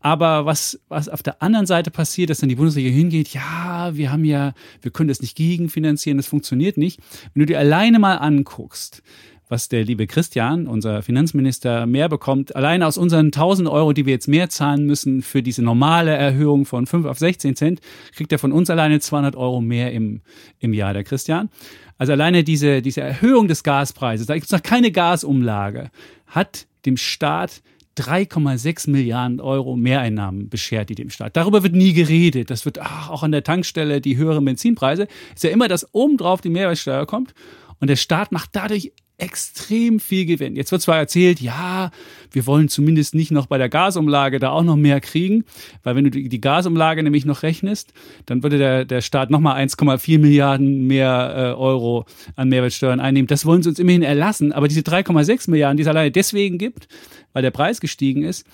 Aber 0.01 0.45
was, 0.45 0.79
was 0.89 1.09
auf 1.09 1.23
der 1.23 1.41
anderen 1.41 1.65
Seite 1.65 1.91
passiert, 1.91 2.29
dass 2.29 2.39
dann 2.39 2.51
die 2.51 2.57
Bundesregierung 2.57 2.99
hingeht, 2.99 3.29
ja, 3.29 3.91
wir 3.95 4.13
haben 4.13 4.27
ja, 4.27 4.53
wir 4.83 4.91
können 4.91 5.09
das 5.09 5.23
nicht 5.23 5.35
gegenfinanzieren, 5.35 6.19
das 6.19 6.27
funktioniert 6.27 6.77
nicht. 6.77 7.01
Wenn 7.33 7.41
du 7.41 7.47
dir 7.47 7.59
alleine 7.59 7.99
mal 7.99 8.17
anguckst, 8.17 9.03
was 9.49 9.69
der 9.69 9.85
liebe 9.85 10.07
Christian, 10.07 10.67
unser 10.67 11.03
Finanzminister, 11.03 11.87
mehr 11.87 12.09
bekommt, 12.09 12.57
alleine 12.57 12.87
aus 12.87 12.99
unseren 12.99 13.27
1000 13.27 13.69
Euro, 13.69 13.93
die 13.93 14.05
wir 14.05 14.13
jetzt 14.13 14.29
mehr 14.29 14.49
zahlen 14.49 14.85
müssen 14.85 15.23
für 15.23 15.43
diese 15.43 15.63
normale 15.63 16.11
Erhöhung 16.11 16.67
von 16.67 16.87
5 16.87 17.07
auf 17.07 17.19
16 17.19 17.57
Cent, 17.57 17.81
kriegt 18.15 18.33
er 18.33 18.39
von 18.39 18.53
uns 18.53 18.69
alleine 18.69 19.01
200 19.01 19.37
Euro 19.37 19.61
mehr 19.61 19.93
im, 19.93 20.21
im 20.59 20.75
Jahr, 20.75 20.93
der 20.93 21.05
Christian. 21.05 21.51
Also 21.99 22.13
alleine 22.13 22.45
diese, 22.45 22.83
diese 22.83 23.01
Erhöhung 23.01 23.49
des 23.49 23.63
Gaspreises, 23.63 24.27
da 24.27 24.35
gibt 24.35 24.47
es 24.47 24.53
noch 24.53 24.63
keine 24.63 24.91
Gasumlage, 24.91 25.91
hat 26.27 26.67
dem 26.87 26.97
Staat 26.97 27.63
3,6 27.97 28.91
Milliarden 28.91 29.41
Euro 29.41 29.77
Mehreinnahmen 29.77 30.49
beschert 30.49 30.91
die 30.91 30.97
dem 30.97 31.11
Staat. 31.11 31.37
Darüber 31.37 31.63
wird 31.63 31.75
nie 31.75 31.93
geredet. 31.93 32.51
Das 32.51 32.65
wird 32.65 32.81
ach, 32.81 33.11
auch 33.11 33.23
an 33.23 33.31
der 33.31 33.45
Tankstelle 33.45 34.01
die 34.01 34.17
höheren 34.17 34.45
Benzinpreise. 34.45 35.07
Ist 35.35 35.45
ja 35.45 35.51
immer, 35.51 35.69
dass 35.69 35.95
obendrauf 35.95 36.41
die 36.41 36.51
Mehrwertsteuer 36.51 37.07
kommt 37.07 37.35
und 37.79 37.89
der 37.89 37.97
Staat 37.97 38.33
macht 38.33 38.51
dadurch 38.53 38.93
extrem 39.17 40.01
viel 40.01 40.27
Gewinn. 40.27 40.57
Jetzt 40.57 40.73
wird 40.73 40.83
zwar 40.83 40.99
erzählt, 40.99 41.41
ja, 41.41 41.93
wir 42.33 42.47
wollen 42.47 42.69
zumindest 42.69 43.15
nicht 43.15 43.31
noch 43.31 43.47
bei 43.47 43.59
der 43.59 43.69
Gasumlage 43.69 44.41
da 44.41 44.51
auch 44.51 44.65
noch 44.65 44.77
mehr 44.77 45.01
kriegen, 45.01 45.45
weil 45.85 45.95
wenn 45.95 46.05
du 46.05 46.11
die, 46.11 46.29
die 46.29 46.41
Gasumlage 46.41 47.03
nämlich 47.03 47.25
noch 47.25 47.45
rechnest, 47.45 47.93
dann 48.27 48.43
würde 48.43 48.59
der, 48.59 48.85
der 48.85 49.03
Staat 49.03 49.31
nochmal 49.31 49.63
1,4 49.65 50.19
Milliarden 50.19 50.89
mehr 50.89 51.35
äh, 51.37 51.59
Euro 51.59 52.07
an 52.35 52.49
Mehrwertsteuern 52.49 52.99
einnehmen. 52.99 53.29
Das 53.29 53.47
wollen 53.47 53.63
sie 53.63 53.69
uns 53.69 53.79
immerhin 53.79 54.03
erlassen, 54.03 54.53
aber 54.53 54.67
diese 54.67 54.81
3,6 54.81 55.49
Milliarden, 55.49 55.77
die 55.77 55.85
es 55.85 55.89
alleine 55.89 56.11
deswegen 56.11 56.59
gibt, 56.59 56.89
weil 57.33 57.43
der 57.43 57.53
Preis 57.53 57.81
gestiegen 57.81 58.25
ist, 58.25 58.45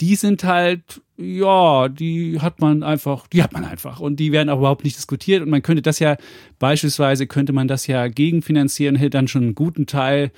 die 0.00 0.14
sind 0.14 0.44
halt, 0.44 1.00
ja, 1.16 1.88
die 1.88 2.40
hat 2.40 2.60
man 2.60 2.82
einfach, 2.82 3.26
die 3.28 3.42
hat 3.42 3.52
man 3.52 3.64
einfach 3.64 4.00
und 4.00 4.16
die 4.16 4.32
werden 4.32 4.50
auch 4.50 4.58
überhaupt 4.58 4.84
nicht 4.84 4.96
diskutiert 4.96 5.42
und 5.42 5.48
man 5.48 5.62
könnte 5.62 5.82
das 5.82 5.98
ja, 5.98 6.16
beispielsweise 6.58 7.26
könnte 7.26 7.52
man 7.52 7.68
das 7.68 7.86
ja 7.86 8.08
gegenfinanzieren, 8.08 8.96
hätte 8.96 9.10
dann 9.10 9.28
schon 9.28 9.42
einen 9.42 9.54
guten 9.54 9.86
Teil 9.86 10.30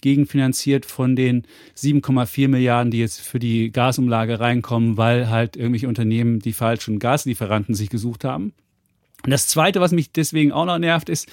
gegenfinanziert 0.00 0.86
von 0.86 1.14
den 1.14 1.44
7,4 1.76 2.48
Milliarden, 2.48 2.90
die 2.90 2.98
jetzt 2.98 3.20
für 3.20 3.38
die 3.38 3.70
Gasumlage 3.70 4.40
reinkommen, 4.40 4.96
weil 4.96 5.28
halt 5.30 5.56
irgendwelche 5.56 5.88
Unternehmen 5.88 6.40
die 6.40 6.52
falschen 6.52 6.98
Gaslieferanten 6.98 7.74
sich 7.74 7.90
gesucht 7.90 8.24
haben. 8.24 8.52
Und 9.24 9.30
das 9.30 9.46
Zweite, 9.46 9.80
was 9.80 9.92
mich 9.92 10.12
deswegen 10.12 10.52
auch 10.52 10.66
noch 10.66 10.78
nervt, 10.78 11.08
ist, 11.08 11.28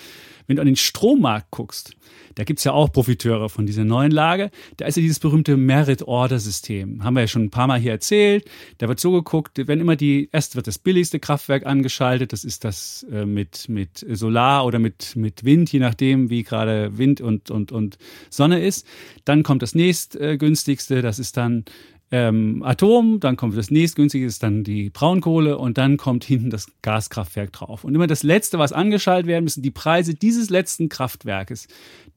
wenn 0.48 0.56
du 0.56 0.62
an 0.62 0.68
den 0.68 0.76
Strommarkt 0.76 1.52
guckst, 1.52 1.96
da 2.36 2.44
gibt's 2.44 2.64
ja 2.64 2.72
auch 2.72 2.92
Profiteure 2.92 3.50
von 3.50 3.66
dieser 3.66 3.84
neuen 3.84 4.12
Lage. 4.12 4.50
Da 4.78 4.86
ist 4.86 4.96
ja 4.96 5.02
dieses 5.02 5.20
berühmte 5.20 5.58
Merit-Order-System. 5.58 7.04
Haben 7.04 7.16
wir 7.16 7.22
ja 7.22 7.28
schon 7.28 7.44
ein 7.44 7.50
paar 7.50 7.68
Mal 7.68 7.80
hier 7.80 7.92
erzählt. 7.92 8.50
Da 8.78 8.88
wird 8.88 9.00
so 9.00 9.12
geguckt, 9.12 9.62
wenn 9.68 9.80
immer 9.80 9.96
die, 9.96 10.30
erst 10.32 10.56
wird 10.56 10.66
das 10.66 10.80
billigste 10.80 11.20
Kraftwerk 11.20 11.66
angeschaltet, 11.66 12.34
das 12.34 12.44
ist 12.44 12.64
das 12.64 13.06
äh, 13.12 13.26
mit, 13.26 13.70
mit 13.70 14.06
Solar 14.12 14.66
oder 14.66 14.80
mit, 14.80 15.16
mit 15.16 15.44
Wind, 15.44 15.72
je 15.72 15.80
nachdem, 15.80 16.30
wie 16.30 16.44
gerade 16.44 16.98
Wind 16.98 17.22
und, 17.22 17.52
und, 17.52 17.72
und 17.72 17.98
Sonne 18.30 18.62
ist. 18.62 18.88
Dann 19.26 19.44
kommt 19.44 19.62
das 19.62 19.76
nächstgünstigste, 19.76 21.02
das 21.02 21.20
ist 21.20 21.38
dann 21.38 21.66
ähm, 22.12 22.64
Atom, 22.64 23.20
dann 23.20 23.38
kommt 23.38 23.56
das 23.56 23.70
nächstgünstige, 23.70 24.26
ist 24.26 24.42
dann 24.42 24.64
die 24.64 24.90
Braunkohle 24.90 25.58
und 25.58 25.78
dann 25.78 25.98
kommt 25.98 26.24
hinten 26.24 26.50
das 26.50 26.68
Gaskraftwerk 26.82 27.54
drauf. 27.54 27.84
Und 27.84 27.94
immer 27.94 28.08
das 28.08 28.24
Letzte, 28.24 28.58
was 28.58 28.74
angeschaltet 28.74 29.28
werden 29.28 29.44
müssen, 29.44 29.62
die 29.62 29.72
Preise 29.72 30.16
dieses 30.16 30.50
letzten 30.50 30.90
Kraftwerkes, 30.90 31.68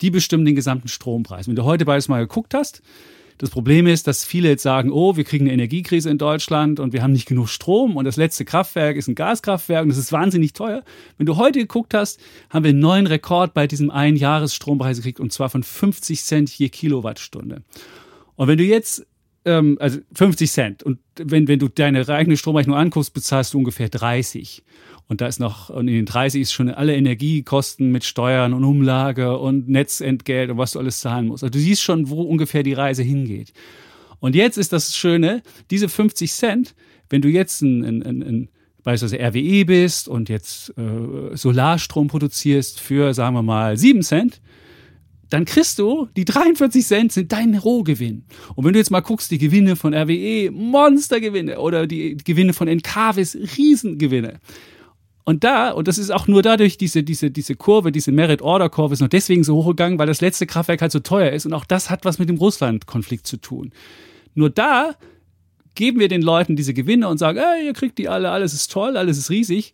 die 0.00 0.10
bestimmen 0.10 0.44
den 0.44 0.54
gesamten 0.54 0.88
Strompreis. 0.88 1.46
Wenn 1.46 1.56
du 1.56 1.64
heute 1.64 1.84
beides 1.84 2.08
mal 2.08 2.20
geguckt 2.20 2.54
hast, 2.54 2.82
das 3.38 3.50
Problem 3.50 3.86
ist, 3.86 4.06
dass 4.06 4.24
viele 4.24 4.50
jetzt 4.50 4.62
sagen, 4.62 4.92
oh, 4.92 5.16
wir 5.16 5.24
kriegen 5.24 5.46
eine 5.46 5.54
Energiekrise 5.54 6.08
in 6.08 6.16
Deutschland 6.16 6.78
und 6.78 6.92
wir 6.92 7.02
haben 7.02 7.12
nicht 7.12 7.26
genug 7.26 7.48
Strom 7.48 7.96
und 7.96 8.04
das 8.04 8.16
letzte 8.16 8.44
Kraftwerk 8.44 8.96
ist 8.96 9.08
ein 9.08 9.14
Gaskraftwerk 9.14 9.82
und 9.82 9.88
das 9.88 9.98
ist 9.98 10.12
wahnsinnig 10.12 10.52
teuer. 10.52 10.84
Wenn 11.18 11.26
du 11.26 11.36
heute 11.36 11.58
geguckt 11.58 11.92
hast, 11.92 12.20
haben 12.50 12.64
wir 12.64 12.70
einen 12.70 12.78
neuen 12.78 13.06
Rekord 13.06 13.52
bei 13.52 13.66
diesem 13.66 13.90
Einjahresstrompreis 13.90 14.98
gekriegt 14.98 15.18
und 15.18 15.32
zwar 15.32 15.50
von 15.50 15.64
50 15.64 16.22
Cent 16.22 16.50
je 16.50 16.68
Kilowattstunde. 16.68 17.62
Und 18.36 18.48
wenn 18.48 18.58
du 18.58 18.64
jetzt 18.64 19.06
ähm, 19.44 19.76
also 19.80 20.00
50 20.14 20.50
Cent. 20.50 20.82
Und 20.82 20.98
wenn, 21.16 21.48
wenn 21.48 21.58
du 21.58 21.68
deine 21.68 22.08
eigene 22.08 22.36
Stromrechnung 22.36 22.76
anguckst, 22.76 23.14
bezahlst 23.14 23.54
du 23.54 23.58
ungefähr 23.58 23.88
30. 23.88 24.62
Und 25.08 25.20
da 25.20 25.26
ist 25.26 25.40
noch, 25.40 25.68
und 25.68 25.88
in 25.88 25.94
den 25.94 26.06
30 26.06 26.40
ist 26.40 26.52
schon 26.52 26.70
alle 26.70 26.94
Energiekosten 26.94 27.90
mit 27.90 28.04
Steuern 28.04 28.54
und 28.54 28.64
Umlage 28.64 29.36
und 29.38 29.68
Netzentgelt 29.68 30.50
und 30.50 30.58
was 30.58 30.72
du 30.72 30.78
alles 30.78 31.00
zahlen 31.00 31.26
musst. 31.26 31.42
Also 31.42 31.52
du 31.52 31.58
siehst 31.58 31.82
schon, 31.82 32.08
wo 32.08 32.22
ungefähr 32.22 32.62
die 32.62 32.72
Reise 32.72 33.02
hingeht. 33.02 33.52
Und 34.20 34.34
jetzt 34.34 34.56
ist 34.56 34.72
das 34.72 34.96
Schöne, 34.96 35.42
diese 35.70 35.88
50 35.88 36.32
Cent, 36.32 36.74
wenn 37.10 37.22
du 37.22 37.28
jetzt 37.28 37.60
ein, 37.60 37.84
ein, 37.84 38.02
ein, 38.02 38.22
ein 38.22 38.48
beispielsweise 38.84 39.22
RWE 39.22 39.64
bist 39.64 40.08
und 40.08 40.28
jetzt 40.28 40.72
äh, 40.78 41.36
Solarstrom 41.36 42.08
produzierst 42.08 42.80
für, 42.80 43.14
sagen 43.14 43.34
wir 43.34 43.42
mal, 43.42 43.76
7 43.76 44.02
Cent, 44.02 44.40
dann 45.32 45.44
kriegst 45.46 45.78
du, 45.78 46.08
die 46.16 46.24
43 46.24 46.84
Cent 46.86 47.12
sind 47.12 47.32
dein 47.32 47.54
Rohgewinn. 47.54 48.24
Und 48.54 48.64
wenn 48.64 48.74
du 48.74 48.78
jetzt 48.78 48.90
mal 48.90 49.00
guckst, 49.00 49.30
die 49.30 49.38
Gewinne 49.38 49.76
von 49.76 49.94
RWE, 49.94 50.50
Monstergewinne 50.50 51.58
oder 51.58 51.86
die, 51.86 52.16
Gewinne 52.16 52.52
von 52.52 52.68
Encarvis, 52.68 53.36
Riesengewinne. 53.56 54.40
Und 55.24 55.44
da, 55.44 55.70
und 55.70 55.88
das 55.88 55.98
ist 55.98 56.10
auch 56.10 56.26
nur 56.26 56.42
dadurch, 56.42 56.76
diese, 56.76 57.02
diese, 57.02 57.30
diese 57.30 57.54
Kurve, 57.54 57.92
diese 57.92 58.12
Merit-Order-Kurve 58.12 58.94
ist 58.94 59.00
nur 59.00 59.08
deswegen 59.08 59.44
so 59.44 59.56
hochgegangen, 59.56 59.98
weil 59.98 60.06
das 60.06 60.20
letzte 60.20 60.46
Kraftwerk 60.46 60.82
halt 60.82 60.92
so 60.92 61.00
teuer 61.00 61.30
ist. 61.30 61.46
Und 61.46 61.54
auch 61.54 61.64
das 61.64 61.88
hat 61.88 62.04
was 62.04 62.18
mit 62.18 62.28
dem 62.28 62.36
Russland-Konflikt 62.36 63.26
zu 63.26 63.36
tun. 63.38 63.72
Nur 64.34 64.50
da 64.50 64.96
geben 65.74 66.00
wir 66.00 66.08
den 66.08 66.22
Leuten 66.22 66.56
diese 66.56 66.74
Gewinne 66.74 67.08
und 67.08 67.18
sagen, 67.18 67.38
hey, 67.38 67.66
ihr 67.66 67.72
kriegt 67.72 67.98
die 67.98 68.08
alle, 68.08 68.30
alles 68.30 68.52
ist 68.52 68.70
toll, 68.70 68.96
alles 68.96 69.16
ist 69.16 69.30
riesig. 69.30 69.72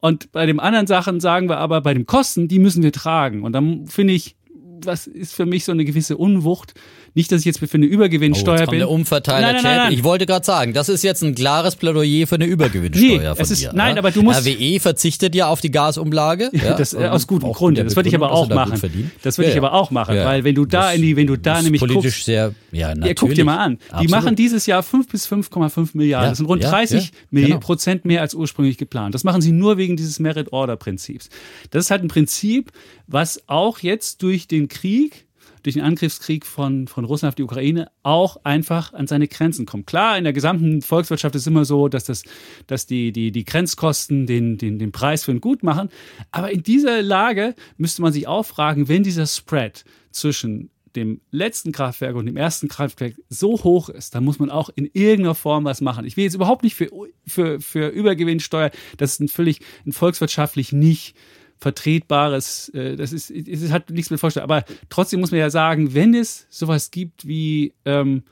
Und 0.00 0.32
bei 0.32 0.46
den 0.46 0.60
anderen 0.60 0.86
Sachen 0.86 1.20
sagen 1.20 1.48
wir 1.48 1.58
aber, 1.58 1.80
bei 1.80 1.92
den 1.92 2.06
Kosten, 2.06 2.48
die 2.48 2.58
müssen 2.58 2.82
wir 2.82 2.92
tragen. 2.92 3.42
Und 3.42 3.52
dann 3.52 3.86
finde 3.86 4.14
ich, 4.14 4.36
was 4.84 5.06
ist 5.06 5.34
für 5.34 5.46
mich 5.46 5.64
so 5.64 5.72
eine 5.72 5.84
gewisse 5.84 6.16
Unwucht. 6.16 6.74
Nicht, 7.18 7.32
dass 7.32 7.40
ich 7.40 7.46
jetzt 7.46 7.58
für 7.58 7.66
eine 7.74 7.86
Übergewinnsteuer 7.86 8.66
oh, 8.68 8.70
bin. 8.70 8.78
Der 8.78 8.88
Umverteiler 8.88 9.54
Nein, 9.54 9.60
nein, 9.64 9.76
nein. 9.76 9.92
Ich 9.92 10.04
wollte 10.04 10.24
gerade 10.24 10.46
sagen, 10.46 10.72
das 10.72 10.88
ist 10.88 11.02
jetzt 11.02 11.20
ein 11.24 11.34
klares 11.34 11.74
Plädoyer 11.74 12.28
für 12.28 12.36
eine 12.36 12.44
Übergewinnsteuer 12.46 13.30
Nee, 13.30 13.34
von 13.34 13.42
ist- 13.42 13.60
dir. 13.60 13.72
nein, 13.74 13.96
ja? 13.96 13.98
aber 13.98 14.12
du 14.12 14.22
musst- 14.22 14.46
RWE 14.46 14.78
verzichtet 14.78 15.34
ja 15.34 15.48
auf 15.48 15.60
die 15.60 15.72
Gasumlage. 15.72 16.52
Ja, 16.58 16.74
das, 16.74 16.92
äh, 16.92 16.98
und 16.98 17.06
aus 17.06 17.26
gutem 17.26 17.74
der 17.74 17.82
Das 17.82 17.96
würde 17.96 18.08
ich 18.08 18.14
aber 18.14 18.30
auch 18.30 18.48
machen. 18.48 18.80
Das 19.24 19.36
würde 19.36 19.50
Ja, 19.50 19.52
ich 19.52 19.58
aber 19.58 19.72
auch 19.72 19.90
machen, 19.90 20.14
weil 20.16 20.44
wenn 20.44 20.54
du 20.54 20.64
da 20.64 20.92
in 20.92 21.02
die, 21.02 21.16
wenn 21.16 21.26
du 21.26 21.34
da 21.36 21.60
nämlich 21.60 21.80
politisch 21.80 22.14
guckst, 22.14 22.24
sehr, 22.26 22.54
ja, 22.70 22.94
natürlich. 22.94 23.16
Guck 23.16 23.34
dir 23.34 23.44
mal 23.44 23.58
an. 23.58 23.78
Die 23.78 23.92
Absolut. 23.92 24.10
machen 24.12 24.36
dieses 24.36 24.66
Jahr 24.66 24.84
5 24.84 25.08
bis 25.08 25.26
5,5 25.26 25.90
Milliarden. 25.94 26.30
Das 26.30 26.38
sind 26.38 26.46
rund 26.46 26.62
ja, 26.62 26.70
30 26.70 27.04
ja, 27.04 27.10
Milli- 27.32 27.46
genau. 27.46 27.58
Prozent 27.58 28.04
mehr 28.04 28.20
als 28.20 28.34
ursprünglich 28.34 28.78
geplant. 28.78 29.12
Das 29.16 29.24
machen 29.24 29.40
sie 29.40 29.50
nur 29.50 29.76
wegen 29.76 29.96
dieses 29.96 30.20
Merit-Order-Prinzips. 30.20 31.30
Das 31.70 31.86
ist 31.86 31.90
halt 31.90 32.04
ein 32.04 32.08
Prinzip, 32.08 32.70
was 33.08 33.42
auch 33.48 33.80
jetzt 33.80 34.22
durch 34.22 34.46
den 34.46 34.68
Krieg 34.68 35.26
durch 35.62 35.74
den 35.74 35.82
Angriffskrieg 35.82 36.46
von, 36.46 36.88
von 36.88 37.04
Russland 37.04 37.32
auf 37.32 37.34
die 37.34 37.42
Ukraine 37.42 37.90
auch 38.02 38.38
einfach 38.44 38.92
an 38.92 39.06
seine 39.06 39.28
Grenzen 39.28 39.66
kommt. 39.66 39.86
Klar, 39.86 40.18
in 40.18 40.24
der 40.24 40.32
gesamten 40.32 40.82
Volkswirtschaft 40.82 41.34
ist 41.34 41.46
immer 41.46 41.64
so, 41.64 41.88
dass, 41.88 42.04
das, 42.04 42.24
dass 42.66 42.86
die, 42.86 43.12
die, 43.12 43.32
die 43.32 43.44
Grenzkosten 43.44 44.26
den, 44.26 44.58
den, 44.58 44.78
den 44.78 44.92
Preis 44.92 45.24
für 45.24 45.32
ein 45.32 45.40
Gut 45.40 45.62
machen. 45.62 45.88
Aber 46.30 46.50
in 46.50 46.62
dieser 46.62 47.02
Lage 47.02 47.54
müsste 47.76 48.02
man 48.02 48.12
sich 48.12 48.26
auch 48.26 48.44
fragen, 48.44 48.88
wenn 48.88 49.02
dieser 49.02 49.26
Spread 49.26 49.84
zwischen 50.10 50.70
dem 50.96 51.20
letzten 51.30 51.72
Kraftwerk 51.72 52.16
und 52.16 52.26
dem 52.26 52.36
ersten 52.36 52.68
Kraftwerk 52.68 53.14
so 53.28 53.62
hoch 53.62 53.88
ist, 53.88 54.14
dann 54.14 54.24
muss 54.24 54.38
man 54.38 54.50
auch 54.50 54.70
in 54.74 54.88
irgendeiner 54.92 55.34
Form 55.34 55.64
was 55.64 55.80
machen. 55.80 56.04
Ich 56.04 56.16
will 56.16 56.24
jetzt 56.24 56.34
überhaupt 56.34 56.64
nicht 56.64 56.74
für, 56.74 56.88
für, 57.26 57.60
für 57.60 57.88
Übergewinnsteuer, 57.88 58.70
das 58.96 59.12
ist 59.12 59.20
ein 59.20 59.28
völlig 59.28 59.60
ein 59.86 59.92
volkswirtschaftlich 59.92 60.72
nicht 60.72 61.14
vertretbares, 61.60 62.68
äh, 62.70 62.96
das 62.96 63.12
ist, 63.12 63.30
es 63.30 63.72
hat 63.72 63.90
nichts 63.90 64.10
mit 64.10 64.20
Vorstellung. 64.20 64.50
Aber 64.50 64.64
trotzdem 64.88 65.20
muss 65.20 65.30
man 65.30 65.40
ja 65.40 65.50
sagen, 65.50 65.94
wenn 65.94 66.14
es 66.14 66.46
sowas 66.50 66.90
gibt 66.90 67.26
wie 67.26 67.74
ähm, 67.84 68.22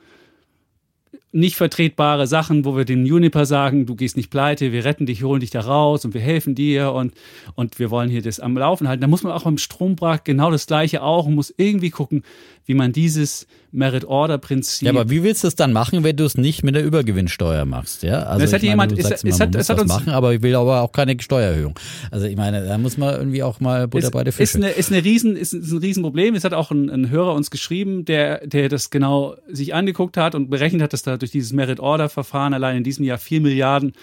nicht 1.31 1.55
vertretbare 1.55 2.25
Sachen, 2.25 2.65
wo 2.65 2.77
wir 2.77 2.85
dem 2.85 3.05
Juniper 3.05 3.45
sagen, 3.45 3.85
du 3.85 3.95
gehst 3.95 4.17
nicht 4.17 4.29
pleite, 4.29 4.71
wir 4.71 4.85
retten 4.85 5.05
dich, 5.05 5.23
holen 5.23 5.41
dich 5.41 5.49
da 5.49 5.61
raus 5.61 6.05
und 6.05 6.13
wir 6.13 6.21
helfen 6.21 6.55
dir 6.55 6.93
und, 6.93 7.13
und 7.55 7.79
wir 7.79 7.91
wollen 7.91 8.09
hier 8.09 8.21
das 8.21 8.39
am 8.39 8.57
Laufen 8.57 8.87
halten. 8.87 9.01
Da 9.01 9.07
muss 9.07 9.23
man 9.23 9.33
auch 9.33 9.43
beim 9.43 9.57
Strombrach 9.57 10.23
genau 10.23 10.51
das 10.51 10.67
Gleiche 10.67 11.03
auch 11.03 11.25
und 11.25 11.35
muss 11.35 11.53
irgendwie 11.55 11.89
gucken, 11.89 12.23
wie 12.67 12.73
man 12.73 12.91
dieses 12.91 13.47
Merit-Order-Prinzip. 13.71 14.85
Ja, 14.85 14.91
aber 14.91 15.09
wie 15.09 15.23
willst 15.23 15.43
du 15.43 15.47
es 15.47 15.55
dann 15.55 15.73
machen, 15.73 16.03
wenn 16.03 16.15
du 16.15 16.25
es 16.25 16.37
nicht 16.37 16.63
mit 16.63 16.75
der 16.75 16.83
Übergewinnsteuer 16.85 17.65
machst? 17.65 18.03
Ja, 18.03 18.23
also 18.23 18.43
Es 18.43 18.53
hat 18.53 18.61
ich 18.61 18.69
jemand- 18.69 18.91
es- 18.91 19.07
sagst 19.07 19.23
es 19.23 19.35
immer, 19.39 19.39
hat- 19.47 19.55
es 19.55 19.69
hat 19.69 19.79
uns- 19.79 19.87
machen, 19.87 20.09
aber 20.09 20.33
ich 20.33 20.41
will 20.41 20.53
aber 20.55 20.81
auch 20.81 20.91
keine 20.91 21.15
Steuererhöhung. 21.19 21.79
Also 22.11 22.25
ich 22.27 22.35
meine, 22.35 22.65
da 22.65 22.77
muss 22.77 22.97
man 22.97 23.15
irgendwie 23.15 23.41
auch 23.43 23.59
mal 23.59 23.87
Butter 23.87 24.07
ist, 24.07 24.11
bei 24.11 24.23
der 24.23 24.29
ist, 24.31 24.35
Fische. 24.35 24.57
eine, 24.57 24.69
ist, 24.71 24.91
eine 24.91 25.03
riesen, 25.03 25.35
ist, 25.35 25.53
ist 25.53 25.71
ein 25.71 25.77
Riesenproblem. 25.79 26.35
Es 26.35 26.43
hat 26.43 26.53
auch 26.53 26.69
ein, 26.71 26.89
ein 26.89 27.09
Hörer 27.09 27.33
uns 27.33 27.51
geschrieben, 27.51 28.05
der, 28.05 28.45
der 28.45 28.69
das 28.69 28.89
genau 28.89 29.35
sich 29.47 29.73
angeguckt 29.73 30.17
hat 30.17 30.35
und 30.35 30.49
berechnet 30.49 30.81
hat, 30.81 30.93
dass 30.93 31.03
da 31.03 31.17
durch 31.17 31.31
dieses 31.31 31.53
Merit-Order-Verfahren 31.53 32.53
allein 32.53 32.77
in 32.77 32.83
diesem 32.83 33.05
Jahr 33.05 33.17
4 33.17 33.41
Milliarden 33.41 33.93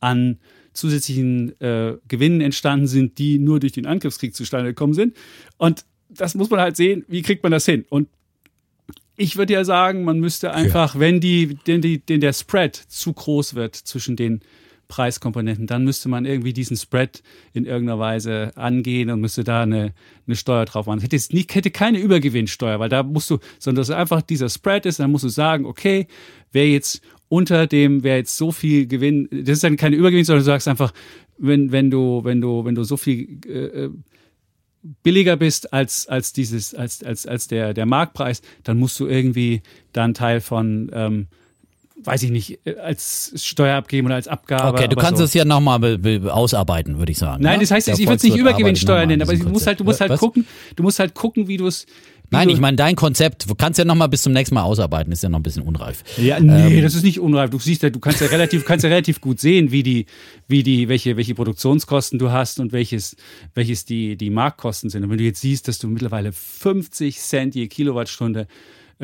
an 0.00 0.38
zusätzlichen 0.74 1.60
äh, 1.60 1.94
Gewinnen 2.08 2.40
entstanden 2.40 2.86
sind, 2.86 3.18
die 3.18 3.38
nur 3.38 3.60
durch 3.60 3.72
den 3.72 3.84
Angriffskrieg 3.86 4.34
zustande 4.34 4.70
gekommen 4.70 4.94
sind. 4.94 5.14
Und 5.58 5.84
das 6.16 6.34
muss 6.34 6.50
man 6.50 6.60
halt 6.60 6.76
sehen, 6.76 7.04
wie 7.08 7.22
kriegt 7.22 7.42
man 7.42 7.52
das 7.52 7.66
hin? 7.66 7.84
Und 7.88 8.08
ich 9.16 9.36
würde 9.36 9.52
ja 9.52 9.64
sagen, 9.64 10.04
man 10.04 10.20
müsste 10.20 10.52
einfach, 10.52 10.98
wenn 10.98 11.20
die, 11.20 11.58
den, 11.66 11.80
die, 11.80 11.98
den 11.98 12.20
der 12.20 12.32
Spread 12.32 12.74
zu 12.76 13.12
groß 13.12 13.54
wird 13.54 13.76
zwischen 13.76 14.16
den 14.16 14.40
Preiskomponenten, 14.88 15.66
dann 15.66 15.84
müsste 15.84 16.08
man 16.08 16.26
irgendwie 16.26 16.52
diesen 16.52 16.76
Spread 16.76 17.22
in 17.54 17.64
irgendeiner 17.64 17.98
Weise 17.98 18.52
angehen 18.56 19.10
und 19.10 19.20
müsste 19.20 19.42
da 19.42 19.62
eine, 19.62 19.94
eine 20.26 20.36
Steuer 20.36 20.66
drauf 20.66 20.86
machen. 20.86 21.00
Hätte, 21.00 21.16
jetzt 21.16 21.32
nicht, 21.32 21.54
hätte 21.54 21.70
keine 21.70 21.98
Übergewinnsteuer, 21.98 22.78
weil 22.78 22.90
da 22.90 23.02
musst 23.02 23.30
du, 23.30 23.38
sondern 23.58 23.80
dass 23.80 23.90
einfach 23.90 24.20
dieser 24.20 24.50
Spread 24.50 24.84
ist, 24.84 25.00
dann 25.00 25.10
musst 25.10 25.24
du 25.24 25.30
sagen, 25.30 25.64
okay, 25.64 26.08
wer 26.52 26.68
jetzt 26.68 27.00
unter 27.28 27.66
dem, 27.66 28.02
wer 28.02 28.18
jetzt 28.18 28.36
so 28.36 28.52
viel 28.52 28.86
Gewinn, 28.86 29.28
das 29.30 29.54
ist 29.54 29.64
dann 29.64 29.76
keine 29.76 29.96
Übergewinn, 29.96 30.26
sondern 30.26 30.42
du 30.42 30.46
sagst 30.46 30.68
einfach, 30.68 30.92
wenn, 31.38 31.72
wenn 31.72 31.90
du, 31.90 32.22
wenn 32.24 32.42
du, 32.42 32.64
wenn 32.66 32.74
du 32.74 32.84
so 32.84 32.98
viel 32.98 33.38
äh, 33.46 33.88
billiger 35.02 35.36
bist 35.36 35.72
als, 35.72 36.06
als 36.08 36.32
dieses, 36.32 36.74
als, 36.74 37.02
als, 37.04 37.26
als 37.26 37.48
der, 37.48 37.74
der 37.74 37.86
Marktpreis, 37.86 38.42
dann 38.64 38.78
musst 38.78 38.98
du 38.98 39.06
irgendwie 39.06 39.62
da 39.92 40.04
einen 40.04 40.14
Teil 40.14 40.40
von, 40.40 40.90
ähm, 40.92 41.26
weiß 42.04 42.24
ich 42.24 42.30
nicht, 42.30 42.58
äh, 42.66 42.76
als 42.76 43.32
Steuer 43.36 43.76
abgeben 43.76 44.06
oder 44.06 44.16
als 44.16 44.26
Abgabe. 44.28 44.76
Okay, 44.76 44.88
du 44.88 44.96
kannst 44.96 45.18
so. 45.18 45.24
es 45.24 45.34
ja 45.34 45.44
nochmal 45.44 45.78
be- 45.78 45.98
be- 45.98 46.34
ausarbeiten, 46.34 46.98
würde 46.98 47.12
ich 47.12 47.18
sagen. 47.18 47.42
Nein, 47.42 47.54
ja? 47.54 47.60
das 47.60 47.70
heißt, 47.70 47.86
Der 47.86 47.94
ich 47.94 48.00
würde 48.00 48.16
es 48.16 48.22
nicht 48.24 48.36
Übergewinnsteuer 48.36 49.06
nennen, 49.06 49.22
aber 49.22 49.36
du 49.36 49.48
musst 49.48 49.66
halt, 49.66 49.78
du 49.78 49.84
musst 49.84 50.00
halt 50.00 50.18
gucken, 50.18 50.46
du 50.74 50.82
musst 50.82 50.98
halt 50.98 51.14
gucken, 51.14 51.46
wie 51.48 51.56
du 51.58 51.66
es. 51.66 51.86
Nein, 52.32 52.48
ich 52.48 52.60
meine, 52.60 52.76
dein 52.76 52.96
Konzept, 52.96 53.48
du 53.48 53.54
kannst 53.54 53.78
ja 53.78 53.84
nochmal 53.84 54.08
bis 54.08 54.22
zum 54.22 54.32
nächsten 54.32 54.54
Mal 54.54 54.62
ausarbeiten, 54.62 55.12
ist 55.12 55.22
ja 55.22 55.28
noch 55.28 55.38
ein 55.38 55.42
bisschen 55.42 55.62
unreif. 55.62 56.02
Ja, 56.16 56.40
nee, 56.40 56.78
Ähm, 56.78 56.82
das 56.82 56.94
ist 56.94 57.04
nicht 57.04 57.20
unreif. 57.20 57.50
Du 57.50 57.58
siehst 57.58 57.82
ja, 57.82 57.90
du 57.90 58.00
kannst 58.00 58.20
ja 58.20 58.26
relativ, 58.28 58.64
kannst 58.64 58.84
ja 58.84 58.88
relativ 58.90 59.20
gut 59.20 59.38
sehen, 59.38 59.70
wie 59.70 59.82
die, 59.82 60.06
wie 60.48 60.62
die, 60.62 60.88
welche, 60.88 61.16
welche 61.16 61.34
Produktionskosten 61.34 62.18
du 62.18 62.30
hast 62.30 62.58
und 62.58 62.72
welches, 62.72 63.16
welches 63.54 63.84
die, 63.84 64.16
die 64.16 64.30
Marktkosten 64.30 64.90
sind. 64.90 65.04
Und 65.04 65.10
wenn 65.10 65.18
du 65.18 65.24
jetzt 65.24 65.40
siehst, 65.40 65.68
dass 65.68 65.78
du 65.78 65.88
mittlerweile 65.88 66.32
50 66.32 67.18
Cent 67.18 67.54
je 67.54 67.68
Kilowattstunde 67.68 68.46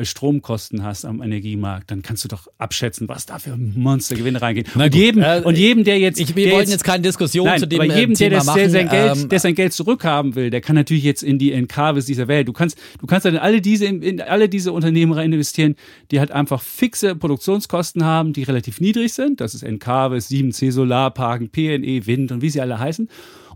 Stromkosten 0.05 0.83
hast 0.83 1.05
am 1.05 1.21
Energiemarkt, 1.21 1.91
dann 1.91 2.01
kannst 2.01 2.23
du 2.23 2.27
doch 2.27 2.47
abschätzen, 2.57 3.07
was 3.09 3.25
da 3.25 3.39
für 3.39 3.55
Monstergewinne 3.57 4.41
reingehen. 4.41 4.67
Na 4.75 4.85
Und 4.85 4.91
gut, 4.91 4.99
jedem, 4.99 5.23
äh, 5.23 5.41
und 5.43 5.57
jedem, 5.57 5.83
der 5.83 5.99
jetzt, 5.99 6.19
Ich, 6.19 6.35
wir 6.35 6.45
der 6.45 6.53
wollten 6.55 6.71
jetzt 6.71 6.83
keine 6.83 7.01
Diskussion 7.03 7.45
Nein, 7.45 7.59
zu 7.59 7.67
dem 7.67 7.81
aber 7.81 7.93
äh, 7.93 7.99
jedem, 7.99 8.15
der, 8.15 8.29
Thema 8.29 8.37
das, 8.37 8.45
machen. 8.45 8.59
der, 8.59 8.69
sein 8.69 8.89
Geld, 8.89 9.17
ähm, 9.17 9.29
der 9.29 9.39
sein 9.39 9.55
Geld 9.55 9.73
zurückhaben 9.73 10.35
will, 10.35 10.49
der 10.49 10.61
kann 10.61 10.75
natürlich 10.75 11.03
jetzt 11.03 11.23
in 11.23 11.37
die 11.37 11.51
Encarvis 11.51 12.05
dieser 12.05 12.27
Welt. 12.27 12.47
Du 12.47 12.53
kannst, 12.53 12.77
du 12.99 13.07
kannst 13.07 13.25
dann 13.25 13.33
in 13.35 13.39
alle 13.39 13.61
diese, 13.61 13.85
in 13.85 14.21
alle 14.21 14.49
diese 14.49 14.71
Unternehmen 14.71 15.13
rein 15.13 15.31
investieren, 15.31 15.75
die 16.11 16.19
halt 16.19 16.31
einfach 16.31 16.61
fixe 16.61 17.15
Produktionskosten 17.15 18.03
haben, 18.03 18.33
die 18.33 18.43
relativ 18.43 18.81
niedrig 18.81 19.13
sind. 19.13 19.41
Das 19.41 19.53
ist 19.53 19.63
Encarvis, 19.63 20.29
7C 20.29 20.71
Solarparken, 20.71 21.49
PNE, 21.49 22.05
Wind 22.05 22.31
und 22.31 22.41
wie 22.41 22.49
sie 22.49 22.61
alle 22.61 22.79
heißen. 22.79 23.09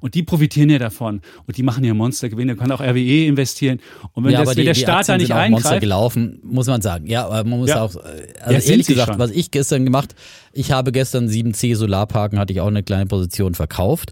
Und 0.03 0.15
die 0.15 0.23
profitieren 0.23 0.69
ja 0.69 0.79
davon. 0.79 1.21
Und 1.47 1.55
die 1.55 1.63
machen 1.63 1.85
ja 1.85 1.93
Monstergewinne. 1.93 2.57
kann 2.57 2.69
auch 2.73 2.81
RWE 2.81 3.25
investieren. 3.25 3.79
Und 4.11 4.25
wenn, 4.25 4.33
ja, 4.33 4.39
das, 4.41 4.49
aber 4.49 4.57
wenn 4.57 4.65
der 4.65 4.73
Staat 4.73 5.07
da 5.07 5.17
nicht 5.17 5.27
sind 5.27 5.35
auch 5.37 5.47
Monster 5.47 5.69
eingreift, 5.69 5.81
gelaufen, 5.81 6.39
muss 6.43 6.67
man 6.67 6.81
sagen. 6.81 7.07
Ja, 7.07 7.25
aber 7.25 7.49
man 7.49 7.59
muss 7.59 7.69
Ja. 7.69 7.81
auch, 7.83 7.95
äh, 7.95 7.99
also 8.41 8.53
Ja, 8.67 8.71
ehrlich 8.73 8.87
gesagt, 8.87 9.11
schon. 9.11 9.19
was 9.19 9.31
ich 9.31 9.49
gestern 9.51 9.85
gemacht, 9.85 10.13
ich 10.51 10.73
habe 10.73 10.91
gestern 10.91 11.29
7C 11.29 11.75
Solarparken, 11.75 12.37
hatte 12.37 12.51
ich 12.51 12.59
auch 12.59 12.67
eine 12.67 12.83
kleine 12.83 13.05
Position 13.05 13.55
verkauft, 13.55 14.11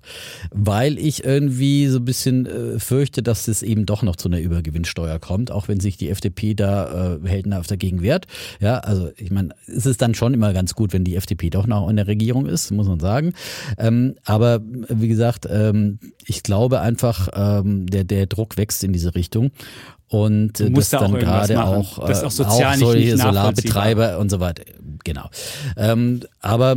weil 0.52 0.98
ich 0.98 1.26
irgendwie 1.26 1.88
so 1.88 2.00
ein 2.00 2.06
bisschen 2.06 2.46
äh, 2.46 2.80
fürchte, 2.80 3.22
dass 3.22 3.50
es 3.50 3.62
eben 3.62 3.86
doch 3.86 4.02
noch 4.02 4.16
zu 4.16 4.30
einer 4.30 4.40
Übergewinnsteuer 4.40 5.20
kommt, 5.20 5.52
auch 5.52 5.68
wenn 5.68 5.82
sich 5.82 5.98
die 5.98 6.10
FDP 6.10 6.54
da 6.56 7.18
äh, 7.24 7.28
heldenhaft 7.28 7.70
dagegen 7.70 8.02
wehrt. 8.02 8.28
Ja, 8.62 8.78
also 8.80 9.12
ich 9.18 9.30
meine, 9.30 9.50
es 9.68 9.86
ist 9.86 10.02
dann 10.02 10.16
schon 10.16 10.34
immer 10.34 10.54
ganz 10.54 10.74
gut, 10.74 10.94
wenn 10.94 11.04
die 11.04 11.16
FDP 11.16 11.50
doch 11.50 11.68
noch 11.68 11.90
in 11.90 11.98
der 11.98 12.08
Regierung 12.08 12.46
ist, 12.46 12.72
muss 12.72 12.88
man 12.88 13.00
sagen. 13.02 13.34
Ähm, 13.78 14.16
aber 14.24 14.62
wie 14.90 15.10
gesagt, 15.10 15.48
ähm, 15.52 15.81
ich 16.26 16.44
glaube 16.44 16.82
einfach, 16.82 17.30
ähm, 17.34 17.86
der, 17.88 18.04
der 18.04 18.26
Druck 18.28 18.58
wächst 18.58 18.84
in 18.84 18.94
diese 18.94 19.16
Richtung. 19.16 19.52
Und 20.08 20.60
äh, 20.60 20.70
dass 20.72 20.90
da 20.90 21.00
auch 21.00 21.12
dann 21.12 21.20
gerade 21.20 21.64
auch, 21.64 22.06
Das 22.06 22.22
äh, 22.22 22.26
auch 22.26 22.32
sozial 22.32 22.72
nicht- 22.72 22.80
solche 22.86 23.18
Solarbetreiber 23.18 24.18
und 24.20 24.30
so 24.30 24.40
weiter. 24.40 24.64
Genau. 25.04 25.30
Ähm, 25.78 26.22
aber 26.42 26.76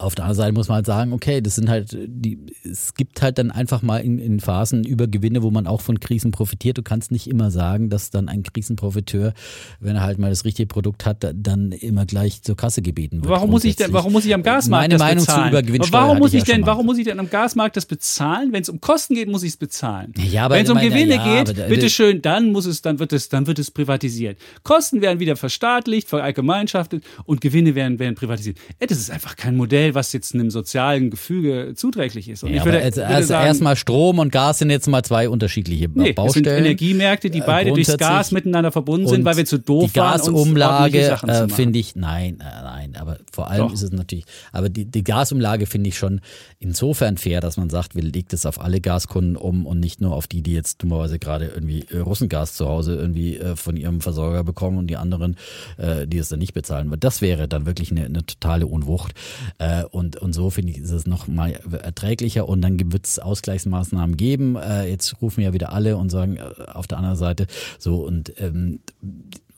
auf 0.00 0.14
der 0.14 0.24
anderen 0.24 0.36
Seite 0.36 0.52
muss 0.54 0.68
man 0.68 0.76
halt 0.76 0.86
sagen, 0.86 1.12
okay, 1.12 1.40
das 1.40 1.54
sind 1.56 1.68
halt 1.68 1.96
die, 2.06 2.38
es 2.64 2.94
gibt 2.94 3.20
halt 3.22 3.38
dann 3.38 3.50
einfach 3.50 3.82
mal 3.82 3.98
in, 3.98 4.18
in 4.18 4.40
Phasen 4.40 4.84
Übergewinne, 4.84 5.42
wo 5.42 5.50
man 5.50 5.66
auch 5.66 5.80
von 5.80 6.00
Krisen 6.00 6.30
profitiert. 6.30 6.78
Du 6.78 6.82
kannst 6.82 7.10
nicht 7.12 7.26
immer 7.28 7.50
sagen, 7.50 7.90
dass 7.90 8.10
dann 8.10 8.28
ein 8.28 8.42
Krisenprofiteur, 8.42 9.32
wenn 9.78 9.96
er 9.96 10.02
halt 10.02 10.18
mal 10.18 10.30
das 10.30 10.44
richtige 10.44 10.66
Produkt 10.66 11.04
hat, 11.06 11.22
da- 11.22 11.32
dann 11.34 11.72
immer 11.72 12.06
gleich 12.06 12.42
zur 12.42 12.56
Kasse 12.56 12.82
gebeten 12.82 13.22
wird. 13.22 13.30
Warum 13.30 13.50
muss 13.50 13.64
ich 13.64 13.76
denn, 13.76 13.92
warum 13.92 14.12
muss 14.12 14.24
ich 14.24 14.32
am 14.34 14.42
Gasmarkt 14.42 14.82
Meine 14.84 14.94
das 14.94 15.00
Meinung 15.00 15.24
bezahlen? 15.24 15.42
zu 15.44 15.48
Übergewinnsteuer 15.58 16.00
warum 16.00 16.18
muss 16.18 16.32
ich 16.32 16.42
ich 16.42 16.48
ja 16.48 16.54
denn, 16.54 16.66
warum 16.66 16.86
muss 16.86 16.98
ich 16.98 17.04
denn 17.04 17.18
am 17.20 17.28
Gasmarkt 17.28 17.76
das 17.76 17.86
bezahlen? 17.86 18.52
Wenn 18.52 18.62
es 18.62 18.68
um 18.68 18.80
Kosten 18.80 19.14
geht, 19.14 19.28
muss 19.28 19.42
ich 19.42 19.50
es 19.50 19.56
bezahlen. 19.56 20.14
Ja, 20.30 20.46
aber 20.46 20.54
Wenn 20.54 20.64
es 20.64 20.70
um 20.70 20.76
meine, 20.76 20.88
Gewinne 20.88 21.16
ja, 21.16 21.44
geht, 21.44 21.68
bitteschön, 21.68 22.22
dann 22.22 22.52
muss 22.52 22.64
es, 22.66 22.80
dann 22.82 22.98
wird 22.98 23.12
es, 23.12 23.28
dann 23.28 23.46
wird 23.46 23.58
es 23.58 23.70
privatisiert. 23.70 24.38
Kosten 24.62 25.00
werden 25.02 25.20
wieder 25.20 25.36
verstaatlicht, 25.36 26.08
verallgemeinschaftet 26.08 27.04
und 27.26 27.40
Gewinne 27.40 27.74
werden, 27.74 27.98
werden 27.98 28.14
privatisiert. 28.14 28.58
Ey, 28.78 28.86
das 28.86 28.98
ist 28.98 29.10
einfach 29.10 29.36
kein 29.36 29.56
Modell, 29.56 29.89
Modell, 29.90 29.94
was 29.94 30.12
jetzt 30.12 30.34
einem 30.34 30.50
sozialen 30.50 31.10
Gefüge 31.10 31.72
zuträglich 31.74 32.28
ist. 32.28 32.42
Und 32.42 32.50
Ja, 32.50 32.58
ich 32.58 32.64
würde, 32.64 32.78
erst, 32.78 33.28
sagen, 33.28 33.46
erstmal 33.46 33.76
Strom 33.76 34.18
und 34.18 34.32
Gas 34.32 34.58
sind 34.58 34.70
jetzt 34.70 34.88
mal 34.88 35.02
zwei 35.02 35.28
unterschiedliche 35.28 35.88
Nee, 35.88 36.12
das 36.12 36.32
sind 36.32 36.44
Baustellen. 36.44 36.64
Energiemärkte, 36.64 37.30
die 37.30 37.40
Äh, 37.40 37.44
beide 37.46 37.72
durchs 37.72 37.96
Gas 37.96 38.32
miteinander 38.32 38.72
verbunden 38.72 39.08
sind, 39.08 39.24
weil 39.24 39.36
wir 39.36 39.44
zu 39.44 39.58
doof 39.58 39.90
die 39.92 39.98
waren, 39.98 40.18
Gasumlage 40.18 40.98
äh, 40.98 41.48
finde 41.48 41.78
ich 41.78 41.96
nein 41.96 42.40
äh, 42.40 42.62
nein 42.62 42.96
aber 42.98 43.18
vor 43.32 43.50
allem 43.50 43.68
Doch. 43.68 43.72
ist 43.72 43.82
es 43.82 43.92
natürlich 43.92 44.24
aber 44.52 44.68
die, 44.68 44.84
die 44.84 45.04
Gasumlage 45.04 45.66
finde 45.66 45.88
ich 45.88 45.98
schon 45.98 46.20
insofern 46.58 47.16
fair 47.16 47.40
dass 47.40 47.56
man 47.56 47.70
sagt 47.70 47.94
wir 47.94 48.02
legt 48.02 48.32
es 48.32 48.46
auf 48.46 48.60
alle 48.60 48.80
Gaskunden 48.80 49.36
um 49.36 49.66
und 49.66 49.80
nicht 49.80 50.00
nur 50.00 50.14
auf 50.14 50.26
die 50.26 50.42
die 50.42 50.52
jetzt 50.52 50.82
dummerweise 50.82 51.18
gerade 51.18 51.46
irgendwie 51.46 51.84
Russengas 51.94 52.54
zu 52.54 52.66
Hause 52.66 52.94
irgendwie 52.94 53.38
äh, 53.38 53.56
von 53.56 53.76
ihrem 53.76 54.00
Versorger 54.00 54.44
bekommen 54.44 54.78
und 54.78 54.86
die 54.86 54.96
anderen 54.96 55.36
äh, 55.78 56.06
die 56.06 56.18
es 56.18 56.28
dann 56.28 56.38
nicht 56.38 56.54
bezahlen 56.54 56.90
das 57.00 57.22
wäre 57.22 57.48
dann 57.48 57.66
wirklich 57.66 57.90
eine, 57.90 58.04
eine 58.04 58.24
totale 58.24 58.66
Unwucht 58.66 59.14
äh, 59.58 59.79
und 59.88 60.16
und 60.16 60.32
so 60.32 60.50
finde 60.50 60.72
ich 60.72 60.78
ist 60.78 60.90
es 60.90 61.06
noch 61.06 61.28
mal 61.28 61.52
erträglicher 61.82 62.48
und 62.48 62.62
dann 62.62 62.92
wird 62.92 63.06
es 63.06 63.18
Ausgleichsmaßnahmen 63.18 64.16
geben 64.16 64.56
äh, 64.56 64.86
jetzt 64.86 65.20
rufen 65.22 65.42
ja 65.42 65.52
wieder 65.52 65.72
alle 65.72 65.96
und 65.96 66.10
sagen 66.10 66.36
äh, 66.36 66.42
auf 66.72 66.86
der 66.86 66.98
anderen 66.98 67.16
Seite 67.16 67.46
so 67.78 67.96
und 68.04 68.32
ähm, 68.40 68.80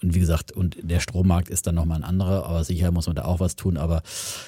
und 0.03 0.15
wie 0.15 0.21
gesagt, 0.21 0.51
und 0.53 0.77
der 0.83 1.01
Strommarkt 1.01 1.49
ist 1.49 1.67
dann 1.67 1.77
nochmal 1.77 1.99
ein 1.99 2.05
anderer, 2.05 2.47
aber 2.47 2.65
sicher 2.65 2.91
muss 2.91 3.07
man 3.07 3.15
da 3.15 3.25
auch 3.25 3.39
was 3.39 3.55
tun. 3.55 3.77
Aber 3.77 4.03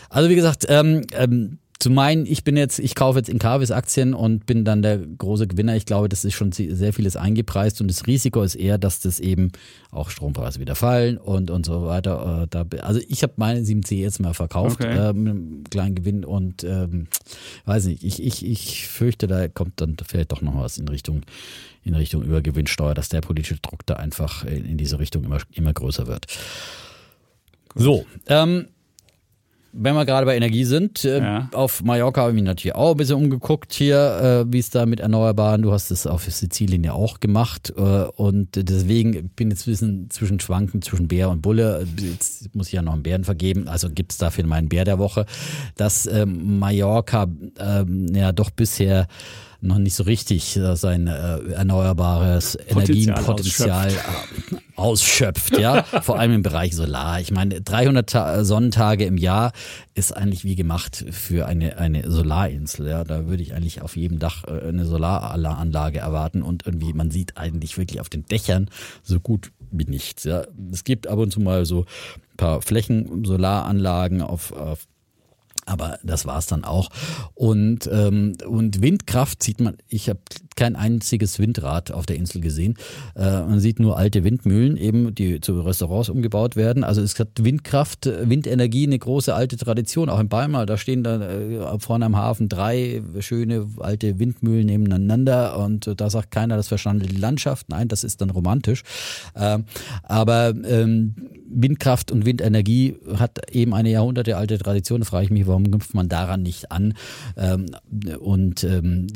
also 0.09 0.29
wie 0.29 0.35
gesagt, 0.35 0.67
ähm, 0.69 1.03
ähm, 1.13 1.59
zu 1.81 1.91
meinen, 1.91 2.25
ich 2.25 2.45
bin 2.45 2.57
jetzt, 2.57 2.79
ich 2.79 2.95
kaufe 2.95 3.19
jetzt 3.19 3.29
in 3.29 3.39
Carvis 3.39 3.71
Aktien 3.71 4.15
und 4.15 4.47
bin 4.47 4.65
dann 4.65 4.81
der 4.81 4.99
große 4.99 5.47
Gewinner. 5.47 5.77
Ich 5.77 5.87
glaube, 5.87 6.09
das 6.09 6.25
ist 6.25 6.35
schon 6.35 6.53
sehr 6.53 6.93
vieles 6.93 7.17
eingepreist 7.17 7.81
und 7.81 7.89
das 7.89 8.07
Risiko 8.07 8.43
ist 8.43 8.55
eher, 8.55 8.79
dass 8.79 9.01
das 9.01 9.21
eben 9.21 9.51
auch 9.91 10.09
Strompreise 10.11 10.61
wieder 10.61 10.77
fallen 10.77 11.19
und 11.19 11.51
und 11.51 11.67
so 11.67 11.85
weiter. 11.87 12.49
Äh, 12.53 12.79
also 12.79 13.01
ich 13.09 13.23
habe 13.23 13.35
meine 13.37 13.61
7C 13.61 13.97
jetzt 13.97 14.21
mal 14.21 14.35
verkauft 14.35 14.81
Okay. 14.81 15.11
äh, 15.11 15.13
mit 15.13 15.31
einem 15.31 15.65
kleinen 15.69 15.95
Gewinn 15.95 16.25
und 16.25 16.65
ähm, 16.65 17.09
weiß 17.65 17.87
nicht, 17.87 18.03
ich, 18.05 18.23
ich, 18.23 18.47
ich 18.47 18.87
fürchte, 18.89 19.27
da 19.27 19.49
kommt 19.49 19.81
dann 19.81 19.97
vielleicht 20.07 20.33
doch 20.33 20.43
noch 20.43 20.57
was 20.57 20.79
in 20.79 20.89
Richtung 20.89 21.23
in 21.85 21.95
Richtung 21.95 22.23
Übergewinnsteuer, 22.23 22.95
dass 22.95 23.11
der 23.11 23.21
politische 23.21 23.59
Druck 23.61 23.85
da 23.85 23.95
einfach 23.97 24.45
in, 24.45 24.65
in 24.65 24.77
diese 24.79 24.99
Richtung 24.99 25.23
immer, 25.25 25.39
immer 25.53 25.73
größer 25.73 26.07
wird. 26.07 26.27
So, 27.75 28.07
ähm, 28.27 28.69
wenn 29.77 29.95
wir 29.95 30.05
gerade 30.05 30.25
bei 30.25 30.37
Energie 30.37 30.65
sind, 30.65 31.05
äh, 31.05 31.19
Ja. 31.19 31.49
auf 31.53 31.83
Mallorca 31.83 32.21
habe 32.23 32.31
ich 32.31 32.35
mich 32.37 32.45
natürlich 32.45 32.75
auch 32.77 32.93
ein 32.93 32.97
bisschen 32.97 33.17
umgeguckt 33.17 33.73
hier, 33.73 34.45
äh, 34.47 34.53
wie 34.53 34.59
es 34.61 34.71
da 34.71 34.87
mit 34.87 35.01
Erneuerbaren, 35.01 35.63
du 35.63 35.73
hast 35.73 35.91
es 35.91 36.07
auf 36.07 36.23
Sizilien 36.25 36.85
ja 36.85 36.93
auch 36.93 37.19
gemacht 37.21 37.73
äh, 37.77 37.81
und 37.81 38.49
deswegen 38.55 39.31
bin 39.31 39.51
jetzt 39.51 39.67
ein 39.67 39.71
bisschen 39.73 40.11
zwischen 40.11 40.39
Schwanken, 40.41 40.81
zwischen 40.83 41.09
Bär 41.09 41.29
und 41.31 41.43
Bulle. 41.43 41.87
Jetzt 41.99 42.55
muss 42.55 42.69
ich 42.69 42.75
ja 42.75 42.83
noch 42.83 42.93
einen 42.93 43.03
Bären 43.03 43.25
vergeben, 43.25 43.67
also 43.69 43.89
gibt 43.91 44.13
es 44.13 44.19
dafür 44.19 44.47
meinen 44.47 44.69
Bär 44.69 44.85
der 44.85 44.99
Woche, 44.99 45.27
dass 45.77 46.07
ähm, 46.07 46.59
Mallorca 46.59 47.27
ähm, 47.59 48.07
ja 48.15 48.33
doch 48.33 48.51
bisher 48.51 49.07
noch 49.65 49.79
nicht 49.79 49.95
so 49.95 50.05
richtig 50.05 50.57
äh, 50.57 50.77
sein 50.77 51.07
äh, 51.07 51.39
erneuerbares 51.53 52.57
Energienpotenzial 52.69 53.91
äh, 53.91 54.57
ausschöpft, 54.77 55.59
ja, 55.59 55.83
vor 56.03 56.19
allem 56.19 56.33
im 56.33 56.43
Bereich 56.43 56.75
Solar. 56.75 57.21
Ich 57.21 57.31
meine, 57.31 57.61
300 57.61 58.09
Ta 58.09 58.45
Sonnentage 58.45 59.05
im 59.05 59.17
Jahr 59.17 59.53
ist 59.95 60.17
eigentlich 60.17 60.45
wie 60.45 60.57
gemacht 60.57 61.05
für 61.11 61.47
eine 61.47 61.79
eine 61.79 62.11
Solarinsel, 62.11 62.89
ja. 62.89 63.05
Da 63.05 63.27
würde 63.27 63.43
ich 63.43 63.55
eigentlich 63.55 63.83
auf 63.83 63.97
jedem 63.97 64.19
Dach 64.19 64.45
äh, 64.45 64.69
eine 64.69 64.85
Solaranlage 64.85 65.99
erwarten 65.99 66.43
und 66.43 66.67
irgendwie 66.67 66.93
man 66.93 67.11
sieht 67.11 67.37
eigentlich 67.37 67.79
wirklich 67.79 68.01
auf 68.01 68.09
den 68.09 68.27
Dächern 68.27 68.69
so 69.03 69.21
gut 69.21 69.53
wie 69.71 69.85
nichts, 69.85 70.25
ja. 70.25 70.45
Es 70.73 70.85
gibt 70.85 71.07
ab 71.07 71.19
und 71.19 71.33
zu 71.33 71.41
mal 71.41 71.65
so 71.65 71.81
ein 72.33 72.37
paar 72.37 72.63
Flächen 72.63 73.25
Solaranlagen 73.25 74.23
auf, 74.23 74.53
auf 74.53 74.87
aber 75.67 75.99
das 76.03 76.27
war's 76.27 76.47
dann 76.47 76.65
auch. 76.65 76.91
Und, 77.35 77.89
ähm, 77.91 78.37
und 78.47 78.83
Windkraft 78.83 79.43
sieht 79.43 79.61
man, 79.61 79.77
ich 79.89 80.09
habe 80.09 80.21
kein 80.57 80.77
einziges 80.77 81.39
Windrad 81.39 81.93
auf 81.93 82.07
der 82.07 82.17
Insel 82.17 82.41
gesehen. 82.41 82.75
Äh, 83.17 83.43
man 83.43 83.61
sieht 83.61 83.81
nur 83.81 83.97
alte 83.97 84.25
Windmühlen, 84.25 84.77
eben, 84.77 85.15
die 85.15 85.41
zu 85.41 85.61
Restaurants 85.61 86.09
umgebaut 86.09 86.57
werden. 86.57 86.85
Also 86.85 87.03
es 87.03 87.19
hat 87.19 87.29
Windkraft, 87.41 88.07
Windenergie 88.07 88.87
eine 88.87 88.99
große 88.99 89.35
alte 89.35 89.57
Tradition. 89.57 90.09
Auch 90.09 90.21
in 90.21 90.29
Palma, 90.29 90.67
da 90.67 90.77
stehen 90.77 91.03
da 91.03 91.21
äh, 91.21 91.79
vorne 91.79 92.07
am 92.07 92.17
Hafen 92.17 92.49
drei 92.49 93.03
schöne 93.21 93.67
alte 93.79 94.19
Windmühlen 94.19 94.67
nebeneinander 94.67 95.59
und 95.59 96.01
da 96.01 96.11
sagt 96.11 96.31
keiner, 96.31 96.57
das 96.57 96.69
verschandelt 96.69 97.13
die 97.13 97.17
Landschaft. 97.17 97.69
Nein, 97.69 97.89
das 97.89 98.05
ist 98.05 98.21
dann 98.21 98.31
romantisch. 98.31 98.83
Ähm, 99.37 99.65
aber 100.03 100.55
ähm, 100.65 101.15
Windkraft 101.55 102.11
und 102.11 102.25
Windenergie 102.27 102.97
hat 103.17 103.51
eben 103.51 103.75
eine 103.75 103.91
jahrhundertealte 103.91 104.59
Tradition. 104.59 105.01
Da 105.01 105.07
frage 105.07 105.27
ich 105.27 105.31
mich, 105.31 105.47
warum 105.47 105.65
knüpft 105.65 105.95
man 105.95 106.09
daran 106.09 106.43
nicht 106.43 106.73
an? 106.73 106.95
Ähm, 107.37 107.67
und 108.19 108.65
ähm, 108.65 109.07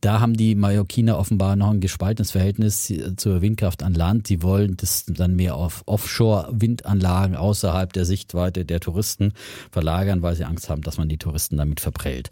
da 0.00 0.20
haben 0.20 0.34
die 0.34 0.54
Mallorquiner 0.88 1.18
offenbar 1.18 1.56
noch 1.56 1.70
ein 1.70 1.80
gespaltenes 1.80 2.30
Verhältnis 2.30 2.92
zur 3.16 3.42
Windkraft 3.42 3.82
an 3.82 3.94
Land. 3.94 4.28
Die 4.28 4.42
wollen 4.42 4.76
das 4.76 5.04
dann 5.06 5.36
mehr 5.36 5.54
auf 5.54 5.82
Offshore-Windanlagen 5.86 7.36
außerhalb 7.36 7.92
der 7.92 8.04
Sichtweite 8.04 8.64
der 8.64 8.80
Touristen 8.80 9.32
verlagern, 9.70 10.22
weil 10.22 10.34
sie 10.34 10.44
Angst 10.44 10.70
haben, 10.70 10.82
dass 10.82 10.96
man 10.96 11.08
die 11.08 11.18
Touristen 11.18 11.58
damit 11.58 11.80
verprellt. 11.80 12.30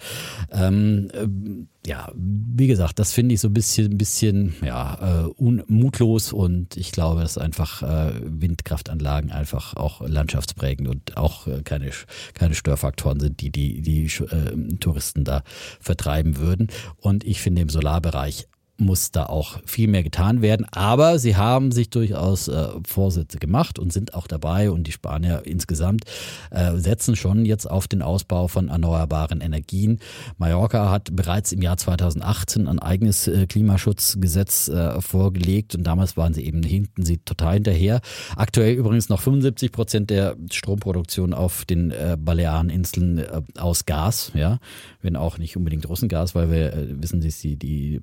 Ähm, 0.51 1.09
ähm, 1.15 1.69
ja, 1.87 2.11
wie 2.15 2.67
gesagt, 2.67 2.99
das 2.99 3.13
finde 3.13 3.35
ich 3.35 3.41
so 3.41 3.49
ein 3.49 3.55
bisschen, 3.55 3.97
bisschen 3.97 4.55
ja, 4.65 5.27
äh, 5.27 5.27
unmutlos 5.29 6.33
und 6.33 6.77
ich 6.77 6.91
glaube, 6.91 7.21
dass 7.21 7.39
einfach 7.39 7.83
äh, 7.83 8.13
Windkraftanlagen 8.25 9.31
einfach 9.31 9.77
auch 9.77 10.01
landschaftsprägend 10.01 10.89
und 10.89 11.17
auch 11.17 11.47
äh, 11.47 11.63
keine, 11.63 11.91
keine 12.35 12.57
Störfaktoren 12.57 13.21
sind, 13.21 13.41
die 13.41 13.51
die, 13.51 13.83
die 13.83 14.07
äh, 14.07 14.77
Touristen 14.81 15.23
da 15.23 15.45
vertreiben 15.81 16.39
würden. 16.39 16.69
Und 16.97 17.23
ich 17.23 17.41
finde 17.41 17.63
im 17.63 17.69
Solarbereich 17.69 18.46
muss 18.79 19.11
da 19.11 19.27
auch 19.27 19.59
viel 19.65 19.89
mehr 19.89 20.03
getan 20.03 20.43
werden. 20.43 20.67
Aber 20.71 21.19
sie 21.19 21.37
haben 21.37 21.73
sich 21.73 21.91
durchaus 21.91 22.49
äh, 22.49 22.69
Vorsätze 22.87 23.39
gemacht 23.39 23.79
und 23.79 23.93
sind 23.93 24.15
auch 24.15 24.27
dabei 24.27 24.71
und 24.71 24.87
die 24.87 24.93
Spanier 24.93 25.43
insgesamt 25.45 26.05
äh, 26.51 26.77
setzen 26.77 27.17
schon 27.17 27.47
jetzt 27.47 27.71
auf 27.71 27.89
den 27.89 28.03
Ausbau 28.03 28.49
von 28.49 28.69
erneuerbaren 28.69 29.41
Energien. 29.41 30.01
Mallorca 30.39 30.91
hat 30.91 31.15
bereits 31.15 31.53
im 31.53 31.63
Jahr 31.63 31.77
2018 31.77 32.69
ein 32.69 32.79
eigenes 32.79 33.27
äh, 33.29 33.47
Klimaschutzgesetz 33.47 34.69
äh, 34.69 35.01
vorgelegt 35.01 35.75
und 35.75 35.85
damals 35.85 36.17
waren 36.17 36.35
sie 36.35 36.45
eben 36.45 36.63
hinten 36.63 37.05
sie 37.05 37.19
total 37.19 37.55
hinterher. 37.55 38.01
Aktuell 38.37 38.75
übrigens 38.75 39.09
noch 39.09 39.21
75 39.21 39.73
Prozent 39.73 40.11
der 40.11 40.37
Stromproduktion 40.51 41.33
auf 41.33 41.65
den 41.65 41.91
äh, 41.91 42.17
Baleareninseln 42.19 43.19
äh, 43.19 43.43
aus 43.59 43.87
Gas, 43.87 44.33
ja, 44.35 44.59
wenn 45.03 45.17
auch 45.17 45.39
nicht 45.39 45.57
unbedingt 45.57 45.89
Russengas, 45.89 46.35
weil 46.35 46.51
wir 46.51 46.87
wissen, 47.01 47.21
dass 47.21 47.39
die, 47.39 47.57
die 47.57 48.01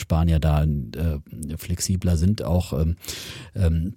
Spanier 0.00 0.40
da 0.40 0.64
äh, 0.64 1.56
flexibler 1.56 2.16
sind, 2.16 2.42
auch 2.42 2.72
ähm, 2.72 2.96
ähm, 3.54 3.94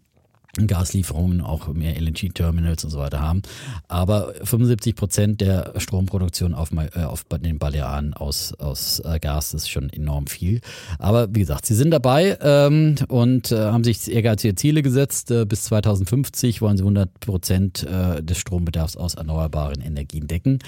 Gaslieferungen, 0.56 1.42
auch 1.42 1.68
mehr 1.70 2.00
LNG-Terminals 2.00 2.84
und 2.84 2.92
so 2.92 3.00
weiter 3.00 3.22
haben. 3.22 3.42
Aber 3.88 4.36
75 4.44 4.96
Prozent 4.96 5.42
der 5.42 5.74
Stromproduktion 5.78 6.54
auf, 6.54 6.70
äh, 6.72 7.04
auf 7.04 7.24
den 7.24 7.58
Balearen 7.58 8.14
aus, 8.14 8.54
aus 8.60 9.00
äh, 9.00 9.20
Gas 9.20 9.56
ist 9.56 9.70
schon 9.70 9.90
enorm 9.90 10.28
viel. 10.28 10.62
Aber 11.00 11.34
wie 11.34 11.40
gesagt, 11.40 11.66
sie 11.66 11.74
sind 11.74 11.90
dabei 11.90 12.38
ähm, 12.42 12.96
und 13.08 13.52
äh, 13.52 13.58
haben 13.58 13.84
sich 13.84 14.12
ehrgeizige 14.12 14.54
Ziele 14.54 14.84
gesetzt. 14.84 15.32
Äh, 15.32 15.46
bis 15.46 15.64
2050 15.64 16.62
wollen 16.62 16.78
sie 16.78 16.84
100 16.84 17.20
Prozent 17.20 17.84
äh, 17.84 18.22
des 18.22 18.38
Strombedarfs 18.38 18.96
aus 18.96 19.16
erneuerbaren 19.16 19.82
Energien 19.82 20.28
decken. 20.28 20.60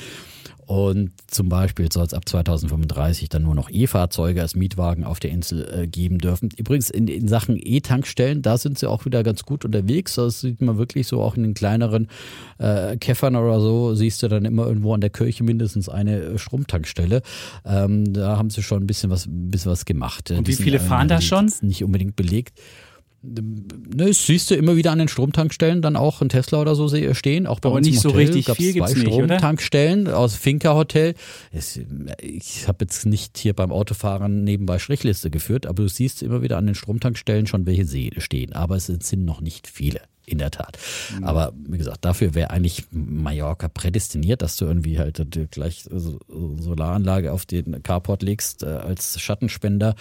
Und 0.65 1.11
zum 1.27 1.49
Beispiel 1.49 1.91
soll 1.91 2.05
es 2.05 2.13
ab 2.13 2.27
2035 2.27 3.29
dann 3.29 3.43
nur 3.43 3.55
noch 3.55 3.69
E-Fahrzeuge 3.69 4.41
als 4.41 4.55
Mietwagen 4.55 5.03
auf 5.03 5.19
der 5.19 5.31
Insel 5.31 5.67
äh, 5.71 5.87
geben 5.87 6.17
dürfen. 6.17 6.49
Übrigens 6.57 6.89
in, 6.89 7.07
in 7.07 7.27
Sachen 7.27 7.57
E-Tankstellen, 7.61 8.41
da 8.41 8.57
sind 8.57 8.79
sie 8.79 8.89
auch 8.89 9.05
wieder 9.05 9.23
ganz 9.23 9.43
gut 9.43 9.65
unterwegs. 9.65 10.15
Das 10.15 10.41
sieht 10.41 10.61
man 10.61 10.77
wirklich 10.77 11.07
so 11.07 11.21
auch 11.21 11.35
in 11.35 11.43
den 11.43 11.53
kleineren 11.53 12.07
äh, 12.57 12.97
Käffern 12.97 13.35
oder 13.35 13.59
so, 13.59 13.93
siehst 13.95 14.23
du 14.23 14.27
dann 14.27 14.45
immer 14.45 14.65
irgendwo 14.65 14.93
an 14.93 15.01
der 15.01 15.09
Kirche 15.11 15.43
mindestens 15.43 15.89
eine 15.89 16.19
äh, 16.19 16.37
Stromtankstelle. 16.37 17.21
Ähm, 17.65 18.13
da 18.13 18.37
haben 18.37 18.49
sie 18.49 18.63
schon 18.63 18.83
ein 18.83 18.87
bisschen 18.87 19.09
was, 19.09 19.27
ein 19.27 19.51
bisschen 19.51 19.71
was 19.71 19.85
gemacht. 19.85 20.31
Und 20.31 20.47
Die 20.47 20.51
wie 20.51 20.55
sind, 20.55 20.63
viele 20.63 20.77
äh, 20.77 20.81
fahren 20.81 21.07
da 21.07 21.17
die 21.17 21.25
schon? 21.25 21.51
Nicht 21.61 21.83
unbedingt 21.83 22.15
belegt. 22.15 22.59
Ne, 23.26 24.07
das 24.07 24.26
siehst 24.26 24.51
du 24.51 24.55
immer 24.55 24.76
wieder 24.76 24.91
an 24.91 24.99
den 24.99 25.07
Stromtankstellen, 25.07 25.82
dann 25.82 25.95
auch 25.95 26.21
ein 26.21 26.30
Tesla 26.30 26.61
oder 26.61 26.76
so 26.76 26.88
stehen. 27.13 27.47
Auch 27.47 27.59
bei 27.59 27.69
Aber 27.69 27.78
uns 27.78 27.88
nicht 27.88 27.95
im 27.95 28.01
so 28.01 28.09
Hotel 28.09 28.21
richtig 28.26 28.45
gab's 28.45 28.57
viel 28.57 28.73
zwei 28.73 28.88
gibt's 28.88 28.95
nicht? 28.95 29.13
Stromtankstellen 29.13 30.07
aus 30.07 30.36
Finca 30.36 30.73
Hotel. 30.76 31.15
Ich 32.21 32.67
habe 32.67 32.78
jetzt 32.82 33.05
nicht 33.05 33.38
hier 33.38 33.53
beim 33.53 33.71
Autofahren 33.71 34.43
nebenbei 34.43 34.80
Strichliste 34.80 35.30
geführt, 35.30 35.65
aber 35.65 35.84
du 35.84 35.89
siehst 35.89 36.21
immer 36.23 36.41
wieder 36.41 36.57
an 36.57 36.65
den 36.65 36.76
Stromtankstellen 36.76 37.47
schon 37.47 37.65
welche 37.65 37.86
stehen. 38.21 38.53
Aber 38.53 38.76
es 38.76 38.86
sind 38.88 39.26
noch 39.26 39.41
nicht 39.41 39.67
viele. 39.67 40.01
In 40.28 40.39
der 40.39 40.49
Tat. 40.49 40.80
Mhm. 41.15 41.23
Aber 41.23 41.53
wie 41.67 41.78
gesagt, 41.78 42.03
dafür 42.03 42.34
wäre 42.34 42.49
eigentlich 42.49 42.86
Mallorca 42.89 43.67
prädestiniert, 43.67 44.41
dass 44.41 44.57
du 44.57 44.65
irgendwie 44.65 44.97
halt 44.97 45.21
gleich 45.51 45.84
so- 45.88 46.17
Solaranlage 46.28 47.32
auf 47.32 47.45
den 47.45 47.84
Carport 47.84 48.23
legst 48.23 48.63
äh, 48.63 48.65
als 48.65 49.21
Schattenspender 49.21 49.93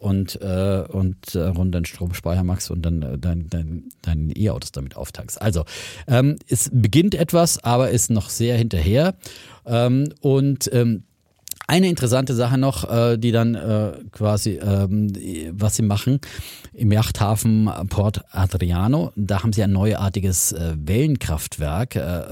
und, 0.00 0.40
äh, 0.40 0.84
und 0.88 1.34
äh, 1.34 1.40
rund 1.40 1.74
deinen 1.74 1.84
Stromspeicher 1.84 2.44
machst 2.44 2.70
und 2.70 2.82
dann 2.82 3.02
äh, 3.02 3.18
dein, 3.18 3.48
dein, 3.50 3.84
dein 4.02 4.32
E-Autos 4.34 4.72
damit 4.72 4.96
auftankst. 4.96 5.40
Also 5.40 5.64
ähm, 6.06 6.38
es 6.48 6.70
beginnt 6.72 7.14
etwas, 7.14 7.62
aber 7.64 7.90
ist 7.90 8.10
noch 8.10 8.30
sehr 8.30 8.56
hinterher. 8.56 9.14
Ähm, 9.66 10.12
und 10.20 10.70
ähm, 10.72 11.04
eine 11.66 11.88
interessante 11.88 12.34
Sache 12.34 12.56
noch, 12.56 12.90
äh, 12.90 13.18
die 13.18 13.32
dann 13.32 13.54
äh, 13.54 13.92
quasi, 14.12 14.52
ähm, 14.52 15.12
was 15.52 15.76
sie 15.76 15.82
machen 15.82 16.20
im 16.72 16.92
Yachthafen 16.92 17.70
Port 17.88 18.22
Adriano, 18.30 19.12
da 19.16 19.42
haben 19.42 19.52
sie 19.52 19.62
ein 19.62 19.72
neuartiges 19.72 20.52
äh, 20.52 20.74
Wellenkraftwerk, 20.78 21.96
äh, 21.96 22.22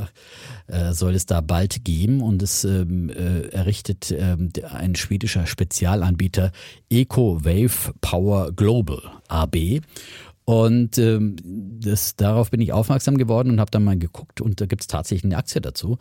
äh, 0.68 0.93
soll 0.93 1.14
es 1.14 1.27
da 1.27 1.41
bald 1.41 1.85
geben 1.85 2.22
und 2.22 2.43
es 2.43 2.64
ähm, 2.64 3.11
äh, 3.11 3.49
errichtet 3.49 4.11
äh, 4.11 4.37
ein 4.70 4.95
schwedischer 4.95 5.47
Spezialanbieter 5.47 6.53
Eco 6.91 7.45
Wave 7.45 7.93
Power 8.01 8.53
Global 8.53 9.01
AB. 9.29 9.81
Und 10.47 10.97
ähm, 10.99 11.34
das, 11.42 12.14
darauf 12.14 12.53
bin 12.53 12.61
ich 12.61 12.72
aufmerksam 12.72 13.18
geworden 13.18 13.51
und 13.51 13.61
habe 13.61 13.72
dann 13.72 13.82
mal 13.82 13.99
geguckt 13.99 14.40
und 14.40 14.61
da 14.61 14.66
gibt 14.66 14.82
es 14.82 14.86
tatsächlich 14.86 15.24
eine 15.24 15.38
Aktie 15.38 15.61
dazu. 15.61 15.99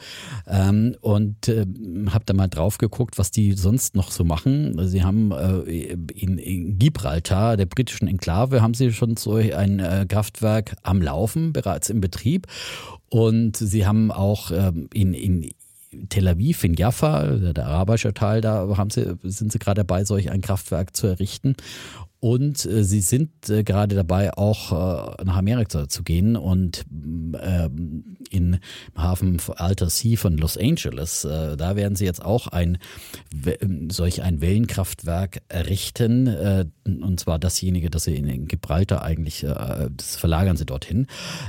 Ähm, 0.48 0.96
und 1.02 1.48
äh, 1.48 1.66
habe 2.12 2.26
da 2.26 2.34
mal 2.36 2.48
drauf 2.48 2.78
geguckt, 2.78 3.18
was 3.18 3.32
die 3.32 3.54
sonst 3.54 3.96
noch 3.96 4.12
so 4.12 4.24
machen. 4.24 4.88
Sie 4.88 5.04
haben 5.04 5.32
äh, 5.32 5.94
in, 6.14 6.38
in 6.38 6.78
Gibraltar, 6.78 7.58
der 7.58 7.66
britischen 7.66 8.08
Enklave, 8.08 8.62
haben 8.62 8.76
sie 8.76 8.94
schon 8.94 9.18
so 9.18 9.34
ein 9.34 9.80
äh, 9.80 10.06
Kraftwerk 10.08 10.76
am 10.84 11.02
Laufen, 11.02 11.52
bereits 11.52 11.90
im 11.90 12.00
Betrieb. 12.00 12.46
Und 13.10 13.58
sie 13.58 13.88
haben 13.88 14.12
auch 14.12 14.52
ähm, 14.52 14.90
in, 14.94 15.16
in 15.16 15.50
Tel 16.10 16.28
Aviv, 16.28 16.64
in 16.64 16.74
Jaffa, 16.74 17.24
der 17.24 17.66
arabische 17.66 18.14
Teil, 18.14 18.42
da 18.42 18.78
haben 18.78 18.90
sie, 18.90 19.16
sind 19.24 19.52
sie 19.52 19.60
gerade 19.60 19.80
dabei, 19.84 20.04
solch 20.04 20.30
ein 20.30 20.42
Kraftwerk 20.42 20.96
zu 20.96 21.08
errichten. 21.08 21.56
Und 22.26 22.66
äh, 22.66 22.84
sie 22.84 23.02
sind 23.02 23.52
äh, 23.52 23.64
gerade 23.64 23.96
dabei, 23.96 24.34
auch 24.36 24.72
äh, 24.72 25.24
nach 25.26 25.36
Amerika 25.36 25.88
zu 25.88 26.02
gehen 26.02 26.36
und 26.36 26.84
äh, 27.34 27.70
in 28.32 28.58
Hafen 28.98 29.40
Alter 29.58 29.92
Sea 29.92 30.18
von 30.18 30.36
Los 30.36 30.58
Angeles, 30.58 31.24
äh, 31.24 31.56
da 31.56 31.76
werden 31.76 31.96
sie 31.96 32.06
jetzt 32.06 32.26
auch 32.26 32.48
ein 32.48 32.80
solch 33.90 34.24
ein 34.24 34.42
Wellenkraftwerk 34.42 35.44
errichten. 35.50 36.26
Äh, 36.26 36.66
und 36.84 37.20
zwar 37.20 37.38
dasjenige, 37.38 37.92
das 37.92 38.06
sie 38.06 38.16
in 38.16 38.48
Gibraltar 38.48 39.04
eigentlich, 39.04 39.44
äh, 39.44 39.90
das 39.96 40.16
verlagern 40.16 40.58
sie 40.58 40.66
dorthin. 40.66 41.06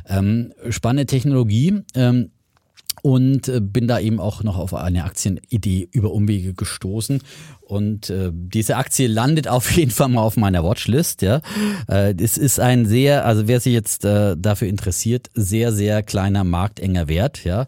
Ähm, 0.07 0.53
spannende 0.69 1.07
Technologie. 1.07 1.85
Ähm, 1.95 2.33
und 3.03 3.49
äh, 3.49 3.61
bin 3.61 3.89
da 3.89 3.99
eben 3.99 4.21
auch 4.21 4.43
noch 4.43 4.59
auf 4.59 4.75
eine 4.75 5.05
Aktienidee 5.05 5.89
über 5.93 6.13
Umwege 6.13 6.55
gestoßen. 6.55 7.23
Und 7.61 8.11
äh, 8.11 8.31
diese 8.33 8.77
Aktie 8.77 9.07
landet 9.07 9.49
auf 9.49 9.71
jeden 9.77 9.91
Fall 9.91 10.09
mal 10.09 10.23
auf 10.23 10.37
meiner 10.37 10.65
Watchlist. 10.65 11.23
Ja, 11.23 11.41
äh, 11.89 12.15
es 12.21 12.39
ist 12.39 12.61
ein 12.61 12.87
sehr, 12.87 13.25
also 13.25 13.49
wer 13.49 13.61
sich 13.61 13.73
jetzt 13.73 14.05
äh, 14.05 14.37
dafür 14.39 14.69
interessiert, 14.69 15.31
sehr 15.35 15.73
sehr 15.73 16.03
kleiner 16.03 16.45
marktenger 16.45 17.09
Wert. 17.09 17.45
Ja, 17.45 17.67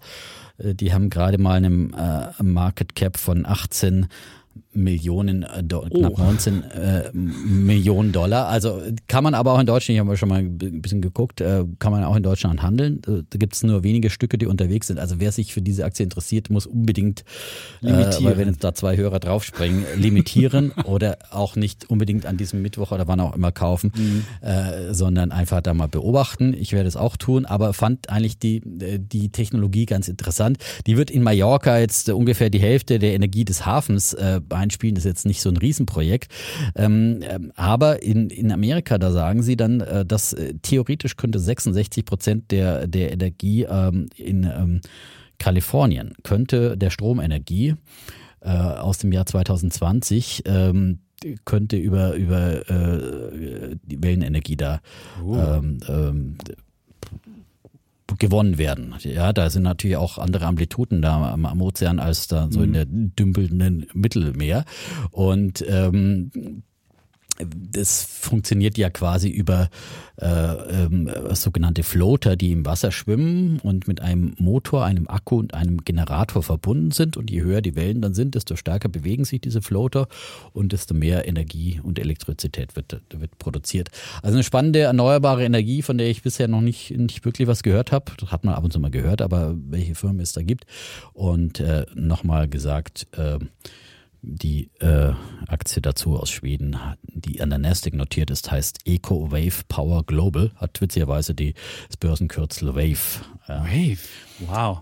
äh, 0.58 0.74
die 0.74 0.92
haben 0.92 1.10
gerade 1.10 1.38
mal 1.38 1.54
einen 1.54 1.94
äh, 1.94 2.42
Market 2.42 2.94
Cap 2.94 3.16
von 3.16 3.46
18 3.46 4.06
Millionen, 4.78 5.42
äh, 5.42 5.62
oh. 5.74 5.80
knapp 5.80 6.18
19 6.18 6.62
äh, 6.62 7.10
Millionen 7.12 8.12
Dollar. 8.12 8.48
Also 8.48 8.80
kann 9.06 9.24
man 9.24 9.34
aber 9.34 9.52
auch 9.52 9.60
in 9.60 9.66
Deutschland, 9.66 9.96
ich 9.96 10.00
habe 10.00 10.16
schon 10.16 10.28
mal 10.28 10.40
ein 10.40 10.58
bisschen 10.58 11.00
geguckt, 11.00 11.40
äh, 11.40 11.64
kann 11.78 11.92
man 11.92 12.04
auch 12.04 12.16
in 12.16 12.22
Deutschland 12.22 12.62
handeln. 12.62 13.00
Äh, 13.06 13.22
da 13.28 13.38
gibt 13.38 13.54
es 13.54 13.62
nur 13.62 13.82
wenige 13.82 14.10
Stücke, 14.10 14.38
die 14.38 14.46
unterwegs 14.46 14.86
sind. 14.86 14.98
Also 14.98 15.16
wer 15.18 15.32
sich 15.32 15.52
für 15.52 15.62
diese 15.62 15.84
Aktie 15.84 16.04
interessiert, 16.04 16.50
muss 16.50 16.66
unbedingt, 16.66 17.24
äh, 17.82 17.88
weil 18.22 18.38
wenn 18.38 18.48
jetzt 18.48 18.64
da 18.64 18.74
zwei 18.74 18.96
Hörer 18.96 19.18
draufspringen, 19.18 19.84
limitieren 19.96 20.72
oder 20.84 21.18
auch 21.30 21.56
nicht 21.56 21.90
unbedingt 21.90 22.26
an 22.26 22.36
diesem 22.36 22.62
Mittwoch 22.62 22.92
oder 22.92 23.08
wann 23.08 23.20
auch 23.20 23.34
immer 23.34 23.52
kaufen, 23.52 23.92
mhm. 23.96 24.24
äh, 24.46 24.94
sondern 24.94 25.32
einfach 25.32 25.60
da 25.60 25.74
mal 25.74 25.88
beobachten. 25.88 26.54
Ich 26.58 26.72
werde 26.72 26.88
es 26.88 26.96
auch 26.96 27.16
tun, 27.16 27.44
aber 27.44 27.72
fand 27.72 28.08
eigentlich 28.10 28.38
die, 28.38 28.62
die 28.64 29.30
Technologie 29.30 29.86
ganz 29.86 30.08
interessant. 30.08 30.58
Die 30.86 30.96
wird 30.96 31.10
in 31.10 31.22
Mallorca 31.22 31.78
jetzt 31.78 32.08
ungefähr 32.10 32.50
die 32.50 32.60
Hälfte 32.60 32.98
der 32.98 33.14
Energie 33.14 33.44
des 33.44 33.66
Hafens 33.66 34.14
äh, 34.14 34.40
einspielen, 34.68 34.96
ist 34.96 35.04
jetzt 35.04 35.26
nicht 35.26 35.40
so 35.40 35.48
ein 35.48 35.56
Riesenprojekt. 35.56 36.30
Ähm, 36.74 37.20
ähm, 37.22 37.52
aber 37.56 38.02
in, 38.02 38.30
in 38.30 38.52
Amerika, 38.52 38.98
da 38.98 39.10
sagen 39.10 39.42
sie 39.42 39.56
dann, 39.56 39.80
äh, 39.80 40.04
dass 40.04 40.32
äh, 40.32 40.54
theoretisch 40.62 41.16
könnte 41.16 41.38
66 41.38 42.04
Prozent 42.04 42.50
der, 42.50 42.86
der 42.86 43.12
Energie 43.12 43.64
ähm, 43.64 44.08
in 44.16 44.44
ähm, 44.44 44.80
Kalifornien, 45.38 46.14
könnte 46.22 46.76
der 46.76 46.90
Stromenergie 46.90 47.74
äh, 48.40 48.50
aus 48.50 48.98
dem 48.98 49.12
Jahr 49.12 49.26
2020 49.26 50.42
ähm, 50.46 50.98
könnte 51.44 51.76
über, 51.76 52.14
über 52.14 52.70
äh, 52.70 53.76
die 53.82 54.02
Wellenenergie 54.02 54.56
da 54.56 54.80
oh. 55.24 55.36
ähm, 55.36 55.78
ähm, 55.88 56.38
gewonnen 58.18 58.58
werden. 58.58 58.94
Ja, 59.00 59.32
da 59.32 59.50
sind 59.50 59.62
natürlich 59.62 59.96
auch 59.96 60.18
andere 60.18 60.46
Amplituden 60.46 61.02
da 61.02 61.32
am, 61.32 61.46
am 61.46 61.62
Ozean 61.62 61.98
als 61.98 62.28
da 62.28 62.48
so 62.50 62.62
in 62.62 62.70
mhm. 62.70 62.74
der 62.74 62.84
dümpelnden 62.86 63.86
Mittelmeer. 63.94 64.64
Und 65.10 65.64
ähm, 65.68 66.62
das 67.38 68.04
funktioniert 68.04 68.78
ja 68.78 68.90
quasi 68.90 69.28
über 69.28 69.68
äh, 70.20 70.26
ähm, 70.26 71.10
sogenannte 71.30 71.84
Floater, 71.84 72.34
die 72.34 72.50
im 72.50 72.66
Wasser 72.66 72.90
schwimmen 72.90 73.60
und 73.60 73.86
mit 73.86 74.00
einem 74.00 74.34
Motor, 74.38 74.84
einem 74.84 75.08
Akku 75.08 75.38
und 75.38 75.54
einem 75.54 75.84
Generator 75.84 76.42
verbunden 76.42 76.90
sind. 76.90 77.16
Und 77.16 77.30
je 77.30 77.42
höher 77.42 77.60
die 77.60 77.76
Wellen 77.76 78.02
dann 78.02 78.14
sind, 78.14 78.34
desto 78.34 78.56
stärker 78.56 78.88
bewegen 78.88 79.24
sich 79.24 79.40
diese 79.40 79.62
Floater 79.62 80.08
und 80.52 80.72
desto 80.72 80.94
mehr 80.94 81.28
Energie 81.28 81.80
und 81.82 81.98
Elektrizität 81.98 82.74
wird, 82.74 83.00
wird 83.10 83.38
produziert. 83.38 83.90
Also 84.22 84.36
eine 84.36 84.44
spannende 84.44 84.80
erneuerbare 84.80 85.44
Energie, 85.44 85.82
von 85.82 85.98
der 85.98 86.08
ich 86.08 86.22
bisher 86.22 86.48
noch 86.48 86.62
nicht, 86.62 86.90
nicht 86.90 87.24
wirklich 87.24 87.46
was 87.46 87.62
gehört 87.62 87.92
habe. 87.92 88.12
Das 88.18 88.32
hat 88.32 88.44
man 88.44 88.54
ab 88.54 88.64
und 88.64 88.72
zu 88.72 88.80
mal 88.80 88.90
gehört, 88.90 89.22
aber 89.22 89.54
welche 89.68 89.94
Firmen 89.94 90.20
es 90.20 90.32
da 90.32 90.42
gibt. 90.42 90.66
Und 91.12 91.60
äh, 91.60 91.86
nochmal 91.94 92.48
gesagt, 92.48 93.06
äh, 93.16 93.38
die 94.22 94.70
äh, 94.80 95.12
Aktie 95.46 95.80
dazu 95.80 96.16
aus 96.16 96.30
Schweden, 96.30 96.76
die 97.02 97.40
an 97.40 97.50
der 97.50 97.58
Nasdaq 97.58 97.94
notiert 97.94 98.30
ist, 98.30 98.50
heißt 98.50 98.80
Eco 98.84 99.30
Wave 99.30 99.62
Power 99.68 100.04
Global, 100.04 100.52
hat 100.56 100.80
witzigerweise 100.80 101.34
die, 101.34 101.54
das 101.88 101.96
Börsenkürzel 101.96 102.74
Wave. 102.74 103.24
Ja. 103.48 103.64
Wave, 103.64 103.98
wow. 104.40 104.78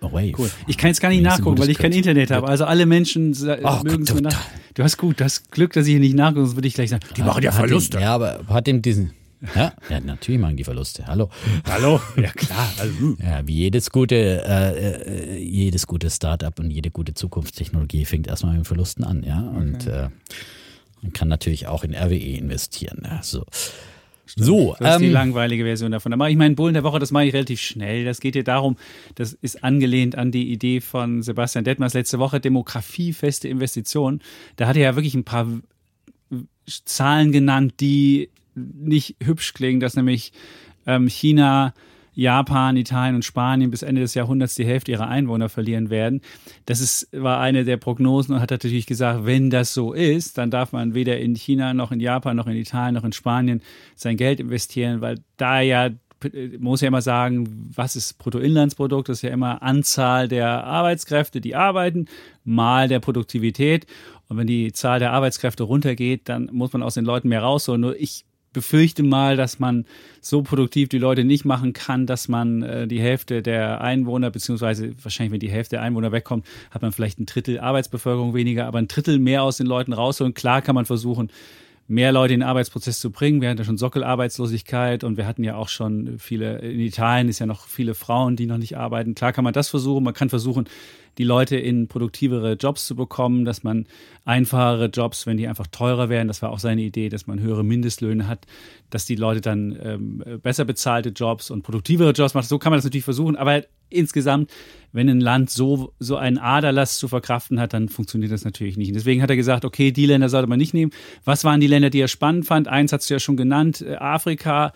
Wave. 0.00 0.32
Cool. 0.36 0.50
Ich 0.66 0.76
kann 0.78 0.88
jetzt 0.88 1.00
gar 1.00 1.10
nicht 1.10 1.22
nachgucken, 1.22 1.58
weil 1.58 1.70
ich 1.70 1.78
kein 1.78 1.92
Internet 1.92 2.32
habe. 2.32 2.48
Also 2.48 2.64
alle 2.64 2.86
Menschen 2.86 3.36
oh, 3.62 3.80
mögen 3.84 4.02
es 4.02 4.20
nach. 4.20 4.36
Du 4.74 4.82
hast 4.82 4.96
gut, 4.96 5.20
du 5.20 5.24
hast 5.24 5.52
Glück, 5.52 5.72
dass 5.74 5.86
ich 5.86 5.92
hier 5.92 6.00
nicht 6.00 6.16
nachgucke, 6.16 6.46
sonst 6.46 6.56
würde 6.56 6.66
ich 6.66 6.74
gleich 6.74 6.90
sagen, 6.90 7.04
die 7.16 7.22
machen 7.22 7.42
ja 7.42 7.52
Verluste. 7.52 8.00
ja, 8.00 8.14
aber 8.14 8.40
hat 8.48 8.66
dem 8.66 8.82
diesen 8.82 9.12
ja, 9.54 9.72
ja, 9.88 10.00
natürlich 10.00 10.40
machen 10.40 10.56
die 10.56 10.64
Verluste. 10.64 11.06
Hallo. 11.06 11.28
Hallo, 11.64 12.00
ja 12.16 12.30
klar. 12.30 12.72
Also, 12.78 12.98
hm. 12.98 13.18
ja, 13.22 13.46
wie 13.46 13.54
jedes 13.54 13.90
gute, 13.90 14.16
äh, 14.16 15.36
äh, 15.36 15.38
jedes 15.38 15.86
gute 15.86 16.10
Startup 16.10 16.56
und 16.58 16.70
jede 16.70 16.90
gute 16.90 17.14
Zukunftstechnologie 17.14 18.04
fängt 18.04 18.26
erstmal 18.26 18.56
mit 18.56 18.66
Verlusten 18.66 19.04
an, 19.04 19.22
ja. 19.22 19.40
Okay. 19.48 19.56
Und 19.56 19.86
äh, 19.86 20.08
man 21.02 21.12
kann 21.12 21.28
natürlich 21.28 21.66
auch 21.66 21.84
in 21.84 21.94
RWE 21.94 22.36
investieren. 22.36 23.02
Ja, 23.04 23.22
so. 23.22 23.44
So, 24.36 24.76
das 24.78 24.96
ist 24.96 25.02
ähm, 25.02 25.08
die 25.08 25.12
langweilige 25.12 25.64
Version 25.64 25.92
davon. 25.92 26.10
Da 26.10 26.16
mache 26.16 26.30
ich 26.30 26.36
meinen 26.36 26.54
Bullen 26.54 26.74
der 26.74 26.84
Woche, 26.84 26.98
das 26.98 27.10
mache 27.10 27.26
ich 27.26 27.34
relativ 27.34 27.60
schnell. 27.60 28.04
Das 28.04 28.20
geht 28.20 28.34
hier 28.34 28.44
darum, 28.44 28.76
das 29.16 29.34
ist 29.34 29.62
angelehnt 29.62 30.16
an 30.16 30.30
die 30.30 30.50
Idee 30.50 30.80
von 30.80 31.22
Sebastian 31.22 31.64
Detmers 31.64 31.92
letzte 31.92 32.18
Woche, 32.18 32.40
demografiefeste 32.40 33.48
Investitionen. 33.48 34.22
Da 34.56 34.68
hat 34.68 34.76
er 34.76 34.82
ja 34.82 34.96
wirklich 34.96 35.14
ein 35.14 35.24
paar 35.24 35.48
Zahlen 36.66 37.32
genannt, 37.32 37.74
die 37.80 38.30
nicht 38.54 39.16
hübsch 39.22 39.54
klingen, 39.54 39.80
dass 39.80 39.96
nämlich 39.96 40.32
ähm, 40.86 41.08
China, 41.08 41.74
Japan, 42.14 42.76
Italien 42.76 43.14
und 43.14 43.24
Spanien 43.24 43.70
bis 43.70 43.82
Ende 43.82 44.02
des 44.02 44.14
Jahrhunderts 44.14 44.54
die 44.54 44.66
Hälfte 44.66 44.90
ihrer 44.90 45.08
Einwohner 45.08 45.48
verlieren 45.48 45.88
werden. 45.88 46.20
Das 46.66 46.80
ist, 46.80 47.08
war 47.12 47.40
eine 47.40 47.64
der 47.64 47.78
Prognosen 47.78 48.34
und 48.34 48.40
hat 48.40 48.50
natürlich 48.50 48.86
gesagt, 48.86 49.24
wenn 49.24 49.48
das 49.48 49.72
so 49.72 49.94
ist, 49.94 50.36
dann 50.36 50.50
darf 50.50 50.72
man 50.72 50.94
weder 50.94 51.18
in 51.18 51.34
China 51.34 51.72
noch 51.72 51.90
in 51.90 52.00
Japan 52.00 52.36
noch 52.36 52.46
in 52.46 52.56
Italien 52.56 52.94
noch 52.94 53.04
in 53.04 53.12
Spanien 53.12 53.62
sein 53.94 54.16
Geld 54.16 54.40
investieren, 54.40 55.00
weil 55.00 55.20
da 55.38 55.60
ja 55.60 55.90
muss 56.58 56.80
ja 56.80 56.88
immer 56.88 57.02
sagen, 57.02 57.68
was 57.74 57.96
ist 57.96 58.18
Bruttoinlandsprodukt? 58.18 59.08
Das 59.08 59.18
ist 59.18 59.22
ja 59.22 59.30
immer 59.30 59.62
Anzahl 59.62 60.28
der 60.28 60.64
Arbeitskräfte, 60.64 61.40
die 61.40 61.56
arbeiten, 61.56 62.06
mal 62.44 62.86
der 62.86 63.00
Produktivität. 63.00 63.86
Und 64.28 64.36
wenn 64.36 64.46
die 64.46 64.72
Zahl 64.72 64.98
der 64.98 65.12
Arbeitskräfte 65.12 65.64
runtergeht, 65.64 66.28
dann 66.28 66.48
muss 66.52 66.72
man 66.72 66.82
aus 66.82 66.94
den 66.94 67.04
Leuten 67.04 67.28
mehr 67.28 67.42
rausholen. 67.42 67.80
Nur 67.80 68.00
ich 68.00 68.24
befürchte 68.52 69.02
mal, 69.02 69.36
dass 69.36 69.58
man 69.58 69.84
so 70.20 70.42
produktiv 70.42 70.88
die 70.88 70.98
Leute 70.98 71.24
nicht 71.24 71.44
machen 71.44 71.72
kann, 71.72 72.06
dass 72.06 72.28
man 72.28 72.62
äh, 72.62 72.86
die 72.86 73.00
Hälfte 73.00 73.42
der 73.42 73.80
Einwohner, 73.80 74.30
beziehungsweise 74.30 74.92
wahrscheinlich, 75.02 75.32
wenn 75.32 75.40
die 75.40 75.50
Hälfte 75.50 75.76
der 75.76 75.82
Einwohner 75.82 76.12
wegkommt, 76.12 76.46
hat 76.70 76.82
man 76.82 76.92
vielleicht 76.92 77.18
ein 77.18 77.26
Drittel 77.26 77.60
Arbeitsbevölkerung 77.60 78.34
weniger, 78.34 78.66
aber 78.66 78.78
ein 78.78 78.88
Drittel 78.88 79.18
mehr 79.18 79.42
aus 79.42 79.56
den 79.56 79.66
Leuten 79.66 79.92
rausholen. 79.92 80.34
Klar 80.34 80.62
kann 80.62 80.74
man 80.74 80.84
versuchen, 80.84 81.30
mehr 81.88 82.12
Leute 82.12 82.34
in 82.34 82.40
den 82.40 82.48
Arbeitsprozess 82.48 83.00
zu 83.00 83.10
bringen. 83.10 83.40
Wir 83.40 83.50
hatten 83.50 83.58
ja 83.58 83.64
schon 83.64 83.76
Sockelarbeitslosigkeit 83.76 85.04
und 85.04 85.16
wir 85.16 85.26
hatten 85.26 85.44
ja 85.44 85.56
auch 85.56 85.68
schon 85.68 86.18
viele, 86.18 86.58
in 86.58 86.80
Italien 86.80 87.28
ist 87.28 87.38
ja 87.38 87.46
noch 87.46 87.66
viele 87.66 87.94
Frauen, 87.94 88.36
die 88.36 88.46
noch 88.46 88.58
nicht 88.58 88.76
arbeiten. 88.76 89.14
Klar 89.14 89.32
kann 89.32 89.44
man 89.44 89.52
das 89.52 89.68
versuchen. 89.68 90.04
Man 90.04 90.14
kann 90.14 90.30
versuchen, 90.30 90.68
die 91.18 91.24
Leute 91.24 91.56
in 91.56 91.88
produktivere 91.88 92.54
Jobs 92.54 92.86
zu 92.86 92.96
bekommen, 92.96 93.44
dass 93.44 93.62
man 93.62 93.86
einfachere 94.24 94.86
Jobs, 94.86 95.26
wenn 95.26 95.36
die 95.36 95.48
einfach 95.48 95.66
teurer 95.66 96.08
wären, 96.08 96.28
das 96.28 96.42
war 96.42 96.50
auch 96.50 96.58
seine 96.58 96.82
Idee, 96.82 97.08
dass 97.08 97.26
man 97.26 97.40
höhere 97.40 97.64
Mindestlöhne 97.64 98.28
hat, 98.28 98.46
dass 98.90 99.04
die 99.04 99.16
Leute 99.16 99.40
dann 99.40 99.78
ähm, 99.82 100.24
besser 100.42 100.64
bezahlte 100.64 101.10
Jobs 101.10 101.50
und 101.50 101.62
produktivere 101.62 102.12
Jobs 102.12 102.34
machen. 102.34 102.46
So 102.46 102.58
kann 102.58 102.70
man 102.70 102.78
das 102.78 102.84
natürlich 102.84 103.04
versuchen, 103.04 103.36
aber 103.36 103.62
insgesamt, 103.90 104.50
wenn 104.92 105.08
ein 105.08 105.20
Land 105.20 105.50
so, 105.50 105.92
so 105.98 106.16
einen 106.16 106.38
Aderlass 106.38 106.98
zu 106.98 107.08
verkraften 107.08 107.60
hat, 107.60 107.72
dann 107.72 107.88
funktioniert 107.88 108.32
das 108.32 108.44
natürlich 108.44 108.76
nicht. 108.76 108.88
Und 108.88 108.94
deswegen 108.94 109.22
hat 109.22 109.30
er 109.30 109.36
gesagt, 109.36 109.64
okay, 109.64 109.92
die 109.92 110.06
Länder 110.06 110.28
sollte 110.28 110.48
man 110.48 110.58
nicht 110.58 110.74
nehmen. 110.74 110.92
Was 111.24 111.44
waren 111.44 111.60
die 111.60 111.66
Länder, 111.66 111.90
die 111.90 112.00
er 112.00 112.08
spannend 112.08 112.46
fand? 112.46 112.68
Eins 112.68 112.92
hast 112.92 113.08
du 113.08 113.14
ja 113.14 113.20
schon 113.20 113.36
genannt, 113.36 113.82
äh, 113.82 113.96
Afrika. 113.96 114.72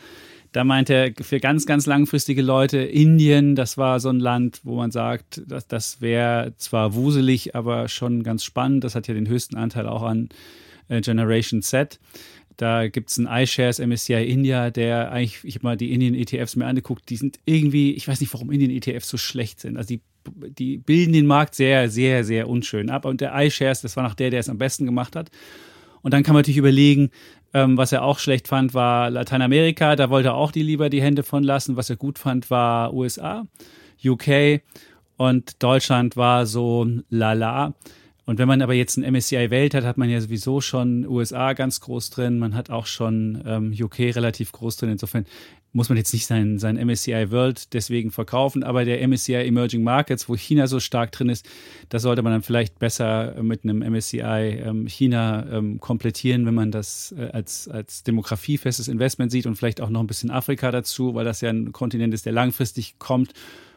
Da 0.56 0.64
meint 0.64 0.88
er 0.88 1.12
für 1.20 1.38
ganz, 1.38 1.66
ganz 1.66 1.84
langfristige 1.84 2.40
Leute 2.40 2.78
Indien, 2.78 3.56
das 3.56 3.76
war 3.76 4.00
so 4.00 4.08
ein 4.08 4.20
Land, 4.20 4.60
wo 4.62 4.76
man 4.76 4.90
sagt, 4.90 5.42
das, 5.46 5.68
das 5.68 6.00
wäre 6.00 6.54
zwar 6.56 6.94
wuselig, 6.94 7.54
aber 7.54 7.88
schon 7.88 8.22
ganz 8.22 8.42
spannend. 8.42 8.82
Das 8.82 8.94
hat 8.94 9.06
ja 9.06 9.12
den 9.12 9.28
höchsten 9.28 9.58
Anteil 9.58 9.86
auch 9.86 10.00
an 10.00 10.30
äh, 10.88 11.02
Generation 11.02 11.60
Z. 11.60 12.00
Da 12.56 12.88
gibt 12.88 13.10
es 13.10 13.18
einen 13.18 13.26
iShares 13.26 13.80
MSCI 13.80 14.24
India, 14.30 14.70
der 14.70 15.12
eigentlich, 15.12 15.44
ich 15.44 15.56
habe 15.56 15.66
mal 15.66 15.76
die 15.76 15.92
Indien-ETFs 15.92 16.56
mir 16.56 16.64
angeguckt, 16.64 17.10
die 17.10 17.16
sind 17.16 17.38
irgendwie, 17.44 17.92
ich 17.92 18.08
weiß 18.08 18.20
nicht, 18.22 18.32
warum 18.32 18.50
Indien-ETFs 18.50 19.10
so 19.10 19.18
schlecht 19.18 19.60
sind. 19.60 19.76
Also 19.76 19.88
die, 19.88 20.00
die 20.58 20.78
bilden 20.78 21.12
den 21.12 21.26
Markt 21.26 21.54
sehr, 21.54 21.90
sehr, 21.90 22.24
sehr 22.24 22.48
unschön 22.48 22.88
ab. 22.88 23.04
Und 23.04 23.20
der 23.20 23.34
iShares, 23.38 23.82
das 23.82 23.94
war 23.98 24.04
noch 24.04 24.14
der, 24.14 24.30
der 24.30 24.40
es 24.40 24.48
am 24.48 24.56
besten 24.56 24.86
gemacht 24.86 25.16
hat. 25.16 25.30
Und 26.06 26.14
dann 26.14 26.22
kann 26.22 26.34
man 26.34 26.42
natürlich 26.42 26.58
überlegen, 26.58 27.10
ähm, 27.56 27.78
was 27.78 27.90
er 27.90 28.02
auch 28.02 28.18
schlecht 28.18 28.48
fand, 28.48 28.74
war 28.74 29.08
Lateinamerika. 29.08 29.96
Da 29.96 30.10
wollte 30.10 30.28
er 30.28 30.34
auch 30.34 30.52
die 30.52 30.62
lieber 30.62 30.90
die 30.90 31.00
Hände 31.00 31.22
von 31.22 31.42
lassen. 31.42 31.76
Was 31.76 31.88
er 31.88 31.96
gut 31.96 32.18
fand, 32.18 32.50
war 32.50 32.92
USA, 32.92 33.46
UK 34.04 34.60
und 35.16 35.62
Deutschland 35.62 36.18
war 36.18 36.44
so 36.44 36.86
lala. 37.08 37.72
Und 38.26 38.38
wenn 38.38 38.46
man 38.46 38.60
aber 38.60 38.74
jetzt 38.74 38.98
ein 38.98 39.10
MSCI 39.10 39.48
Welt 39.50 39.72
hat, 39.72 39.84
hat 39.84 39.96
man 39.96 40.10
ja 40.10 40.20
sowieso 40.20 40.60
schon 40.60 41.06
USA 41.06 41.54
ganz 41.54 41.80
groß 41.80 42.10
drin, 42.10 42.38
man 42.38 42.54
hat 42.54 42.68
auch 42.68 42.84
schon 42.84 43.42
ähm, 43.46 43.74
UK 43.74 44.00
relativ 44.00 44.52
groß 44.52 44.76
drin. 44.76 44.90
Insofern 44.90 45.24
muss 45.76 45.90
man 45.90 45.98
jetzt 45.98 46.14
nicht 46.14 46.26
sein, 46.26 46.58
sein 46.58 46.76
MSCI 46.76 47.30
World 47.30 47.74
deswegen 47.74 48.10
verkaufen, 48.10 48.62
aber 48.64 48.86
der 48.86 49.06
MSCI 49.06 49.34
Emerging 49.34 49.82
Markets, 49.82 50.26
wo 50.26 50.34
China 50.34 50.66
so 50.68 50.80
stark 50.80 51.12
drin 51.12 51.28
ist, 51.28 51.46
da 51.90 51.98
sollte 51.98 52.22
man 52.22 52.32
dann 52.32 52.42
vielleicht 52.42 52.78
besser 52.78 53.34
mit 53.42 53.62
einem 53.62 53.80
MSCI 53.80 54.62
ähm, 54.64 54.86
China 54.86 55.46
ähm, 55.52 55.78
komplettieren, 55.78 56.46
wenn 56.46 56.54
man 56.54 56.70
das 56.70 57.14
äh, 57.18 57.28
als, 57.30 57.68
als 57.68 58.02
demografiefestes 58.02 58.88
Investment 58.88 59.30
sieht 59.30 59.44
und 59.44 59.56
vielleicht 59.56 59.82
auch 59.82 59.90
noch 59.90 60.00
ein 60.00 60.06
bisschen 60.06 60.30
Afrika 60.30 60.70
dazu, 60.70 61.14
weil 61.14 61.26
das 61.26 61.42
ja 61.42 61.50
ein 61.50 61.72
Kontinent 61.72 62.14
ist, 62.14 62.24
der 62.24 62.32
langfristig 62.32 62.98
kommt 62.98 63.34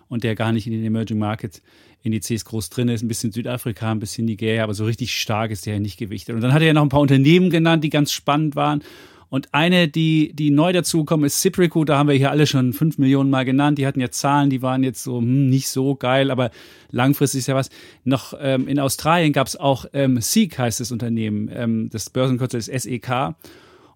und 0.08 0.24
der 0.24 0.36
gar 0.36 0.54
nicht 0.54 0.68
in 0.68 0.74
den 0.74 0.86
Emerging 0.86 1.20
Markets 1.20 1.62
Indizes 2.02 2.46
groß 2.46 2.70
drin 2.70 2.88
ist, 2.88 3.04
ein 3.04 3.10
bisschen 3.10 3.34
Südafrika, 3.34 3.92
ein 3.92 4.00
bisschen 4.00 4.24
Nigeria, 4.24 4.64
aber 4.64 4.74
so 4.74 4.86
richtig 4.86 5.14
stark 5.20 5.52
ist 5.52 5.66
der 5.66 5.74
ja 5.74 5.80
nicht 5.82 5.98
gewichtet. 6.00 6.34
Und 6.34 6.40
dann 6.40 6.54
hat 6.54 6.62
er 6.62 6.68
ja 6.68 6.74
noch 6.74 6.84
ein 6.84 6.90
paar 6.90 7.02
Unternehmen 7.02 7.50
genannt, 7.50 7.84
die 7.84 7.90
ganz 7.90 8.14
spannend 8.14 8.56
waren. 8.56 8.84
Und 9.30 9.54
eine, 9.54 9.88
die, 9.88 10.34
die 10.34 10.50
neu 10.50 10.74
dazugekommen 10.74 11.26
ist, 11.26 11.40
Ciprico, 11.40 11.86
da 11.86 11.98
haben 11.98 12.10
wir 12.10 12.16
hier 12.16 12.32
alle 12.32 12.48
schon 12.48 12.74
fünf 12.74 12.98
Millionen 12.98 13.30
Mal 13.30 13.46
genannt. 13.46 13.78
Die 13.78 13.86
hatten 13.86 14.00
ja 14.00 14.10
Zahlen, 14.10 14.50
die 14.50 14.64
waren 14.64 14.84
jetzt 14.84 15.04
so 15.04 15.20
hm, 15.20 15.50
nicht 15.50 15.70
so 15.70 15.96
geil, 15.96 16.32
aber 16.32 16.50
langfristig 16.90 17.40
ist 17.40 17.48
ja 17.48 17.56
was. 17.56 17.70
Noch 18.04 18.34
ähm, 18.40 18.68
in 18.68 18.80
Australien 18.80 19.32
gab 19.32 19.46
es 19.46 19.56
auch 19.56 19.86
ähm, 19.94 20.20
Seek, 20.20 20.58
heißt 20.58 20.80
das 20.80 20.92
Unternehmen. 20.92 21.50
Ähm, 21.54 21.90
das 21.92 22.10
Börsenkürzel 22.10 22.60
ist 22.60 22.72
SEK. 22.84 23.36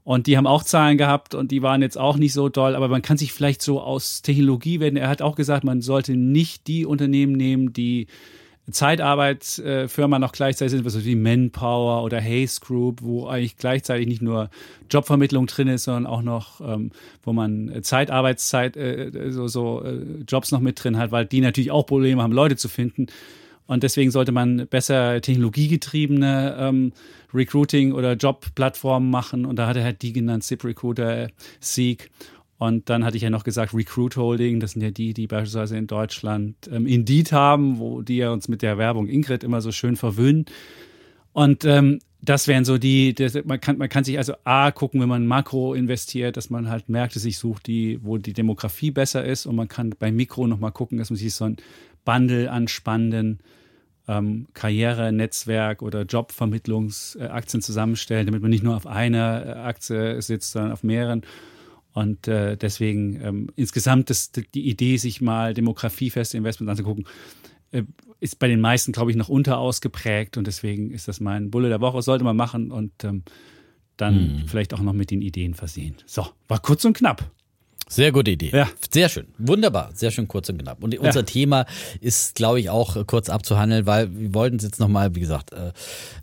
Und 0.03 0.27
die 0.27 0.37
haben 0.37 0.47
auch 0.47 0.63
Zahlen 0.63 0.97
gehabt 0.97 1.33
und 1.33 1.51
die 1.51 1.61
waren 1.61 1.81
jetzt 1.81 1.97
auch 1.97 2.17
nicht 2.17 2.33
so 2.33 2.49
doll, 2.49 2.75
aber 2.75 2.89
man 2.89 3.01
kann 3.01 3.17
sich 3.17 3.31
vielleicht 3.31 3.61
so 3.61 3.79
aus 3.79 4.21
Technologie 4.21 4.81
werden. 4.81 4.97
Er 4.97 5.07
hat 5.07 5.21
auch 5.21 5.35
gesagt, 5.35 5.63
man 5.63 5.81
sollte 5.81 6.17
nicht 6.17 6.67
die 6.67 6.85
Unternehmen 6.85 7.31
nehmen, 7.33 7.71
die 7.71 8.07
Zeitarbeitsfirma 8.71 10.19
noch 10.19 10.31
gleichzeitig 10.31 10.71
sind, 10.71 10.85
was 10.85 11.03
wie 11.03 11.15
Manpower 11.15 12.03
oder 12.03 12.21
Hayes 12.21 12.61
Group, 12.61 13.01
wo 13.01 13.27
eigentlich 13.27 13.57
gleichzeitig 13.57 14.07
nicht 14.07 14.21
nur 14.21 14.49
Jobvermittlung 14.89 15.47
drin 15.47 15.67
ist, 15.67 15.83
sondern 15.83 16.05
auch 16.05 16.21
noch, 16.21 16.61
ähm, 16.61 16.91
wo 17.23 17.33
man 17.33 17.79
Zeitarbeitszeit, 17.81 18.77
äh, 18.77 19.31
so, 19.31 19.47
so 19.47 19.83
äh, 19.83 20.23
Jobs 20.27 20.51
noch 20.51 20.61
mit 20.61 20.81
drin 20.81 20.97
hat, 20.97 21.11
weil 21.11 21.25
die 21.25 21.41
natürlich 21.41 21.71
auch 21.71 21.85
Probleme 21.85 22.21
haben, 22.21 22.31
Leute 22.31 22.55
zu 22.55 22.69
finden. 22.69 23.07
Und 23.65 23.83
deswegen 23.83 24.11
sollte 24.11 24.31
man 24.31 24.67
besser 24.67 25.21
technologiegetriebene 25.21 26.55
ähm, 26.59 26.93
Recruiting- 27.33 27.93
oder 27.93 28.13
Jobplattformen 28.13 29.09
machen. 29.09 29.45
Und 29.45 29.57
da 29.57 29.67
hat 29.67 29.77
er 29.77 29.83
halt 29.83 30.01
die 30.01 30.13
genannt, 30.13 30.43
ZipRecruiter, 30.43 31.29
Seek. 31.59 32.11
Und 32.63 32.89
dann 32.89 33.03
hatte 33.03 33.17
ich 33.17 33.23
ja 33.23 33.29
noch 33.29 33.43
gesagt, 33.43 33.73
Recruit 33.73 34.15
Holding, 34.15 34.61
das 34.61 34.71
sind 34.71 34.81
ja 34.81 34.89
die, 34.89 35.13
die 35.13 35.27
beispielsweise 35.27 35.77
in 35.77 35.85
Deutschland 35.85 36.55
ähm, 36.71 36.87
Indeed 36.87 37.33
haben, 37.33 37.77
wo 37.77 38.01
die 38.01 38.15
ja 38.15 38.31
uns 38.31 38.47
mit 38.47 38.61
der 38.61 38.77
Werbung 38.77 39.09
Ingrid 39.09 39.43
immer 39.43 39.59
so 39.59 39.73
schön 39.73 39.97
verwöhnen. 39.97 40.45
Und 41.33 41.65
ähm, 41.65 41.99
das 42.21 42.47
wären 42.47 42.63
so 42.63 42.77
die, 42.77 43.13
das, 43.13 43.37
man, 43.43 43.59
kann, 43.59 43.77
man 43.79 43.89
kann 43.89 44.05
sich 44.05 44.17
also 44.17 44.35
A 44.45 44.71
gucken, 44.71 45.01
wenn 45.01 45.09
man 45.09 45.27
Makro 45.27 45.73
investiert, 45.73 46.37
dass 46.37 46.49
man 46.49 46.69
halt 46.69 46.87
Märkte 46.87 47.19
sich 47.19 47.37
sucht, 47.37 47.67
die, 47.67 47.99
wo 48.01 48.17
die 48.17 48.31
Demografie 48.31 48.91
besser 48.91 49.25
ist. 49.25 49.45
Und 49.45 49.57
man 49.57 49.67
kann 49.67 49.93
bei 49.99 50.13
Mikro 50.13 50.47
nochmal 50.47 50.71
gucken, 50.71 50.99
dass 50.99 51.09
man 51.09 51.17
sich 51.17 51.33
so 51.33 51.43
ein 51.43 51.57
Bundle 52.05 52.49
an 52.49 52.69
spannenden 52.69 53.39
ähm, 54.07 54.47
Karriere, 54.53 55.11
oder 55.81 56.03
Jobvermittlungsaktien 56.03 57.61
zusammenstellt, 57.61 58.29
damit 58.29 58.41
man 58.41 58.51
nicht 58.51 58.63
nur 58.63 58.77
auf 58.77 58.87
einer 58.87 59.45
äh, 59.45 59.49
Aktie 59.51 60.21
sitzt, 60.21 60.53
sondern 60.53 60.71
auf 60.71 60.83
mehreren. 60.83 61.23
Und 61.93 62.27
äh, 62.27 62.57
deswegen 62.57 63.21
ähm, 63.21 63.47
insgesamt 63.55 64.09
das, 64.09 64.31
die 64.31 64.67
Idee, 64.67 64.97
sich 64.97 65.21
mal 65.21 65.53
demografiefeste 65.53 66.37
Investments 66.37 66.71
anzugucken, 66.71 67.05
äh, 67.71 67.83
ist 68.19 68.39
bei 68.39 68.47
den 68.47 68.61
meisten, 68.61 68.91
glaube 68.91 69.11
ich, 69.11 69.17
noch 69.17 69.29
unterausgeprägt. 69.29 70.37
Und 70.37 70.47
deswegen 70.47 70.91
ist 70.91 71.07
das 71.07 71.19
mein 71.19 71.51
Bulle 71.51 71.69
der 71.69 71.81
Woche. 71.81 72.01
Sollte 72.01 72.23
man 72.23 72.35
machen 72.35 72.71
und 72.71 73.03
ähm, 73.03 73.23
dann 73.97 74.39
hm. 74.39 74.47
vielleicht 74.47 74.73
auch 74.73 74.81
noch 74.81 74.93
mit 74.93 75.11
den 75.11 75.21
Ideen 75.21 75.53
versehen. 75.53 75.95
So, 76.05 76.27
war 76.47 76.59
kurz 76.59 76.83
und 76.85 76.97
knapp. 76.97 77.31
Sehr 77.93 78.11
gute 78.11 78.31
Idee. 78.31 78.49
Ja. 78.51 78.67
Sehr 78.91 79.07
schön. 79.07 79.27
Wunderbar. 79.37 79.91
Sehr 79.93 80.09
schön 80.09 80.27
kurz 80.27 80.49
und 80.49 80.57
knapp. 80.57 80.83
Und 80.83 80.97
unser 80.97 81.19
ja. 81.19 81.25
Thema 81.25 81.65
ist, 82.01 82.33
glaube 82.33 82.59
ich, 82.59 82.71
auch 82.71 82.95
äh, 82.95 83.03
kurz 83.05 83.29
abzuhandeln, 83.29 83.85
weil 83.85 84.09
wir 84.17 84.33
wollten 84.33 84.55
es 84.55 84.63
jetzt 84.63 84.79
nochmal, 84.79 85.13
wie 85.13 85.19
gesagt, 85.19 85.51
äh, 85.53 85.67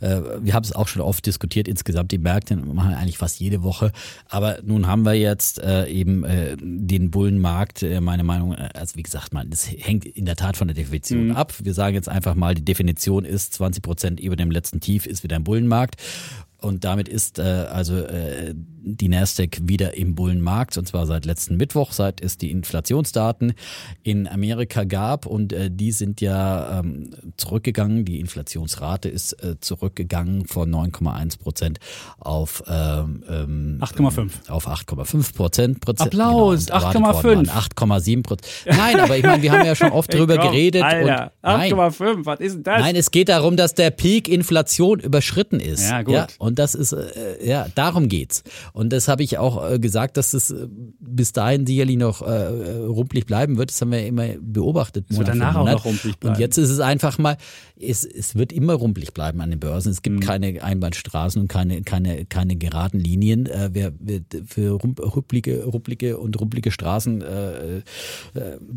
äh, 0.05 0.22
wir 0.40 0.52
haben 0.52 0.64
es 0.64 0.72
auch 0.72 0.88
schon 0.88 1.01
oft 1.01 1.24
diskutiert, 1.24 1.68
insgesamt 1.68 2.10
die 2.10 2.18
Märkte 2.18 2.56
machen 2.56 2.94
eigentlich 2.94 3.18
fast 3.18 3.38
jede 3.38 3.62
Woche. 3.62 3.92
Aber 4.28 4.59
nun 4.64 4.88
haben 4.88 5.05
wir 5.05 5.14
jetzt 5.14 5.60
äh, 5.62 5.86
eben 5.86 6.24
äh, 6.24 6.56
den 6.59 7.12
Bullenmarkt, 7.12 7.84
äh, 7.84 8.01
meine 8.01 8.24
Meinung, 8.24 8.55
also 8.55 8.97
wie 8.97 9.05
gesagt, 9.05 9.32
man, 9.32 9.51
es 9.52 9.70
hängt 9.70 10.05
in 10.05 10.24
der 10.24 10.34
Tat 10.34 10.56
von 10.56 10.66
der 10.66 10.74
Definition 10.74 11.28
mhm. 11.28 11.36
ab. 11.36 11.55
Wir 11.62 11.74
sagen 11.74 11.94
jetzt 11.94 12.09
einfach 12.09 12.34
mal, 12.34 12.56
die 12.56 12.64
Definition 12.64 13.24
ist 13.24 13.55
20 13.55 13.82
Prozent 13.82 14.18
über 14.18 14.34
dem 14.34 14.51
letzten 14.51 14.80
Tief 14.80 15.06
ist 15.06 15.22
wieder 15.22 15.36
ein 15.36 15.44
Bullenmarkt. 15.44 15.97
Und 16.61 16.85
damit 16.85 17.09
ist 17.09 17.39
äh, 17.39 17.43
also 17.43 17.97
äh, 17.97 18.55
die 18.82 19.09
Nasdaq 19.09 19.59
wieder 19.62 19.97
im 19.97 20.15
Bullenmarkt 20.15 20.77
und 20.78 20.87
zwar 20.87 21.07
seit 21.07 21.27
letzten 21.27 21.57
Mittwoch, 21.57 21.93
seit 21.93 22.20
es 22.23 22.39
die 22.39 22.51
Inflationsdaten 22.51 23.53
in 24.03 24.27
Amerika 24.27 24.85
gab 24.85 25.27
und 25.27 25.53
äh, 25.53 25.70
die 25.70 25.93
sind 25.93 26.20
ja 26.20 26.81
ähm, 26.81 27.11
zurückgegangen. 27.37 28.05
Die 28.05 28.20
Inflationsrate 28.20 29.09
ist 29.09 29.32
äh, 29.45 29.61
zurückgegangen 29.61 30.47
von 30.47 30.70
9,1 30.70 31.39
Prozent 31.39 31.81
auf 32.19 32.62
ähm, 32.69 33.23
8,5 33.81 34.19
ähm, 34.19 34.31
auf 34.49 34.66
8,5 34.66 35.35
Prozent. 35.35 35.89
Applaus, 35.89 36.66
genau, 36.66 36.78
8,5. 36.78 37.49
8,7 37.49 38.23
Prozent. 38.23 38.53
Nein, 38.66 39.01
aber 39.01 39.16
ich 39.16 39.23
meine, 39.24 39.43
wir 39.43 39.53
haben 39.53 39.66
ja 39.66 39.74
schon 39.74 39.93
oft 39.93 40.12
drüber 40.15 40.39
komm, 40.39 40.53
geredet. 40.53 40.82
Alter, 40.82 41.32
8,5, 41.43 42.24
was 42.24 42.41
ist 42.41 42.55
denn 42.55 42.62
das? 42.62 42.81
Nein, 42.81 42.97
es 42.97 43.11
geht 43.11 43.28
darum, 43.28 43.57
dass 43.57 43.74
der 43.74 43.91
Peak 43.91 44.28
Inflation 44.28 45.01
überschritten 45.01 45.61
ist. 45.61 45.89
Ja, 45.89 46.03
gut. 46.03 46.15
Ja, 46.15 46.27
und 46.51 46.59
das 46.59 46.74
ist, 46.74 46.93
äh, 46.93 47.47
ja, 47.47 47.68
darum 47.77 48.09
geht's. 48.09 48.43
Und 48.72 48.93
das 48.93 49.06
habe 49.06 49.22
ich 49.22 49.39
auch 49.39 49.70
äh, 49.70 49.78
gesagt, 49.78 50.16
dass 50.16 50.35
es 50.35 50.51
äh, 50.51 50.66
bis 50.98 51.32
dahin 51.32 51.64
sicherlich 51.64 51.97
noch 51.97 52.22
äh, 52.22 52.86
rumpelig 52.86 53.24
bleiben 53.24 53.56
wird. 53.56 53.70
Das 53.70 53.81
haben 53.81 53.93
wir 53.93 54.05
immer 54.05 54.27
beobachtet. 54.40 55.06
Es 55.09 55.16
wird 55.16 55.28
danach 55.28 55.55
auch 55.55 55.64
noch 55.64 55.85
rumpelig 55.85 56.18
bleiben. 56.18 56.35
Und 56.35 56.40
jetzt 56.40 56.59
ist 56.59 56.70
es 56.70 56.81
einfach 56.81 57.18
mal, 57.18 57.36
es, 57.81 58.05
es 58.05 58.35
wird 58.35 58.52
immer 58.52 58.74
rumpelig 58.74 59.12
bleiben 59.12 59.40
an 59.40 59.51
den 59.51 59.61
Börsen. 59.61 59.90
Es 59.90 60.02
gibt 60.02 60.16
mhm. 60.16 60.20
keine 60.20 60.62
Einbahnstraßen 60.62 61.40
und 61.40 61.48
keine, 61.48 61.82
keine, 61.82 62.24
keine 62.27 62.57
geraden 62.57 63.01
Linien. 63.01 63.47
Äh, 63.47 63.70
wer, 63.73 63.93
wer 63.98 64.20
für 64.47 64.73
ruppelige, 64.73 65.65
ruppelige 65.65 66.19
und 66.19 66.39
rumpelige 66.39 66.70
Straßen 66.70 67.23
äh, 67.23 67.78
äh, 67.78 67.82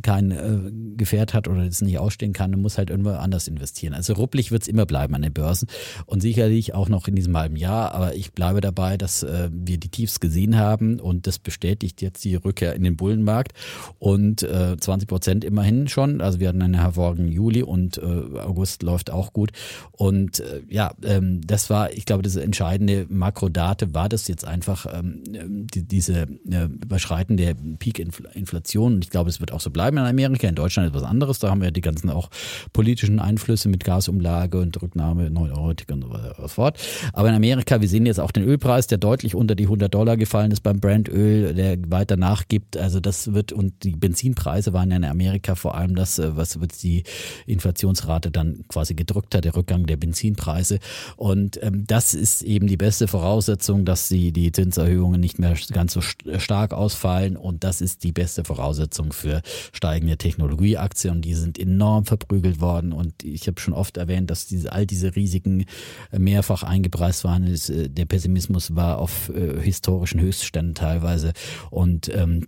kein 0.01 0.31
äh, 0.31 0.97
Gefährt 0.97 1.33
hat 1.33 1.47
oder 1.47 1.65
das 1.65 1.81
nicht 1.81 1.99
ausstehen 1.99 2.33
kann, 2.33 2.59
muss 2.59 2.77
halt 2.77 2.89
irgendwo 2.89 3.11
anders 3.11 3.47
investieren. 3.47 3.93
Also 3.93 4.13
ruppelig 4.13 4.51
wird 4.51 4.63
es 4.63 4.67
immer 4.67 4.85
bleiben 4.85 5.15
an 5.15 5.21
den 5.21 5.33
Börsen 5.33 5.67
und 6.05 6.21
sicherlich 6.21 6.73
auch 6.73 6.89
noch 6.89 7.07
in 7.07 7.15
diesem 7.15 7.35
halben 7.37 7.57
Jahr. 7.57 7.93
Aber 7.93 8.15
ich 8.15 8.33
bleibe 8.33 8.61
dabei, 8.61 8.97
dass 8.97 9.23
äh, 9.23 9.49
wir 9.51 9.77
die 9.77 9.89
Tiefs 9.89 10.19
gesehen 10.19 10.57
haben 10.57 10.99
und 10.99 11.27
das 11.27 11.39
bestätigt 11.39 12.01
jetzt 12.01 12.23
die 12.23 12.35
Rückkehr 12.35 12.73
in 12.73 12.83
den 12.83 12.95
Bullenmarkt 12.95 13.53
und 13.99 14.43
äh, 14.43 14.77
20 14.77 15.07
Prozent 15.07 15.43
immerhin 15.43 15.87
schon. 15.87 16.21
Also 16.21 16.39
wir 16.39 16.49
hatten 16.49 16.61
einen 16.61 16.75
hervorragenden 16.75 17.31
Juli 17.31 17.63
und 17.63 17.97
äh, 17.97 18.01
August 18.01 18.83
läuft 18.83 18.92
auch 19.09 19.33
gut 19.33 19.51
und 19.91 20.39
äh, 20.39 20.61
ja, 20.69 20.91
ähm, 21.03 21.41
das 21.45 21.69
war, 21.69 21.91
ich 21.91 22.05
glaube, 22.05 22.23
das 22.23 22.35
entscheidende 22.35 23.05
Makrodate 23.09 23.93
war 23.93 24.09
das 24.09 24.27
jetzt 24.27 24.45
einfach 24.45 24.85
ähm, 24.91 25.21
die, 25.25 25.83
diese 25.83 26.27
äh, 26.49 26.65
Überschreiten 26.65 27.37
Peak-Inflation 27.79 28.95
und 28.95 29.03
ich 29.05 29.09
glaube, 29.09 29.29
es 29.29 29.39
wird 29.39 29.51
auch 29.51 29.59
so 29.59 29.69
bleiben 29.69 29.97
in 29.97 30.03
Amerika. 30.03 30.47
In 30.47 30.55
Deutschland 30.55 30.89
ist 30.89 30.95
was 30.95 31.07
anderes, 31.07 31.39
da 31.39 31.49
haben 31.49 31.61
wir 31.61 31.71
die 31.71 31.81
ganzen 31.81 32.09
auch 32.09 32.29
politischen 32.73 33.19
Einflüsse 33.19 33.69
mit 33.69 33.83
Gasumlage 33.83 34.59
und 34.59 34.81
Rücknahme, 34.81 35.29
Neurotik 35.29 35.91
und 35.91 36.01
so 36.01 36.09
weiter 36.09 36.35
und 36.37 36.41
so 36.41 36.47
fort. 36.47 36.77
Aber 37.13 37.29
in 37.29 37.35
Amerika, 37.35 37.79
wir 37.79 37.87
sehen 37.87 38.05
jetzt 38.05 38.19
auch 38.19 38.31
den 38.31 38.43
Ölpreis, 38.43 38.87
der 38.87 38.97
deutlich 38.97 39.35
unter 39.35 39.55
die 39.55 39.63
100 39.63 39.93
Dollar 39.93 40.17
gefallen 40.17 40.51
ist 40.51 40.61
beim 40.61 40.79
Brandöl, 40.79 41.53
der 41.53 41.77
weiter 41.87 42.17
nachgibt. 42.17 42.77
Also 42.77 42.99
das 42.99 43.33
wird, 43.33 43.51
und 43.51 43.83
die 43.83 43.91
Benzinpreise 43.91 44.73
waren 44.73 44.91
ja 44.91 44.97
in 44.97 45.05
Amerika 45.05 45.55
vor 45.55 45.75
allem 45.75 45.95
das, 45.95 46.19
äh, 46.19 46.35
was 46.35 46.59
wird 46.59 46.81
die 46.83 47.03
Inflationsrate 47.45 48.31
dann 48.31 48.63
quasi 48.67 48.82
gedrückt 48.85 49.35
hat, 49.35 49.45
der 49.45 49.55
Rückgang 49.55 49.85
der 49.85 49.97
Benzinpreise. 49.97 50.79
Und 51.15 51.61
ähm, 51.63 51.85
das 51.87 52.13
ist 52.13 52.41
eben 52.41 52.67
die 52.67 52.77
beste 52.77 53.07
Voraussetzung, 53.07 53.85
dass 53.85 54.09
die, 54.09 54.31
die 54.31 54.51
Zinserhöhungen 54.51 55.19
nicht 55.19 55.39
mehr 55.39 55.55
ganz 55.71 55.93
so 55.93 56.01
stark 56.01 56.73
ausfallen. 56.73 57.37
Und 57.37 57.63
das 57.63 57.81
ist 57.81 58.03
die 58.03 58.11
beste 58.11 58.43
Voraussetzung 58.43 59.13
für 59.13 59.41
steigende 59.71 60.17
Technologieaktien. 60.17 61.21
Die 61.21 61.33
sind 61.33 61.57
enorm 61.57 62.05
verprügelt 62.05 62.59
worden. 62.59 62.93
Und 62.93 63.23
ich 63.23 63.47
habe 63.47 63.59
schon 63.59 63.73
oft 63.73 63.97
erwähnt, 63.97 64.29
dass 64.29 64.47
diese, 64.47 64.71
all 64.71 64.85
diese 64.85 65.15
Risiken 65.15 65.65
mehrfach 66.11 66.63
eingepreist 66.63 67.23
waren. 67.23 67.47
Äh, 67.47 67.89
der 67.89 68.05
Pessimismus 68.05 68.75
war 68.75 68.99
auf 68.99 69.29
äh, 69.29 69.61
historischen 69.61 70.19
Höchstständen 70.19 70.75
teilweise. 70.75 71.33
Und 71.69 72.09
ähm, 72.13 72.47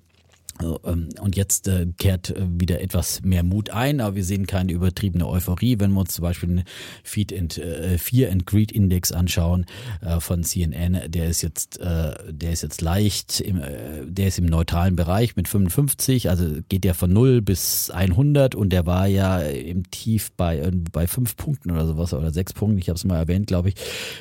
und 0.64 1.36
jetzt 1.36 1.68
äh, 1.68 1.86
kehrt 1.98 2.30
äh, 2.30 2.48
wieder 2.48 2.80
etwas 2.80 3.22
mehr 3.24 3.44
Mut 3.44 3.72
ein, 3.72 4.00
aber 4.00 4.16
wir 4.16 4.24
sehen 4.24 4.48
keine 4.48 4.72
übertriebene 4.72 5.28
Euphorie. 5.28 5.80
Wenn 5.80 5.92
wir 5.92 6.00
uns 6.00 6.14
zum 6.14 6.24
Beispiel 6.24 6.48
den 6.48 6.64
Feed 7.04 7.38
and, 7.38 7.58
äh, 7.58 7.98
Fear 7.98 8.32
and 8.32 8.46
Greed 8.46 8.72
Index 8.72 9.12
anschauen 9.12 9.66
äh, 10.02 10.22
von 10.22 10.44
CNN, 10.44 11.12
der 11.12 11.28
ist 11.28 11.42
jetzt, 11.42 11.80
äh, 11.82 12.14
der 12.30 12.52
ist 12.52 12.64
jetzt 12.64 12.82
leicht, 12.82 13.42
im, 13.42 13.62
der 14.06 14.28
ist 14.30 14.40
im 14.40 14.46
neutralen 14.46 14.96
Bereich 14.96 15.36
mit 15.36 15.50
55, 15.50 16.30
also 16.30 16.46
geht 16.70 16.86
der 16.86 16.94
von 16.94 17.12
0 17.12 17.42
bis 17.42 17.90
100 17.90 18.56
und 18.56 18.70
der 18.70 18.86
war 18.86 19.08
ja 19.08 19.40
im 19.40 19.90
Tief 19.92 20.32
bei, 20.38 20.72
bei 20.92 21.06
5 21.06 21.36
Punkten 21.36 21.72
oder 21.72 21.86
sowas 21.86 22.14
oder 22.14 22.32
6 22.32 22.54
Punkten. 22.54 22.78
Ich 22.78 22.88
habe 22.88 22.96
es 22.96 23.04
mal 23.04 23.18
erwähnt, 23.18 23.48
glaube 23.48 23.70
ich, 23.70 23.76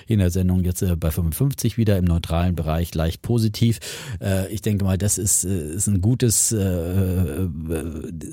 in 0.08 0.18
der 0.18 0.30
Sendung 0.30 0.64
jetzt 0.64 0.84
bei 0.98 1.10
55 1.10 1.78
wieder 1.78 1.96
im 1.96 2.04
neutralen 2.04 2.56
Bereich 2.56 2.94
leicht 2.94 3.22
positiv. 3.22 3.78
Ich 4.50 4.62
denke 4.62 4.84
mal, 4.84 4.98
das 4.98 5.18
ist, 5.18 5.44
ist 5.44 5.86
ein 5.86 6.00
gutes 6.00 6.23
gutes, 6.24 6.52
äh, 6.52 6.58
äh, 6.58 7.48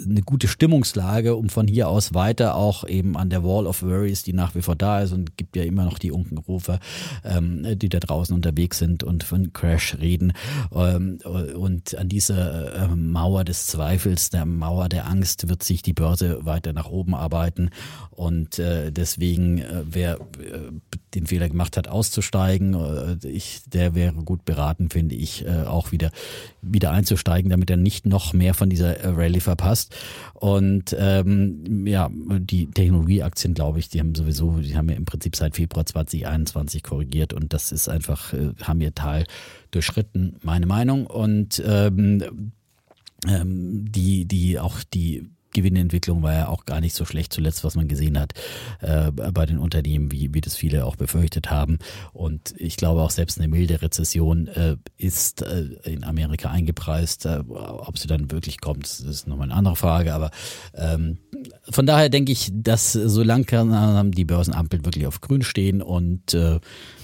eine 0.05 0.21
gute 0.21 0.47
Stimmungslage, 0.47 1.35
um 1.35 1.49
von 1.49 1.67
hier 1.67 1.89
aus 1.89 2.13
weiter 2.13 2.55
auch 2.55 2.87
eben 2.87 3.17
an 3.17 3.29
der 3.29 3.43
Wall 3.43 3.67
of 3.67 3.83
Worries, 3.83 4.23
die 4.23 4.31
nach 4.31 4.55
wie 4.55 4.61
vor 4.61 4.77
da 4.77 5.01
ist 5.01 5.11
und 5.11 5.35
gibt 5.35 5.57
ja 5.57 5.63
immer 5.63 5.83
noch 5.83 5.99
die 5.99 6.11
Unkenrufe, 6.11 6.79
ähm, 7.25 7.77
die 7.77 7.89
da 7.89 7.99
draußen 7.99 8.33
unterwegs 8.33 8.77
sind 8.77 9.03
und 9.03 9.25
von 9.25 9.51
Crash 9.51 9.97
reden. 9.99 10.31
Ähm, 10.73 11.19
und 11.55 11.97
an 11.97 12.07
dieser 12.07 12.75
äh, 12.75 12.95
Mauer 12.95 13.43
des 13.43 13.67
Zweifels, 13.67 14.29
der 14.29 14.45
Mauer 14.45 14.87
der 14.87 15.07
Angst, 15.07 15.49
wird 15.49 15.63
sich 15.63 15.81
die 15.81 15.93
Börse 15.93 16.45
weiter 16.45 16.71
nach 16.71 16.87
oben 16.87 17.13
arbeiten. 17.13 17.71
Und 18.11 18.59
deswegen, 18.59 19.63
wer 19.89 20.19
den 21.15 21.25
Fehler 21.25 21.49
gemacht 21.49 21.75
hat, 21.75 21.87
auszusteigen, 21.87 23.19
ich, 23.23 23.61
der 23.65 23.95
wäre 23.95 24.13
gut 24.13 24.45
beraten, 24.45 24.91
finde 24.91 25.15
ich, 25.15 25.47
auch 25.47 25.91
wieder, 25.91 26.11
wieder 26.61 26.91
einzusteigen, 26.91 27.49
damit 27.49 27.71
er 27.71 27.77
nicht 27.81 28.05
noch 28.05 28.33
mehr 28.33 28.53
von 28.53 28.69
dieser 28.69 28.97
äh, 28.97 29.07
Rallye 29.07 29.39
verpasst. 29.39 29.95
Und 30.33 30.95
ähm, 30.97 31.85
ja, 31.85 32.09
die 32.11 32.67
Technologieaktien, 32.67 33.53
glaube 33.53 33.79
ich, 33.79 33.89
die 33.89 33.99
haben 33.99 34.15
sowieso, 34.15 34.59
die 34.59 34.75
haben 34.75 34.89
ja 34.89 34.95
im 34.95 35.05
Prinzip 35.05 35.35
seit 35.35 35.55
Februar 35.55 35.85
2021 35.85 36.83
korrigiert 36.83 37.33
und 37.33 37.53
das 37.53 37.71
ist 37.71 37.89
einfach, 37.89 38.33
äh, 38.33 38.53
haben 38.63 38.81
ihr 38.81 38.95
Tal 38.95 39.25
durchschritten, 39.71 40.37
meine 40.41 40.65
Meinung. 40.65 41.05
Und 41.05 41.61
ähm, 41.65 42.51
ähm, 43.27 43.91
die, 43.91 44.25
die 44.25 44.59
auch 44.59 44.83
die 44.83 45.29
Gewinnentwicklung 45.51 46.23
war 46.23 46.33
ja 46.33 46.47
auch 46.47 46.65
gar 46.65 46.81
nicht 46.81 46.95
so 46.95 47.05
schlecht 47.05 47.33
zuletzt, 47.33 47.63
was 47.63 47.75
man 47.75 47.87
gesehen 47.87 48.19
hat 48.19 48.33
äh, 48.79 49.11
bei 49.11 49.45
den 49.45 49.57
Unternehmen, 49.57 50.11
wie, 50.11 50.33
wie 50.33 50.41
das 50.41 50.55
viele 50.55 50.85
auch 50.85 50.95
befürchtet 50.95 51.49
haben. 51.49 51.79
Und 52.13 52.53
ich 52.57 52.77
glaube 52.77 53.01
auch 53.01 53.11
selbst 53.11 53.39
eine 53.39 53.47
milde 53.47 53.81
Rezession 53.81 54.47
äh, 54.47 54.77
ist 54.97 55.41
äh, 55.41 55.63
in 55.83 56.03
Amerika 56.03 56.49
eingepreist. 56.49 57.25
Äh, 57.25 57.43
ob 57.47 57.97
sie 57.97 58.07
dann 58.07 58.31
wirklich 58.31 58.61
kommt, 58.61 58.85
das 58.85 58.99
ist 59.01 59.27
nochmal 59.27 59.45
eine 59.45 59.55
andere 59.55 59.75
Frage. 59.75 60.13
Aber 60.13 60.31
ähm, 60.73 61.17
von 61.69 61.85
daher 61.85 62.09
denke 62.09 62.31
ich, 62.31 62.51
dass 62.53 62.93
solange 62.93 64.11
die 64.11 64.25
Börsenampeln 64.25 64.85
wirklich 64.85 65.07
auf 65.07 65.21
grün 65.21 65.41
stehen 65.41 65.81
und 65.81 66.33
äh, 66.33 66.59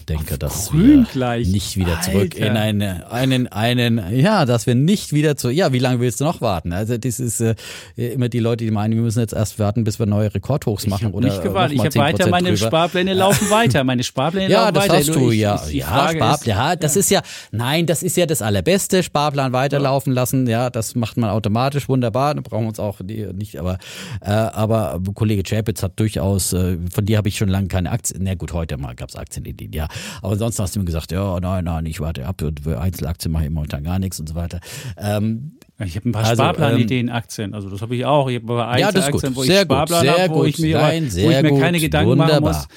denke, 0.08 0.34
Auf 0.34 0.40
dass 0.40 0.74
wir 0.74 1.06
gleich. 1.12 1.48
nicht 1.48 1.78
wieder 1.78 2.02
zurück 2.02 2.34
Alter. 2.36 2.48
in 2.48 2.58
eine, 2.58 3.12
einen, 3.12 3.48
einen, 3.48 4.18
ja, 4.18 4.46
dass 4.46 4.66
wir 4.66 4.76
nicht 4.76 5.14
wieder 5.14 5.36
zu, 5.36 5.50
ja, 5.50 5.74
wie 5.74 5.80
lange 5.80 6.00
willst 6.00 6.22
du 6.22 6.24
noch 6.24 6.42
warten? 6.42 6.72
Also 6.72 6.98
das 6.98 7.20
ist 7.20 7.42
äh, 7.42 7.56
immer 7.96 8.30
die 8.30 8.40
Leute, 8.40 8.64
die 8.64 8.72
meinen, 8.72 8.96
wir 8.96 9.02
müssen 9.02 9.20
jetzt 9.20 9.34
erst 9.34 9.60
warten, 9.60 9.84
bis 9.84 10.00
wir 10.00 10.06
neue 10.06 10.34
Rekordhochs 10.34 10.88
machen. 10.88 11.10
Ich 11.10 11.14
oder 11.14 11.28
nicht 11.28 11.44
gewartet, 11.44 11.76
ich 11.78 11.86
habe 11.86 11.96
weiter, 11.96 12.30
meine 12.30 12.54
drüber. 12.54 12.68
Sparpläne 12.68 13.14
laufen 13.14 13.50
weiter, 13.50 13.84
meine 13.84 14.04
Sparpläne 14.04 14.52
ja, 14.52 14.70
laufen 14.70 14.76
weiter. 14.76 14.94
Ja, 14.94 15.00
das 15.00 15.08
hast 15.08 15.16
du, 15.16 15.32
ja. 15.32 15.62
Ja, 15.70 16.10
Spar, 16.10 16.40
ja, 16.46 16.76
das 16.76 16.96
ja. 16.96 17.00
ist 17.00 17.12
ja, 17.12 17.22
nein, 17.52 17.86
das 17.86 18.04
ist 18.04 18.18
ja 18.18 18.26
das 18.26 18.42
Allerbeste, 18.42 19.04
Sparplan 19.04 19.52
weiterlaufen 19.52 20.14
lassen, 20.14 20.48
ja, 20.48 20.70
das 20.70 20.96
macht 20.96 21.18
man 21.18 21.30
automatisch, 21.30 21.90
wunderbar, 21.90 22.36
da 22.36 22.42
brauchen 22.42 22.64
wir 22.64 22.70
uns 22.70 22.80
auch 22.80 23.00
nicht, 23.02 23.58
aber, 23.58 23.78
äh, 24.22 24.30
aber 24.30 25.02
Kollege 25.14 25.44
Chapitz 25.44 25.84
hat 25.84 26.00
durchaus, 26.00 26.54
äh, 26.54 26.78
von 26.92 27.06
dir 27.06 27.18
habe 27.18 27.28
ich 27.28 27.38
schon 27.38 27.50
lange 27.50 27.68
keine 27.68 27.92
Aktien, 27.92 28.22
na 28.24 28.36
gut, 28.36 28.54
heute 28.54 28.78
mal 28.78 28.96
gab 28.96 29.10
es 29.10 29.16
Aktienideen, 29.16 29.74
ja, 29.74 29.88
aber 30.22 30.34
ansonsten 30.34 30.64
hast 30.64 30.76
du 30.76 30.80
mir 30.80 30.86
gesagt, 30.86 31.12
ja, 31.12 31.40
nein, 31.40 31.64
nein, 31.64 31.86
ich 31.86 32.00
warte 32.00 32.26
ab 32.26 32.42
und 32.42 32.68
Einzelaktien 32.68 33.32
mache 33.32 33.46
ich 33.46 33.50
momentan 33.50 33.84
gar 33.84 34.00
nichts 34.00 34.20
und 34.20 34.30
so 34.30 34.36
weiter. 34.36 34.60
Ähm, 34.98 35.54
ich 35.80 35.96
habe 35.96 36.10
ein 36.10 36.12
paar 36.12 36.24
also, 36.24 36.42
Sparplanideen, 36.42 37.08
ähm, 37.08 37.14
Aktien. 37.14 37.54
Also 37.54 37.70
das 37.70 37.82
habe 37.82 37.96
ich 37.96 38.06
auch. 38.06 38.30
Ich 38.30 38.42
habe 38.42 38.54
aber 38.54 38.68
Einzelaktien, 38.68 39.32
ja, 39.32 39.36
wo 39.36 39.42
ich 39.44 39.48
sehr 39.48 39.62
Sparplan 39.62 40.10
habe, 40.10 40.34
wo 40.34 40.44
ich 40.46 40.58
mir, 40.58 40.78
Nein, 40.78 41.12
wo 41.14 41.30
ich 41.30 41.42
mir 41.42 41.50
gut, 41.50 41.62
keine 41.62 41.80
Gedanken 41.80 42.10
wunderbar. 42.12 42.42
machen 42.42 42.58
muss 42.60 42.68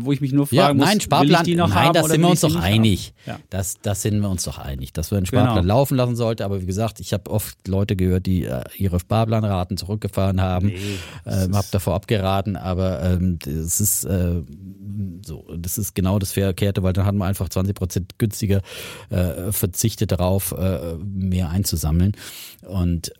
wo 0.00 0.12
ich 0.12 0.20
mich 0.20 0.32
nur 0.32 0.46
fragen 0.46 0.78
ja, 0.78 0.86
nein, 0.86 0.96
muss, 0.96 1.04
Sparplan, 1.04 1.44
die 1.44 1.54
noch 1.54 1.68
nein, 1.68 1.86
haben 1.86 1.94
das 1.94 2.08
sind 2.08 2.20
wir 2.20 2.28
uns 2.28 2.40
doch 2.40 2.56
einig. 2.56 3.14
Ja. 3.26 3.38
Das, 3.50 3.76
das 3.80 4.02
sind 4.02 4.20
wir 4.20 4.28
uns 4.28 4.44
doch 4.44 4.58
einig, 4.58 4.92
dass 4.92 5.10
wir 5.10 5.18
einen 5.18 5.26
Sparplan 5.26 5.62
genau. 5.62 5.74
laufen 5.74 5.96
lassen 5.96 6.16
sollten. 6.16 6.42
Aber 6.42 6.60
wie 6.60 6.66
gesagt, 6.66 7.00
ich 7.00 7.12
habe 7.12 7.30
oft 7.30 7.68
Leute 7.68 7.96
gehört, 7.96 8.26
die 8.26 8.44
äh, 8.44 8.64
ihre 8.76 8.98
Sparplanraten 8.98 9.76
zurückgefahren 9.76 10.40
haben. 10.40 10.68
Nee, 10.68 10.98
ähm, 11.26 11.56
habe 11.56 11.66
davor 11.70 11.94
abgeraten, 11.94 12.56
aber 12.56 13.02
ähm, 13.02 13.38
das 13.38 13.80
ist 13.80 14.04
äh, 14.04 14.42
so, 15.24 15.46
das 15.56 15.78
ist 15.78 15.94
genau 15.94 16.18
das 16.18 16.32
Verkehrte, 16.32 16.82
weil 16.82 16.92
dann 16.92 17.06
hat 17.06 17.14
man 17.14 17.28
einfach 17.28 17.48
20 17.48 17.74
Prozent 17.74 18.18
günstiger 18.18 18.62
äh, 19.10 19.52
verzichtet 19.52 20.12
darauf, 20.12 20.52
äh, 20.52 20.94
mehr 21.04 21.50
einzusammeln. 21.50 22.12
Und 22.66 23.12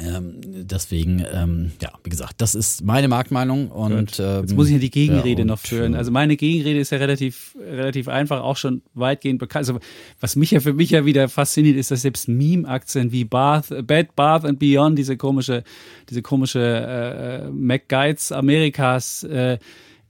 ähm, 0.00 0.40
deswegen, 0.44 1.24
ähm, 1.32 1.72
ja, 1.82 1.90
wie 2.04 2.10
gesagt, 2.10 2.34
das 2.38 2.54
ist 2.54 2.84
meine 2.84 3.08
Marktmeinung 3.08 3.68
und 3.68 4.20
ähm, 4.20 4.42
jetzt 4.42 4.54
muss 4.54 4.68
ich 4.68 4.74
ja 4.74 4.78
die 4.78 4.92
Gegenrede 4.92 5.42
ja, 5.42 5.44
noch 5.44 5.58
führen. 5.58 5.96
Also 5.96 6.12
meine 6.12 6.36
Gegenrede 6.36 6.78
ist 6.78 6.90
ja 6.90 6.98
relativ, 6.98 7.56
relativ 7.60 8.06
einfach, 8.06 8.40
auch 8.42 8.56
schon 8.56 8.82
weitgehend 8.94 9.40
bekannt. 9.40 9.68
Also 9.68 9.80
was 10.20 10.36
mich 10.36 10.52
ja 10.52 10.60
für 10.60 10.72
mich 10.72 10.90
ja 10.90 11.04
wieder 11.04 11.28
fasziniert, 11.28 11.76
ist, 11.76 11.90
dass 11.90 12.02
selbst 12.02 12.28
Meme-Aktien 12.28 13.10
wie 13.10 13.24
Bath, 13.24 13.74
Bad 13.88 14.14
Bath 14.14 14.44
and 14.44 14.60
Beyond, 14.60 14.96
diese 14.96 15.16
komische, 15.16 15.64
diese 16.08 16.22
komische 16.22 16.60
äh, 16.60 17.50
MacGuides 17.50 18.30
Amerikas, 18.30 19.24
äh, 19.24 19.58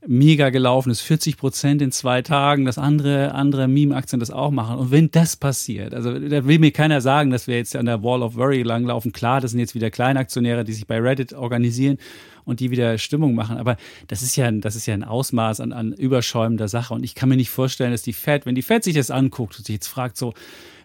mega 0.07 0.49
gelaufen 0.49 0.91
ist, 0.91 1.01
40 1.01 1.37
Prozent 1.37 1.81
in 1.81 1.91
zwei 1.91 2.21
Tagen, 2.21 2.65
dass 2.65 2.77
andere, 2.77 3.33
andere 3.33 3.67
Meme-Aktien 3.67 4.19
das 4.19 4.31
auch 4.31 4.51
machen. 4.51 4.77
Und 4.77 4.91
wenn 4.91 5.11
das 5.11 5.35
passiert, 5.35 5.93
also 5.93 6.17
da 6.17 6.45
will 6.45 6.59
mir 6.59 6.71
keiner 6.71 7.01
sagen, 7.01 7.31
dass 7.31 7.47
wir 7.47 7.57
jetzt 7.57 7.75
an 7.75 7.85
der 7.85 8.01
Wall 8.01 8.23
of 8.23 8.35
Worry 8.35 8.63
langlaufen. 8.63 9.11
Klar, 9.11 9.41
das 9.41 9.51
sind 9.51 9.59
jetzt 9.59 9.75
wieder 9.75 9.91
Kleinaktionäre, 9.91 10.63
die 10.63 10.73
sich 10.73 10.87
bei 10.87 10.99
Reddit 10.99 11.33
organisieren 11.33 11.97
und 12.45 12.61
die 12.61 12.71
wieder 12.71 12.97
Stimmung 12.97 13.35
machen. 13.35 13.57
Aber 13.57 13.75
das 14.07 14.21
ist 14.21 14.35
ja, 14.37 14.49
das 14.51 14.75
ist 14.75 14.85
ja 14.85 14.93
ein 14.93 15.03
Ausmaß 15.03 15.59
an, 15.59 15.73
an 15.73 15.91
überschäumender 15.91 16.69
Sache. 16.69 16.93
Und 16.93 17.03
ich 17.03 17.13
kann 17.13 17.27
mir 17.27 17.35
nicht 17.35 17.49
vorstellen, 17.49 17.91
dass 17.91 18.01
die 18.01 18.13
Fed, 18.13 18.45
wenn 18.45 18.55
die 18.55 18.61
Fed 18.61 18.85
sich 18.85 18.95
das 18.95 19.11
anguckt 19.11 19.57
und 19.57 19.65
sich 19.65 19.75
jetzt 19.75 19.87
fragt 19.87 20.17
so, 20.17 20.33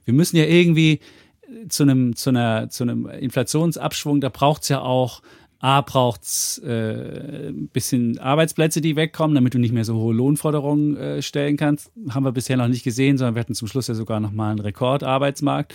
wir 0.05 0.15
müssen 0.15 0.37
ja 0.37 0.45
irgendwie 0.45 0.99
zu 1.69 1.85
einem, 1.85 2.17
zu 2.17 2.31
einer, 2.31 2.69
zu 2.69 2.83
einem 2.83 3.07
Inflationsabschwung, 3.07 4.21
da 4.21 4.29
braucht 4.29 4.63
es 4.63 4.69
ja 4.71 4.81
auch 4.81 5.23
A, 5.65 5.81
braucht 5.81 6.25
es 6.25 6.61
äh, 6.63 7.49
ein 7.49 7.69
bisschen 7.69 8.19
Arbeitsplätze, 8.19 8.83
die 8.83 8.97
wegkommen, 8.97 9.35
damit 9.35 9.55
du 9.55 9.59
nicht 9.59 9.73
mehr 9.73 9.87
so 9.87 9.95
hohe 9.95 10.13
Lohnforderungen 10.13 10.95
äh, 10.99 11.23
stellen 11.23 11.57
kannst. 11.57 11.91
Haben 12.11 12.27
wir 12.27 12.33
bisher 12.33 12.59
noch 12.59 12.69
nicht 12.69 12.85
gesehen, 12.85 13.17
sondern 13.17 13.35
wir 13.35 13.41
hatten 13.41 13.55
zum 13.55 13.67
Schluss 13.67 13.89
ja 13.89 13.95
sogar 13.95 14.21
noch 14.21 14.31
mal 14.31 14.51
einen 14.51 14.61
Rekordarbeitsmarkt. 14.61 15.75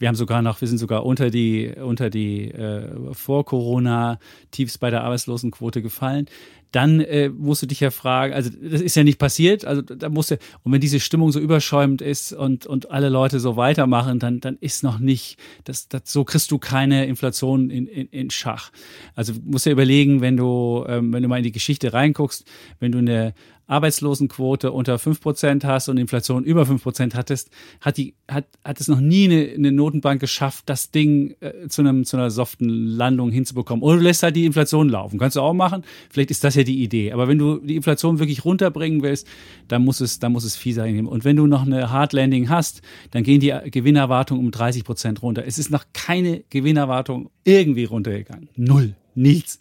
Wir 0.00 0.08
haben 0.08 0.16
sogar 0.16 0.42
noch, 0.42 0.60
wir 0.60 0.66
sind 0.66 0.78
sogar 0.78 1.06
unter 1.06 1.30
die, 1.30 1.70
unter 1.80 2.10
die 2.10 2.50
äh, 2.50 2.88
vor 3.12 3.44
Corona-Tiefs 3.44 4.78
bei 4.78 4.90
der 4.90 5.04
Arbeitslosenquote 5.04 5.80
gefallen. 5.80 6.26
Dann 6.72 7.00
äh, 7.00 7.28
musst 7.28 7.62
du 7.62 7.66
dich 7.66 7.80
ja 7.80 7.90
fragen, 7.90 8.32
also 8.32 8.50
das 8.50 8.80
ist 8.80 8.94
ja 8.94 9.04
nicht 9.04 9.18
passiert, 9.18 9.64
also 9.64 9.82
da 9.82 10.08
musst 10.08 10.30
du, 10.30 10.38
und 10.62 10.72
wenn 10.72 10.80
diese 10.80 11.00
Stimmung 11.00 11.32
so 11.32 11.40
überschäumend 11.40 12.02
ist 12.02 12.32
und, 12.32 12.66
und 12.66 12.90
alle 12.90 13.08
Leute 13.08 13.40
so 13.40 13.56
weitermachen, 13.56 14.18
dann, 14.18 14.40
dann 14.40 14.56
ist 14.60 14.82
noch 14.82 14.98
nicht, 14.98 15.38
das, 15.64 15.88
das, 15.88 16.02
so 16.04 16.24
kriegst 16.24 16.50
du 16.50 16.58
keine 16.58 17.06
Inflation 17.06 17.70
in, 17.70 17.86
in, 17.86 18.06
in 18.08 18.30
Schach. 18.30 18.70
Also 19.14 19.32
musst 19.44 19.66
du 19.66 19.70
überlegen, 19.70 20.20
wenn 20.20 20.36
du, 20.36 20.84
ähm, 20.88 21.12
wenn 21.12 21.22
du 21.22 21.28
mal 21.28 21.38
in 21.38 21.44
die 21.44 21.52
Geschichte 21.52 21.92
reinguckst, 21.92 22.44
wenn 22.78 22.92
du 22.92 22.98
eine 22.98 23.34
Arbeitslosenquote 23.70 24.72
unter 24.72 24.96
5% 24.96 25.64
hast 25.64 25.88
und 25.88 25.96
Inflation 25.96 26.44
über 26.44 26.62
5% 26.62 27.14
hattest, 27.14 27.50
hat, 27.80 27.96
die, 27.96 28.14
hat, 28.28 28.46
hat 28.64 28.80
es 28.80 28.88
noch 28.88 29.00
nie 29.00 29.24
eine, 29.24 29.52
eine 29.54 29.72
Notenbank 29.72 30.20
geschafft, 30.20 30.64
das 30.66 30.90
Ding 30.90 31.36
äh, 31.40 31.68
zu, 31.68 31.82
einem, 31.82 32.04
zu 32.04 32.16
einer 32.16 32.30
soften 32.30 32.68
Landung 32.68 33.30
hinzubekommen. 33.30 33.82
Oder 33.82 33.96
du 33.96 34.02
lässt 34.02 34.22
halt 34.22 34.34
die 34.34 34.44
Inflation 34.44 34.88
laufen. 34.88 35.18
Kannst 35.18 35.36
du 35.36 35.40
auch 35.40 35.54
machen. 35.54 35.84
Vielleicht 36.10 36.30
ist 36.32 36.42
das 36.42 36.56
ja 36.56 36.64
die 36.64 36.82
Idee. 36.82 37.12
Aber 37.12 37.28
wenn 37.28 37.38
du 37.38 37.58
die 37.58 37.76
Inflation 37.76 38.18
wirklich 38.18 38.44
runterbringen 38.44 39.02
willst, 39.02 39.26
dann 39.68 39.84
muss 39.84 40.00
es, 40.00 40.18
dann 40.18 40.32
muss 40.32 40.44
es 40.44 40.56
viel 40.56 40.74
sein. 40.74 41.06
Und 41.06 41.24
wenn 41.24 41.36
du 41.36 41.46
noch 41.46 41.62
eine 41.64 41.90
Hard 41.90 42.12
Landing 42.12 42.48
hast, 42.48 42.82
dann 43.12 43.22
gehen 43.22 43.40
die 43.40 43.54
Gewinnerwartungen 43.70 44.44
um 44.44 44.50
30% 44.50 45.20
runter. 45.20 45.46
Es 45.46 45.58
ist 45.58 45.70
noch 45.70 45.84
keine 45.92 46.42
Gewinnerwartung 46.50 47.30
irgendwie 47.44 47.84
runtergegangen. 47.84 48.48
Null. 48.56 48.96
Nichts. 49.14 49.58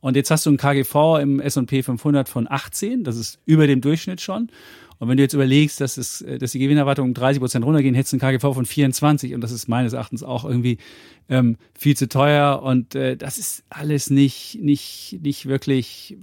Und 0.00 0.16
jetzt 0.16 0.30
hast 0.30 0.46
du 0.46 0.50
ein 0.50 0.56
KGV 0.56 1.18
im 1.20 1.40
S&P 1.40 1.82
500 1.82 2.28
von 2.28 2.46
18, 2.48 3.04
das 3.04 3.16
ist 3.16 3.40
über 3.46 3.66
dem 3.66 3.80
Durchschnitt 3.80 4.20
schon. 4.20 4.50
Und 4.98 5.08
wenn 5.08 5.16
du 5.16 5.22
jetzt 5.22 5.34
überlegst, 5.34 5.80
dass, 5.80 5.96
es, 5.96 6.24
dass 6.38 6.52
die 6.52 6.58
Gewinnerwartungen 6.58 7.10
um 7.10 7.14
30 7.14 7.40
Prozent 7.40 7.64
runtergehen, 7.64 7.94
hättest 7.94 8.12
du 8.12 8.16
ein 8.16 8.20
KGV 8.20 8.54
von 8.54 8.66
24 8.66 9.34
und 9.34 9.40
das 9.40 9.52
ist 9.52 9.68
meines 9.68 9.92
Erachtens 9.92 10.22
auch 10.22 10.44
irgendwie 10.44 10.78
ähm, 11.28 11.56
viel 11.78 11.96
zu 11.96 12.08
teuer 12.08 12.62
und 12.62 12.94
äh, 12.94 13.16
das 13.16 13.38
ist 13.38 13.62
alles 13.68 14.08
nicht, 14.08 14.58
nicht, 14.62 15.18
nicht 15.22 15.46
wirklich, 15.46 16.16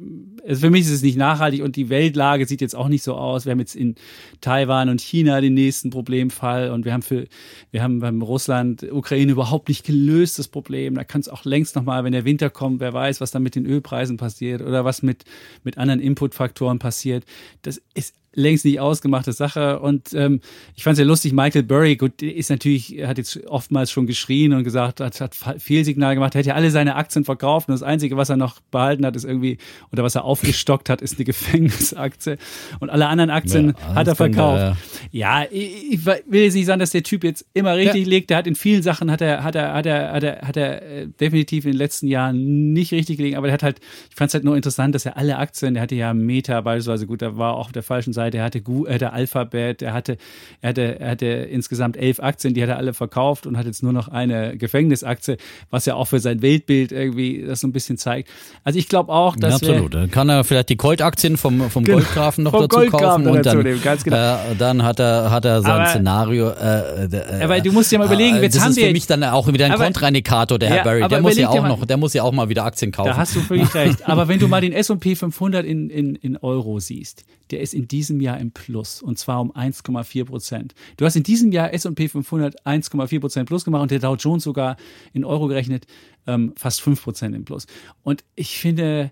also 0.47 0.61
für 0.61 0.69
mich 0.71 0.81
ist 0.81 0.91
es 0.91 1.03
nicht 1.03 1.17
nachhaltig 1.17 1.61
und 1.61 1.75
die 1.75 1.89
Weltlage 1.89 2.47
sieht 2.47 2.59
jetzt 2.59 2.75
auch 2.75 2.87
nicht 2.87 3.03
so 3.03 3.13
aus. 3.15 3.45
Wir 3.45 3.51
haben 3.51 3.59
jetzt 3.59 3.75
in 3.75 3.95
Taiwan 4.41 4.89
und 4.89 5.01
China 5.01 5.41
den 5.41 5.53
nächsten 5.53 5.91
Problemfall 5.91 6.71
und 6.71 6.85
wir 6.85 6.93
haben 6.93 7.03
für, 7.03 7.27
wir 7.71 7.83
haben 7.83 7.99
beim 7.99 8.21
Russland, 8.23 8.83
Ukraine 8.91 9.31
überhaupt 9.31 9.69
nicht 9.69 9.85
gelöst, 9.85 10.39
das 10.39 10.47
Problem. 10.47 10.95
Da 10.95 11.03
kann 11.03 11.21
es 11.21 11.29
auch 11.29 11.45
längst 11.45 11.75
nochmal, 11.75 12.03
wenn 12.03 12.13
der 12.13 12.25
Winter 12.25 12.49
kommt, 12.49 12.79
wer 12.79 12.93
weiß, 12.93 13.21
was 13.21 13.29
da 13.29 13.39
mit 13.39 13.55
den 13.55 13.67
Ölpreisen 13.67 14.17
passiert 14.17 14.61
oder 14.61 14.85
was 14.85 15.03
mit, 15.03 15.23
mit 15.63 15.77
anderen 15.77 15.99
Inputfaktoren 15.99 16.79
passiert. 16.79 17.25
Das 17.61 17.79
ist 17.93 18.15
längst 18.35 18.65
nicht 18.65 18.79
ausgemachte 18.79 19.33
Sache. 19.33 19.79
Und 19.79 20.13
ähm, 20.13 20.41
ich 20.75 20.83
fand 20.83 20.93
es 20.93 20.99
ja 20.99 21.05
lustig, 21.05 21.33
Michael 21.33 21.63
Burry, 21.63 21.95
gut, 21.95 22.21
ist 22.21 22.49
natürlich, 22.49 23.03
hat 23.05 23.17
jetzt 23.17 23.45
oftmals 23.47 23.91
schon 23.91 24.05
geschrien 24.05 24.53
und 24.53 24.63
gesagt, 24.63 24.99
hat, 24.99 25.19
hat 25.19 25.35
Fehlsignal 25.57 26.15
gemacht, 26.15 26.35
er 26.35 26.39
hat 26.39 26.45
ja 26.45 26.53
alle 26.55 26.71
seine 26.71 26.95
Aktien 26.95 27.25
verkauft 27.25 27.69
und 27.69 27.73
das 27.73 27.83
Einzige, 27.83 28.17
was 28.17 28.29
er 28.29 28.37
noch 28.37 28.59
behalten 28.71 29.05
hat, 29.05 29.15
ist 29.15 29.25
irgendwie, 29.25 29.57
oder 29.91 30.03
was 30.03 30.15
er 30.15 30.25
aufgestockt 30.25 30.89
hat, 30.89 31.01
ist 31.01 31.15
eine 31.15 31.25
Gefängnisaktie. 31.25 32.37
Und 32.79 32.89
alle 32.89 33.07
anderen 33.07 33.29
Aktien 33.29 33.73
ja, 33.79 33.95
hat 33.95 34.07
er 34.07 34.15
verkauft. 34.15 34.59
Dann, 34.59 34.73
äh 34.73 34.75
ja, 35.11 35.43
ich, 35.49 35.93
ich, 35.93 36.05
will 36.05 36.43
jetzt 36.43 36.53
nicht 36.53 36.65
sagen, 36.65 36.79
dass 36.79 36.91
der 36.91 37.03
Typ 37.03 37.23
jetzt 37.23 37.45
immer 37.53 37.75
richtig 37.75 38.05
ja. 38.05 38.09
liegt. 38.09 38.29
Der 38.29 38.37
hat 38.37 38.47
in 38.47 38.55
vielen 38.55 38.83
Sachen 38.83 39.11
hat 39.11 39.21
er, 39.21 39.43
hat 39.43 39.55
er, 39.55 39.73
hat 39.73 39.85
er, 39.85 40.13
hat 40.13 40.23
er, 40.23 40.41
hat 40.41 40.57
er 40.57 40.81
äh, 40.81 41.07
definitiv 41.07 41.65
in 41.65 41.71
den 41.71 41.77
letzten 41.77 42.07
Jahren 42.07 42.73
nicht 42.73 42.91
richtig 42.91 43.17
gelegen, 43.17 43.37
aber 43.37 43.47
er 43.47 43.53
hat 43.53 43.63
halt, 43.63 43.79
ich 44.09 44.15
fand 44.15 44.29
es 44.29 44.33
halt 44.33 44.43
nur 44.43 44.55
interessant, 44.55 44.95
dass 44.95 45.05
er 45.05 45.17
alle 45.17 45.37
Aktien, 45.37 45.73
der 45.73 45.83
hatte 45.83 45.95
ja 45.95 46.13
Meta 46.13 46.61
beispielsweise, 46.61 47.07
gut, 47.07 47.21
da 47.21 47.37
war 47.37 47.55
auch 47.55 47.67
auf 47.67 47.71
der 47.71 47.83
falschen 47.83 48.13
Seite 48.13 48.37
er 48.37 48.43
hatte, 48.43 48.61
Gu, 48.61 48.85
er 48.85 48.95
hatte 48.95 49.13
Alphabet, 49.13 49.81
er 49.81 49.93
hatte, 49.93 50.17
er 50.61 50.69
hatte, 50.69 50.99
er 50.99 51.11
hatte 51.11 51.25
insgesamt 51.25 51.97
elf 51.97 52.19
Aktien, 52.19 52.53
die 52.53 52.61
hat 52.61 52.69
er 52.69 52.77
alle 52.77 52.93
verkauft 52.93 53.47
und 53.47 53.57
hat 53.57 53.65
jetzt 53.65 53.83
nur 53.83 53.93
noch 53.93 54.07
eine 54.07 54.57
Gefängnisaktie, 54.57 55.37
was 55.69 55.85
ja 55.85 55.95
auch 55.95 56.05
für 56.05 56.19
sein 56.19 56.41
Weltbild 56.41 56.91
irgendwie 56.91 57.43
das 57.45 57.59
so 57.59 57.67
ein 57.67 57.71
bisschen 57.71 57.97
zeigt. 57.97 58.29
Also 58.63 58.79
ich 58.79 58.87
glaube 58.87 59.11
auch, 59.11 59.35
dass 59.35 59.61
ja, 59.61 59.69
absolut. 59.69 59.93
Dann 59.93 60.11
kann 60.11 60.29
er 60.29 60.43
vielleicht 60.43 60.69
die 60.69 60.77
Goldaktien 60.77 61.37
vom, 61.37 61.69
vom 61.69 61.83
genau, 61.83 61.97
Goldgrafen 61.97 62.43
noch 62.43 62.53
dazu 62.53 62.89
kaufen 62.89 63.27
und 63.27 63.45
dann, 63.45 63.63
nehmen, 63.63 63.81
genau. 63.81 64.15
äh, 64.15 64.55
dann 64.57 64.83
hat 64.83 64.99
er, 64.99 65.04
hat 65.05 65.45
er 65.45 65.61
sein 65.61 65.71
aber, 65.71 65.87
Szenario. 65.87 66.49
Äh, 66.49 67.05
äh, 67.05 67.43
aber 67.43 67.59
du 67.61 67.71
musst 67.71 67.91
dir 67.91 67.99
mal 67.99 68.05
überlegen, 68.05 68.41
jetzt 68.41 68.55
das 68.55 68.63
haben 68.63 68.71
ist 68.71 68.79
für 68.79 68.91
mich 68.91 69.07
dann 69.07 69.23
auch 69.23 69.47
wieder 69.47 69.65
ein 69.65 69.71
aber, 69.71 69.85
Kontraindikator, 69.85 70.59
der 70.59 70.69
ja, 70.69 70.75
Herr 70.75 70.83
Barry. 70.83 71.07
Der 71.07 71.21
muss 71.21 71.37
ja 71.37 71.49
auch 71.49 71.67
noch, 71.67 71.85
der 71.85 71.97
muss 71.97 72.13
ja 72.13 72.23
auch 72.23 72.31
mal 72.31 72.49
wieder 72.49 72.65
Aktien 72.65 72.91
kaufen. 72.91 73.09
Da 73.09 73.17
hast 73.17 73.35
du 73.35 73.39
völlig 73.41 73.73
recht. 73.73 74.07
Aber 74.09 74.27
wenn 74.27 74.39
du 74.39 74.47
mal 74.47 74.61
den 74.61 74.73
S&P 74.73 75.15
500 75.15 75.65
in, 75.65 75.89
in, 75.89 76.15
in 76.15 76.37
Euro 76.37 76.79
siehst, 76.79 77.23
der 77.51 77.61
ist 77.61 77.73
in 77.73 77.87
diesem 77.87 78.19
Jahr 78.21 78.39
im 78.39 78.51
Plus 78.51 79.01
und 79.01 79.19
zwar 79.19 79.41
um 79.41 79.51
1,4 79.51 80.25
Prozent. 80.25 80.73
Du 80.97 81.05
hast 81.05 81.15
in 81.15 81.23
diesem 81.23 81.51
Jahr 81.51 81.73
S&P 81.73 82.07
500 82.07 82.65
1,4 82.65 83.19
Prozent 83.19 83.47
Plus 83.47 83.65
gemacht 83.65 83.81
und 83.81 83.91
der 83.91 83.99
Dow 83.99 84.15
Jones 84.15 84.43
sogar 84.43 84.77
in 85.13 85.23
Euro 85.23 85.47
gerechnet 85.47 85.85
ähm, 86.27 86.53
fast 86.55 86.81
5 86.81 87.03
Prozent 87.03 87.35
im 87.35 87.45
Plus. 87.45 87.67
Und 88.03 88.23
ich 88.35 88.57
finde, 88.57 89.11